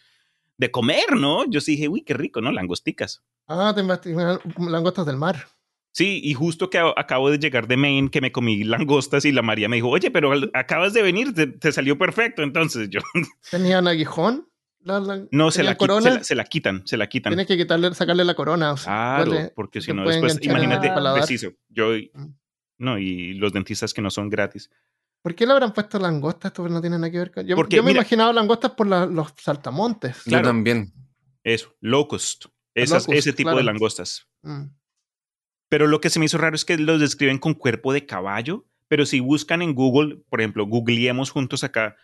de 0.57 0.71
comer, 0.71 1.13
¿no? 1.17 1.49
Yo 1.49 1.61
sí 1.61 1.71
dije, 1.71 1.89
uy, 1.89 2.01
qué 2.01 2.13
rico, 2.13 2.41
¿no? 2.41 2.51
Langosticas. 2.51 3.23
Ah, 3.47 3.73
te 3.75 3.83
langostas 3.83 5.05
del 5.05 5.17
mar. 5.17 5.47
Sí, 5.91 6.19
y 6.23 6.33
justo 6.33 6.69
que 6.69 6.77
acabo 6.77 7.31
de 7.31 7.39
llegar 7.39 7.67
de 7.67 7.77
Maine, 7.77 8.11
que 8.11 8.19
me 8.21 8.31
comí 8.31 8.63
langostas 8.65 9.23
y 9.25 9.31
la 9.31 9.41
María 9.41 9.69
me 9.69 9.77
dijo, 9.77 9.89
oye, 9.89 10.11
pero 10.11 10.33
acabas 10.53 10.93
de 10.93 11.01
venir, 11.01 11.33
te, 11.33 11.47
te 11.47 11.71
salió 11.71 11.97
perfecto. 11.97 12.43
Entonces 12.43 12.89
yo, 12.89 12.99
¿Tenían 13.49 13.87
aguijón? 13.87 14.47
La- 14.85 14.99
la- 14.99 15.25
no, 15.31 15.49
se 15.51 15.57
¿tenían 15.63 15.75
la, 15.79 16.01
se, 16.01 16.09
la, 16.11 16.23
se 16.23 16.35
la 16.35 16.43
quitan, 16.45 16.83
se 16.85 16.95
la 16.95 17.07
quitan. 17.09 17.31
Tienes 17.31 17.47
que 17.47 17.57
quitarle, 17.57 17.93
sacarle 17.95 18.23
la 18.23 18.35
corona. 18.35 18.71
o 18.71 18.77
sea, 18.77 18.85
Claro, 19.17 19.31
duele, 19.31 19.51
porque 19.55 19.81
si 19.81 19.91
no 19.93 20.07
después, 20.07 20.37
imagínate, 20.43 20.91
preciso, 21.15 21.51
yo, 21.69 21.89
no, 22.77 22.97
y 22.99 23.33
los 23.33 23.51
dentistas 23.51 23.93
que 23.93 24.01
no 24.01 24.09
son 24.11 24.29
gratis. 24.29 24.69
¿Por 25.23 25.33
qué 25.33 25.47
le 25.47 25.53
habrán 25.53 25.73
puesto 25.73 25.97
langostas? 25.97 26.51
Esto 26.51 26.69
no 26.69 26.81
tiene 26.81 26.97
nada 26.99 27.09
que 27.09 27.17
ver 27.17 27.31
con. 27.31 27.47
Yo, 27.47 27.55
Porque, 27.55 27.77
yo 27.77 27.81
me 27.83 27.87
mira- 27.87 28.01
imaginaba 28.01 28.31
langostas 28.31 28.71
por 28.71 28.85
la- 28.85 29.07
los 29.07 29.33
saltamontes. 29.37 30.21
yo 30.25 30.39
también. 30.43 30.93
Eso, 31.43 31.73
locust, 31.81 32.45
esas, 32.75 33.03
Locust, 33.07 33.17
ese 33.17 33.33
tipo 33.33 33.55
de 33.55 33.63
langostas. 33.63 34.27
Mm. 34.43 34.65
Pero 35.69 35.87
lo 35.87 35.99
que 35.99 36.09
se 36.11 36.19
me 36.19 36.25
hizo 36.25 36.37
raro 36.37 36.55
es 36.55 36.63
que 36.63 36.77
los 36.77 36.99
describen 36.99 37.39
con 37.39 37.55
cuerpo 37.55 37.91
de 37.91 38.05
caballo, 38.05 38.67
pero 38.87 39.05
si 39.07 39.19
buscan 39.19 39.61
en 39.63 39.73
Google, 39.73 40.17
por 40.29 40.41
ejemplo, 40.41 40.65
googleemos 40.67 41.31
juntos 41.31 41.63
acá 41.63 41.95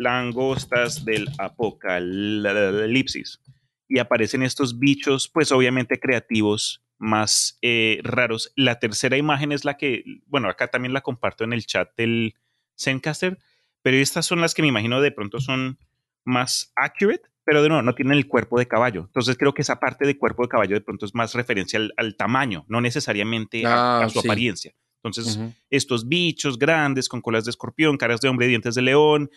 langostas 0.00 1.04
del 1.04 1.28
apocalipsis 1.38 3.40
y 3.88 3.98
aparecen 3.98 4.42
estos 4.42 4.78
bichos, 4.78 5.28
pues 5.28 5.50
obviamente 5.52 5.98
creativos, 5.98 6.82
más 6.98 7.58
eh, 7.62 8.00
raros. 8.04 8.52
La 8.56 8.78
tercera 8.78 9.16
imagen 9.16 9.52
es 9.52 9.64
la 9.64 9.76
que, 9.76 10.04
bueno, 10.26 10.48
acá 10.48 10.68
también 10.68 10.92
la 10.92 11.00
comparto 11.00 11.44
en 11.44 11.52
el 11.52 11.66
chat 11.66 11.90
del 11.96 12.34
Zencaster, 12.78 13.38
pero 13.82 13.96
estas 13.96 14.26
son 14.26 14.40
las 14.40 14.54
que 14.54 14.62
me 14.62 14.68
imagino 14.68 15.00
de 15.00 15.10
pronto 15.10 15.40
son 15.40 15.78
más 16.24 16.72
accurate, 16.76 17.22
pero 17.44 17.62
de 17.62 17.68
nuevo 17.70 17.82
no 17.82 17.94
tienen 17.94 18.16
el 18.16 18.28
cuerpo 18.28 18.58
de 18.58 18.68
caballo. 18.68 19.02
Entonces 19.06 19.36
creo 19.36 19.54
que 19.54 19.62
esa 19.62 19.80
parte 19.80 20.06
de 20.06 20.18
cuerpo 20.18 20.42
de 20.42 20.48
caballo 20.50 20.74
de 20.74 20.82
pronto 20.82 21.06
es 21.06 21.14
más 21.14 21.34
referencia 21.34 21.78
al, 21.78 21.92
al 21.96 22.16
tamaño, 22.16 22.64
no 22.68 22.80
necesariamente 22.80 23.66
a- 23.66 24.02
Ah, 24.02 24.04
a, 24.04 24.08
su 24.10 24.20
sí. 24.20 24.28
apariencia. 24.28 24.74
Entonces, 25.02 25.40
estos 25.70 26.06
bichos 26.06 26.58
grandes 26.58 27.08
con 27.08 27.22
colas 27.22 27.46
de 27.46 27.50
escorpión, 27.50 27.96
caras 27.96 28.20
de 28.20 28.28
hombre, 28.28 28.46
dientes 28.48 28.74
de 28.74 28.82
león 28.82 29.30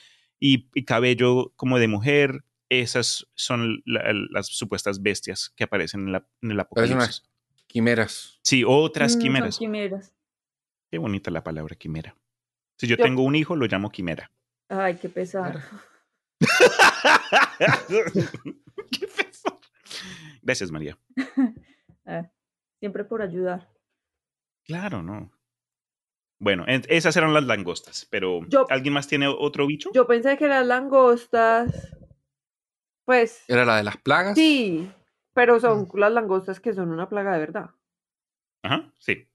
y, 0.45 0.69
y 0.73 0.83
cabello 0.83 1.53
como 1.55 1.79
de 1.79 1.87
mujer, 1.87 2.43
esas 2.69 3.27
son 3.35 3.81
la- 3.85 4.11
las 4.31 4.47
supuestas 4.47 5.01
bestias 5.01 5.51
que 5.55 5.63
aparecen 5.63 6.01
en, 6.07 6.11
la- 6.11 6.27
en 6.41 6.51
el 6.51 6.59
apocalipsis. 6.59 6.95
unas 6.95 7.29
quimeras. 7.67 8.39
Sí, 8.43 8.63
otras 8.67 9.11
Mm, 9.11 9.13
son 9.13 9.21
quimeras. 9.21 9.57
quimeras. 9.57 10.13
Qué 10.91 10.97
bonita 10.97 11.31
la 11.31 11.43
palabra 11.43 11.75
quimera. 11.75 12.15
Si 12.77 12.87
yo, 12.87 12.97
tengo 12.97 13.21
un 13.23 13.35
hijo, 13.35 13.55
lo 13.55 13.65
llamo 13.67 13.89
quimera. 13.89 14.31
Ay, 14.67 14.95
qué 14.97 15.07
pesar. 15.09 15.63
qué 18.91 19.07
pesar. 19.07 19.59
Gracias, 20.41 20.71
María. 20.71 20.97
Ah, 22.05 22.29
siempre 22.81 23.05
por 23.05 23.21
ayudar. 23.21 23.71
Claro, 24.65 25.01
no. 25.01 25.31
Bueno, 26.43 26.65
esas 26.67 27.15
eran 27.15 27.33
las 27.33 27.45
langostas, 27.45 28.05
pero 28.09 28.41
¿alguien 28.69 28.93
más 28.93 29.07
tiene 29.07 29.27
otro 29.29 29.65
bicho? 29.65 29.91
Yo 29.93 30.05
pensé 30.05 30.37
que 30.37 30.49
las 30.49 30.67
langostas, 30.67 31.95
pues... 33.05 33.45
¿Era 33.47 33.63
la 33.63 33.77
de 33.77 33.83
las 33.83 33.95
plagas? 33.95 34.35
Sí, 34.35 34.91
pero 35.33 35.61
son 35.61 35.83
mm. 35.83 35.97
las 35.97 36.11
langostas 36.11 36.59
que 36.59 36.73
son 36.73 36.91
una 36.91 37.07
plaga 37.07 37.31
de 37.31 37.39
verdad. 37.39 37.69
Ajá, 38.61 38.91
sí. 38.99 39.25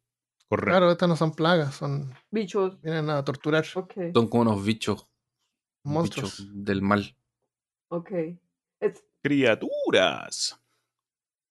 Correcto. 0.50 0.70
Claro, 0.70 0.92
estas 0.92 1.08
no 1.08 1.16
son 1.16 1.32
plagas, 1.32 1.76
son... 1.76 2.12
Bichos. 2.30 2.78
Vienen 2.82 3.08
a 3.08 3.24
torturar. 3.24 3.64
Son 3.64 3.86
como 3.86 4.42
unos 4.42 4.62
bichos. 4.62 5.08
Monstruos. 5.84 6.46
del 6.62 6.82
mal. 6.82 7.16
Ok. 7.88 8.10
Criaturas. 9.22 10.57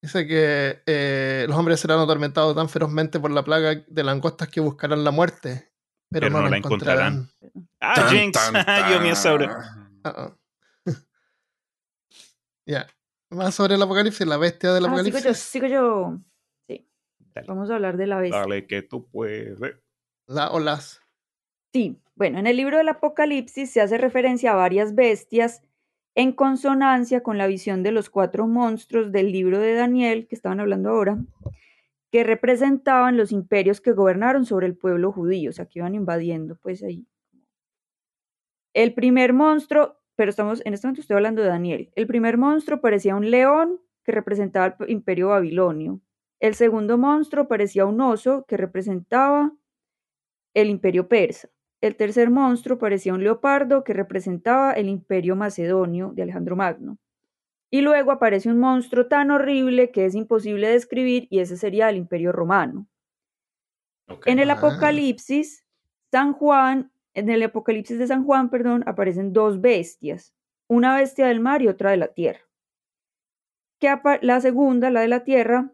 Dice 0.07 0.25
que 0.25 0.81
eh, 0.85 1.45
los 1.49 1.57
hombres 1.57 1.81
serán 1.81 1.99
atormentados 1.99 2.55
tan 2.55 2.69
ferozmente 2.69 3.19
por 3.19 3.29
la 3.29 3.43
plaga 3.43 3.83
de 3.85 4.03
langostas 4.05 4.47
que 4.47 4.61
buscarán 4.61 5.03
la 5.03 5.11
muerte, 5.11 5.73
pero, 6.09 6.29
no, 6.29 6.47
la 6.47 6.55
encontrarán. 6.55 7.29
Ah, 7.81 8.07
Jinx, 8.09 8.39
yo 8.89 9.01
mi 9.01 9.11
Ya. 12.65 12.87
Más 13.31 13.53
sobre 13.53 13.75
el 13.75 13.81
apocalipsis, 13.81 14.25
la 14.25 14.37
bestia 14.37 14.71
del 14.71 14.85
ah, 14.85 14.87
apocalipsis. 14.87 15.37
Sigo 15.39 15.67
yo, 15.67 16.17
Sí. 16.69 16.89
Vamos 17.45 17.69
a 17.69 17.75
hablar 17.75 17.97
de 17.97 18.07
la 18.07 18.21
bestia. 18.21 18.39
Dale 18.39 18.65
que 18.65 18.83
tú 18.83 19.09
puedes. 19.09 19.59
La 20.25 20.51
o 20.51 20.61
las. 20.61 21.01
Sí. 21.73 22.01
Bueno, 22.15 22.39
en 22.39 22.47
el 22.47 22.55
libro 22.55 22.77
del 22.77 22.87
Apocalipsis 22.87 23.71
se 23.71 23.81
hace 23.81 23.97
referencia 23.97 24.53
a 24.53 24.55
varias 24.55 24.95
bestias 24.95 25.61
en 26.17 26.31
consonancia 26.31 27.21
con 27.21 27.37
la 27.37 27.45
visión 27.45 27.83
de 27.83 27.91
los 27.91 28.09
cuatro 28.09 28.47
monstruos 28.47 29.11
del 29.11 29.31
libro 29.31 29.59
de 29.59 29.75
Daniel, 29.75 30.25
que 30.27 30.33
estaban 30.33 30.59
hablando 30.59 30.89
ahora, 30.89 31.19
que 32.11 32.23
representaban 32.23 33.17
los 33.17 33.31
imperios 33.31 33.81
que 33.81 33.91
gobernaron 33.91 34.43
sobre 34.43 34.65
el 34.65 34.75
pueblo 34.75 35.11
judío, 35.11 35.51
o 35.51 35.53
sea, 35.53 35.67
que 35.67 35.77
iban 35.77 35.93
invadiendo, 35.93 36.57
pues 36.63 36.81
ahí. 36.81 37.05
El 38.73 38.95
primer 38.95 39.33
monstruo, 39.33 39.99
pero 40.15 40.31
estamos, 40.31 40.63
en 40.65 40.73
este 40.73 40.87
momento 40.87 41.01
estoy 41.01 41.17
hablando 41.17 41.43
de 41.43 41.49
Daniel, 41.49 41.91
el 41.95 42.07
primer 42.07 42.39
monstruo 42.39 42.81
parecía 42.81 43.15
un 43.15 43.29
león 43.29 43.79
que 44.03 44.11
representaba 44.11 44.75
el 44.79 44.89
imperio 44.89 45.27
babilonio. 45.27 46.01
El 46.39 46.55
segundo 46.55 46.97
monstruo 46.97 47.47
parecía 47.47 47.85
un 47.85 48.01
oso 48.01 48.43
que 48.47 48.57
representaba 48.57 49.53
el 50.55 50.71
imperio 50.71 51.07
persa. 51.07 51.49
El 51.79 51.95
tercer 51.95 52.31
monstruo 52.31 52.79
parecía 52.79 53.13
un 53.13 53.23
leopardo 53.23 53.83
que 53.83 53.93
representaba 53.93 54.73
el 54.73 54.89
imperio 54.89 55.35
macedonio 55.35 56.11
de 56.15 56.23
Alejandro 56.23 56.55
Magno. 56.55 56.97
Y 57.69 57.81
luego 57.81 58.11
aparece 58.11 58.49
un 58.49 58.59
monstruo 58.59 59.07
tan 59.07 59.29
horrible 59.29 59.91
que 59.91 60.05
es 60.05 60.15
imposible 60.15 60.69
describir 60.69 61.27
y 61.29 61.39
ese 61.39 61.57
sería 61.57 61.89
el 61.89 61.97
imperio 61.97 62.31
romano. 62.31 62.87
En 64.25 64.39
el 64.39 64.49
Apocalipsis, 64.49 65.65
San 66.09 66.33
Juan, 66.33 66.91
en 67.13 67.29
el 67.29 67.43
Apocalipsis 67.43 67.99
de 67.99 68.07
San 68.07 68.23
Juan, 68.23 68.49
perdón, 68.49 68.83
aparecen 68.87 69.33
dos 69.33 69.59
bestias, 69.59 70.33
una 70.67 70.95
bestia 70.95 71.27
del 71.27 71.41
mar 71.41 71.61
y 71.61 71.67
otra 71.67 71.91
de 71.91 71.97
la 71.97 72.07
tierra. 72.07 72.39
Que 73.79 73.93
la 74.21 74.41
segunda, 74.41 74.89
la 74.89 75.01
de 75.01 75.09
la 75.09 75.23
tierra, 75.23 75.71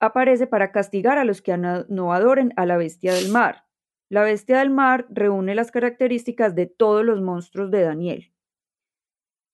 aparece 0.00 0.46
para 0.46 0.70
castigar 0.70 1.18
a 1.18 1.24
los 1.24 1.42
que 1.42 1.56
no 1.56 2.12
adoren 2.12 2.52
a 2.56 2.66
la 2.66 2.76
bestia 2.76 3.14
del 3.14 3.30
mar. 3.30 3.64
La 4.10 4.22
bestia 4.24 4.58
del 4.58 4.70
mar 4.70 5.06
reúne 5.08 5.54
las 5.54 5.70
características 5.70 6.56
de 6.56 6.66
todos 6.66 7.04
los 7.04 7.22
monstruos 7.22 7.70
de 7.70 7.82
Daniel. 7.82 8.32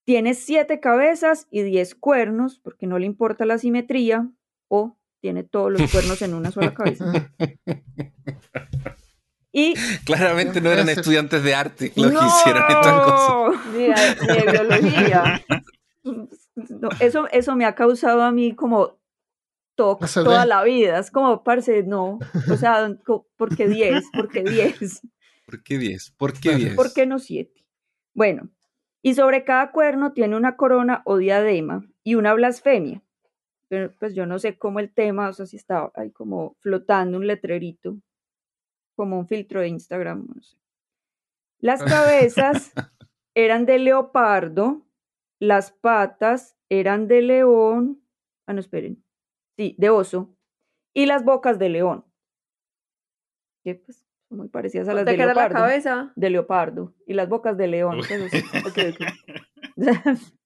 Tiene 0.06 0.32
siete 0.32 0.80
cabezas 0.80 1.46
y 1.50 1.62
diez 1.62 1.94
cuernos, 1.94 2.58
porque 2.58 2.86
no 2.86 2.98
le 2.98 3.04
importa 3.04 3.44
la 3.44 3.58
simetría, 3.58 4.30
o 4.68 4.96
tiene 5.20 5.44
todos 5.44 5.70
los 5.70 5.92
cuernos 5.92 6.22
en 6.22 6.34
una 6.34 6.50
sola 6.50 6.72
cabeza. 6.74 7.04
Y 9.58 9.72
claramente 10.04 10.60
no 10.60 10.70
eran 10.70 10.86
estudiantes 10.90 11.42
de 11.42 11.54
arte 11.54 11.90
los 11.96 12.10
que 12.10 12.26
hicieron 12.26 12.62
estas 12.68 13.00
cosas. 13.06 13.72
de 13.72 14.52
biología. 14.52 15.42
eso, 17.00 17.26
eso 17.30 17.56
me 17.56 17.64
ha 17.64 17.74
causado 17.74 18.20
a 18.20 18.32
mí 18.32 18.54
como 18.54 18.98
toda 19.76 20.46
la 20.46 20.64
vida. 20.64 20.98
Es 20.98 21.10
como, 21.10 21.44
parce, 21.44 21.82
no. 21.84 22.18
O 22.50 22.56
sea, 22.56 22.96
¿por 23.36 23.56
qué 23.56 23.68
10? 23.68 24.10
¿Por 24.12 24.28
qué 24.28 24.42
10? 24.42 25.02
¿Por 25.44 25.62
qué 25.62 25.78
10? 25.78 26.10
¿Por 26.12 26.32
qué 26.32 26.56
10? 26.56 26.74
¿Por 26.74 26.92
qué 26.92 27.06
no 27.06 27.18
7? 27.18 27.64
Bueno, 28.14 28.50
y 29.02 29.14
sobre 29.14 29.44
cada 29.44 29.70
cuerno 29.70 30.12
tiene 30.12 30.36
una 30.36 30.56
corona 30.56 31.02
o 31.04 31.18
diadema 31.18 31.86
y 32.02 32.16
una 32.16 32.34
blasfemia. 32.34 33.02
Pero, 33.68 33.92
pues 33.98 34.14
yo 34.14 34.26
no 34.26 34.38
sé 34.38 34.58
cómo 34.58 34.80
el 34.80 34.92
tema, 34.92 35.28
o 35.28 35.32
sea, 35.32 35.46
si 35.46 35.56
está 35.56 35.90
ahí 35.94 36.10
como 36.10 36.56
flotando 36.60 37.18
un 37.18 37.26
letrerito, 37.26 37.98
como 38.94 39.18
un 39.18 39.28
filtro 39.28 39.60
de 39.60 39.68
Instagram, 39.68 40.26
no 40.34 40.42
sé. 40.42 40.56
Las 41.58 41.82
cabezas 41.84 42.72
eran 43.34 43.66
de 43.66 43.78
leopardo, 43.78 44.86
las 45.38 45.70
patas 45.72 46.56
eran 46.68 47.06
de 47.08 47.22
león. 47.22 48.02
Ah, 48.46 48.52
no, 48.52 48.60
esperen 48.60 49.05
sí, 49.56 49.74
de 49.78 49.90
oso, 49.90 50.34
y 50.94 51.06
las 51.06 51.24
bocas 51.24 51.58
de 51.58 51.68
león, 51.68 52.04
que 53.64 53.74
pues 53.76 54.04
son 54.28 54.38
muy 54.38 54.48
parecidas 54.48 54.88
a 54.88 54.94
las 54.94 55.04
de, 55.04 55.16
leopardo. 55.16 55.40
la 55.40 55.48
cabeza? 55.48 56.12
De 56.16 56.30
leopardo, 56.30 56.94
y 57.06 57.14
las 57.14 57.28
bocas 57.28 57.56
de 57.56 57.68
león. 57.68 58.00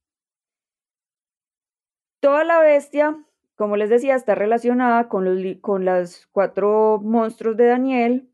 Toda 2.20 2.44
la 2.44 2.60
bestia, 2.60 3.24
como 3.56 3.76
les 3.76 3.88
decía, 3.88 4.14
está 4.14 4.34
relacionada 4.34 5.08
con 5.08 5.24
los 5.24 5.56
con 5.60 5.84
las 5.84 6.26
cuatro 6.32 7.00
monstruos 7.02 7.56
de 7.56 7.66
Daniel. 7.66 8.30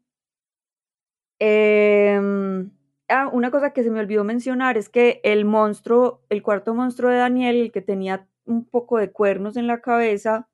Em, 1.38 2.70
ah, 3.08 3.28
una 3.32 3.50
cosa 3.50 3.72
que 3.72 3.82
se 3.82 3.90
me 3.90 4.00
olvidó 4.00 4.24
mencionar 4.24 4.76
es 4.78 4.88
que 4.88 5.20
el 5.22 5.44
monstruo, 5.44 6.24
el 6.30 6.42
cuarto 6.42 6.74
monstruo 6.74 7.10
de 7.10 7.18
Daniel, 7.18 7.56
el 7.56 7.72
que 7.72 7.82
tenía 7.82 8.26
un 8.44 8.64
poco 8.64 8.98
de 8.98 9.12
cuernos 9.12 9.56
en 9.56 9.66
la 9.66 9.80
cabeza, 9.80 10.48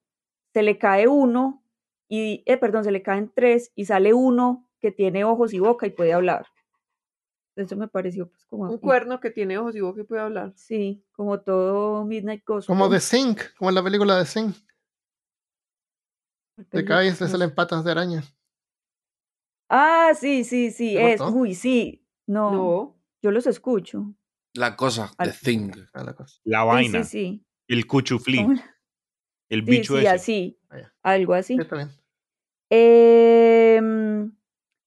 se 0.52 0.62
le 0.62 0.78
cae 0.78 1.08
uno, 1.08 1.62
y, 2.08 2.42
eh, 2.46 2.58
perdón, 2.58 2.84
se 2.84 2.90
le 2.90 3.02
caen 3.02 3.32
tres 3.34 3.72
y 3.74 3.86
sale 3.86 4.12
uno 4.12 4.68
que 4.80 4.92
tiene 4.92 5.24
ojos 5.24 5.54
y 5.54 5.60
boca 5.60 5.86
y 5.86 5.90
puede 5.90 6.12
hablar. 6.12 6.46
Eso 7.56 7.76
me 7.76 7.88
pareció 7.88 8.28
pues 8.28 8.44
como... 8.46 8.64
Un 8.70 8.78
cuerno 8.78 9.20
que 9.20 9.30
tiene 9.30 9.58
ojos 9.58 9.76
y 9.76 9.80
boca 9.80 10.00
y 10.00 10.04
puede 10.04 10.22
hablar. 10.22 10.52
Sí, 10.56 11.04
como 11.12 11.40
todo 11.40 12.04
Midnight 12.04 12.44
Ghost. 12.44 12.66
Como 12.66 12.90
The 12.90 13.00
Sing, 13.00 13.36
como 13.56 13.70
en 13.70 13.74
la 13.74 13.82
película 13.82 14.18
de 14.18 14.26
Sing. 14.26 14.52
Te 16.68 16.84
caes, 16.84 17.18
te 17.18 17.28
salen 17.28 17.54
patas 17.54 17.84
de 17.84 17.90
araña. 17.90 18.22
Ah, 19.68 20.12
sí, 20.14 20.44
sí, 20.44 20.70
sí, 20.70 20.98
es, 20.98 21.18
uy, 21.20 21.54
sí, 21.54 22.06
no, 22.26 22.94
yo 23.22 23.30
los 23.30 23.46
escucho. 23.46 24.14
La 24.52 24.76
cosa, 24.76 25.10
The 25.18 25.32
Thing. 25.32 25.72
Ah, 25.94 26.14
la, 26.44 26.64
vaina. 26.64 27.04
Sí, 27.04 27.10
sí, 27.10 27.46
El 27.68 27.86
cuchuflí. 27.86 28.46
El 29.52 29.60
bicho 29.60 29.98
sí, 29.98 30.06
así, 30.06 30.58
ah, 30.70 30.90
algo 31.02 31.34
así. 31.34 31.58
Em, 32.70 34.32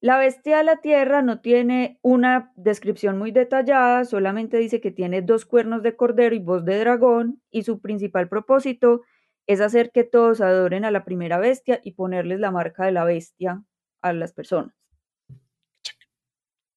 la 0.01 0.17
bestia 0.17 0.57
de 0.57 0.63
la 0.63 0.77
tierra 0.77 1.21
no 1.21 1.39
tiene 1.39 1.99
una 2.01 2.51
descripción 2.55 3.19
muy 3.19 3.29
detallada, 3.29 4.05
solamente 4.05 4.57
dice 4.57 4.81
que 4.81 4.89
tiene 4.89 5.21
dos 5.21 5.45
cuernos 5.45 5.83
de 5.83 5.95
cordero 5.95 6.33
y 6.33 6.39
voz 6.39 6.65
de 6.65 6.79
dragón, 6.79 7.43
y 7.51 7.61
su 7.61 7.79
principal 7.79 8.27
propósito 8.27 9.03
es 9.45 9.61
hacer 9.61 9.91
que 9.91 10.03
todos 10.03 10.41
adoren 10.41 10.83
a 10.83 10.89
la 10.89 11.05
primera 11.05 11.37
bestia 11.37 11.79
y 11.83 11.91
ponerles 11.91 12.39
la 12.39 12.49
marca 12.49 12.85
de 12.85 12.91
la 12.91 13.03
bestia 13.03 13.63
a 14.01 14.13
las 14.13 14.33
personas. 14.33 14.73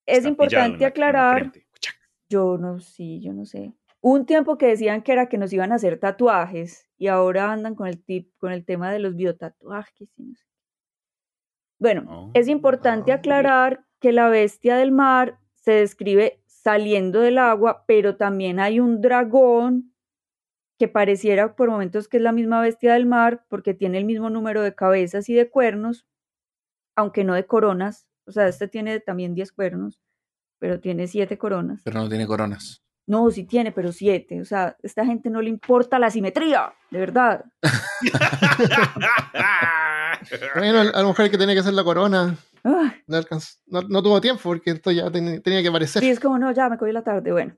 Es 0.05 0.27
importante 0.27 0.85
aclarar, 0.85 1.52
yo 2.28 2.59
no, 2.59 2.81
sí, 2.81 3.20
yo 3.23 3.32
no 3.32 3.47
sé. 3.47 3.73
Un 4.01 4.27
tiempo 4.27 4.59
que 4.59 4.66
decían 4.66 5.03
que 5.03 5.12
era 5.12 5.29
que 5.29 5.39
nos 5.39 5.53
iban 5.53 5.73
a 5.73 5.77
hacer 5.77 5.99
tatuajes 5.99 6.89
y 6.97 7.09
ahora 7.09 7.53
andan 7.53 7.75
con 7.75 7.89
el, 7.89 8.03
tip, 8.03 8.33
con 8.39 8.53
el 8.53 8.65
tema 8.65 8.93
de 8.93 9.01
los 9.01 9.16
biotatuajes. 9.16 10.09
Bueno, 11.81 12.05
oh, 12.09 12.31
es 12.35 12.49
importante 12.49 13.12
aclarar 13.12 13.85
que 14.01 14.12
la 14.12 14.29
bestia 14.29 14.77
del 14.77 14.93
mar 14.93 15.39
se 15.55 15.73
describe 15.73 16.43
saliendo 16.47 17.20
del 17.20 17.39
agua, 17.39 17.85
pero 17.87 18.16
también 18.16 18.61
hay 18.61 18.81
un 18.81 19.01
dragón 19.01 19.95
que 20.79 20.89
pareciera 20.89 21.57
por 21.57 21.70
momentos 21.70 22.09
que 22.09 22.19
es 22.19 22.23
la 22.23 22.33
misma 22.33 22.61
bestia 22.61 22.93
del 22.93 23.07
mar 23.07 23.45
porque 23.49 23.75
tiene 23.75 23.99
el 23.99 24.05
mismo 24.05 24.31
número 24.31 24.62
de 24.62 24.75
cabezas 24.75 25.29
y 25.29 25.35
de 25.35 25.51
cuernos, 25.51 26.07
aunque 26.97 27.25
no 27.25 27.35
de 27.35 27.47
coronas. 27.47 28.07
O 28.27 28.33
sea, 28.33 28.47
este 28.47 28.69
tiene 28.69 29.01
también 29.01 29.35
10 29.35 29.53
cuernos, 29.53 30.01
pero 30.59 30.79
tiene 30.81 31.09
7 31.09 31.37
coronas. 31.37 31.83
Pero 31.85 32.01
no 32.01 32.09
tiene 32.09 32.27
coronas. 32.27 32.85
No, 33.09 33.31
sí 33.31 33.45
tiene, 33.45 33.73
pero 33.73 33.91
siete. 33.91 34.39
O 34.39 34.45
sea, 34.45 34.67
a 34.67 34.77
esta 34.83 35.03
gente 35.07 35.31
no 35.31 35.41
le 35.41 35.49
importa 35.49 35.99
la 35.99 36.11
simetría, 36.11 36.75
de 36.91 36.99
verdad. 36.99 37.43
bueno, 40.55 40.81
a 40.81 40.85
la 40.85 41.05
mujer 41.05 41.31
que 41.31 41.39
tiene 41.39 41.55
que 41.55 41.61
hacer 41.61 41.73
la 41.73 41.85
corona. 41.85 42.37
no, 42.63 43.83
no, 43.89 44.03
tuvo 44.03 44.21
tiempo 44.21 44.43
porque 44.45 44.73
esto 44.73 44.91
ya 44.91 45.11
tenía 45.11 45.63
que 45.63 45.69
aparecer. 45.69 46.03
Sí, 46.03 46.11
es 46.11 46.21
como, 46.21 46.39
no, 46.39 46.53
ya 46.53 46.69
me 46.69 46.77
cogí 46.77 46.93
la 46.93 47.01
tarde, 47.03 47.33
bueno. 47.33 47.57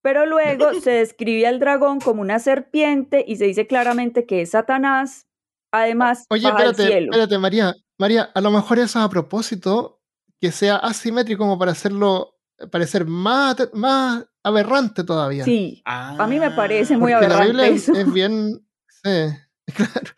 Pero 0.00 0.24
luego 0.24 0.72
se 0.80 0.92
describe 0.92 1.46
al 1.46 1.60
dragón 1.60 2.00
como 2.00 2.22
una 2.22 2.38
serpiente 2.38 3.22
y 3.28 3.36
se 3.36 3.44
dice 3.44 3.66
claramente 3.66 4.24
que 4.24 4.40
es 4.40 4.52
Satanás. 4.52 5.26
Además, 5.70 6.24
Oye, 6.30 6.48
espérate, 6.48 7.04
espérate, 7.04 7.36
María. 7.36 7.74
María, 7.98 8.30
a 8.34 8.40
lo 8.40 8.50
mejor 8.50 8.78
eso 8.78 8.98
es 8.98 9.04
a 9.04 9.10
propósito 9.10 10.00
que 10.40 10.50
sea 10.50 10.76
asimétrico 10.76 11.40
como 11.40 11.58
para 11.58 11.72
hacerlo 11.72 12.38
parecer 12.70 13.04
más, 13.04 13.56
más 13.74 14.24
aberrante 14.48 15.04
todavía. 15.04 15.44
Sí, 15.44 15.82
a 15.84 16.26
mí 16.26 16.38
me 16.38 16.50
parece 16.50 16.96
muy 16.96 17.12
aberrante. 17.12 17.52
La 17.52 17.66
eso. 17.68 17.92
Es, 17.92 18.12
bien. 18.12 18.66
claro, 19.02 20.10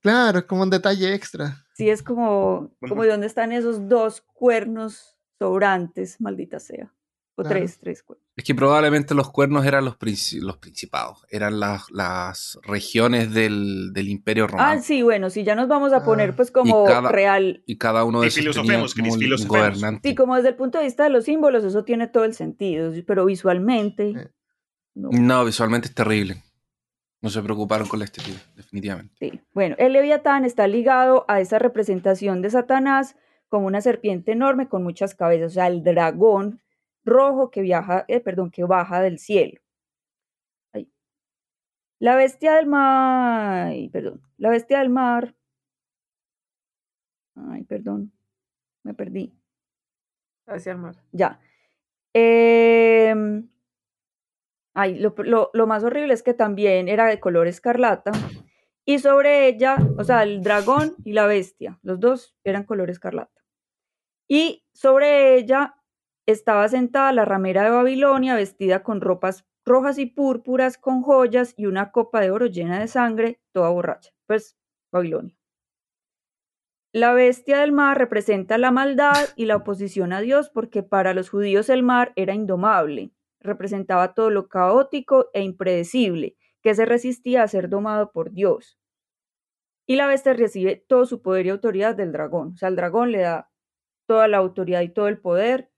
claro, 0.00 0.38
es 0.38 0.44
como 0.44 0.62
un 0.62 0.70
detalle 0.70 1.12
extra. 1.14 1.64
Sí, 1.74 1.88
es 1.90 2.02
como, 2.02 2.72
como 2.88 3.02
de 3.02 3.10
dónde 3.10 3.26
están 3.26 3.52
esos 3.52 3.88
dos 3.88 4.20
cuernos 4.20 5.16
sobrantes, 5.38 6.20
maldita 6.20 6.60
sea. 6.60 6.92
O 7.36 7.44
tres, 7.44 7.78
tres 7.78 8.02
cuernos. 8.02 8.27
Es 8.38 8.44
que 8.44 8.54
probablemente 8.54 9.16
los 9.16 9.32
cuernos 9.32 9.66
eran 9.66 9.84
los, 9.84 9.96
los 10.40 10.56
principados, 10.58 11.26
eran 11.28 11.58
las, 11.58 11.90
las 11.90 12.56
regiones 12.62 13.34
del, 13.34 13.92
del, 13.92 14.08
Imperio 14.08 14.44
ah, 14.44 14.46
Romano. 14.46 14.70
Ah, 14.70 14.80
sí, 14.80 15.02
bueno, 15.02 15.28
si 15.28 15.42
ya 15.42 15.56
nos 15.56 15.66
vamos 15.66 15.92
a 15.92 16.04
poner 16.04 16.30
ah. 16.30 16.34
pues 16.36 16.52
como 16.52 16.86
real. 17.08 17.64
Y 17.66 17.78
cada 17.78 18.04
uno 18.04 18.20
de 18.20 18.28
esos 18.28 18.54
tenía 18.54 18.80
como 18.96 19.12
un 19.12 19.48
gobernante. 19.48 20.08
Sí, 20.08 20.14
como 20.14 20.36
desde 20.36 20.50
el 20.50 20.54
punto 20.54 20.78
de 20.78 20.84
vista 20.84 21.02
de 21.02 21.10
los 21.10 21.24
símbolos, 21.24 21.64
eso 21.64 21.82
tiene 21.82 22.06
todo 22.06 22.22
el 22.22 22.32
sentido, 22.32 22.92
pero 23.08 23.24
visualmente... 23.24 24.30
No. 24.94 25.08
no, 25.10 25.44
visualmente 25.44 25.88
es 25.88 25.94
terrible. 25.94 26.40
No 27.20 27.30
se 27.30 27.42
preocuparon 27.42 27.88
con 27.88 27.98
la 27.98 28.04
estética, 28.04 28.38
definitivamente. 28.54 29.16
Sí, 29.18 29.40
bueno, 29.52 29.74
el 29.80 29.92
Leviatán 29.92 30.44
está 30.44 30.68
ligado 30.68 31.24
a 31.26 31.40
esa 31.40 31.58
representación 31.58 32.40
de 32.40 32.50
Satanás 32.50 33.16
como 33.48 33.66
una 33.66 33.80
serpiente 33.80 34.30
enorme 34.30 34.68
con 34.68 34.84
muchas 34.84 35.16
cabezas, 35.16 35.50
o 35.50 35.54
sea, 35.54 35.66
el 35.66 35.82
dragón 35.82 36.60
rojo 37.08 37.50
que 37.50 37.62
viaja, 37.62 38.04
eh, 38.08 38.20
perdón, 38.20 38.50
que 38.50 38.64
baja 38.64 39.00
del 39.00 39.18
cielo. 39.18 39.60
La 42.00 42.14
bestia 42.14 42.54
del 42.54 42.66
mar, 42.66 43.68
ay, 43.68 43.88
perdón, 43.88 44.22
la 44.36 44.50
bestia 44.50 44.78
del 44.78 44.88
mar. 44.88 45.34
Ay, 47.34 47.64
perdón, 47.64 48.12
me 48.84 48.94
perdí. 48.94 49.34
Hacia 50.46 50.72
el 50.72 50.78
mar. 50.78 50.94
Ya. 51.10 51.40
Em, 52.14 53.48
ay, 54.74 54.98
lo, 55.00 55.14
lo, 55.18 55.50
lo 55.52 55.66
más 55.66 55.82
horrible 55.82 56.14
es 56.14 56.22
que 56.22 56.34
también 56.34 56.88
era 56.88 57.06
de 57.06 57.18
color 57.18 57.48
escarlata. 57.48 58.12
Y 58.84 59.00
sobre 59.00 59.48
ella, 59.48 59.76
o 59.98 60.04
sea, 60.04 60.22
el 60.22 60.42
dragón 60.42 60.94
y 61.04 61.12
la 61.12 61.26
bestia, 61.26 61.78
los 61.82 61.98
dos 61.98 62.36
eran 62.44 62.64
color 62.64 62.90
escarlata. 62.90 63.42
Y 64.28 64.64
sobre 64.72 65.36
ella 65.36 65.77
estaba 66.28 66.68
sentada 66.68 67.10
la 67.12 67.24
ramera 67.24 67.64
de 67.64 67.70
Babilonia, 67.70 68.34
vestida 68.34 68.82
con 68.82 69.00
ropas 69.00 69.46
rojas 69.64 69.98
y 69.98 70.06
púrpuras, 70.06 70.78
con 70.78 71.02
joyas 71.02 71.54
y 71.56 71.66
una 71.66 71.90
copa 71.90 72.20
de 72.20 72.30
oro 72.30 72.46
llena 72.46 72.80
de 72.80 72.88
sangre, 72.88 73.40
toda 73.52 73.70
borracha. 73.70 74.10
Pues 74.26 74.56
Babilonia. 74.92 75.36
La 76.92 77.12
bestia 77.12 77.60
del 77.60 77.72
mar 77.72 77.96
representa 77.98 78.58
la 78.58 78.70
maldad 78.70 79.28
y 79.36 79.44
la 79.44 79.56
oposición 79.56 80.12
a 80.12 80.20
Dios 80.20 80.50
porque 80.50 80.82
para 80.82 81.14
los 81.14 81.30
judíos 81.30 81.68
el 81.68 81.82
mar 81.82 82.12
era 82.16 82.34
indomable, 82.34 83.12
representaba 83.40 84.14
todo 84.14 84.30
lo 84.30 84.48
caótico 84.48 85.30
e 85.32 85.42
impredecible, 85.42 86.36
que 86.62 86.74
se 86.74 86.86
resistía 86.86 87.42
a 87.42 87.48
ser 87.48 87.68
domado 87.68 88.10
por 88.10 88.32
Dios. 88.32 88.78
Y 89.86 89.96
la 89.96 90.06
bestia 90.06 90.34
recibe 90.34 90.76
todo 90.76 91.06
su 91.06 91.22
poder 91.22 91.46
y 91.46 91.50
autoridad 91.50 91.94
del 91.94 92.12
dragón. 92.12 92.52
O 92.54 92.56
sea, 92.56 92.68
el 92.68 92.76
dragón 92.76 93.12
le 93.12 93.20
da 93.20 93.50
toda 94.06 94.28
la 94.28 94.38
autoridad 94.38 94.80
y 94.82 94.88
todo 94.88 95.08
el 95.08 95.18
poder 95.18 95.70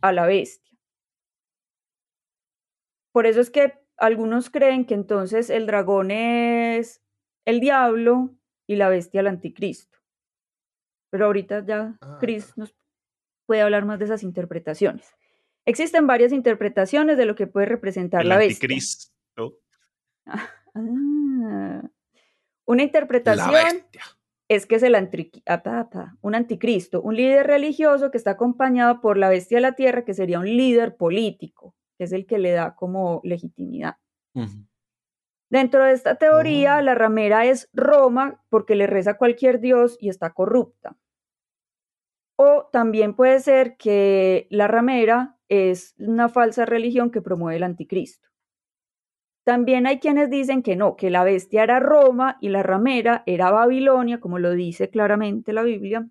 a 0.00 0.12
la 0.12 0.26
bestia. 0.26 0.78
Por 3.12 3.26
eso 3.26 3.40
es 3.40 3.50
que 3.50 3.74
algunos 3.96 4.50
creen 4.50 4.84
que 4.84 4.94
entonces 4.94 5.50
el 5.50 5.66
dragón 5.66 6.10
es 6.10 7.02
el 7.44 7.60
diablo 7.60 8.34
y 8.66 8.76
la 8.76 8.88
bestia 8.88 9.20
el 9.20 9.26
anticristo. 9.26 9.98
Pero 11.10 11.26
ahorita 11.26 11.64
ya 11.64 11.96
ah, 12.00 12.18
Chris 12.20 12.56
nos 12.56 12.74
puede 13.46 13.60
hablar 13.60 13.84
más 13.84 13.98
de 13.98 14.06
esas 14.06 14.22
interpretaciones. 14.22 15.14
Existen 15.66 16.06
varias 16.06 16.32
interpretaciones 16.32 17.18
de 17.18 17.26
lo 17.26 17.34
que 17.34 17.46
puede 17.46 17.66
representar 17.66 18.24
la 18.24 18.38
bestia. 18.38 18.66
Anticristo. 18.66 19.58
Ah, 20.26 21.82
una 22.64 22.82
interpretación 22.82 23.84
es 24.54 24.66
que 24.66 24.74
es 24.74 24.82
el 24.82 24.94
un 26.20 26.34
anticristo, 26.34 27.00
un 27.00 27.16
líder 27.16 27.46
religioso 27.46 28.10
que 28.10 28.18
está 28.18 28.32
acompañado 28.32 29.00
por 29.00 29.16
la 29.16 29.30
bestia 29.30 29.56
de 29.56 29.62
la 29.62 29.72
tierra, 29.72 30.04
que 30.04 30.12
sería 30.12 30.40
un 30.40 30.46
líder 30.46 30.96
político, 30.96 31.74
que 31.96 32.04
es 32.04 32.12
el 32.12 32.26
que 32.26 32.38
le 32.38 32.52
da 32.52 32.76
como 32.76 33.20
legitimidad. 33.24 33.96
Dentro 35.50 35.84
de 35.84 35.92
esta 35.92 36.16
teoría, 36.16 36.78
oh. 36.78 36.82
la 36.82 36.94
ramera 36.94 37.46
es 37.46 37.70
Roma 37.72 38.42
porque 38.50 38.74
le 38.74 38.86
reza 38.86 39.12
a 39.12 39.16
cualquier 39.18 39.60
dios 39.60 39.96
y 40.00 40.08
está 40.08 40.34
corrupta. 40.34 40.96
O 42.36 42.68
también 42.72 43.14
puede 43.14 43.40
ser 43.40 43.76
que 43.76 44.48
la 44.50 44.68
ramera 44.68 45.38
es 45.48 45.94
una 45.98 46.28
falsa 46.28 46.66
religión 46.66 47.10
que 47.10 47.22
promueve 47.22 47.56
el 47.56 47.62
anticristo. 47.62 48.28
También 49.44 49.86
hay 49.86 49.98
quienes 49.98 50.30
dicen 50.30 50.62
que 50.62 50.76
no, 50.76 50.96
que 50.96 51.10
la 51.10 51.24
bestia 51.24 51.64
era 51.64 51.80
Roma 51.80 52.38
y 52.40 52.48
la 52.48 52.62
ramera 52.62 53.24
era 53.26 53.50
Babilonia, 53.50 54.20
como 54.20 54.38
lo 54.38 54.52
dice 54.52 54.88
claramente 54.88 55.52
la 55.52 55.62
Biblia, 55.62 56.08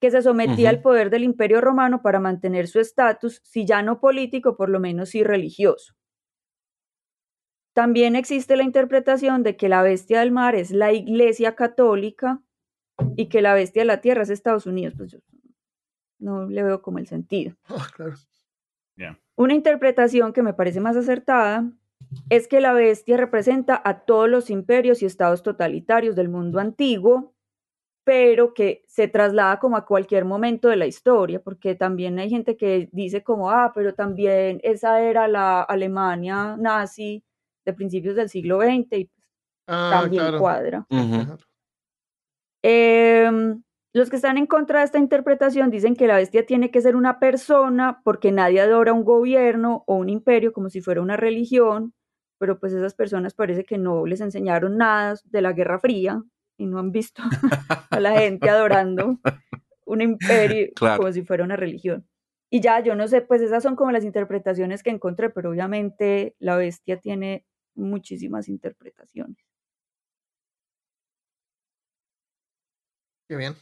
que 0.00 0.10
se 0.12 0.22
sometía 0.22 0.70
al 0.70 0.80
poder 0.80 1.10
del 1.10 1.24
imperio 1.24 1.60
romano 1.60 2.02
para 2.02 2.20
mantener 2.20 2.68
su 2.68 2.78
estatus, 2.78 3.40
si 3.42 3.64
ya 3.66 3.82
no 3.82 3.98
político, 3.98 4.56
por 4.56 4.68
lo 4.68 4.78
menos 4.78 5.10
sí 5.10 5.24
religioso. 5.24 5.94
También 7.74 8.16
existe 8.16 8.56
la 8.56 8.62
interpretación 8.62 9.42
de 9.42 9.56
que 9.56 9.68
la 9.68 9.82
bestia 9.82 10.20
del 10.20 10.30
mar 10.32 10.54
es 10.54 10.70
la 10.70 10.92
iglesia 10.92 11.56
católica 11.56 12.40
y 13.16 13.28
que 13.28 13.42
la 13.42 13.54
bestia 13.54 13.82
de 13.82 13.86
la 13.86 14.00
tierra 14.00 14.22
es 14.22 14.30
Estados 14.30 14.66
Unidos. 14.66 14.94
Pues 14.96 15.12
yo 15.12 15.18
no 16.18 16.48
le 16.48 16.62
veo 16.62 16.82
como 16.82 16.98
el 16.98 17.06
sentido. 17.06 17.56
Ah, 17.66 17.86
Una 19.36 19.54
interpretación 19.54 20.32
que 20.32 20.42
me 20.42 20.54
parece 20.54 20.80
más 20.80 20.96
acertada 20.96 21.70
es 22.30 22.48
que 22.48 22.60
la 22.60 22.72
bestia 22.72 23.16
representa 23.16 23.80
a 23.84 24.00
todos 24.00 24.28
los 24.28 24.50
imperios 24.50 25.02
y 25.02 25.06
estados 25.06 25.42
totalitarios 25.42 26.16
del 26.16 26.28
mundo 26.28 26.58
antiguo, 26.58 27.34
pero 28.04 28.54
que 28.54 28.84
se 28.88 29.08
traslada 29.08 29.58
como 29.58 29.76
a 29.76 29.84
cualquier 29.84 30.24
momento 30.24 30.68
de 30.68 30.76
la 30.76 30.86
historia, 30.86 31.42
porque 31.42 31.74
también 31.74 32.18
hay 32.18 32.30
gente 32.30 32.56
que 32.56 32.88
dice 32.92 33.22
como, 33.22 33.50
ah, 33.50 33.72
pero 33.74 33.94
también 33.94 34.60
esa 34.62 35.02
era 35.02 35.28
la 35.28 35.62
Alemania 35.62 36.56
nazi 36.58 37.22
de 37.66 37.72
principios 37.74 38.16
del 38.16 38.30
siglo 38.30 38.60
XX 38.60 38.70
y 38.72 39.04
pues, 39.04 39.10
ah, 39.66 39.90
también 39.92 40.38
cuadra. 40.38 40.86
Los 43.98 44.10
que 44.10 44.16
están 44.16 44.38
en 44.38 44.46
contra 44.46 44.78
de 44.78 44.84
esta 44.84 44.98
interpretación 44.98 45.70
dicen 45.70 45.96
que 45.96 46.06
la 46.06 46.16
bestia 46.16 46.46
tiene 46.46 46.70
que 46.70 46.80
ser 46.80 46.94
una 46.94 47.18
persona 47.18 48.00
porque 48.04 48.30
nadie 48.30 48.60
adora 48.60 48.92
un 48.92 49.04
gobierno 49.04 49.82
o 49.86 49.96
un 49.96 50.08
imperio 50.08 50.52
como 50.52 50.70
si 50.70 50.80
fuera 50.80 51.02
una 51.02 51.16
religión, 51.16 51.92
pero 52.38 52.60
pues 52.60 52.72
esas 52.72 52.94
personas 52.94 53.34
parece 53.34 53.64
que 53.64 53.76
no 53.76 54.06
les 54.06 54.20
enseñaron 54.20 54.78
nada 54.78 55.16
de 55.24 55.42
la 55.42 55.52
Guerra 55.52 55.80
Fría 55.80 56.22
y 56.56 56.66
no 56.66 56.78
han 56.78 56.92
visto 56.92 57.22
a 57.90 57.98
la 57.98 58.12
gente 58.20 58.48
adorando 58.48 59.18
un 59.84 60.00
imperio 60.00 60.68
como 60.96 61.12
si 61.12 61.22
fuera 61.22 61.42
una 61.42 61.56
religión. 61.56 62.08
Y 62.50 62.60
ya, 62.60 62.80
yo 62.80 62.94
no 62.94 63.08
sé, 63.08 63.20
pues 63.20 63.42
esas 63.42 63.64
son 63.64 63.74
como 63.74 63.90
las 63.90 64.04
interpretaciones 64.04 64.82
que 64.84 64.90
encontré, 64.90 65.28
pero 65.28 65.50
obviamente 65.50 66.36
la 66.38 66.56
bestia 66.56 67.00
tiene 67.00 67.44
muchísimas 67.74 68.48
interpretaciones. 68.48 69.44
Qué 73.28 73.36
bien. 73.36 73.54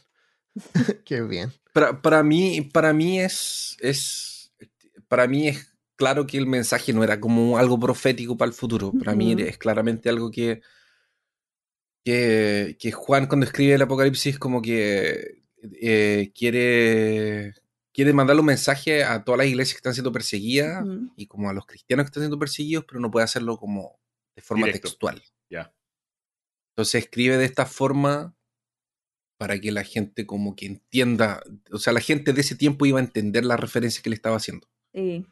Qué 1.05 1.21
bien. 1.21 1.51
Para, 1.73 2.01
para, 2.01 2.23
mí, 2.23 2.61
para 2.61 2.93
mí 2.93 3.19
es, 3.19 3.77
es, 3.79 4.51
para 5.07 5.27
mí 5.27 5.47
es 5.49 5.77
claro 5.95 6.25
que 6.25 6.37
el 6.37 6.47
mensaje 6.47 6.93
no 6.93 7.03
era 7.03 7.19
como 7.19 7.57
algo 7.57 7.79
profético 7.79 8.37
para 8.37 8.49
el 8.49 8.55
futuro. 8.55 8.93
Para 8.97 9.15
mí 9.15 9.35
es 9.39 9.57
claramente 9.57 10.09
algo 10.09 10.31
que, 10.31 10.61
que, 12.03 12.91
Juan 12.93 13.27
cuando 13.27 13.45
escribe 13.45 13.73
el 13.73 13.81
Apocalipsis 13.81 14.39
como 14.39 14.61
que 14.61 15.41
eh, 15.81 16.31
quiere, 16.33 17.53
quiere 17.91 18.13
mandarle 18.13 18.41
un 18.41 18.47
mensaje 18.47 19.03
a 19.03 19.23
todas 19.23 19.39
las 19.39 19.47
iglesias 19.47 19.73
que 19.73 19.79
están 19.79 19.93
siendo 19.93 20.11
perseguidas 20.11 20.85
y 21.17 21.27
como 21.27 21.49
a 21.49 21.53
los 21.53 21.65
cristianos 21.65 22.05
que 22.05 22.09
están 22.09 22.23
siendo 22.23 22.39
perseguidos, 22.39 22.85
pero 22.87 22.99
no 23.01 23.11
puede 23.11 23.25
hacerlo 23.25 23.57
como 23.57 23.99
de 24.35 24.41
forma 24.41 24.71
textual. 24.71 25.21
Ya. 25.49 25.73
Entonces 26.71 27.03
escribe 27.03 27.37
de 27.37 27.45
esta 27.45 27.65
forma 27.65 28.36
para 29.37 29.59
que 29.59 29.71
la 29.71 29.83
gente 29.83 30.25
como 30.25 30.55
que 30.55 30.65
entienda, 30.65 31.41
o 31.71 31.77
sea, 31.77 31.93
la 31.93 32.01
gente 32.01 32.33
de 32.33 32.41
ese 32.41 32.55
tiempo 32.55 32.85
iba 32.85 32.99
a 32.99 33.03
entender 33.03 33.45
la 33.45 33.55
referencia 33.55 34.01
que 34.01 34.09
le 34.09 34.15
estaba 34.15 34.37
haciendo. 34.37 34.67
Sí. 34.93 35.25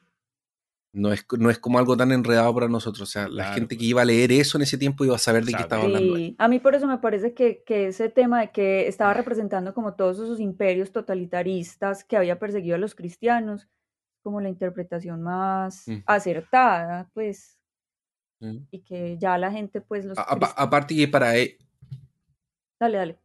no 0.94 1.12
es, 1.12 1.26
no 1.38 1.50
es 1.50 1.58
como 1.58 1.80
algo 1.80 1.98
tan 1.98 2.12
enredado 2.12 2.54
para 2.54 2.68
nosotros. 2.68 3.02
O 3.02 3.12
sea, 3.12 3.28
la 3.28 3.54
gente 3.54 3.78
que 3.78 3.86
iba 3.86 4.04
a 4.04 4.06
leer 4.06 4.32
eso 4.32 4.58
en 4.58 4.62
ese 4.62 4.78
tiempo 4.78 5.04
iba 5.04 5.16
a 5.16 5.20
saber 5.20 5.44
de 5.44 5.54
qué 5.54 5.64
estaba 5.64 5.84
hablando. 5.84 6.16
A 6.38 6.48
mí 6.48 6.60
por 6.60 6.76
eso 6.76 6.88
me 6.88 7.00
parece 7.00 7.34
que, 7.34 7.64
que, 7.66 7.88
ese 7.88 8.10
tema 8.10 8.42
de 8.42 8.52
que 8.52 8.88
estaba 8.88 9.14
representando 9.14 9.74
como 9.74 9.96
todos 9.96 10.20
esos 10.20 10.40
imperios 10.40 10.92
totalitaristas 10.92 12.04
que 12.04 12.16
había 12.16 12.38
perseguido 12.38 12.76
a 12.76 12.80
los 12.80 12.96
cristianos, 12.96 13.68
como 14.24 14.40
la 14.40 14.50
interpretación 14.50 15.22
más 15.22 15.86
acertada, 16.06 17.10
pues, 17.14 17.60
y 18.70 18.82
que 18.82 19.18
ya 19.18 19.38
la 19.38 19.52
gente, 19.52 19.82
pues, 19.82 20.06
los... 20.06 20.18
aparte 20.18 20.96
que 20.96 21.08
para... 21.08 21.36
E 21.38 21.58
dale, 22.80 22.98
dale. 22.98 23.25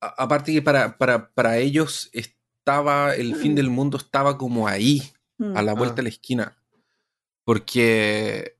Aparte 0.00 0.52
que 0.52 0.62
para, 0.62 0.98
para, 0.98 1.30
para 1.32 1.58
ellos 1.58 2.10
estaba, 2.12 3.14
el 3.14 3.36
fin 3.36 3.54
del 3.54 3.70
mundo 3.70 3.96
estaba 3.96 4.36
como 4.38 4.68
ahí 4.68 5.02
a 5.54 5.62
la 5.62 5.74
vuelta 5.74 5.96
de 5.96 6.02
la 6.04 6.08
esquina. 6.08 6.56
Porque 7.44 8.56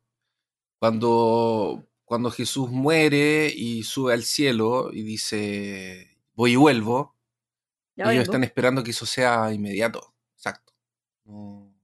cuando, 0.78 1.84
cuando 2.04 2.30
Jesús 2.30 2.70
muere 2.70 3.52
y 3.54 3.82
sube 3.82 4.12
al 4.12 4.22
cielo 4.22 4.90
y 4.92 5.02
dice, 5.02 6.18
voy 6.34 6.52
y 6.52 6.56
vuelvo, 6.56 7.16
ellos 7.96 8.24
están 8.24 8.44
esperando 8.44 8.84
que 8.84 8.90
eso 8.92 9.06
sea 9.06 9.52
inmediato. 9.52 10.14
Exacto. 10.36 10.74
No, 11.24 11.74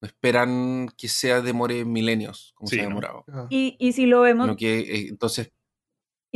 esperan 0.00 0.88
que 0.96 1.08
sea 1.08 1.40
demore 1.40 1.84
milenios, 1.84 2.52
como 2.54 2.68
se 2.68 2.80
ha 2.80 2.84
demorado. 2.84 3.24
Y, 3.50 3.76
y, 3.78 3.92
si 3.92 4.06
lo 4.06 4.20
vemos... 4.20 4.56
que, 4.56 4.78
eh, 4.78 5.06
entonces 5.08 5.52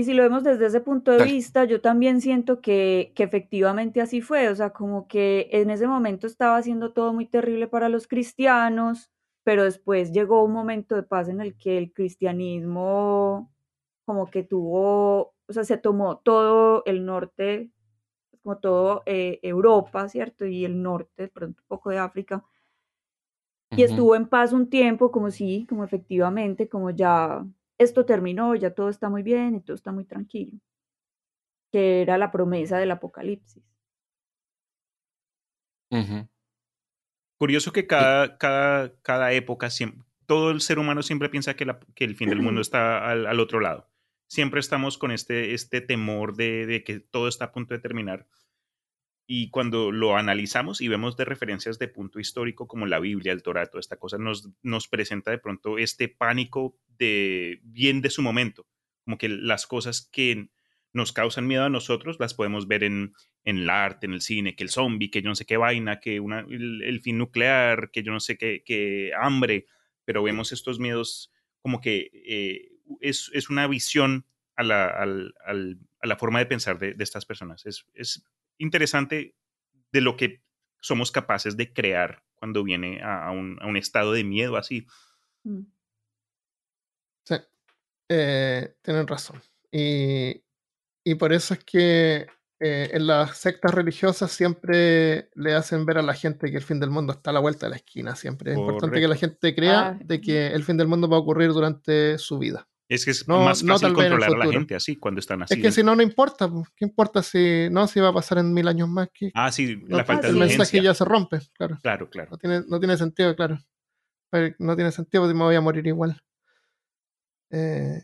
y 0.01 0.05
si 0.05 0.15
lo 0.15 0.23
vemos 0.23 0.43
desde 0.43 0.67
ese 0.67 0.81
punto 0.81 1.11
de 1.11 1.25
vista, 1.25 1.65
yo 1.67 1.83
también 1.83 2.23
siento 2.23 2.63
que, 2.63 3.13
que, 3.15 3.23
efectivamente 3.23 4.01
así 4.01 4.23
fue, 4.23 4.49
o 4.49 4.57
sea, 4.57 4.71
como 4.71 5.07
que 5.07 5.49
en 5.53 5.69
ese 5.69 5.87
momento 5.87 6.27
estaba 6.27 6.57
haciendo 6.57 6.95
todo 6.95 7.13
muy 7.13 7.27
terrible 7.27 7.69
para 7.69 7.91
los 7.91 8.09
cristianos, 8.09 9.11
pero 9.45 9.65
después 9.65 10.13
llegó 10.13 10.43
un 10.43 10.53
momento 10.53 10.95
de 10.95 11.03
paz 11.03 11.29
en 11.29 11.43
el 11.43 11.55
que 11.59 11.77
el 11.77 11.93
cristianismo 11.93 13.53
como 14.07 14.31
que 14.31 14.43
tuvo, 14.43 15.35
o 15.47 15.53
sea, 15.53 15.65
se 15.65 15.77
tomó 15.77 16.17
todo 16.17 16.83
el 16.87 17.05
norte, 17.05 17.71
como 18.43 18.57
todo 18.57 19.03
eh, 19.05 19.39
Europa, 19.43 20.09
¿cierto? 20.09 20.47
Y 20.47 20.65
el 20.65 20.83
norte, 20.83 21.25
de 21.25 21.29
pronto 21.29 21.61
un 21.61 21.69
poco 21.69 21.91
de 21.91 21.99
África. 21.99 22.43
Y 23.77 23.83
estuvo 23.83 24.17
en 24.17 24.27
paz 24.27 24.55
un 24.55 24.71
tiempo, 24.71 25.13
como 25.13 25.31
sí, 25.31 25.67
como 25.69 25.85
efectivamente, 25.85 26.71
como 26.71 26.91
ya 26.91 27.47
esto 27.81 28.05
terminó, 28.05 28.55
ya 28.55 28.75
todo 28.75 28.91
está 28.91 29.09
muy 29.09 29.23
bien 29.23 29.57
y 29.57 29.61
todo 29.63 29.75
está 29.75 29.91
muy 29.91 30.05
tranquilo, 30.05 30.59
que 31.73 32.03
era 32.03 32.19
la 32.19 32.31
promesa 32.31 32.79
del 32.79 32.91
Apocalipsis. 32.91 33.65
Curioso 37.39 37.73
que 37.73 37.87
cada, 37.87 38.37
cada, 38.37 38.95
cada 39.01 39.33
época, 39.33 39.69
todo 40.27 40.51
el 40.51 40.61
ser 40.61 40.79
humano 40.79 41.03
siempre 41.03 41.31
piensa 41.31 41.55
que, 41.55 41.75
que 41.95 42.05
el 42.05 42.17
fin 42.17 42.29
del 42.29 42.43
mundo 42.43 42.61
está 42.61 43.09
al, 43.11 43.41
otro 43.41 43.61
lado. 43.61 43.89
Siempre 44.29 44.61
estamos 44.61 44.99
con 44.99 45.11
este, 45.11 45.55
este 45.55 45.81
temor 45.81 46.37
de, 46.37 46.67
de 46.67 46.85
que 46.85 47.01
todo 47.01 47.29
está 47.29 47.47
a 47.47 47.53
punto 47.53 47.73
de 47.73 47.81
terminar. 47.81 48.29
Y 49.33 49.49
cuando 49.51 49.93
lo 49.93 50.17
analizamos 50.17 50.81
y 50.81 50.89
vemos 50.89 51.17
de 51.17 51.25
referencias 51.25 51.79
de 51.79 51.87
punto 51.87 52.19
histórico 52.19 52.67
como 52.67 52.87
la 52.87 52.99
Biblia, 52.99 53.31
el 53.33 53.45
Torah, 53.45 53.67
toda 53.67 53.79
esta 53.79 53.97
cosa, 53.97 54.19
nos, 54.19 54.51
nos 54.61 54.89
presenta 54.89 55.31
de 55.31 55.39
pronto 55.39 55.79
este 55.79 56.09
pánico 56.09 56.77
de 56.99 57.61
bien 57.63 58.01
de 58.01 58.11
su 58.11 58.23
momento, 58.23 58.67
como 59.05 59.19
que 59.19 59.29
las 59.29 59.69
cosas 59.69 60.03
que 60.11 60.51
nos 60.93 61.13
causan 61.13 61.47
miedo 61.47 61.63
a 61.63 61.71
nosotros 61.71 62.17
las 62.19 62.35
podemos 62.35 62.67
ver 62.67 62.83
en, 62.83 63.15
en 63.45 63.59
el 63.59 63.71
arte, 63.71 64.07
en 64.07 64.15
el 64.15 64.21
cine, 64.21 64.57
que 64.57 64.65
el 64.65 64.71
zombie, 64.71 65.13
que 65.13 65.23
yo 65.23 65.29
no 65.29 65.37
sé 65.37 65.47
qué 65.47 65.57
vaina, 65.57 66.01
que 66.01 66.19
una, 66.19 66.41
el, 66.41 67.01
fin 67.01 67.17
nuclear, 67.17 67.93
que 67.93 68.03
yo 68.03 68.11
no 68.11 68.19
sé 68.19 68.37
qué, 68.37 69.13
hambre, 69.17 69.67
pero 70.05 70.25
vemos 70.25 70.51
estos 70.51 70.81
miedos 70.81 71.33
como 71.61 71.81
que 71.81 72.11
eh, 72.27 72.73
es, 73.01 73.31
es, 73.33 73.49
una 73.49 73.69
visión 73.69 74.27
a 74.57 74.65
la, 74.65 74.89
a 74.89 75.07
la, 76.07 76.17
forma 76.17 76.41
de 76.41 76.47
pensar 76.47 76.81
de, 76.81 76.95
de 76.95 77.05
estas 77.05 77.27
personas. 77.27 77.65
Es, 77.65 77.87
es 77.95 78.25
interesante 78.61 79.35
de 79.93 80.01
lo 80.01 80.17
que 80.17 80.43
somos 80.81 81.11
capaces 81.11 81.57
de 81.57 81.73
crear 81.73 82.23
cuando 82.35 82.65
viene 82.65 83.01
a, 83.03 83.31
un, 83.31 83.77
estado 83.77 84.13
de 84.13 84.25
miedo 84.25 84.57
así. 84.57 84.87
Mm. 85.45 85.63
Sí, 87.25 87.35
eh, 88.09 88.75
tienen 88.83 89.07
razón. 89.07 89.43
Y, 89.71 90.43
por 91.19 91.33
eso 91.33 91.55
es 91.55 91.65
que 91.65 92.27
eh, 92.61 92.91
en 92.93 93.07
las 93.07 93.37
sectas 93.37 93.75
religiosas 93.75 94.31
siempre 94.31 95.29
le 95.35 95.55
hacen 95.55 95.85
ver 95.85 95.99
a 95.99 96.03
la 96.03 96.15
gente 96.15 96.51
que 96.51 96.57
el 96.57 96.63
fin 96.63 96.79
del 96.79 96.91
mundo 96.91 97.13
está 97.13 97.31
a 97.31 97.33
la 97.33 97.41
vuelta 97.41 97.67
de 97.67 97.71
la 97.71 97.77
esquina. 97.77 98.15
Siempre 98.15 98.53
es 98.53 98.59
importante 98.59 99.01
que 99.01 99.09
la 99.09 99.17
gente 99.17 99.55
crea 99.55 99.89
ah, 99.89 99.99
de 100.03 100.21
que 100.21 100.47
el 100.49 100.63
fin 100.63 100.77
del 100.77 100.89
mundo 100.89 101.09
va 101.09 101.17
a 101.17 101.21
ocurrir 101.21 101.53
durante 101.53 102.17
su 102.17 102.39
vida. 102.39 102.70
Es 102.91 103.05
que 103.05 103.13
es 103.13 103.29
más 103.29 103.63
fácil 103.65 103.93
controlar 103.93 104.35
a 104.35 104.37
la 104.37 104.51
gente 104.51 104.75
así 104.75 104.97
cuando 104.97 105.21
están 105.21 105.43
así. 105.43 105.55
Es 105.55 105.63
que 105.63 105.71
si 105.71 105.83
no, 105.85 105.95
no 105.95 106.03
importa. 106.03 106.51
¿Qué 106.75 106.85
importa 106.85 107.23
si 107.23 107.69
no 107.71 107.87
si 107.87 108.01
va 108.01 108.09
a 108.09 108.13
pasar 108.13 108.39
en 108.39 108.53
mil 108.53 108.67
años 108.67 108.89
más? 108.89 109.09
Que, 109.15 109.31
ah, 109.33 109.53
sí, 109.53 109.81
la 109.87 110.05
falta 110.05 110.27
de 110.27 110.33
El 110.33 110.39
mensaje 110.41 110.83
ya 110.83 110.93
se 110.93 111.05
rompe, 111.05 111.39
claro. 111.55 111.79
Claro, 111.83 112.11
claro. 112.11 112.33
No 112.33 112.39
tiene, 112.39 112.63
no 112.67 112.81
tiene 112.81 112.97
sentido, 112.97 113.37
claro. 113.37 113.59
No 114.59 114.75
tiene 114.75 114.91
sentido 114.91 115.23
porque 115.23 115.35
me 115.35 115.45
voy 115.45 115.55
a 115.55 115.61
morir 115.61 115.87
igual. 115.87 116.21
Eh, 117.51 118.03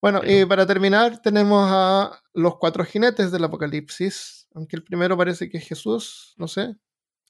bueno, 0.00 0.20
y 0.24 0.44
para 0.44 0.66
terminar, 0.66 1.20
tenemos 1.20 1.68
a 1.68 2.22
los 2.32 2.58
cuatro 2.58 2.84
jinetes 2.84 3.32
del 3.32 3.44
Apocalipsis. 3.44 4.46
Aunque 4.54 4.76
el 4.76 4.84
primero 4.84 5.16
parece 5.16 5.48
que 5.48 5.58
es 5.58 5.66
Jesús, 5.66 6.34
no 6.36 6.48
sé. 6.48 6.76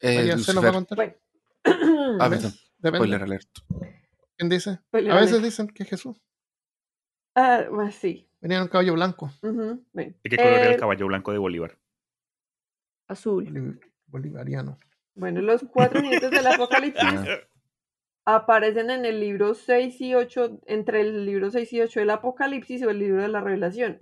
Eh, 0.01 0.37
se 0.39 0.53
nos 0.53 0.65
va 0.65 0.69
a 0.69 0.73
contar. 0.73 1.19
Ah, 2.21 2.31
Spoiler 2.87 3.23
alert. 3.23 3.49
¿Quién 4.37 4.49
dice? 4.49 4.79
a 4.93 5.21
veces 5.21 5.43
dicen 5.43 5.69
que 5.69 5.83
es 5.85 5.89
Jesús. 5.89 6.17
Ah, 7.37 7.67
pues 7.69 7.95
sí. 7.97 8.27
Venía 8.41 8.57
en 8.57 8.63
un 8.63 8.69
caballo 8.69 8.95
blanco. 8.95 9.31
¿De 9.43 10.15
qué 10.25 10.37
color 10.37 10.53
era 10.53 10.69
el 10.69 10.73
eh, 10.73 10.79
caballo 10.79 11.07
blanco 11.07 11.33
de 11.33 11.39
Bolívar? 11.39 11.77
Azul. 13.09 13.79
bolivariano. 14.07 14.79
Bueno, 15.15 15.43
los 15.43 15.63
cuatro 15.71 16.01
jinetes 16.01 16.31
del 16.31 16.47
Apocalipsis 16.47 17.05
ah. 17.05 17.39
aparecen 18.25 18.89
en 18.89 19.05
el 19.05 19.21
libro 19.21 19.55
6 19.55 20.01
y 20.01 20.15
8, 20.15 20.63
entre 20.67 21.03
el 21.03 21.27
libro 21.27 21.51
6 21.51 21.73
y 21.75 21.83
8 21.83 22.01
del 22.01 22.11
Apocalipsis 22.11 22.83
o 22.83 22.91
el 22.91 23.01
libro 23.01 23.21
de 23.21 23.29
las 23.29 23.45
Revelaciones. 23.45 24.01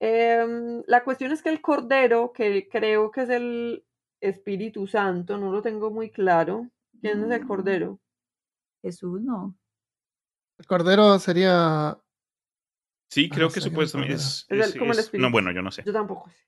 Em, 0.00 0.82
la 0.88 1.04
cuestión 1.04 1.30
es 1.30 1.42
que 1.42 1.50
el 1.50 1.60
Cordero, 1.60 2.32
que 2.32 2.68
creo 2.68 3.12
que 3.12 3.22
es 3.22 3.30
el 3.30 3.84
Espíritu 4.20 4.88
Santo, 4.88 5.38
no 5.38 5.52
lo 5.52 5.62
tengo 5.62 5.92
muy 5.92 6.10
claro. 6.10 6.68
¿Quién 7.00 7.22
es 7.24 7.30
el 7.30 7.44
mm. 7.44 7.46
Cordero? 7.46 8.00
Jesús, 8.82 9.20
no. 9.20 9.56
El 10.58 10.66
cordero 10.66 11.18
sería. 11.18 11.98
Sí, 13.08 13.28
creo 13.28 13.50
que 13.50 13.60
supuestamente 13.60 14.14
es. 14.14 14.46
no, 15.12 15.30
bueno, 15.30 15.52
yo 15.52 15.62
no 15.62 15.70
sé. 15.70 15.82
Yo 15.84 15.92
tampoco 15.92 16.30
sé. 16.30 16.46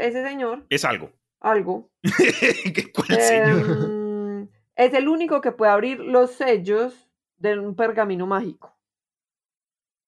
Ese 0.00 0.24
señor. 0.24 0.64
Es 0.68 0.84
algo. 0.84 1.10
Algo. 1.40 1.90
¿Cuál 2.94 3.18
em, 3.18 4.48
es 4.76 4.94
el 4.94 5.08
único 5.08 5.40
que 5.40 5.52
puede 5.52 5.72
abrir 5.72 5.98
los 6.00 6.32
sellos 6.32 7.06
de 7.38 7.58
un 7.58 7.74
pergamino 7.74 8.26
mágico. 8.26 8.76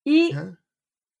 Y 0.03 0.31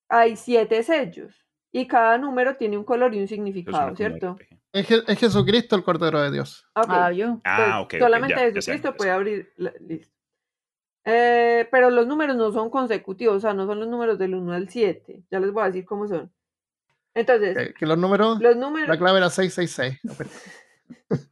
hay 0.07 0.35
siete 0.35 0.83
sellos. 0.83 1.35
Y 1.71 1.87
cada 1.87 2.17
número 2.17 2.55
tiene 2.55 2.77
un 2.77 2.83
color 2.83 3.13
y 3.13 3.19
un 3.19 3.27
significado, 3.27 3.95
¿cierto? 3.95 4.37
Es, 4.71 4.87
Jesucristo 5.19 5.75
el 5.75 5.83
Cordero 5.83 6.21
de 6.21 6.31
Dios. 6.31 6.65
Ah, 6.73 7.11
yo. 7.11 7.39
Ah, 7.43 7.81
ok. 7.81 7.95
solamente 7.99 8.51
Jesucristo 8.51 8.95
puede 8.95 9.11
abrir. 9.11 9.53
listo. 9.81 10.18
Eh, 11.05 11.67
pero 11.71 11.89
los 11.89 12.07
números 12.07 12.35
no 12.35 12.51
son 12.51 12.69
consecutivos, 12.69 13.37
o 13.37 13.39
sea, 13.39 13.53
no 13.53 13.65
son 13.65 13.79
los 13.79 13.87
números 13.87 14.19
del 14.19 14.35
1 14.35 14.53
al 14.53 14.69
7. 14.69 15.23
Ya 15.31 15.39
les 15.39 15.51
voy 15.51 15.63
a 15.63 15.67
decir 15.67 15.85
cómo 15.85 16.07
son. 16.07 16.31
Entonces. 17.13 17.73
que 17.77 17.85
los 17.85 17.97
números. 17.97 18.39
Los 18.39 18.55
números. 18.55 18.89
La 18.89 18.97
clave 18.97 19.17
era 19.17 19.29
666. 19.29 19.99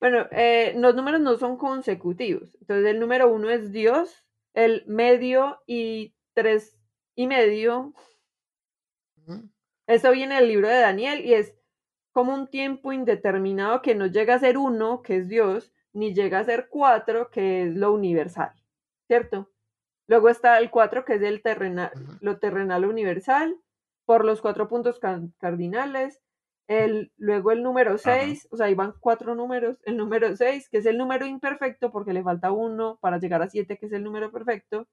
bueno, 0.00 0.26
eh, 0.30 0.74
los 0.76 0.94
números 0.94 1.20
no 1.20 1.36
son 1.36 1.56
consecutivos. 1.56 2.56
Entonces, 2.60 2.86
el 2.86 3.00
número 3.00 3.30
1 3.32 3.50
es 3.50 3.72
Dios, 3.72 4.24
el 4.54 4.84
medio 4.86 5.60
y 5.66 6.14
3 6.34 6.78
y 7.16 7.26
medio. 7.26 7.92
Eso 9.86 10.10
viene 10.12 10.36
del 10.36 10.48
libro 10.48 10.68
de 10.68 10.80
Daniel 10.80 11.24
y 11.24 11.34
es 11.34 11.54
como 12.12 12.34
un 12.34 12.48
tiempo 12.48 12.92
indeterminado 12.92 13.80
que 13.80 13.94
no 13.94 14.06
llega 14.06 14.34
a 14.34 14.38
ser 14.38 14.58
1, 14.58 15.02
que 15.02 15.16
es 15.16 15.28
Dios, 15.28 15.72
ni 15.92 16.14
llega 16.14 16.40
a 16.40 16.44
ser 16.44 16.68
4, 16.68 17.30
que 17.30 17.62
es 17.62 17.74
lo 17.74 17.92
universal. 17.92 18.52
¿Cierto? 19.08 19.50
Luego 20.06 20.28
está 20.28 20.58
el 20.58 20.70
4, 20.70 21.04
que 21.04 21.14
es 21.14 21.22
el 21.22 21.42
terrenal, 21.42 21.90
lo 22.20 22.38
terrenal 22.38 22.84
universal, 22.84 23.58
por 24.06 24.24
los 24.24 24.40
cuatro 24.40 24.68
puntos 24.68 25.00
cardinales. 25.38 26.22
El, 26.66 27.12
luego 27.16 27.50
el 27.50 27.62
número 27.62 27.98
6, 27.98 28.48
o 28.50 28.56
sea, 28.56 28.66
ahí 28.66 28.74
van 28.74 28.94
cuatro 29.00 29.34
números. 29.34 29.78
El 29.84 29.96
número 29.96 30.36
6, 30.36 30.68
que 30.70 30.78
es 30.78 30.86
el 30.86 30.98
número 30.98 31.26
imperfecto, 31.26 31.90
porque 31.90 32.12
le 32.12 32.22
falta 32.22 32.52
uno 32.52 32.98
para 33.00 33.18
llegar 33.18 33.42
a 33.42 33.48
7, 33.48 33.78
que 33.78 33.86
es 33.86 33.92
el 33.92 34.04
número 34.04 34.30
perfecto. 34.30 34.86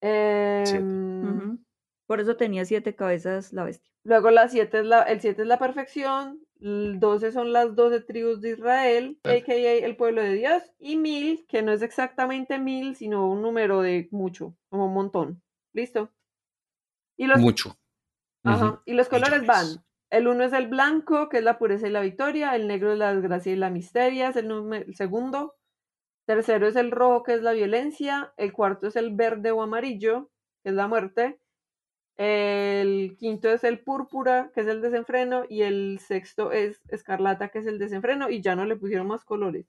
Em, 0.00 1.58
por 2.06 2.20
eso 2.20 2.36
tenía 2.36 2.64
siete 2.64 2.94
cabezas 2.94 3.52
la 3.52 3.64
bestia. 3.64 3.90
Luego 4.04 4.30
la 4.30 4.48
siete 4.48 4.80
es 4.80 4.84
la, 4.84 5.02
el 5.02 5.20
7 5.20 5.42
es 5.42 5.48
la 5.48 5.58
perfección, 5.58 6.45
12 6.60 7.32
son 7.32 7.52
las 7.52 7.74
12 7.74 8.00
tribus 8.00 8.40
de 8.40 8.50
Israel, 8.50 9.18
a.k.a. 9.24 9.54
el 9.54 9.96
pueblo 9.96 10.22
de 10.22 10.34
Dios, 10.34 10.62
y 10.78 10.96
mil, 10.96 11.44
que 11.48 11.62
no 11.62 11.72
es 11.72 11.82
exactamente 11.82 12.58
mil, 12.58 12.96
sino 12.96 13.28
un 13.28 13.42
número 13.42 13.82
de 13.82 14.08
mucho, 14.10 14.56
como 14.68 14.86
un 14.86 14.94
montón. 14.94 15.42
¿Listo? 15.72 16.10
Y 17.16 17.26
los, 17.26 17.38
mucho. 17.38 17.76
Ajá. 18.44 18.82
Y 18.86 18.94
los 18.94 19.08
colores 19.08 19.44
van. 19.46 19.84
El 20.10 20.28
uno 20.28 20.44
es 20.44 20.52
el 20.52 20.68
blanco, 20.68 21.28
que 21.28 21.38
es 21.38 21.44
la 21.44 21.58
pureza 21.58 21.88
y 21.88 21.90
la 21.90 22.00
victoria. 22.00 22.54
El 22.54 22.68
negro 22.68 22.92
es 22.92 22.98
la 22.98 23.14
desgracia 23.14 23.52
y 23.52 23.56
la 23.56 23.70
misteria, 23.70 24.28
es 24.28 24.36
el, 24.36 24.50
el 24.72 24.94
segundo. 24.94 25.56
Tercero 26.26 26.66
es 26.66 26.76
el 26.76 26.90
rojo, 26.90 27.22
que 27.22 27.34
es 27.34 27.42
la 27.42 27.52
violencia. 27.52 28.32
El 28.36 28.52
cuarto 28.52 28.86
es 28.86 28.96
el 28.96 29.14
verde 29.14 29.50
o 29.50 29.62
amarillo, 29.62 30.30
que 30.62 30.70
es 30.70 30.74
la 30.74 30.88
muerte. 30.88 31.40
El 32.16 33.16
quinto 33.18 33.50
es 33.50 33.62
el 33.64 33.80
púrpura, 33.80 34.50
que 34.54 34.62
es 34.62 34.66
el 34.66 34.80
desenfreno, 34.80 35.44
y 35.48 35.62
el 35.62 35.98
sexto 36.00 36.50
es 36.52 36.80
escarlata, 36.88 37.48
que 37.48 37.58
es 37.58 37.66
el 37.66 37.78
desenfreno, 37.78 38.30
y 38.30 38.40
ya 38.40 38.56
no 38.56 38.64
le 38.64 38.76
pusieron 38.76 39.06
más 39.06 39.24
colores. 39.24 39.66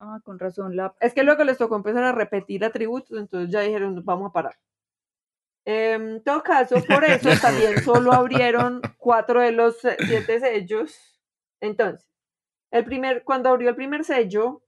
Ah, 0.00 0.20
con 0.24 0.38
razón. 0.38 0.76
La... 0.76 0.94
Es 1.00 1.14
que 1.14 1.22
luego 1.22 1.44
les 1.44 1.58
tocó 1.58 1.76
empezar 1.76 2.04
a 2.04 2.12
repetir 2.12 2.64
atributos, 2.64 3.18
entonces 3.18 3.50
ya 3.50 3.60
dijeron, 3.60 4.04
vamos 4.04 4.30
a 4.30 4.32
parar. 4.32 4.56
En 5.64 6.22
todo 6.22 6.42
caso, 6.42 6.76
por 6.84 7.04
eso 7.04 7.30
también 7.40 7.82
solo 7.82 8.12
abrieron 8.12 8.80
cuatro 8.98 9.40
de 9.40 9.52
los 9.52 9.78
siete 9.78 10.40
sellos. 10.40 11.20
Entonces, 11.60 12.08
el 12.70 12.84
primer, 12.84 13.24
cuando 13.24 13.48
abrió 13.48 13.70
el 13.70 13.76
primer 13.76 14.04
sello, 14.04 14.62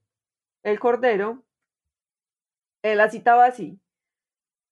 el 0.63 0.79
cordero, 0.79 1.43
él 2.83 2.97
la 2.97 3.09
citaba 3.09 3.45
así. 3.45 3.79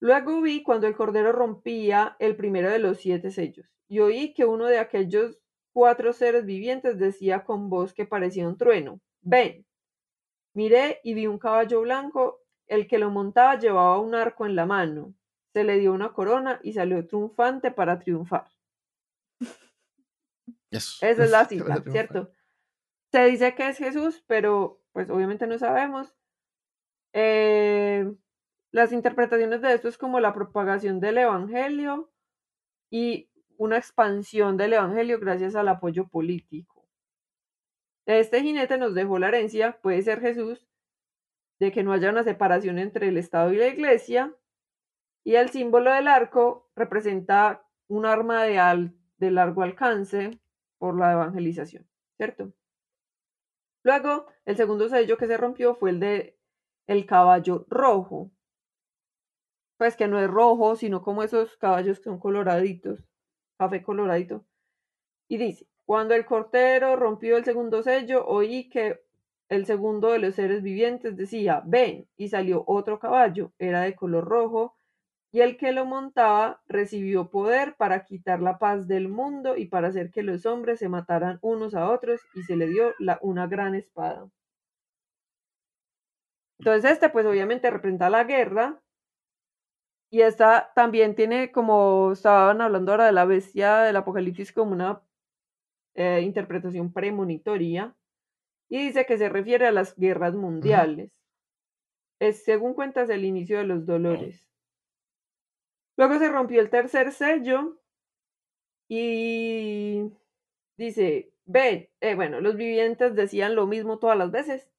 Luego 0.00 0.40
vi 0.40 0.62
cuando 0.62 0.86
el 0.86 0.96
cordero 0.96 1.32
rompía 1.32 2.16
el 2.18 2.36
primero 2.36 2.70
de 2.70 2.78
los 2.78 2.98
siete 2.98 3.30
sellos, 3.30 3.66
y 3.88 4.00
oí 4.00 4.32
que 4.32 4.44
uno 4.44 4.66
de 4.66 4.78
aquellos 4.78 5.38
cuatro 5.72 6.12
seres 6.12 6.44
vivientes 6.44 6.98
decía 6.98 7.44
con 7.44 7.68
voz 7.68 7.92
que 7.92 8.06
parecía 8.06 8.48
un 8.48 8.56
trueno, 8.56 9.00
ven. 9.20 9.66
Miré 10.54 11.00
y 11.04 11.14
vi 11.14 11.26
un 11.26 11.38
caballo 11.38 11.80
blanco, 11.80 12.40
el 12.66 12.86
que 12.86 12.98
lo 12.98 13.10
montaba 13.10 13.58
llevaba 13.58 13.98
un 13.98 14.14
arco 14.14 14.46
en 14.46 14.54
la 14.56 14.66
mano, 14.66 15.14
se 15.52 15.64
le 15.64 15.78
dio 15.78 15.92
una 15.92 16.12
corona 16.12 16.60
y 16.62 16.72
salió 16.72 17.06
triunfante 17.06 17.70
para 17.70 17.98
triunfar. 17.98 18.48
Esa 20.70 21.06
es 21.08 21.18
la 21.30 21.44
cita, 21.44 21.82
¿cierto? 21.90 22.30
Se 23.10 23.24
dice 23.24 23.54
que 23.54 23.68
es 23.68 23.78
Jesús, 23.78 24.22
pero 24.26 24.82
pues 24.92 25.08
obviamente 25.10 25.46
no 25.46 25.58
sabemos. 25.58 26.14
Eh, 27.14 28.12
las 28.70 28.92
interpretaciones 28.92 29.62
de 29.62 29.74
esto 29.74 29.88
es 29.88 29.98
como 29.98 30.20
la 30.20 30.34
propagación 30.34 31.00
del 31.00 31.18
Evangelio 31.18 32.10
y 32.90 33.30
una 33.56 33.76
expansión 33.76 34.56
del 34.56 34.74
Evangelio 34.74 35.18
gracias 35.18 35.56
al 35.56 35.68
apoyo 35.68 36.08
político. 36.08 36.86
Este 38.06 38.40
jinete 38.40 38.78
nos 38.78 38.94
dejó 38.94 39.18
la 39.18 39.28
herencia, 39.28 39.78
puede 39.82 40.00
ser 40.02 40.20
Jesús, 40.20 40.66
de 41.58 41.72
que 41.72 41.82
no 41.82 41.92
haya 41.92 42.10
una 42.10 42.24
separación 42.24 42.78
entre 42.78 43.08
el 43.08 43.18
Estado 43.18 43.52
y 43.52 43.56
la 43.56 43.68
Iglesia, 43.68 44.34
y 45.24 45.34
el 45.34 45.50
símbolo 45.50 45.92
del 45.92 46.08
arco 46.08 46.70
representa 46.74 47.66
un 47.88 48.06
arma 48.06 48.44
de, 48.44 48.92
de 49.18 49.30
largo 49.30 49.62
alcance 49.62 50.40
por 50.78 50.98
la 50.98 51.12
evangelización, 51.12 51.86
¿cierto? 52.16 52.52
Luego, 53.82 54.26
el 54.44 54.56
segundo 54.56 54.88
sello 54.88 55.18
que 55.18 55.26
se 55.26 55.36
rompió 55.36 55.74
fue 55.74 55.90
el 55.90 56.00
de 56.00 56.38
el 56.86 57.04
caballo 57.04 57.66
rojo, 57.68 58.30
pues 59.78 59.96
que 59.96 60.08
no 60.08 60.20
es 60.20 60.28
rojo, 60.28 60.76
sino 60.76 61.02
como 61.02 61.22
esos 61.22 61.56
caballos 61.56 61.98
que 61.98 62.04
son 62.04 62.18
coloraditos, 62.18 63.00
café 63.56 63.82
coloradito. 63.82 64.44
Y 65.28 65.38
dice, 65.38 65.66
cuando 65.86 66.14
el 66.14 66.26
cortero 66.26 66.96
rompió 66.96 67.36
el 67.36 67.44
segundo 67.44 67.82
sello, 67.82 68.26
oí 68.26 68.68
que 68.68 69.00
el 69.48 69.64
segundo 69.66 70.12
de 70.12 70.18
los 70.18 70.34
seres 70.34 70.62
vivientes 70.62 71.16
decía, 71.16 71.62
ven, 71.64 72.06
y 72.16 72.28
salió 72.28 72.64
otro 72.66 72.98
caballo, 72.98 73.52
era 73.58 73.82
de 73.82 73.94
color 73.94 74.24
rojo, 74.26 74.76
y 75.30 75.40
el 75.40 75.56
que 75.56 75.72
lo 75.72 75.84
montaba 75.86 76.60
recibió 76.68 77.30
poder 77.30 77.76
para 77.76 78.04
quitar 78.04 78.40
la 78.40 78.58
paz 78.58 78.88
del 78.88 79.08
mundo 79.08 79.56
y 79.56 79.66
para 79.66 79.88
hacer 79.88 80.10
que 80.10 80.22
los 80.22 80.44
hombres 80.44 80.78
se 80.80 80.88
mataran 80.88 81.38
unos 81.40 81.74
a 81.74 81.90
otros, 81.90 82.20
y 82.34 82.42
se 82.42 82.56
le 82.56 82.66
dio 82.66 82.94
la, 82.98 83.18
una 83.22 83.46
gran 83.46 83.74
espada. 83.74 84.28
Entonces 86.58 86.90
este 86.90 87.08
pues 87.08 87.24
obviamente 87.24 87.70
representa 87.70 88.10
la 88.10 88.24
guerra, 88.24 88.80
y 90.10 90.22
esta 90.22 90.72
también 90.74 91.14
tiene, 91.14 91.52
como 91.52 92.12
estaban 92.12 92.60
hablando 92.60 92.92
ahora 92.92 93.06
de 93.06 93.12
la 93.12 93.26
bestia 93.26 93.80
del 93.80 93.96
Apocalipsis, 93.96 94.52
como 94.52 94.72
una 94.72 95.02
eh, 95.94 96.22
interpretación 96.22 96.92
premonitoria. 96.92 97.94
Y 98.70 98.78
dice 98.86 99.06
que 99.06 99.18
se 99.18 99.28
refiere 99.28 99.66
a 99.66 99.72
las 99.72 99.96
guerras 99.96 100.34
mundiales. 100.34 101.10
Es, 102.20 102.44
según 102.44 102.74
cuentas, 102.74 103.08
el 103.10 103.24
inicio 103.24 103.58
de 103.58 103.64
los 103.64 103.86
dolores. 103.86 104.46
Luego 105.96 106.18
se 106.18 106.28
rompió 106.28 106.60
el 106.60 106.70
tercer 106.70 107.12
sello 107.12 107.78
y 108.88 110.10
dice, 110.76 111.32
ve, 111.44 111.92
eh, 112.00 112.14
bueno, 112.14 112.40
los 112.40 112.56
vivientes 112.56 113.14
decían 113.14 113.54
lo 113.54 113.66
mismo 113.66 113.98
todas 113.98 114.16
las 114.16 114.30
veces. 114.30 114.70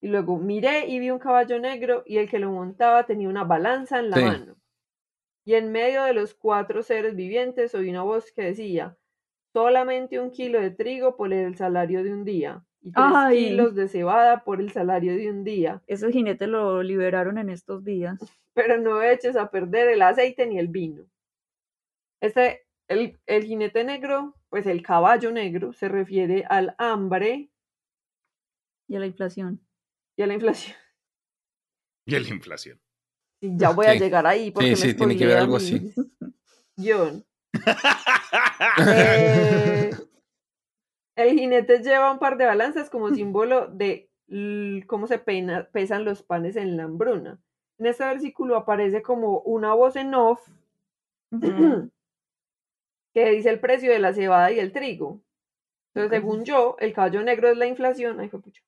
Y 0.00 0.08
luego 0.08 0.38
miré 0.38 0.86
y 0.86 0.98
vi 0.98 1.10
un 1.10 1.18
caballo 1.18 1.58
negro 1.60 2.02
y 2.06 2.18
el 2.18 2.28
que 2.28 2.38
lo 2.38 2.50
montaba 2.50 3.06
tenía 3.06 3.28
una 3.28 3.44
balanza 3.44 4.00
en 4.00 4.10
la 4.10 4.16
mano. 4.16 4.56
Y 5.44 5.54
en 5.54 5.72
medio 5.72 6.04
de 6.04 6.14
los 6.14 6.34
cuatro 6.34 6.82
seres 6.82 7.14
vivientes 7.14 7.74
oí 7.74 7.90
una 7.90 8.02
voz 8.02 8.32
que 8.32 8.42
decía, 8.42 8.96
solamente 9.52 10.18
un 10.18 10.30
kilo 10.30 10.60
de 10.60 10.70
trigo 10.70 11.16
por 11.16 11.32
el 11.32 11.56
salario 11.56 12.02
de 12.02 12.12
un 12.12 12.24
día 12.24 12.64
y 12.80 12.92
tres 12.92 13.06
kilos 13.30 13.74
de 13.74 13.88
cebada 13.88 14.44
por 14.44 14.60
el 14.60 14.70
salario 14.70 15.16
de 15.16 15.30
un 15.30 15.42
día. 15.42 15.82
Ese 15.86 16.12
jinete 16.12 16.46
lo 16.46 16.82
liberaron 16.82 17.38
en 17.38 17.48
estos 17.48 17.82
días. 17.82 18.18
Pero 18.54 18.78
no 18.78 19.02
eches 19.02 19.36
a 19.36 19.50
perder 19.50 19.88
el 19.88 20.02
aceite 20.02 20.46
ni 20.46 20.58
el 20.58 20.68
vino. 20.68 21.06
Este, 22.20 22.66
el, 22.88 23.18
el 23.26 23.44
jinete 23.44 23.84
negro, 23.84 24.36
pues 24.48 24.66
el 24.66 24.82
caballo 24.82 25.32
negro, 25.32 25.72
se 25.72 25.88
refiere 25.88 26.44
al 26.48 26.74
hambre. 26.78 27.50
Y 28.86 28.96
a 28.96 29.00
la 29.00 29.06
inflación. 29.06 29.60
Y 30.16 30.22
a 30.22 30.26
la 30.26 30.34
inflación. 30.34 30.76
Y 32.06 32.14
a 32.14 32.20
la 32.20 32.28
inflación 32.28 32.83
ya 33.56 33.70
voy 33.70 33.86
a 33.86 33.94
llegar 33.94 34.26
ahí. 34.26 34.50
Porque 34.50 34.76
sí, 34.76 34.90
sí, 34.90 34.94
tiene 34.94 35.16
que 35.16 35.26
ver 35.26 35.38
algo 35.38 35.56
así. 35.56 35.92
John. 36.76 37.24
Eh, 38.78 39.90
el 41.16 41.38
jinete 41.38 41.78
lleva 41.78 42.10
un 42.10 42.18
par 42.18 42.36
de 42.36 42.46
balanzas 42.46 42.90
como 42.90 43.10
símbolo 43.14 43.68
de 43.68 44.10
cómo 44.86 45.06
se 45.06 45.18
pesan 45.18 46.04
los 46.04 46.22
panes 46.22 46.56
en 46.56 46.76
la 46.76 46.84
hambruna. 46.84 47.38
En 47.78 47.86
este 47.86 48.04
versículo 48.04 48.56
aparece 48.56 49.02
como 49.02 49.40
una 49.40 49.74
voz 49.74 49.96
en 49.96 50.14
off 50.14 50.48
que 53.14 53.30
dice 53.30 53.50
el 53.50 53.60
precio 53.60 53.92
de 53.92 53.98
la 53.98 54.12
cebada 54.12 54.50
y 54.52 54.58
el 54.58 54.72
trigo. 54.72 55.20
Entonces, 55.94 56.18
según 56.18 56.44
yo, 56.44 56.76
el 56.80 56.92
caballo 56.92 57.22
negro 57.22 57.48
es 57.48 57.56
la 57.56 57.66
inflación. 57.66 58.18
Ay, 58.18 58.28
fue 58.28 58.40
pucho. 58.40 58.62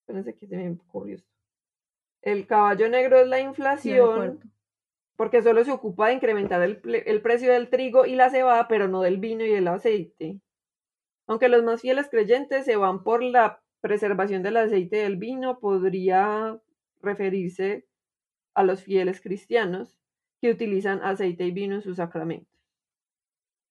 Espérense 0.00 0.34
que 0.34 0.46
se 0.46 0.56
me 0.56 0.70
ocurrió 0.70 1.16
esto. 1.16 1.31
El 2.22 2.46
caballo 2.46 2.88
negro 2.88 3.18
es 3.18 3.26
la 3.26 3.40
inflación, 3.40 4.40
porque 5.16 5.42
solo 5.42 5.64
se 5.64 5.72
ocupa 5.72 6.08
de 6.08 6.14
incrementar 6.14 6.62
el, 6.62 7.20
precio 7.20 7.52
del 7.52 7.68
trigo 7.68 8.06
y 8.06 8.14
la 8.14 8.30
cebada, 8.30 8.68
pero 8.68 8.86
no 8.86 9.02
del 9.02 9.18
vino 9.18 9.44
y 9.44 9.52
el 9.52 9.66
aceite. 9.66 10.40
Aunque 11.26 11.48
los 11.48 11.64
más 11.64 11.80
fieles 11.80 12.08
creyentes 12.08 12.64
se 12.64 12.76
van 12.76 13.02
por 13.02 13.22
la 13.22 13.60
preservación 13.80 14.42
del 14.42 14.56
aceite 14.56 14.98
y 14.98 15.02
del 15.02 15.16
vino, 15.16 15.58
podría 15.58 16.60
referirse 17.00 17.86
a 18.54 18.62
los 18.62 18.82
fieles 18.84 19.20
cristianos 19.20 19.98
que 20.40 20.50
utilizan 20.50 21.02
aceite 21.02 21.44
y 21.44 21.50
vino 21.50 21.74
en 21.74 21.82
sus 21.82 21.96
sacramentos. 21.96 22.52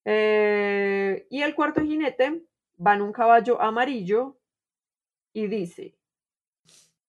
Eh, 0.04 1.26
y 1.30 1.42
el 1.42 1.54
cuarto 1.54 1.80
jinete 1.80 2.42
va 2.84 2.94
en 2.94 3.02
un 3.02 3.12
caballo 3.12 3.60
amarillo 3.62 4.36
y 5.32 5.46
dice, 5.46 5.94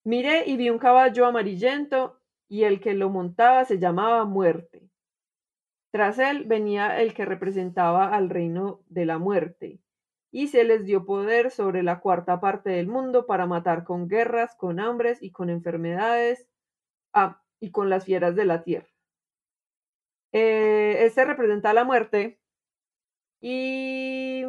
Miré 0.04 0.44
y 0.46 0.58
vi 0.58 0.68
un 0.68 0.78
caballo 0.78 1.24
amarillento 1.24 2.20
y 2.46 2.64
el 2.64 2.80
que 2.80 2.92
lo 2.92 3.08
montaba 3.08 3.64
se 3.64 3.78
llamaba 3.78 4.26
Muerte. 4.26 4.90
Tras 5.90 6.18
él 6.18 6.44
venía 6.44 7.00
el 7.00 7.14
que 7.14 7.24
representaba 7.24 8.14
al 8.14 8.28
reino 8.28 8.82
de 8.88 9.06
la 9.06 9.18
muerte, 9.18 9.80
y 10.30 10.48
se 10.48 10.64
les 10.64 10.84
dio 10.84 11.06
poder 11.06 11.50
sobre 11.50 11.82
la 11.82 12.00
cuarta 12.00 12.40
parte 12.40 12.70
del 12.70 12.88
mundo 12.88 13.26
para 13.26 13.46
matar 13.46 13.84
con 13.84 14.08
guerras, 14.08 14.56
con 14.56 14.80
hambres 14.80 15.22
y 15.22 15.30
con 15.30 15.48
enfermedades, 15.48 16.48
ah, 17.14 17.40
y 17.60 17.70
con 17.70 17.88
las 17.88 18.04
fieras 18.04 18.34
de 18.34 18.44
la 18.44 18.62
tierra. 18.62 18.88
Eh, 20.32 21.04
este 21.04 21.24
representa 21.24 21.72
la 21.72 21.84
muerte, 21.84 22.40
y 23.40 24.42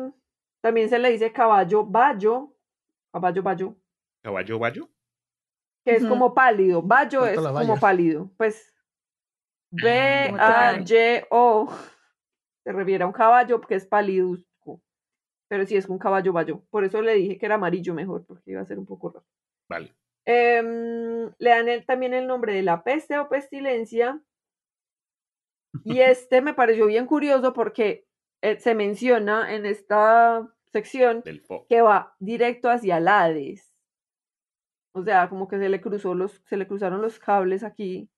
también 0.62 0.90
se 0.90 1.00
le 1.00 1.12
dice 1.12 1.32
caballo 1.32 1.86
bayo, 1.86 2.56
caballo 3.14 3.44
bayo. 3.44 3.76
Caballo 4.24 4.58
bayo 4.58 4.95
que 5.86 5.96
es 5.96 6.06
como 6.06 6.34
pálido. 6.34 6.82
Bayo 6.82 7.26
es 7.26 7.40
como 7.40 7.80
pálido. 7.80 8.32
Pues 8.38 8.74
ah, 10.38 10.74
B-A-Y-O 10.82 11.70
se 12.64 12.72
refiere 12.74 13.04
a 13.04 13.08
un 13.08 13.14
caballo 13.14 13.62
porque 13.62 13.76
es 13.76 13.86
paliduzco. 13.86 14.82
pero 15.48 15.66
sí 15.66 15.78
es 15.78 15.88
un 15.88 16.00
caballo 16.00 16.34
bayo. 16.34 16.64
Por 16.72 16.84
eso 16.84 17.02
le 17.04 17.14
dije 17.14 17.38
que 17.38 17.46
era 17.46 17.56
amarillo 17.56 17.94
mejor, 17.94 18.26
porque 18.26 18.52
iba 18.52 18.62
a 18.62 18.66
ser 18.66 18.80
un 18.80 18.88
poco 18.88 19.12
raro. 19.12 19.26
Vale. 19.70 19.96
Em, 20.26 21.32
le 21.38 21.50
dan 21.50 21.86
también 21.86 22.16
el 22.16 22.26
nombre 22.26 22.54
de 22.54 22.64
la 22.64 22.84
peste 22.84 23.20
o 23.20 23.30
pestilencia. 23.30 24.20
Y 25.84 26.00
este 26.02 26.42
me 26.42 26.56
pareció 26.56 26.88
bien 26.88 27.06
curioso 27.06 27.54
porque 27.54 28.08
eh, 28.42 28.60
se 28.60 28.74
menciona 28.74 29.54
en 29.54 29.68
esta 29.68 30.52
sección 30.72 31.24
que 31.70 31.82
va 31.82 32.16
directo 32.20 32.72
hacia 32.72 32.98
el 32.98 33.08
Hades. 33.08 33.75
O 34.96 35.04
sea, 35.04 35.28
como 35.28 35.46
que 35.50 35.60
se 35.60 35.68
le 35.68 35.82
cruzó 35.82 36.16
los, 36.16 36.42
se 36.46 36.56
le 36.56 36.66
cruzaron 36.68 37.02
los 37.02 37.20
cables 37.20 37.64
aquí 37.64 38.10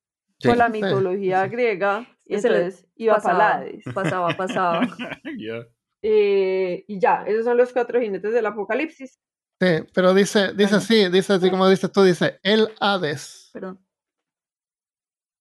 con 0.44 0.60
la 0.60 0.70
mitología 0.70 1.48
griega 1.48 2.08
y 2.24 2.36
entonces 2.36 2.86
iba 2.96 3.18
para 3.18 3.56
Hades. 3.56 3.84
Pasaba, 3.94 4.38
pasaba. 4.38 4.82
Eh, 6.04 6.86
y 6.88 7.00
ya, 7.00 7.24
esos 7.26 7.44
son 7.44 7.58
los 7.58 7.74
cuatro 7.74 8.00
jinetes 8.00 8.32
del 8.32 8.46
apocalipsis. 8.46 9.20
Sí, 9.60 9.68
pero 9.96 10.14
dice, 10.14 10.54
dice 10.54 10.76
así, 10.76 11.10
dice 11.10 11.34
así 11.34 11.50
como 11.50 11.68
dices 11.68 11.92
tú, 11.92 12.04
dice 12.04 12.40
el 12.44 12.70
Hades. 12.80 13.50
Perdón. 13.52 13.84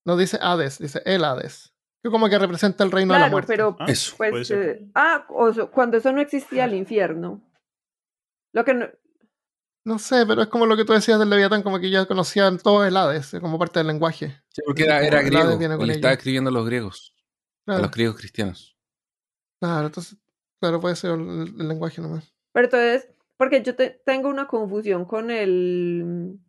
No 0.06 0.16
dice 0.16 0.38
Hades, 0.40 0.78
dice 0.78 1.02
el 1.04 1.22
Hades. 1.24 1.74
Que 2.02 2.10
como 2.10 2.30
que 2.30 2.38
representa 2.38 2.82
el 2.84 2.90
reino 2.90 3.12
de 3.12 3.20
la 3.20 3.28
muerte. 3.28 3.52
pero 3.52 3.76
ah, 3.78 3.84
pues, 3.84 4.50
eh, 4.50 4.88
ah, 4.94 5.26
cuando 5.70 5.98
eso 5.98 6.10
no 6.10 6.22
existía 6.22 6.64
el 6.64 6.74
infierno. 6.74 7.46
Lo 8.52 8.64
que 8.64 8.72
no, 8.72 8.88
no 9.86 10.00
sé, 10.00 10.26
pero 10.26 10.42
es 10.42 10.48
como 10.48 10.66
lo 10.66 10.76
que 10.76 10.84
tú 10.84 10.92
decías 10.92 11.16
del 11.16 11.30
Leviatán, 11.30 11.62
como 11.62 11.78
que 11.78 11.88
ya 11.90 12.06
conocían 12.06 12.58
todo 12.58 12.84
el 12.84 12.96
Hades, 12.96 13.36
como 13.40 13.56
parte 13.56 13.78
del 13.78 13.86
lenguaje. 13.86 14.42
Sí, 14.48 14.60
porque 14.66 14.82
era, 14.82 15.00
era 15.00 15.22
griego, 15.22 15.56
y 15.86 15.90
estaba 15.90 16.12
escribiendo 16.12 16.50
a 16.50 16.52
los 16.52 16.66
griegos, 16.66 17.14
a 17.66 17.78
los 17.78 17.92
griegos 17.92 18.16
cristianos. 18.16 18.76
Claro, 19.60 19.86
entonces, 19.86 20.18
claro, 20.58 20.80
puede 20.80 20.96
ser 20.96 21.12
el, 21.12 21.56
lenguaje 21.56 22.02
nomás. 22.02 22.34
Pero 22.52 22.64
entonces, 22.64 23.08
porque 23.36 23.62
yo 23.62 23.76
tengo 23.76 24.28
una 24.28 24.48
confusión 24.48 25.04
con 25.04 25.30
el, 25.30 26.40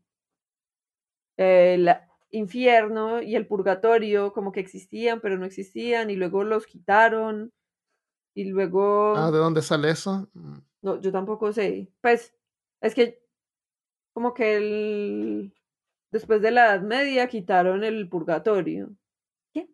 el 1.37 1.95
infierno 2.31 3.21
y 3.21 3.35
el 3.35 3.45
purgatorio, 3.45 4.33
como 4.33 4.51
que 4.51 4.61
existían, 4.61 5.21
pero 5.21 5.37
no 5.37 5.45
existían, 5.45 6.09
y 6.09 6.15
luego 6.15 6.43
los 6.43 6.65
quitaron, 6.65 7.53
y 8.33 8.45
luego... 8.45 9.15
Ah, 9.15 9.29
¿de 9.29 9.37
dónde 9.37 9.61
sale 9.61 9.91
eso? 9.91 10.27
Mm. 10.33 10.57
No, 10.81 10.99
yo 10.99 11.11
tampoco 11.11 11.53
sé. 11.53 11.91
Pues, 12.01 12.33
es 12.81 12.95
que 12.95 13.26
como 14.17 14.33
que 14.33 14.55
el, 14.55 15.53
después 16.11 16.41
de 16.41 16.49
la 16.49 16.65
Edad 16.65 16.81
Media 16.81 17.27
quitaron 17.27 17.83
el 17.83 18.09
purgatorio. 18.09 18.89
¿Qué? 19.53 19.69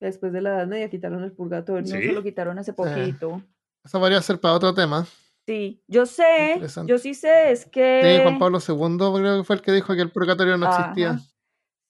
Después 0.00 0.32
de 0.32 0.40
la 0.40 0.56
Edad 0.56 0.66
Media 0.66 0.90
quitaron 0.90 1.22
el 1.22 1.30
purgatorio. 1.30 1.86
¿Sí? 1.86 1.94
No, 1.94 2.00
se 2.00 2.12
lo 2.12 2.22
quitaron 2.24 2.58
hace 2.58 2.72
poquito. 2.72 3.40
eso 3.84 4.00
podría 4.00 4.20
ser 4.22 4.40
para 4.40 4.54
otro 4.54 4.74
tema. 4.74 5.06
Sí, 5.46 5.84
yo 5.86 6.04
sé, 6.04 6.60
yo 6.84 6.98
sí 6.98 7.14
sé, 7.14 7.52
es 7.52 7.64
que... 7.64 8.00
Sí, 8.02 8.22
Juan 8.24 8.40
Pablo 8.40 8.58
II 8.58 9.20
creo 9.20 9.38
que 9.38 9.44
fue 9.44 9.54
el 9.54 9.62
que 9.62 9.70
dijo 9.70 9.94
que 9.94 10.02
el 10.02 10.10
purgatorio 10.10 10.56
no 10.56 10.68
existía. 10.68 11.20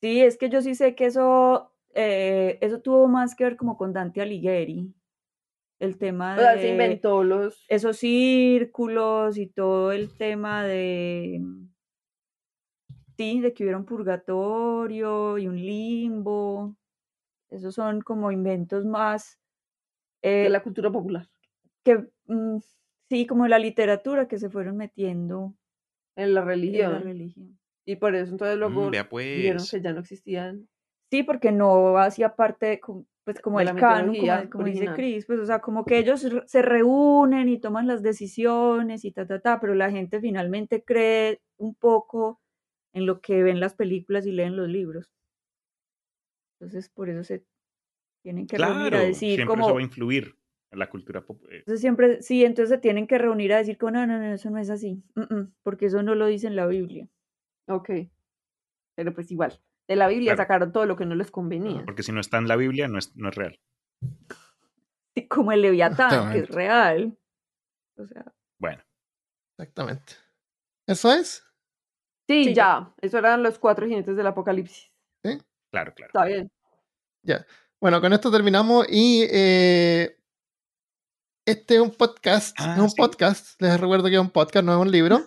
Sí, 0.03 0.21
es 0.21 0.37
que 0.37 0.51
yo 0.51 0.61
sí 0.61 0.75
sé 0.75 0.95
que 0.95 1.07
eso, 1.07 1.73
eh, 1.95 2.59
eso 2.61 2.83
tuvo 2.83 3.09
más 3.09 3.35
que 3.35 3.45
ver 3.45 3.57
como 3.57 3.79
con 3.79 3.95
Dante 3.95 4.21
Alighieri 4.21 4.95
el 5.79 5.97
tema 5.97 6.37
de... 6.37 6.43
O 6.43 6.45
sea, 6.45 6.59
se 6.59 6.69
inventó 6.69 7.25
los... 7.25 7.65
Esos 7.69 7.97
círculos 7.97 9.39
y 9.39 9.47
todo 9.47 9.93
el 9.93 10.15
tema 10.15 10.63
de... 10.63 11.41
Sí, 13.21 13.39
de 13.43 13.53
que 13.53 13.65
hubiera 13.65 13.77
un 13.77 13.85
purgatorio 13.85 15.37
y 15.37 15.47
un 15.47 15.57
limbo. 15.57 16.75
Esos 17.51 17.75
son 17.75 18.01
como 18.01 18.33
inventos 18.33 18.87
más... 18.87 19.39
de 20.23 20.49
la 20.49 20.63
cultura 20.63 20.91
popular. 20.91 21.29
Que, 21.85 22.09
mm, 22.25 22.61
sí, 23.11 23.27
como 23.27 23.47
la 23.47 23.59
literatura 23.59 24.27
que 24.27 24.39
se 24.39 24.49
fueron 24.49 24.79
metiendo. 24.79 25.55
En 26.17 26.33
la 26.33 26.43
religión. 26.43 26.87
En 26.87 26.93
la 26.93 26.99
religión. 27.01 27.59
Y 27.85 27.97
por 27.97 28.15
eso 28.15 28.33
entonces 28.33 28.57
luego 28.57 28.87
mm, 28.87 28.91
vieron 28.91 29.09
pues. 29.11 29.71
que 29.71 29.83
ya 29.83 29.93
no 29.93 30.01
existían. 30.01 30.67
Sí, 31.11 31.23
porque 31.23 31.53
no 31.53 31.99
hacía 31.99 32.35
parte, 32.35 32.81
pues 33.25 33.39
como 33.43 33.61
el 33.61 33.75
canon, 33.75 34.17
como, 34.49 34.65
dice 34.65 34.95
Chris, 34.95 35.27
pues 35.27 35.41
o 35.41 35.45
sea, 35.45 35.59
como 35.59 35.85
que 35.85 35.99
ellos 35.99 36.27
se 36.47 36.63
reúnen 36.63 37.51
y 37.51 37.61
toman 37.61 37.87
las 37.87 38.03
decisiones 38.03 39.05
y 39.05 39.13
ta, 39.13 39.27
ta, 39.27 39.41
ta, 39.41 39.61
pero 39.61 39.75
la 39.75 39.91
gente 39.91 40.21
finalmente 40.21 40.83
cree 40.83 41.43
un 41.59 41.75
poco 41.75 42.41
en 42.93 43.07
lo 43.07 43.21
que 43.21 43.43
ven 43.43 43.61
las 43.61 43.75
películas 43.75 44.27
y 44.27 44.33
leen 44.33 44.57
los 44.57 44.69
libros. 44.69 45.13
Entonces, 46.59 46.89
por 46.89 47.09
eso 47.09 47.25
se 47.25 47.45
tienen 48.23 48.47
que 48.47 48.59
reunir 48.59 48.95
a 48.95 49.01
decir 49.01 49.37
siempre 49.37 49.47
como... 49.47 49.67
Eso 49.67 49.75
va 49.75 49.81
a 49.81 49.85
influir 49.85 50.37
en 50.71 50.79
la 50.79 50.91
cultura 50.91 51.25
popular. 51.25 51.55
Eh. 51.55 51.59
Entonces 51.59 51.81
siempre, 51.81 52.23
sí, 52.23 52.45
entonces 52.45 52.71
se 52.71 52.79
tienen 52.79 53.07
que 53.07 53.19
reunir 53.19 53.53
a 53.53 53.59
decir 53.59 53.79
como, 53.79 53.93
no, 53.93 54.07
no, 54.07 54.19
no, 54.19 54.35
eso 54.35 54.51
no 54.51 54.59
es 54.59 54.71
así, 54.71 55.03
porque 55.63 55.87
eso 55.87 56.03
no 56.03 56.15
lo 56.15 56.27
dice 56.27 56.47
en 56.47 56.57
la 56.57 56.67
Biblia. 56.67 57.09
Ok, 57.67 57.91
pero 58.95 59.15
pues 59.15 59.31
igual 59.31 59.61
de 59.91 59.97
la 59.97 60.07
Biblia 60.07 60.37
sacaron 60.37 60.71
todo 60.71 60.87
lo 60.87 60.95
que 60.95 61.05
no 61.05 61.17
les 61.17 61.33
convenía. 61.33 61.83
Porque 61.85 62.05
si 62.05 62.13
no 62.13 62.21
está 62.21 62.39
en 62.39 62.47
la 62.47 62.55
Biblia, 62.55 62.87
no 62.87 62.97
es, 62.97 63.17
no 63.17 63.29
es 63.29 63.35
real. 63.35 63.59
como 65.29 65.51
el 65.51 65.63
Leviatán, 65.63 66.33
que 66.33 66.39
es 66.39 66.49
real. 66.49 67.19
O 67.97 68.07
sea. 68.07 68.33
Bueno. 68.61 68.85
Exactamente. 69.59 70.13
¿Eso 70.87 71.13
es? 71.13 71.45
Sí, 72.31 72.55
ya. 72.55 72.95
Eso 73.01 73.19
eran 73.19 73.43
los 73.43 73.59
cuatro 73.59 73.89
jinetes 73.89 74.17
del 74.17 74.27
apocalipsis. 74.27 74.89
¿Sí? 75.25 75.39
Claro, 75.73 75.93
claro. 75.97 76.13
Está 76.15 76.25
bien. 76.27 76.49
Ya. 77.25 77.45
Bueno, 77.81 78.01
con 78.01 78.13
esto 78.13 78.31
terminamos 78.31 78.87
y 78.89 79.27
eh, 79.29 80.17
este 81.45 81.75
es 81.75 81.81
un 81.81 81.91
podcast. 81.91 82.57
Ah, 82.61 82.75
es 82.77 82.83
un 82.83 82.93
podcast. 82.97 83.61
Les 83.61 83.81
recuerdo 83.81 84.09
que 84.09 84.15
es 84.15 84.21
un 84.21 84.31
podcast, 84.31 84.65
no 84.65 84.73
es 84.73 84.79
un 84.79 84.93
libro. 84.93 85.27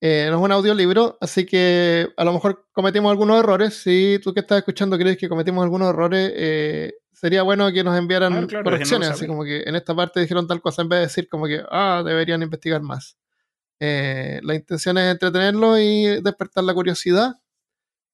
Eh, 0.00 0.28
no 0.30 0.36
es 0.36 0.42
un 0.44 0.52
audiolibro, 0.52 1.18
así 1.20 1.44
que 1.44 2.08
a 2.16 2.22
lo 2.22 2.32
mejor 2.32 2.68
cometimos 2.70 3.10
algunos 3.10 3.40
errores. 3.40 3.74
Si 3.74 4.20
tú 4.22 4.32
que 4.32 4.40
estás 4.40 4.58
escuchando 4.58 4.96
crees 4.96 5.16
que 5.16 5.28
cometimos 5.28 5.64
algunos 5.64 5.88
errores, 5.88 6.30
eh, 6.36 6.94
sería 7.12 7.42
bueno 7.42 7.72
que 7.72 7.82
nos 7.82 7.98
enviaran 7.98 8.46
correcciones. 8.46 9.08
Así 9.08 9.26
como 9.26 9.42
que 9.42 9.64
en 9.66 9.74
esta 9.74 9.92
parte 9.96 10.20
dijeron 10.20 10.46
tal 10.46 10.60
cosa 10.60 10.82
en 10.82 10.88
vez 10.88 10.98
de 11.00 11.06
decir 11.06 11.28
como 11.28 11.46
que, 11.46 11.64
ah, 11.68 12.04
deberían 12.06 12.44
investigar 12.44 12.80
más. 12.80 13.18
Eh, 13.80 14.40
la 14.42 14.54
intención 14.54 14.98
es 14.98 15.12
entretenerlo 15.12 15.78
y 15.78 16.20
despertar 16.20 16.64
la 16.64 16.74
curiosidad. 16.74 17.36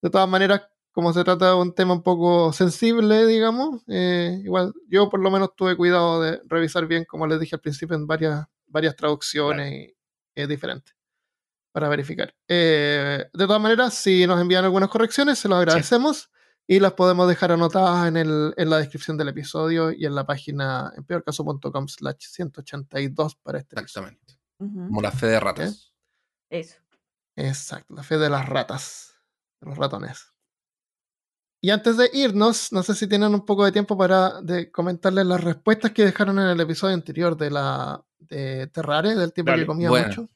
De 0.02 0.10
todas 0.10 0.28
maneras, 0.28 0.62
como 0.92 1.12
se 1.12 1.24
trata 1.24 1.48
de 1.50 1.54
un 1.54 1.74
tema 1.74 1.94
un 1.94 2.02
poco 2.02 2.52
sensible, 2.52 3.26
digamos, 3.26 3.82
igual 3.88 4.72
yo 4.88 5.08
por 5.08 5.20
lo 5.20 5.30
menos 5.30 5.56
tuve 5.56 5.76
cuidado 5.76 6.22
de 6.22 6.40
revisar 6.46 6.86
bien, 6.86 7.04
como 7.04 7.26
les 7.26 7.40
dije 7.40 7.56
al 7.56 7.60
principio, 7.60 7.96
en 7.96 8.06
varias, 8.06 8.46
varias 8.66 8.94
traducciones 8.94 9.92
diferentes 10.36 10.94
para 11.74 11.88
verificar. 11.88 12.32
Eh, 12.46 13.24
de 13.32 13.46
todas 13.46 13.60
maneras, 13.60 13.94
si 13.94 14.28
nos 14.28 14.40
envían 14.40 14.64
algunas 14.64 14.88
correcciones, 14.88 15.40
se 15.40 15.48
los 15.48 15.58
agradecemos 15.58 16.30
y 16.68 16.78
las 16.78 16.92
podemos 16.92 17.28
dejar 17.28 17.50
anotadas 17.50 18.06
en, 18.06 18.16
el, 18.16 18.54
en 18.56 18.70
la 18.70 18.78
descripción 18.78 19.16
del 19.16 19.30
episodio 19.30 19.90
y 19.90 20.06
en 20.06 20.14
la 20.14 20.24
página 20.24 20.92
en 20.96 21.02
peorcaso.com 21.02 21.88
slash 21.88 22.28
182 22.28 23.34
para 23.42 23.58
este 23.58 23.80
Exactamente. 23.80 24.33
Como 24.58 25.02
la 25.02 25.10
fe 25.10 25.26
de 25.26 25.40
ratas. 25.40 25.94
Eso. 26.50 26.76
Exacto, 27.36 27.94
la 27.94 28.02
fe 28.02 28.16
de 28.16 28.30
las 28.30 28.48
ratas, 28.48 29.14
de 29.60 29.68
los 29.68 29.78
ratones. 29.78 30.32
Y 31.60 31.70
antes 31.70 31.96
de 31.96 32.10
irnos, 32.12 32.72
no 32.72 32.82
sé 32.82 32.94
si 32.94 33.06
tienen 33.06 33.34
un 33.34 33.44
poco 33.44 33.64
de 33.64 33.72
tiempo 33.72 33.96
para 33.96 34.42
de 34.42 34.70
comentarles 34.70 35.24
las 35.24 35.42
respuestas 35.42 35.92
que 35.92 36.04
dejaron 36.04 36.38
en 36.38 36.48
el 36.48 36.60
episodio 36.60 36.94
anterior 36.94 37.36
de 37.36 37.50
la 37.50 38.04
de 38.18 38.66
Terrare, 38.66 39.14
del 39.14 39.32
tiempo 39.32 39.54
que 39.54 39.66
comía 39.66 39.88
mucho. 39.88 40.28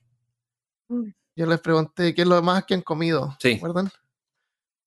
Yo 1.37 1.47
les 1.47 1.61
pregunté 1.61 2.15
qué 2.15 2.23
es 2.23 2.29
lo 2.29 2.41
más 2.43 2.65
que 2.65 2.75
han 2.75 2.83
comido. 2.83 3.37
Sí. 3.39 3.55
¿Recuerdan? 3.55 3.91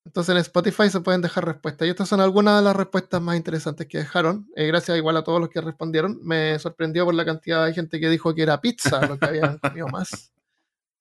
Entonces 0.04 0.34
en 0.34 0.42
Spotify 0.42 0.90
se 0.90 1.00
pueden 1.00 1.22
dejar 1.22 1.46
respuestas. 1.46 1.88
Y 1.88 1.92
estas 1.92 2.10
son 2.10 2.22
algunas 2.22 2.58
de 2.58 2.64
las 2.64 2.76
respuestas 2.76 3.22
más 3.22 3.38
interesantes 3.38 3.88
que 3.88 4.00
dejaron. 4.00 4.50
Eh, 4.56 4.68
gracias 4.68 4.98
igual 4.98 5.18
a 5.18 5.24
todos 5.24 5.40
los 5.40 5.50
que 5.50 5.62
respondieron. 5.62 6.20
Me 6.24 6.58
sorprendió 6.60 7.06
por 7.06 7.14
la 7.14 7.26
cantidad 7.26 7.66
de 7.66 7.74
gente 7.74 8.00
que 8.00 8.10
dijo 8.10 8.34
que 8.34 8.42
era 8.42 8.60
pizza 8.60 9.06
lo 9.06 9.20
que 9.20 9.26
habían 9.26 9.58
comido 9.60 9.88
más. 9.88 10.32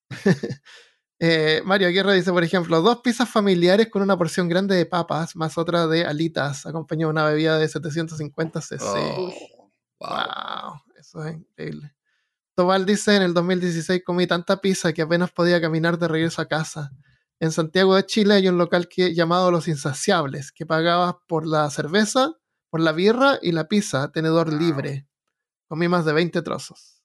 eh, 1.19 1.61
Mario 1.65 1.89
Guerra 1.89 2.13
dice, 2.13 2.31
por 2.31 2.43
ejemplo, 2.43 2.81
dos 2.81 2.99
pizzas 2.99 3.27
familiares 3.27 3.89
con 3.89 4.01
una 4.01 4.17
porción 4.17 4.47
grande 4.47 4.75
de 4.75 4.85
papas, 4.85 5.35
más 5.35 5.57
otra 5.57 5.87
de 5.87 6.05
alitas, 6.05 6.65
acompañado 6.65 7.09
de 7.09 7.13
una 7.13 7.25
bebida 7.25 7.57
de 7.57 7.67
750 7.67 8.61
cc. 8.61 8.83
wow, 9.99 10.79
eso 10.99 11.25
es 11.25 11.35
increíble. 11.37 11.95
Tobal 12.53 12.85
dice, 12.85 13.15
en 13.15 13.23
el 13.23 13.33
2016 13.33 14.03
comí 14.05 14.27
tanta 14.27 14.57
pizza 14.57 14.93
que 14.93 15.01
apenas 15.01 15.31
podía 15.31 15.59
caminar 15.59 15.97
de 15.97 16.07
regreso 16.07 16.41
a 16.41 16.47
casa. 16.47 16.91
En 17.41 17.51
Santiago 17.51 17.95
de 17.95 18.05
Chile 18.05 18.35
hay 18.35 18.47
un 18.47 18.59
local 18.59 18.87
que, 18.87 19.15
llamado 19.15 19.49
Los 19.49 19.67
Insaciables, 19.67 20.51
que 20.51 20.67
pagaba 20.67 21.23
por 21.27 21.47
la 21.47 21.67
cerveza, 21.71 22.33
por 22.69 22.81
la 22.81 22.91
birra 22.91 23.39
y 23.41 23.51
la 23.51 23.67
pizza, 23.67 24.11
tenedor 24.11 24.53
libre. 24.53 25.07
Comí 25.67 25.87
más 25.87 26.05
de 26.05 26.13
20 26.13 26.39
trozos. 26.43 27.01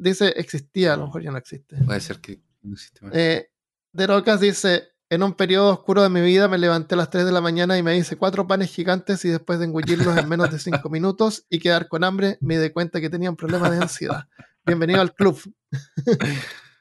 dice, 0.00 0.34
existía, 0.36 0.92
a 0.92 0.96
lo 0.98 1.06
mejor 1.06 1.22
ya 1.22 1.30
no 1.30 1.38
existe. 1.38 1.78
Puede 1.82 2.00
ser 2.00 2.20
que 2.20 2.42
no 2.60 2.74
existe 2.74 3.06
más. 3.06 3.14
Eh, 3.14 3.50
de 3.92 4.06
Rocas 4.06 4.38
dice, 4.38 4.90
en 5.08 5.22
un 5.22 5.32
periodo 5.32 5.72
oscuro 5.72 6.02
de 6.02 6.10
mi 6.10 6.20
vida 6.20 6.46
me 6.46 6.58
levanté 6.58 6.94
a 6.94 6.98
las 6.98 7.08
3 7.08 7.24
de 7.24 7.32
la 7.32 7.40
mañana 7.40 7.78
y 7.78 7.82
me 7.82 7.96
hice 7.96 8.18
cuatro 8.18 8.46
panes 8.46 8.70
gigantes 8.70 9.24
y 9.24 9.30
después 9.30 9.58
de 9.58 9.64
engullirlos 9.64 10.14
en 10.14 10.28
menos 10.28 10.50
de 10.50 10.58
5 10.58 10.86
minutos 10.90 11.46
y 11.48 11.58
quedar 11.58 11.88
con 11.88 12.04
hambre 12.04 12.36
me 12.42 12.58
di 12.58 12.68
cuenta 12.68 13.00
que 13.00 13.08
tenía 13.08 13.30
un 13.30 13.36
problema 13.36 13.70
de 13.70 13.78
ansiedad. 13.78 14.28
Bienvenido 14.66 15.00
al 15.00 15.14
club. 15.14 15.40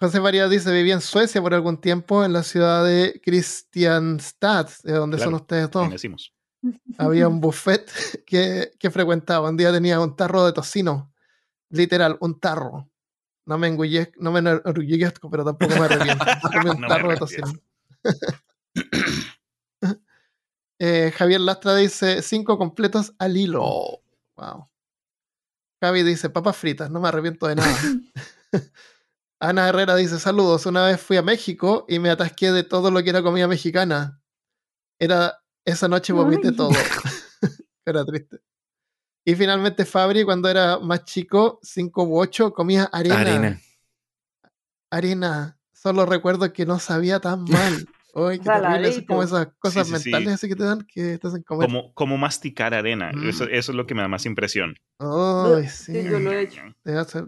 José 0.00 0.20
María 0.20 0.48
dice, 0.48 0.72
viví 0.72 0.92
en 0.92 1.00
Suecia 1.00 1.42
por 1.42 1.54
algún 1.54 1.80
tiempo, 1.80 2.24
en 2.24 2.32
la 2.32 2.44
ciudad 2.44 2.84
de 2.84 3.20
Kristianstad, 3.24 4.68
de 4.84 4.92
donde 4.92 5.18
son 5.18 5.34
ustedes 5.34 5.70
todos. 5.70 5.92
Había 6.98 7.26
un 7.28 7.40
buffet 7.40 7.90
que, 8.24 8.72
que, 8.78 8.90
frecuentaba. 8.90 9.48
Un 9.48 9.56
día 9.56 9.72
tenía 9.72 10.00
un 10.00 10.14
tarro 10.14 10.44
de 10.44 10.52
tocino. 10.52 11.12
Literal, 11.70 12.16
un 12.20 12.38
tarro. 12.38 12.88
No 13.46 13.58
me 13.58 13.66
engullezco, 13.66 14.14
no 14.20 14.30
me 14.30 14.38
enorgullezco, 14.40 15.30
pero 15.30 15.44
tampoco 15.44 15.74
me 15.74 15.86
arrepiento. 15.86 16.24
un 16.76 16.86
tarro 16.86 17.10
de 17.10 17.16
tocino. 17.16 17.52
Eh, 20.80 21.12
Javier 21.16 21.40
Lastra 21.40 21.74
dice, 21.74 22.22
cinco 22.22 22.56
completos 22.56 23.12
al 23.18 23.36
hilo. 23.36 24.00
Wow. 24.36 24.68
Javi 25.82 26.04
dice, 26.04 26.30
papas 26.30 26.56
fritas, 26.56 26.88
no 26.88 27.00
me 27.00 27.08
arrepiento 27.08 27.48
de 27.48 27.56
nada. 27.56 27.76
Ana 29.40 29.68
Herrera 29.68 29.94
dice, 29.94 30.18
saludos, 30.18 30.66
una 30.66 30.84
vez 30.84 31.00
fui 31.00 31.16
a 31.16 31.22
México 31.22 31.84
y 31.88 31.98
me 32.00 32.10
atasqué 32.10 32.50
de 32.50 32.64
todo 32.64 32.90
lo 32.90 33.02
que 33.02 33.10
era 33.10 33.22
comida 33.22 33.46
mexicana. 33.46 34.20
Era, 34.98 35.40
esa 35.64 35.86
noche 35.86 36.12
vomité 36.12 36.50
todo. 36.50 36.70
era 37.86 38.04
triste. 38.04 38.40
Y 39.24 39.36
finalmente 39.36 39.84
Fabri, 39.84 40.24
cuando 40.24 40.48
era 40.48 40.78
más 40.78 41.04
chico, 41.04 41.60
5 41.62 42.02
u 42.02 42.18
8, 42.18 42.52
comía 42.52 42.84
arena. 42.84 43.20
Arena. 43.20 43.60
Arena. 44.90 45.58
Solo 45.72 46.04
recuerdo 46.06 46.52
que 46.52 46.66
no 46.66 46.80
sabía 46.80 47.20
tan 47.20 47.44
mal. 47.44 47.86
Uy, 48.14 48.38
qué 48.40 48.44
terrible. 48.44 48.88
Es 48.88 49.02
como 49.06 49.22
esas 49.22 49.48
cosas 49.60 49.88
mentales 49.88 50.28
así 50.28 50.48
que 50.48 50.56
te 50.56 50.64
dan 50.64 50.80
que 50.82 51.14
estás 51.14 51.34
en 51.34 51.42
comer. 51.42 51.68
Como, 51.68 51.94
como 51.94 52.18
masticar 52.18 52.74
arena. 52.74 53.10
Eso, 53.10 53.44
mm. 53.44 53.48
eso, 53.52 53.70
es 53.72 53.76
lo 53.76 53.86
que 53.86 53.94
me 53.94 54.02
da 54.02 54.08
más 54.08 54.26
impresión. 54.26 54.74
Ay, 54.98 55.68
sí. 55.68 55.92
sí. 55.92 56.04
Yo 56.04 56.18
lo 56.18 56.32
he 56.32 56.42
hecho. 56.42 56.62
Te 56.82 56.96
hace, 56.96 57.24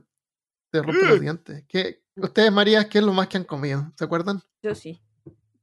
te 0.70 0.82
rompe 0.82 1.06
los 1.06 1.20
dientes. 1.20 1.64
¿Qué, 1.68 2.02
ustedes, 2.16 2.52
María, 2.52 2.88
qué 2.88 2.98
es 2.98 3.04
lo 3.04 3.12
más 3.12 3.28
que 3.28 3.38
han 3.38 3.44
comido? 3.44 3.92
¿Se 3.96 4.04
acuerdan? 4.04 4.40
Yo 4.62 4.74
sí. 4.74 5.02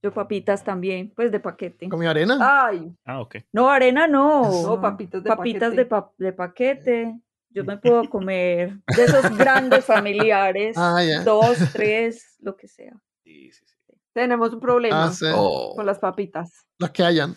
Yo 0.01 0.13
papitas 0.13 0.63
también, 0.63 1.11
pues 1.15 1.31
de 1.31 1.39
paquete. 1.39 1.89
¿Comió 1.89 2.09
arena? 2.09 2.37
Ay. 2.39 2.95
Ah, 3.03 3.19
ok. 3.19 3.37
No, 3.51 3.69
arena 3.69 4.07
no. 4.07 4.43
No, 4.63 4.79
papitas 4.79 5.23
de 5.23 5.29
papitas 5.29 5.71
paquete. 5.71 5.89
De, 5.89 6.25
de 6.25 6.33
paquete. 6.33 7.21
Yo 7.49 7.63
me 7.65 7.77
puedo 7.77 8.03
comer 8.09 8.77
de 8.95 9.03
esos 9.03 9.35
grandes 9.37 9.85
familiares. 9.85 10.75
Ah, 10.77 11.01
dos, 11.25 11.57
tres, 11.73 12.35
lo 12.39 12.55
que 12.55 12.67
sea. 12.67 12.93
Sí, 13.23 13.51
sí, 13.51 13.65
sí. 13.65 13.73
Tenemos 14.13 14.53
un 14.53 14.59
problema 14.59 15.07
ah, 15.07 15.33
oh. 15.35 15.73
con 15.75 15.85
las 15.85 15.99
papitas. 15.99 16.67
Las 16.79 16.91
que 16.91 17.03
hayan. 17.03 17.35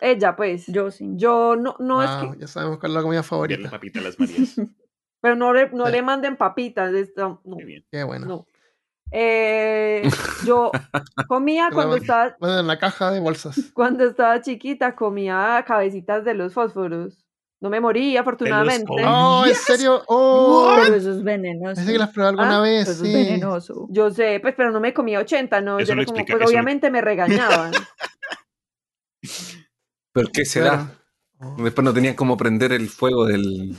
Ella, 0.00 0.34
pues. 0.34 0.66
Yo 0.66 0.90
sí. 0.90 1.08
Yo 1.14 1.56
no, 1.56 1.76
no 1.78 2.02
es 2.02 2.10
que. 2.10 2.40
Ya 2.40 2.46
sabemos 2.48 2.78
cuál 2.78 2.92
es 2.92 2.96
la 2.96 3.02
comida 3.02 3.22
favorita. 3.22 3.62
Las 3.62 3.70
papitas 3.70 4.02
las 4.02 4.18
Marías. 4.18 4.56
Pero 5.20 5.36
no 5.36 5.52
le, 5.52 5.70
no 5.70 5.88
le 5.88 6.02
manden 6.02 6.36
papitas. 6.36 6.92
Esto, 6.94 7.40
no. 7.44 7.56
Qué 7.90 8.04
bueno. 8.04 8.46
Eh, 9.10 10.08
yo 10.44 10.70
comía 11.28 11.70
cuando 11.72 11.96
estaba. 11.96 12.36
Bueno, 12.38 12.60
en 12.60 12.66
la 12.66 12.78
caja 12.78 13.10
de 13.10 13.20
bolsas. 13.20 13.58
Cuando 13.74 14.04
estaba 14.04 14.40
chiquita, 14.40 14.94
comía 14.94 15.64
cabecitas 15.66 16.24
de 16.24 16.34
los 16.34 16.52
fósforos. 16.52 17.24
No 17.60 17.70
me 17.70 17.80
morí, 17.80 18.16
afortunadamente. 18.16 18.92
No, 19.02 19.44
en 19.44 19.54
serio. 19.54 20.04
Oh, 20.06 20.76
pero 20.80 20.94
eso 20.94 21.10
es 21.10 21.24
venenoso. 21.24 21.74
Pensé 21.74 21.92
que 21.92 21.98
las 21.98 22.10
probé 22.10 22.28
alguna 22.28 22.58
ah, 22.58 22.60
vez. 22.60 22.88
Eso 22.88 23.04
es 23.04 23.12
venenoso. 23.12 23.88
Yo 23.90 24.12
sé, 24.12 24.38
pues, 24.40 24.54
pero 24.56 24.70
no 24.70 24.78
me 24.78 24.94
comía 24.94 25.18
80, 25.18 25.60
¿no? 25.62 25.80
Eso 25.80 25.94
como, 26.06 26.24
pues, 26.24 26.46
obviamente 26.46 26.88
me 26.88 27.00
regañaban. 27.00 27.72
¿Pero 30.12 30.28
qué 30.32 30.44
será? 30.44 30.88
Después 31.56 31.84
no 31.84 31.92
tenían 31.92 32.14
cómo 32.14 32.36
prender 32.36 32.72
el 32.72 32.88
fuego 32.88 33.26
del 33.26 33.76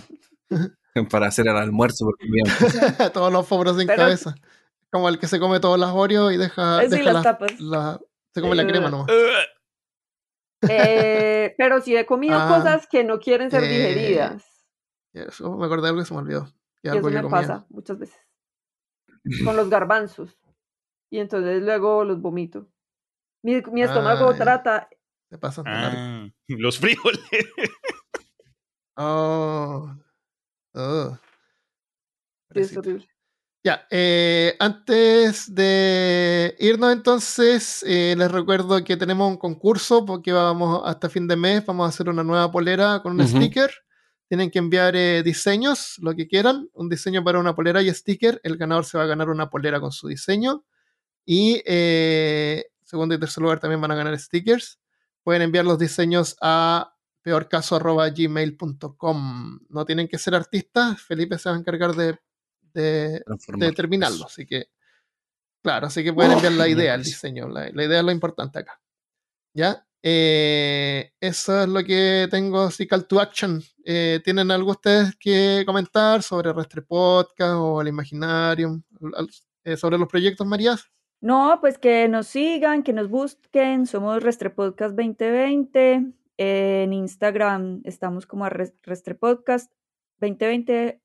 para 1.08 1.28
hacer 1.28 1.48
el 1.48 1.56
almuerzo 1.56 2.06
porque 2.06 2.26
todos 3.14 3.32
los 3.32 3.48
fósforos 3.48 3.78
sin 3.78 3.88
cabeza. 3.88 4.36
Como 4.92 5.08
el 5.10 5.20
que 5.20 5.28
se 5.28 5.40
come 5.40 5.60
todas 5.60 5.80
las 5.80 5.92
Oreos 5.92 6.34
y 6.34 6.38
deja, 6.38 6.84
eh, 6.84 6.90
deja 6.90 7.14
las 7.14 7.24
tapas. 7.24 7.52
se 7.52 8.42
come 8.42 8.56
la 8.56 8.66
crema 8.66 8.90
nomás. 8.90 9.08
Eh, 10.68 11.56
pero 11.58 11.80
sí 11.82 11.96
he 11.96 12.06
comido 12.06 12.38
ah, 12.38 12.48
cosas 12.48 12.88
que 12.88 13.04
no 13.04 13.20
quieren 13.20 13.50
ser 13.52 13.62
digeridas. 13.62 14.44
Eso, 15.14 15.56
me 15.58 15.66
acordé 15.66 15.84
de 15.84 15.90
algo 15.90 16.02
que 16.02 16.06
se 16.06 16.14
me 16.14 16.20
olvidó. 16.20 16.52
Y, 16.82 16.90
eso 16.90 17.02
me 17.02 17.30
pasa 17.30 17.66
muchas 17.70 17.98
veces. 17.98 18.20
Con 19.44 19.56
los 19.56 19.70
garbanzos. 19.70 20.38
Y 21.10 21.20
entonces 21.20 21.62
luego 21.62 22.04
los 22.04 22.22
vomito. 22.22 22.68
Mi, 23.44 23.62
mi 23.72 23.84
estómago 23.84 24.34
trata. 24.36 24.90
Se 25.30 25.38
pasa. 25.38 25.64
Ah, 25.66 26.28
los 26.48 26.80
frijoles. 26.80 27.22
oh. 28.98 29.90
Oh. 30.80 31.20
es 32.56 32.76
horrible. 32.76 33.08
Ya, 33.62 33.86
eh, 33.92 34.56
antes 34.58 35.54
de 35.54 36.56
irnos 36.60 36.94
entonces, 36.94 37.84
eh, 37.86 38.16
les 38.18 38.32
recuerdo 38.32 38.82
que 38.86 38.96
tenemos 38.96 39.30
un 39.30 39.36
concurso 39.36 40.06
porque 40.06 40.32
vamos 40.32 40.82
hasta 40.86 41.10
fin 41.10 41.28
de 41.28 41.36
mes, 41.36 41.66
vamos 41.66 41.86
a 41.86 41.90
hacer 41.90 42.08
una 42.08 42.24
nueva 42.24 42.50
polera 42.50 43.02
con 43.04 43.20
un 43.20 43.28
sticker. 43.28 43.70
Tienen 44.30 44.50
que 44.50 44.60
enviar 44.60 44.96
eh, 44.96 45.24
diseños, 45.24 45.98
lo 46.00 46.16
que 46.16 46.28
quieran, 46.28 46.70
un 46.72 46.88
diseño 46.88 47.22
para 47.22 47.40
una 47.40 47.54
polera 47.54 47.82
y 47.82 47.94
sticker. 47.94 48.40
El 48.44 48.56
ganador 48.56 48.86
se 48.86 48.98
va 48.98 49.04
a 49.04 49.08
ganar 49.08 49.30
una 49.30 49.50
polera 49.50 49.82
con 49.82 49.92
su 49.92 50.08
diseño. 50.08 50.64
Y 51.26 51.62
segundo 52.86 53.14
y 53.14 53.20
tercer 53.20 53.42
lugar 53.42 53.60
también 53.60 53.82
van 53.82 53.92
a 53.92 53.96
ganar 53.96 54.18
stickers. 54.18 54.80
Pueden 55.24 55.42
enviar 55.42 55.66
los 55.66 55.78
diseños 55.78 56.38
a 56.42 56.96
peorcaso.gmail.com. 57.22 59.60
No 59.70 59.86
tienen 59.86 60.08
que 60.08 60.18
ser 60.18 60.36
artistas, 60.36 61.02
Felipe 61.02 61.38
se 61.38 61.50
va 61.50 61.56
a 61.56 61.60
encargar 61.60 61.96
de 61.96 62.18
de, 62.74 63.24
terminarlo. 63.76 64.26
Así 64.26 64.46
que, 64.46 64.70
claro, 65.62 65.88
así 65.88 66.04
que 66.04 66.14
pueden 66.14 66.34
enviar 66.34 66.54
la 66.54 66.68
idea, 66.68 66.96
el 66.96 67.04
diseño. 67.04 67.48
La, 67.48 67.70
idea 67.70 68.00
es 68.00 68.06
lo 68.06 68.12
importante 68.12 68.60
acá. 68.60 68.80
¿Ya? 69.54 69.86
Eh, 70.02 71.12
eso 71.20 71.64
es 71.64 71.68
lo 71.68 71.84
que 71.84 72.28
tengo, 72.32 72.62
así 72.62 72.88
call 72.88 73.08
to 73.08 73.20
action. 73.20 73.62
Eh, 73.84 74.22
¿Tienen 74.24 74.52
algo 74.52 74.72
ustedes 74.72 75.16
que 75.18 75.64
comentar 75.66 76.24
sobre 76.24 76.54
Restre 76.54 76.82
Podcast 76.82 77.56
o 77.56 77.82
el 77.82 77.90
Imaginarium? 77.90 78.82
Eh, 79.64 79.76
sobre 79.76 79.98
los 79.98 80.08
proyectos, 80.08 80.48
Marías? 80.48 80.90
No, 81.22 81.58
pues 81.60 81.78
que 81.78 82.08
nos 82.08 82.28
sigan, 82.28 82.82
que 82.82 82.94
nos 82.94 83.10
busquen. 83.10 83.86
Somos 83.86 84.24
Restre 84.24 84.52
Podcast 84.52 84.96
2020. 84.96 86.14
En 86.42 86.94
Instagram 86.94 87.82
estamos 87.84 88.26
como 88.26 88.46
a 88.46 88.50
Restre 88.50 89.14
Podcast 89.14 89.74
2020 90.22 91.02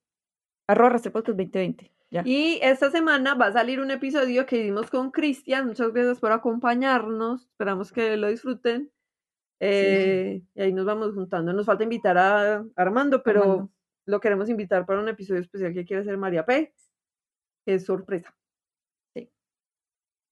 Arroba 0.68 0.96
2020. 0.96 1.92
Y 2.24 2.60
esta 2.62 2.92
semana 2.92 3.34
va 3.34 3.46
a 3.46 3.52
salir 3.52 3.80
un 3.80 3.90
episodio 3.90 4.46
que 4.46 4.58
hicimos 4.60 4.88
con 4.90 5.10
Cristian. 5.10 5.66
Muchas 5.66 5.92
gracias 5.92 6.20
por 6.20 6.30
acompañarnos. 6.30 7.48
Esperamos 7.48 7.90
que 7.90 8.16
lo 8.16 8.28
disfruten. 8.28 8.92
Eh, 9.58 10.44
y 10.54 10.62
ahí 10.62 10.72
nos 10.72 10.86
vamos 10.86 11.12
juntando. 11.14 11.52
Nos 11.52 11.66
falta 11.66 11.82
invitar 11.82 12.16
a 12.16 12.64
Armando, 12.76 13.24
pero 13.24 13.72
lo 14.06 14.20
queremos 14.20 14.48
invitar 14.48 14.86
para 14.86 15.00
un 15.00 15.08
episodio 15.08 15.40
especial 15.40 15.74
que 15.74 15.84
quiere 15.84 16.02
hacer 16.02 16.16
María 16.16 16.46
P. 16.46 16.72
es 17.66 17.84
sorpresa. 17.84 18.32
Sí. 19.16 19.28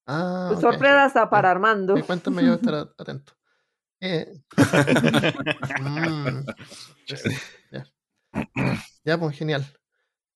Ah, 0.07 0.55
sorpresa 0.61 1.07
hasta 1.07 1.29
para 1.29 1.51
Armando. 1.51 1.97
cuéntame, 2.07 2.47
yo 2.47 2.55
estar 2.55 2.75
atento. 2.99 3.33
Eh. 4.05 4.27
Mm, 5.81 6.45
ya. 7.71 7.87
ya, 9.05 9.19
pues 9.19 9.39
genial. 9.39 9.65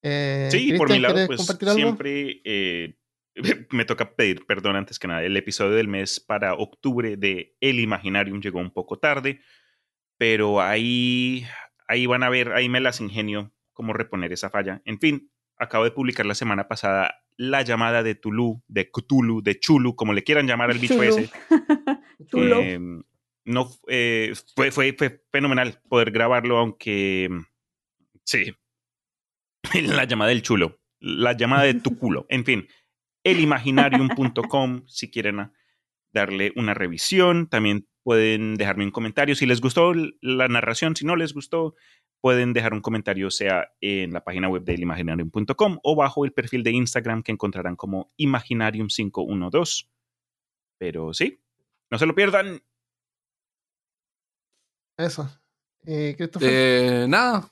Eh, 0.02 0.48
sí, 0.52 0.74
por 0.74 0.88
mi 0.88 1.00
lado, 1.00 1.26
pues 1.26 1.44
siempre 1.74 2.40
eh, 2.44 2.96
me 3.72 3.84
toca 3.84 4.14
pedir 4.14 4.46
perdón 4.46 4.76
antes 4.76 5.00
que 5.00 5.08
nada. 5.08 5.24
El 5.24 5.36
episodio 5.36 5.72
del 5.72 5.88
mes 5.88 6.20
para 6.20 6.54
octubre 6.54 7.16
de 7.16 7.56
El 7.60 7.80
Imaginarium 7.80 8.40
llegó 8.40 8.60
un 8.60 8.70
poco 8.70 9.00
tarde, 9.00 9.40
pero 10.16 10.60
ahí, 10.60 11.44
ahí 11.88 12.06
van 12.06 12.22
a 12.22 12.30
ver, 12.30 12.52
ahí 12.52 12.68
me 12.68 12.78
las 12.78 13.00
ingenio 13.00 13.52
cómo 13.72 13.94
reponer 13.94 14.32
esa 14.32 14.48
falla. 14.48 14.80
En 14.84 15.00
fin, 15.00 15.32
acabo 15.58 15.82
de 15.82 15.90
publicar 15.90 16.24
la 16.24 16.36
semana 16.36 16.68
pasada 16.68 17.16
la 17.36 17.62
llamada 17.62 18.04
de 18.04 18.14
Tulu, 18.14 18.62
de 18.68 18.92
Cthulhu, 18.92 19.42
de 19.42 19.58
Chulu, 19.58 19.96
como 19.96 20.12
le 20.12 20.22
quieran 20.22 20.46
llamar 20.46 20.70
al 20.70 20.78
bicho 20.78 21.02
ese. 21.02 21.28
Chulo. 22.30 22.60
Em, 22.60 23.02
no, 23.46 23.70
eh, 23.88 24.34
fue, 24.54 24.70
fue, 24.70 24.92
fue 24.92 25.24
fenomenal 25.32 25.80
poder 25.88 26.10
grabarlo, 26.10 26.58
aunque 26.58 27.28
sí, 28.24 28.54
la 29.82 30.04
llamada 30.04 30.30
del 30.30 30.42
chulo, 30.42 30.80
la 31.00 31.32
llamada 31.32 31.64
de 31.64 31.74
tu 31.74 31.96
culo. 31.96 32.26
En 32.28 32.44
fin, 32.44 32.68
elimaginarium.com 33.24 34.84
si 34.86 35.10
quieren 35.10 35.52
darle 36.12 36.52
una 36.56 36.74
revisión. 36.74 37.48
También 37.48 37.88
pueden 38.02 38.56
dejarme 38.56 38.84
un 38.84 38.90
comentario 38.90 39.34
si 39.34 39.46
les 39.46 39.60
gustó 39.60 39.92
la 40.20 40.48
narración. 40.48 40.96
Si 40.96 41.04
no 41.04 41.16
les 41.16 41.32
gustó, 41.34 41.74
pueden 42.20 42.52
dejar 42.52 42.72
un 42.72 42.80
comentario 42.80 43.30
sea 43.30 43.72
en 43.80 44.12
la 44.12 44.24
página 44.24 44.48
web 44.48 44.64
de 44.64 44.74
elimaginarium.com 44.74 45.78
o 45.82 45.96
bajo 45.96 46.24
el 46.24 46.32
perfil 46.32 46.62
de 46.62 46.72
Instagram 46.72 47.22
que 47.22 47.32
encontrarán 47.32 47.76
como 47.76 48.12
Imaginarium512. 48.18 49.88
Pero 50.78 51.14
sí, 51.14 51.40
no 51.90 51.98
se 51.98 52.06
lo 52.06 52.14
pierdan. 52.14 52.62
Eso. 54.96 55.28
Eh, 55.84 56.16
eh, 56.40 57.06
nada, 57.08 57.48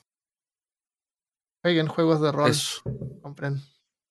Jueguen 1.65 1.87
juegos 1.87 2.21
de 2.21 2.31
rol. 2.31 2.51
Eso. 2.51 2.81
Compren. 3.21 3.59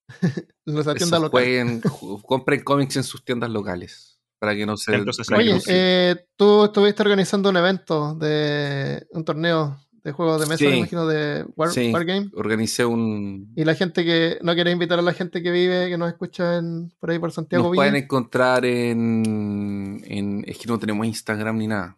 local. 0.67 1.83
compren 2.27 2.65
cómics 2.65 2.97
en 2.97 3.05
sus 3.05 3.25
tiendas 3.25 3.51
locales. 3.51 4.19
Para 4.41 4.57
que 4.57 4.67
no 4.67 4.77
se. 4.77 4.93
Oye, 5.37 5.61
eh, 5.69 6.27
tú 6.37 6.65
estuviste 6.65 7.03
organizando 7.03 7.51
un 7.51 7.57
evento 7.57 8.15
de 8.17 9.07
un 9.13 9.25
torneo 9.25 9.79
de 10.03 10.13
juegos 10.13 10.41
de 10.41 10.47
mesa, 10.47 10.65
me 10.65 10.79
imagino, 10.79 11.07
de 11.07 11.47
War, 11.55 11.71
Wargame. 11.93 12.31
Organicé 12.35 12.85
un. 12.85 13.53
Y 13.55 13.65
la 13.65 13.75
gente 13.75 14.05
que 14.05 14.39
no 14.43 14.55
quiere 14.55 14.71
invitar 14.71 14.99
a 14.99 15.03
la 15.03 15.13
gente 15.13 15.41
que 15.41 15.51
vive, 15.51 15.89
que 15.89 15.97
nos 15.97 16.09
escucha 16.09 16.59
en, 16.59 16.93
por 16.99 17.11
ahí 17.11 17.19
por 17.19 17.31
Santiago. 17.31 17.69
Nos 17.69 17.77
pueden 17.77 17.97
encontrar 17.97 18.65
en, 18.67 20.03
en, 20.05 20.45
Es 20.47 20.59
que 20.59 20.67
no 20.67 20.79
tenemos 20.79 21.07
Instagram 21.07 21.57
ni 21.57 21.69
nada. 21.69 21.97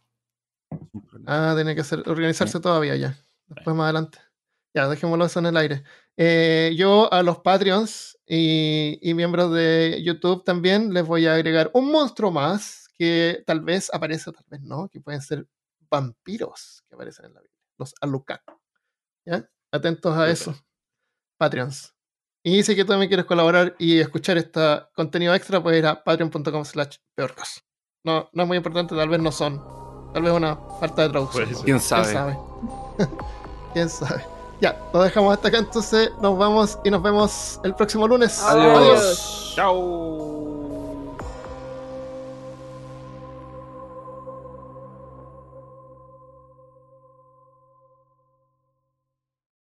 Ah, 1.26 1.52
tiene 1.54 1.74
que 1.74 1.84
ser, 1.84 2.08
organizarse 2.08 2.60
todavía 2.60 2.96
ya. 2.96 3.18
Después 3.48 3.76
más 3.76 3.84
adelante. 3.84 4.18
Ya, 4.74 4.88
dejémoslo 4.88 5.24
eso 5.24 5.38
en 5.38 5.46
el 5.46 5.56
aire. 5.56 5.84
Eh, 6.16 6.74
yo 6.76 7.12
a 7.12 7.22
los 7.22 7.38
Patreons 7.38 8.18
y, 8.26 8.98
y, 9.02 9.14
miembros 9.14 9.52
de 9.52 10.02
YouTube 10.04 10.44
también 10.44 10.92
les 10.92 11.06
voy 11.06 11.26
a 11.26 11.34
agregar 11.34 11.70
un 11.74 11.90
monstruo 11.90 12.30
más 12.30 12.88
que 12.96 13.42
tal 13.46 13.60
vez 13.60 13.92
aparece, 13.92 14.32
tal 14.32 14.44
vez 14.48 14.60
no, 14.62 14.88
que 14.88 15.00
pueden 15.00 15.20
ser 15.20 15.46
vampiros 15.90 16.82
que 16.88 16.94
aparecen 16.94 17.26
en 17.26 17.34
la 17.34 17.40
Biblia, 17.40 17.60
los 17.78 17.94
Alucard. 18.00 18.40
¿Ya? 19.24 19.48
Atentos 19.72 20.16
a 20.16 20.28
eso, 20.30 20.54
Patreons. 21.38 21.94
Y 22.42 22.62
si 22.62 22.76
que 22.76 22.84
tú 22.84 22.92
también 22.92 23.08
quieres 23.08 23.26
colaborar 23.26 23.74
y 23.78 23.98
escuchar 23.98 24.38
este 24.38 24.60
contenido 24.94 25.34
extra, 25.34 25.62
puedes 25.62 25.80
ir 25.80 25.86
a 25.86 26.02
patreon.com 26.04 26.64
slash 26.64 26.98
peorcos. 27.14 27.64
No, 28.04 28.30
no 28.32 28.42
es 28.42 28.48
muy 28.48 28.56
importante, 28.56 28.94
tal 28.94 29.08
vez 29.08 29.20
no 29.20 29.32
son. 29.32 29.85
Tal 30.16 30.22
vez 30.22 30.32
una 30.32 30.56
falta 30.80 31.02
de 31.02 31.08
traducción. 31.10 31.44
Pues, 31.46 31.62
¿Quién 31.62 31.78
sabe? 31.78 32.04
¿Quién 32.04 32.14
sabe? 32.16 32.38
¿Quién 33.74 33.90
sabe? 33.90 34.24
Ya, 34.62 34.80
lo 34.90 35.02
dejamos 35.02 35.34
hasta 35.34 35.48
acá 35.48 35.58
entonces. 35.58 36.10
Nos 36.22 36.38
vamos 36.38 36.78
y 36.84 36.90
nos 36.90 37.02
vemos 37.02 37.60
el 37.64 37.74
próximo 37.74 38.08
lunes. 38.08 38.42
Adiós. 38.42 38.78
Adiós. 38.78 39.52
Chao. 39.54 40.45